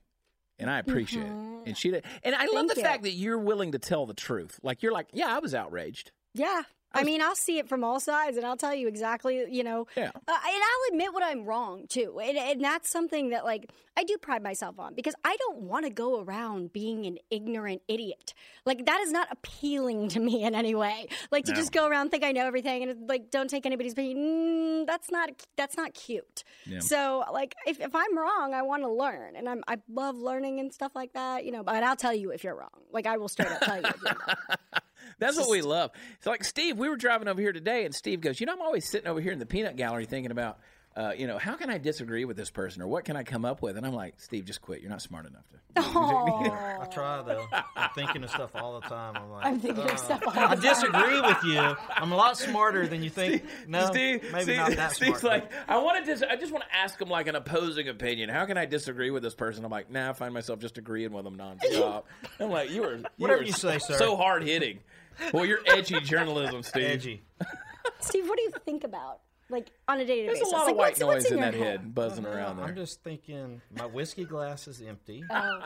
and 0.59 0.70
I 0.70 0.80
mm-hmm. 0.80 0.91
appreciate 0.91 1.26
it. 1.26 1.32
And 1.66 1.76
she. 1.76 1.91
did- 1.91 2.05
And 2.22 2.34
I 2.34 2.47
love 2.47 2.68
the 2.68 2.76
you. 2.76 2.82
fact 2.82 3.03
that 3.03 3.12
you're 3.12 3.39
willing 3.39 3.72
to 3.72 3.78
tell 3.78 4.07
the 4.07 4.14
truth. 4.14 4.61
Like 4.62 4.82
you're 4.82 4.93
like, 4.93 5.09
yeah, 5.12 5.34
I 5.34 5.41
was 5.41 5.55
outraged. 5.55 6.12
Yeah. 6.34 6.62
I 6.95 7.05
mean, 7.05 7.20
I'll 7.20 7.36
see 7.36 7.59
it 7.59 7.68
from 7.68 7.84
all 7.84 8.01
sides, 8.01 8.36
and 8.36 8.47
I'll 8.47 8.57
tell 8.57 8.74
you 8.74 8.89
exactly, 8.89 9.45
you 9.51 9.62
know. 9.62 9.86
Yeah. 9.97 10.05
Uh, 10.07 10.09
and 10.32 10.62
I'll 10.62 10.93
admit 10.93 11.12
when 11.12 11.22
I'm 11.22 11.45
wrong 11.45 11.86
too, 11.89 12.18
and, 12.22 12.36
and 12.39 12.64
that's 12.64 12.89
something 12.91 13.30
that 13.30 13.45
like 13.45 13.70
I 13.97 14.05
do 14.05 14.16
pride 14.16 14.43
myself 14.43 14.78
on 14.78 14.95
because 14.95 15.14
I 15.24 15.36
don't 15.36 15.62
want 15.62 15.84
to 15.84 15.91
go 15.91 16.20
around 16.20 16.72
being 16.72 17.05
an 17.07 17.18
ignorant 17.30 17.82
idiot. 17.89 18.32
Like 18.64 18.86
that 18.86 19.01
is 19.01 19.12
not 19.12 19.28
appealing 19.30 20.09
to 20.11 20.20
me 20.20 20.45
in 20.45 20.55
any 20.55 20.74
way. 20.74 21.09
Like 21.30 21.45
to 21.47 21.53
No. 21.53 21.57
just 21.59 21.72
go 21.72 21.86
around 21.89 22.11
think 22.11 22.24
I 22.24 22.32
know 22.32 22.47
everything 22.47 22.82
and 22.84 23.09
like 23.09 23.30
don't 23.30 23.51
take 23.51 23.66
anybody's 23.66 23.93
opinion. 23.93 24.16
Mm, 24.18 24.86
that's 24.86 25.11
not 25.11 25.30
that's 25.57 25.76
not 25.76 25.95
cute. 25.95 26.43
Yeah. 26.64 26.80
So 26.80 27.24
like 27.32 27.55
if, 27.66 27.80
if 27.80 27.95
I'm 27.95 28.16
wrong, 28.16 28.55
I 28.55 28.62
want 28.62 28.82
to 28.82 28.89
learn, 28.91 29.36
and 29.36 29.49
I'm 29.49 29.62
I 29.68 29.76
love 29.89 30.16
learning 30.16 30.59
and 30.61 30.72
stuff 30.72 30.93
like 30.95 31.12
that. 31.12 31.45
You 31.45 31.53
know, 31.53 31.62
but 31.62 31.82
I'll 31.82 31.97
tell 31.97 32.14
you 32.14 32.30
if 32.30 32.45
you're 32.45 32.57
wrong. 32.57 32.70
Like 32.93 33.07
I 33.07 33.16
will 33.18 33.28
straight 33.28 33.51
up 33.53 33.61
tell 33.61 33.82
you. 33.82 33.89
If 35.19 35.21
you're. 35.21 35.29
That's 35.29 35.39
what 35.39 35.51
we 35.51 35.62
love. 35.62 35.91
It's 36.19 36.27
like 36.27 36.45
Steve. 36.45 36.79
We 36.79 36.89
were 36.89 36.97
driving 36.97 37.29
over 37.29 37.41
here 37.41 37.53
today, 37.53 37.85
and 37.85 37.95
Steve 37.95 38.21
goes, 38.21 38.41
"You 38.41 38.47
know, 38.47 38.53
I'm 38.53 38.62
always 38.62 38.89
sitting 38.89 39.09
over 39.09 39.21
here 39.21 39.33
in 39.33 39.39
the 39.39 39.47
peanut 39.47 39.77
gallery 39.77 40.07
thinking 40.07 40.31
about, 40.31 40.59
uh, 40.97 41.12
you 41.16 41.27
know, 41.27 41.39
how 41.39 41.55
can 41.57 41.71
I 41.71 41.79
disagree 41.79 42.25
with 42.25 42.37
this 42.37 42.51
person, 42.51 42.83
or 42.83 42.89
what 42.89 43.05
can 43.05 43.16
I 43.16 43.23
come 43.25 43.45
up 43.45 43.62
with?" 43.62 43.77
And 43.77 43.87
I'm 43.87 43.95
like, 43.95 44.14
"Steve, 44.19 44.45
just 44.45 44.62
quit. 44.62 44.81
You're 44.81 44.91
not 44.91 45.03
smart 45.03 45.27
enough 45.27 45.45
to." 45.51 45.59
I 45.77 46.87
try 46.91 47.23
though. 47.23 47.47
I'm 47.77 47.91
thinking 47.95 48.25
of 48.25 48.31
stuff 48.31 48.51
all 48.55 48.81
the 48.81 48.87
time. 48.89 49.16
I'm 49.16 49.31
like, 49.31 49.47
I'm 49.47 49.61
thinking 49.61 49.85
uh, 49.85 49.93
of 49.93 49.99
stuff 49.99 50.23
all 50.27 50.33
the 50.33 50.39
time. 50.41 50.51
I 50.51 50.55
disagree 50.57 51.21
with 51.21 51.45
you. 51.45 51.77
I'm 51.91 52.11
a 52.12 52.16
lot 52.16 52.37
smarter 52.37 52.87
than 52.89 53.03
you 53.03 53.11
think. 53.11 53.45
No, 53.69 53.87
Steve, 53.87 54.23
maybe 54.33 54.43
Steve- 54.45 54.57
not 54.57 54.71
that 54.73 54.93
Steve's 54.93 55.21
smart. 55.21 55.43
like, 55.45 55.53
I 55.69 55.79
want 55.79 56.05
to. 56.05 56.11
Dis- 56.11 56.25
I 56.29 56.37
just 56.37 56.53
want 56.53 56.64
to 56.69 56.77
ask 56.77 57.01
him 57.01 57.09
like 57.09 57.27
an 57.29 57.37
opposing 57.37 57.89
opinion. 57.89 58.29
How 58.29 58.45
can 58.47 58.57
I 58.57 58.64
disagree 58.66 59.11
with 59.11 59.23
this 59.23 59.35
person? 59.35 59.64
I'm 59.64 59.71
like, 59.71 59.91
nah. 59.91 60.11
I 60.11 60.12
find 60.14 60.33
myself 60.35 60.59
just 60.59 60.79
agreeing 60.79 61.12
with 61.12 61.25
them 61.25 61.37
nonstop. 61.37 62.05
I'm 62.41 62.51
like, 62.51 62.71
you 62.71 62.83
are 62.85 62.97
you 62.97 63.05
Whatever 63.19 63.43
are 63.43 63.45
you 63.45 63.53
say, 63.53 63.79
sir. 63.79 63.99
So 63.99 64.16
hard 64.16 64.43
hitting. 64.43 64.81
Well, 65.33 65.45
you're 65.45 65.61
edgy 65.66 66.01
journalism, 66.03 66.62
Steve. 66.62 66.85
edgy. 66.85 67.23
Steve, 68.01 68.29
what 68.29 68.37
do 68.37 68.43
you 68.45 68.53
think 68.64 68.85
about 68.85 69.21
like 69.51 69.69
on 69.89 69.99
a 70.01 70.05
day 70.05 70.16
to 70.16 70.21
day 70.23 70.27
There's 70.27 70.39
basis? 70.41 70.53
a 70.53 70.57
lot 70.57 70.62
like, 70.64 70.71
of 70.73 70.77
white 70.77 70.87
what's, 70.93 71.05
what's 71.05 71.25
noise 71.25 71.33
in 71.33 71.41
that 71.41 71.55
head 71.55 71.95
buzzing 71.95 72.25
No, 72.25 72.31
around 72.31 72.57
there. 72.59 72.66
I'm 72.66 72.77
just 72.77 73.03
thinking. 73.03 73.61
My 73.77 73.87
whiskey 73.87 74.25
glass 74.25 74.69
is 74.69 74.81
empty. 74.83 75.25
Oh, 75.31 75.61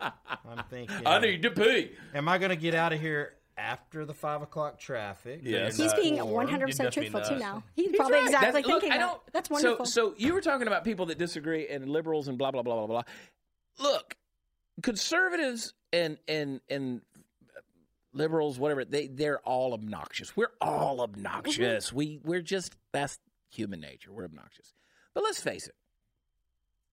I'm 0.00 0.64
thinking. 0.70 1.06
I 1.06 1.18
need 1.18 1.42
to 1.42 1.50
pee. 1.50 1.92
Am 2.14 2.28
I 2.28 2.38
going 2.38 2.50
to 2.50 2.56
get 2.56 2.74
out 2.74 2.92
of 2.92 3.00
here 3.00 3.34
after 3.56 4.04
the 4.04 4.14
five 4.14 4.42
o'clock 4.42 4.78
traffic? 4.78 5.40
Yes. 5.42 5.76
he's 5.76 5.92
being 5.94 6.16
100 6.24 6.66
percent 6.66 6.88
definitely 6.94 7.10
truthful 7.10 7.36
too. 7.36 7.40
Now 7.42 7.62
he's, 7.74 7.86
He's 7.88 7.96
probably 7.96 8.16
right. 8.18 8.24
exactly 8.26 8.46
That's- 8.62 8.66
look, 8.66 8.80
thinking 8.82 8.92
I 8.92 8.98
that. 8.98 9.06
don't- 9.10 9.20
That's 9.32 9.50
wonderful. 9.50 9.86
So, 9.86 10.10
so 10.10 10.14
you 10.16 10.32
were 10.32 10.40
talking 10.40 10.66
about 10.66 10.84
people 10.84 11.06
that 11.06 11.18
disagree 11.18 11.68
and 11.68 11.88
liberals 11.88 12.28
and 12.28 12.38
blah 12.38 12.50
blah 12.50 12.62
blah 12.62 12.76
blah 12.76 12.86
blah. 12.86 13.02
Look, 13.80 14.16
conservatives 14.82 15.74
and 15.92 16.18
and 16.28 16.60
and 16.68 17.00
liberals, 18.14 18.58
whatever 18.58 18.84
they 18.84 19.06
they're 19.08 19.40
all 19.40 19.74
obnoxious. 19.74 20.36
We're 20.36 20.52
all 20.60 21.00
obnoxious. 21.00 21.92
We 21.92 22.20
we're 22.24 22.42
just 22.42 22.76
that's 22.92 23.18
human 23.50 23.80
nature. 23.80 24.12
We're 24.12 24.24
obnoxious. 24.24 24.72
But 25.14 25.24
let's 25.24 25.40
face 25.40 25.66
it. 25.66 25.74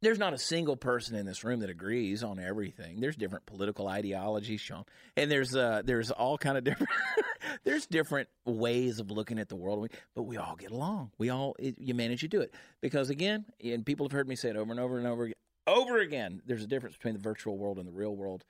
There's 0.01 0.17
not 0.17 0.34
a 0.34 0.38
single 0.39 0.76
person 0.78 1.15
in 1.15 1.28
this 1.28 1.43
room 1.43 1.59
that 1.59 1.69
agrees 1.69 2.24
on 2.24 2.39
everything. 2.39 3.01
There's 3.01 3.15
different 3.15 3.45
political 3.45 3.88
ideologies, 3.88 4.59
Sean, 4.59 4.84
and 5.15 5.30
there's 5.30 5.55
uh, 5.55 5.84
there's 5.86 6.09
all 6.09 6.38
kind 6.38 6.57
of 6.57 6.63
different 6.65 6.89
there's 7.63 7.86
different 7.86 8.28
ways 8.45 8.99
of 8.99 9.11
looking 9.11 9.38
at 9.38 9.49
the 9.49 9.55
world. 9.55 9.88
But 10.15 10.24
we 10.24 10.38
all 10.38 10.55
get 10.55 10.72
along. 10.72 11.11
We 11.19 11.30
all 11.30 11.55
it, 11.59 11.76
you 11.78 11.93
manage 11.93 12.22
to 12.22 12.28
do 12.28 12.41
it 12.41 12.53
because 12.82 13.09
again, 13.09 13.45
and 13.63 13.86
people 13.86 14.05
have 14.05 14.11
heard 14.11 14.28
me 14.28 14.36
say 14.36 14.49
it 14.49 14.55
over 14.55 14.72
and 14.72 14.80
over 14.80 14.97
and 14.97 15.07
over 15.07 15.26
again. 15.26 15.36
Over 15.67 15.99
again, 15.99 16.41
there's 16.47 16.63
a 16.63 16.67
difference 16.67 16.95
between 16.95 17.13
the 17.13 17.19
virtual 17.19 17.57
world 17.57 17.78
and 17.78 17.88
the 17.88 17.91
real 17.91 18.15
world. 18.15 18.43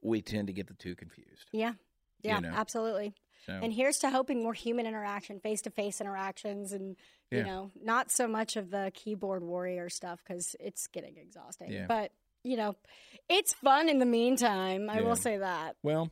we 0.00 0.22
tend 0.22 0.46
to 0.46 0.54
get 0.54 0.66
the 0.66 0.74
two 0.74 0.94
confused. 0.94 1.48
yeah, 1.52 1.74
yeah, 2.22 2.38
know. 2.40 2.48
absolutely. 2.54 3.14
So 3.46 3.52
And 3.52 3.72
here's 3.72 3.98
to 3.98 4.10
hoping 4.10 4.42
more 4.42 4.54
human 4.54 4.86
interaction, 4.86 5.38
face 5.40 5.62
to 5.62 5.70
face 5.70 6.00
interactions, 6.00 6.72
and 6.72 6.96
you 7.30 7.38
Yeah. 7.38 7.44
know, 7.44 7.70
not 7.80 8.10
so 8.10 8.26
much 8.26 8.56
of 8.56 8.70
the 8.70 8.90
keyboard 8.94 9.42
warrior 9.44 9.88
stuff 9.88 10.20
because 10.26 10.56
it's 10.58 10.86
getting 10.88 11.16
exhausting. 11.16 11.70
Yeah. 11.70 11.86
But 11.86 12.12
you 12.42 12.56
know, 12.56 12.76
it's 13.28 13.52
fun 13.54 13.88
in 13.88 13.98
the 13.98 14.06
meantime. 14.06 14.88
I 14.88 14.96
Yeah. 15.00 15.06
will 15.06 15.16
say 15.16 15.38
that. 15.38 15.76
Well, 15.82 16.10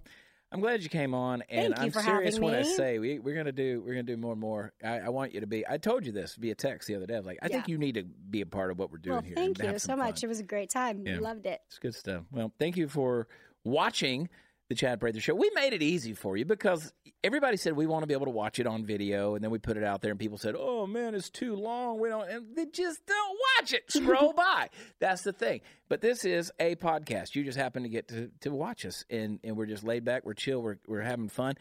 I'm 0.52 0.60
glad 0.60 0.82
you 0.84 0.88
came 0.88 1.14
on, 1.14 1.42
and 1.48 1.74
Thank 1.74 1.94
you 1.94 2.00
I'm 2.00 2.04
serious 2.06 2.38
when 2.38 2.54
I 2.54 2.62
say 2.62 3.00
we, 3.00 3.18
we're 3.18 3.34
gonna 3.34 3.50
do 3.50 3.82
we're 3.84 3.94
gonna 3.94 4.02
do 4.04 4.16
more 4.16 4.32
and 4.32 4.40
more. 4.40 4.72
I, 4.84 5.00
I 5.00 5.08
want 5.08 5.34
you 5.34 5.40
to 5.40 5.46
be. 5.48 5.66
I 5.66 5.78
told 5.78 6.06
you 6.06 6.12
this 6.12 6.36
via 6.36 6.54
text 6.54 6.86
the 6.86 6.94
other 6.94 7.06
day. 7.06 7.14
I 7.14 7.18
was 7.18 7.26
like, 7.26 7.38
I 7.42 7.48
think 7.48 7.66
you 7.66 7.78
need 7.78 7.94
to 7.96 8.04
be 8.04 8.40
a 8.42 8.46
part 8.46 8.70
of 8.70 8.78
what 8.78 8.92
we're 8.92 8.98
doing 8.98 9.14
Well, 9.16 9.22
here. 9.22 9.34
thank 9.34 9.60
you 9.60 9.78
so 9.80 9.96
much. 9.96 10.22
It 10.22 10.28
was 10.28 10.38
a 10.38 10.44
great 10.44 10.70
time. 10.70 11.04
Yeah. 11.06 11.18
Loved 11.18 11.46
it. 11.46 11.60
It's 11.66 11.80
good 11.80 11.94
stuff. 11.96 12.22
Well, 12.30 12.52
thank 12.60 12.76
you 12.76 12.86
for 12.88 13.26
watching 13.64 14.28
the 14.74 14.80
Chad 14.80 15.00
Prather 15.00 15.20
Show. 15.20 15.34
We 15.34 15.50
made 15.54 15.72
it 15.72 15.82
easy 15.82 16.12
for 16.14 16.36
you 16.36 16.44
because 16.44 16.92
everybody 17.22 17.56
said 17.56 17.74
we 17.74 17.86
want 17.86 18.02
to 18.02 18.06
be 18.06 18.14
able 18.14 18.26
to 18.26 18.32
watch 18.32 18.58
it 18.58 18.66
on 18.66 18.84
video, 18.84 19.34
and 19.34 19.42
then 19.42 19.50
we 19.50 19.58
put 19.58 19.76
it 19.76 19.84
out 19.84 20.02
there, 20.02 20.10
and 20.10 20.20
people 20.20 20.38
said, 20.38 20.54
"Oh 20.58 20.86
man, 20.86 21.14
it's 21.14 21.30
too 21.30 21.54
long. 21.54 22.00
We 22.00 22.08
don't." 22.08 22.28
And 22.28 22.56
they 22.56 22.66
just 22.66 23.06
don't 23.06 23.38
watch 23.58 23.72
it. 23.72 23.90
Scroll 23.90 24.32
by. 24.36 24.70
That's 25.00 25.22
the 25.22 25.32
thing. 25.32 25.60
But 25.88 26.00
this 26.00 26.24
is 26.24 26.52
a 26.58 26.76
podcast. 26.76 27.34
You 27.34 27.44
just 27.44 27.58
happen 27.58 27.84
to 27.84 27.88
get 27.88 28.08
to, 28.08 28.30
to 28.40 28.50
watch 28.50 28.84
us, 28.84 29.04
and 29.08 29.40
and 29.44 29.56
we're 29.56 29.66
just 29.66 29.84
laid 29.84 30.04
back. 30.04 30.24
We're 30.24 30.34
chill. 30.34 30.60
We're 30.60 30.78
we're 30.86 31.02
having 31.02 31.28
fun. 31.28 31.54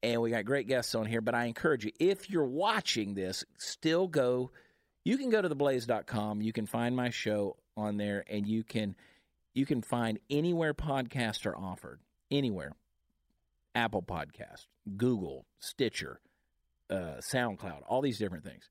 And 0.00 0.22
we 0.22 0.30
got 0.30 0.44
great 0.44 0.68
guests 0.68 0.94
on 0.94 1.06
here, 1.06 1.20
but 1.20 1.34
I 1.34 1.46
encourage 1.46 1.84
you, 1.84 1.90
if 1.98 2.30
you're 2.30 2.44
watching 2.44 3.14
this, 3.14 3.44
still 3.56 4.06
go 4.06 4.52
you 5.08 5.16
can 5.16 5.30
go 5.30 5.40
to 5.40 5.48
theblaze.com 5.48 6.42
you 6.42 6.52
can 6.52 6.66
find 6.66 6.94
my 6.94 7.08
show 7.08 7.56
on 7.78 7.96
there 7.96 8.24
and 8.28 8.46
you 8.46 8.62
can 8.62 8.94
you 9.54 9.64
can 9.64 9.80
find 9.80 10.18
anywhere 10.28 10.74
podcasts 10.74 11.46
are 11.46 11.56
offered 11.56 12.00
anywhere 12.30 12.72
Apple 13.74 14.02
Podcast, 14.02 14.66
Google, 14.96 15.46
Stitcher, 15.60 16.20
uh, 16.90 17.20
SoundCloud, 17.32 17.82
all 17.86 18.00
these 18.02 18.18
different 18.18 18.44
things. 18.44 18.68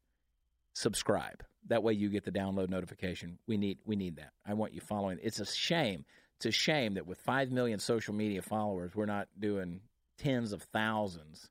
Subscribe. 0.73 1.43
That 1.67 1.83
way 1.83 1.93
you 1.93 2.09
get 2.09 2.23
the 2.23 2.31
download 2.31 2.69
notification. 2.69 3.39
We 3.47 3.57
need 3.57 3.79
we 3.85 3.95
need 3.95 4.17
that. 4.17 4.31
I 4.45 4.53
want 4.53 4.73
you 4.73 4.81
following. 4.81 5.19
It's 5.21 5.39
a 5.39 5.45
shame. 5.45 6.05
It's 6.37 6.45
a 6.45 6.51
shame 6.51 6.93
that 6.95 7.07
with 7.07 7.19
five 7.19 7.51
million 7.51 7.79
social 7.79 8.13
media 8.13 8.41
followers, 8.41 8.95
we're 8.95 9.05
not 9.05 9.27
doing 9.39 9.81
tens 10.17 10.53
of 10.53 10.61
thousands, 10.61 11.49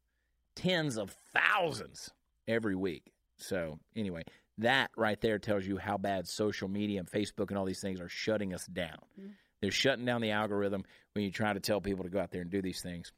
tens 0.54 0.96
of 0.96 1.14
thousands 1.34 2.10
every 2.46 2.76
week. 2.76 3.12
So 3.36 3.78
anyway, 3.94 4.22
that 4.58 4.90
right 4.96 5.20
there 5.20 5.38
tells 5.38 5.66
you 5.66 5.76
how 5.76 5.98
bad 5.98 6.26
social 6.26 6.68
media 6.68 7.00
and 7.00 7.10
Facebook 7.10 7.48
and 7.48 7.58
all 7.58 7.64
these 7.64 7.80
things 7.80 8.00
are 8.00 8.08
shutting 8.08 8.54
us 8.54 8.66
down. 8.66 8.98
Mm-hmm. 9.20 9.30
They're 9.60 9.70
shutting 9.70 10.04
down 10.04 10.20
the 10.20 10.32
algorithm 10.32 10.84
when 11.14 11.24
you 11.24 11.30
try 11.30 11.52
to 11.52 11.60
tell 11.60 11.80
people 11.80 12.04
to 12.04 12.10
go 12.10 12.20
out 12.20 12.30
there 12.30 12.42
and 12.42 12.50
do 12.50 12.62
these 12.62 12.82
things. 12.82 13.12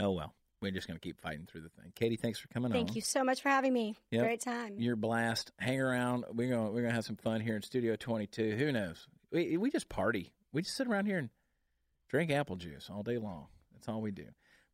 Oh 0.00 0.12
well, 0.12 0.34
we're 0.62 0.70
just 0.70 0.86
going 0.86 0.98
to 0.98 1.02
keep 1.02 1.20
fighting 1.20 1.46
through 1.50 1.62
the 1.62 1.68
thing. 1.68 1.92
Katie, 1.94 2.16
thanks 2.16 2.38
for 2.38 2.48
coming 2.48 2.70
on. 2.70 2.76
Thank 2.76 2.94
you 2.94 3.00
so 3.00 3.24
much 3.24 3.42
for 3.42 3.48
having 3.48 3.72
me. 3.72 3.96
Yep. 4.10 4.22
Great 4.22 4.40
time. 4.40 4.74
You're 4.78 4.96
blast. 4.96 5.52
Hang 5.58 5.80
around. 5.80 6.24
We're 6.32 6.50
gonna 6.50 6.70
we're 6.70 6.82
gonna 6.82 6.94
have 6.94 7.04
some 7.04 7.16
fun 7.16 7.40
here 7.40 7.56
in 7.56 7.62
Studio 7.62 7.96
22. 7.96 8.56
Who 8.56 8.72
knows? 8.72 9.06
We 9.32 9.56
we 9.56 9.70
just 9.70 9.88
party. 9.88 10.32
We 10.52 10.62
just 10.62 10.76
sit 10.76 10.86
around 10.86 11.06
here 11.06 11.18
and 11.18 11.30
drink 12.08 12.30
apple 12.30 12.56
juice 12.56 12.90
all 12.92 13.02
day 13.02 13.18
long. 13.18 13.46
That's 13.72 13.88
all 13.88 14.00
we 14.00 14.10
do. 14.10 14.26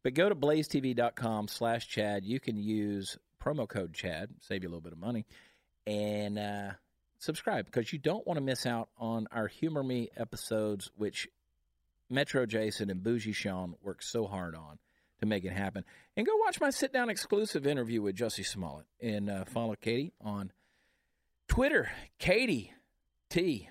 But 0.02 0.14
go 0.14 0.28
to 0.28 0.34
blazetv.com 0.34 1.48
slash 1.48 1.88
Chad. 1.88 2.24
You 2.24 2.40
can 2.40 2.56
use 2.56 3.18
promo 3.42 3.68
code 3.68 3.92
Chad, 3.92 4.30
save 4.40 4.62
you 4.62 4.68
a 4.68 4.70
little 4.70 4.80
bit 4.80 4.92
of 4.92 4.98
money, 4.98 5.26
and 5.86 6.38
uh, 6.38 6.70
subscribe 7.18 7.66
because 7.66 7.92
you 7.92 7.98
don't 7.98 8.26
want 8.26 8.38
to 8.38 8.44
miss 8.44 8.66
out 8.66 8.88
on 8.98 9.26
our 9.32 9.48
Humor 9.48 9.82
Me 9.82 10.08
episodes, 10.16 10.90
which 10.96 11.28
Metro 12.08 12.46
Jason 12.46 12.90
and 12.90 13.02
Bougie 13.02 13.32
Sean 13.32 13.74
work 13.82 14.02
so 14.02 14.26
hard 14.26 14.54
on 14.54 14.78
to 15.20 15.26
make 15.26 15.44
it 15.44 15.52
happen. 15.52 15.84
And 16.16 16.26
go 16.26 16.32
watch 16.44 16.60
my 16.60 16.70
sit 16.70 16.92
down 16.92 17.10
exclusive 17.10 17.66
interview 17.66 18.02
with 18.02 18.16
Jussie 18.16 18.46
Smollett 18.46 18.86
and 19.00 19.30
uh, 19.30 19.44
follow 19.44 19.74
Katie 19.74 20.12
on 20.20 20.52
Twitter, 21.48 21.90
Katie 22.18 22.72
T. 23.30 23.68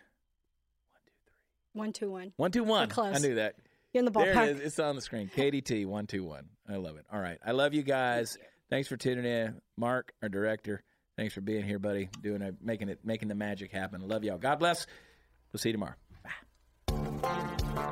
One 1.73 1.91
two 1.91 2.09
one. 2.09 2.31
One 2.37 2.51
two 2.51 2.63
one. 2.63 2.89
Close. 2.89 3.15
I 3.15 3.19
knew 3.19 3.35
that. 3.35 3.55
You're 3.93 3.99
in 3.99 4.05
the 4.05 4.11
ballpark. 4.11 4.33
There 4.33 4.43
it 4.45 4.55
is. 4.57 4.61
It's 4.61 4.79
on 4.79 4.95
the 4.95 5.01
screen. 5.01 5.29
Katie 5.33 5.61
T. 5.61 5.85
One 5.85 6.07
two 6.07 6.23
one. 6.23 6.49
I 6.69 6.77
love 6.77 6.97
it. 6.97 7.05
All 7.11 7.19
right. 7.19 7.37
I 7.45 7.51
love 7.51 7.73
you 7.73 7.83
guys. 7.83 8.37
Thanks 8.69 8.87
for 8.87 8.97
tuning 8.97 9.25
in, 9.25 9.61
Mark, 9.77 10.11
our 10.23 10.29
director. 10.29 10.83
Thanks 11.17 11.33
for 11.33 11.41
being 11.41 11.63
here, 11.63 11.79
buddy. 11.79 12.09
Doing 12.21 12.41
a, 12.41 12.53
making 12.61 12.89
it 12.89 12.99
making 13.03 13.29
the 13.29 13.35
magic 13.35 13.71
happen. 13.71 14.07
Love 14.07 14.23
y'all. 14.23 14.37
God 14.37 14.59
bless. 14.59 14.85
We'll 15.51 15.59
see 15.59 15.69
you 15.69 15.73
tomorrow. 15.73 15.95
Bye. 17.21 17.91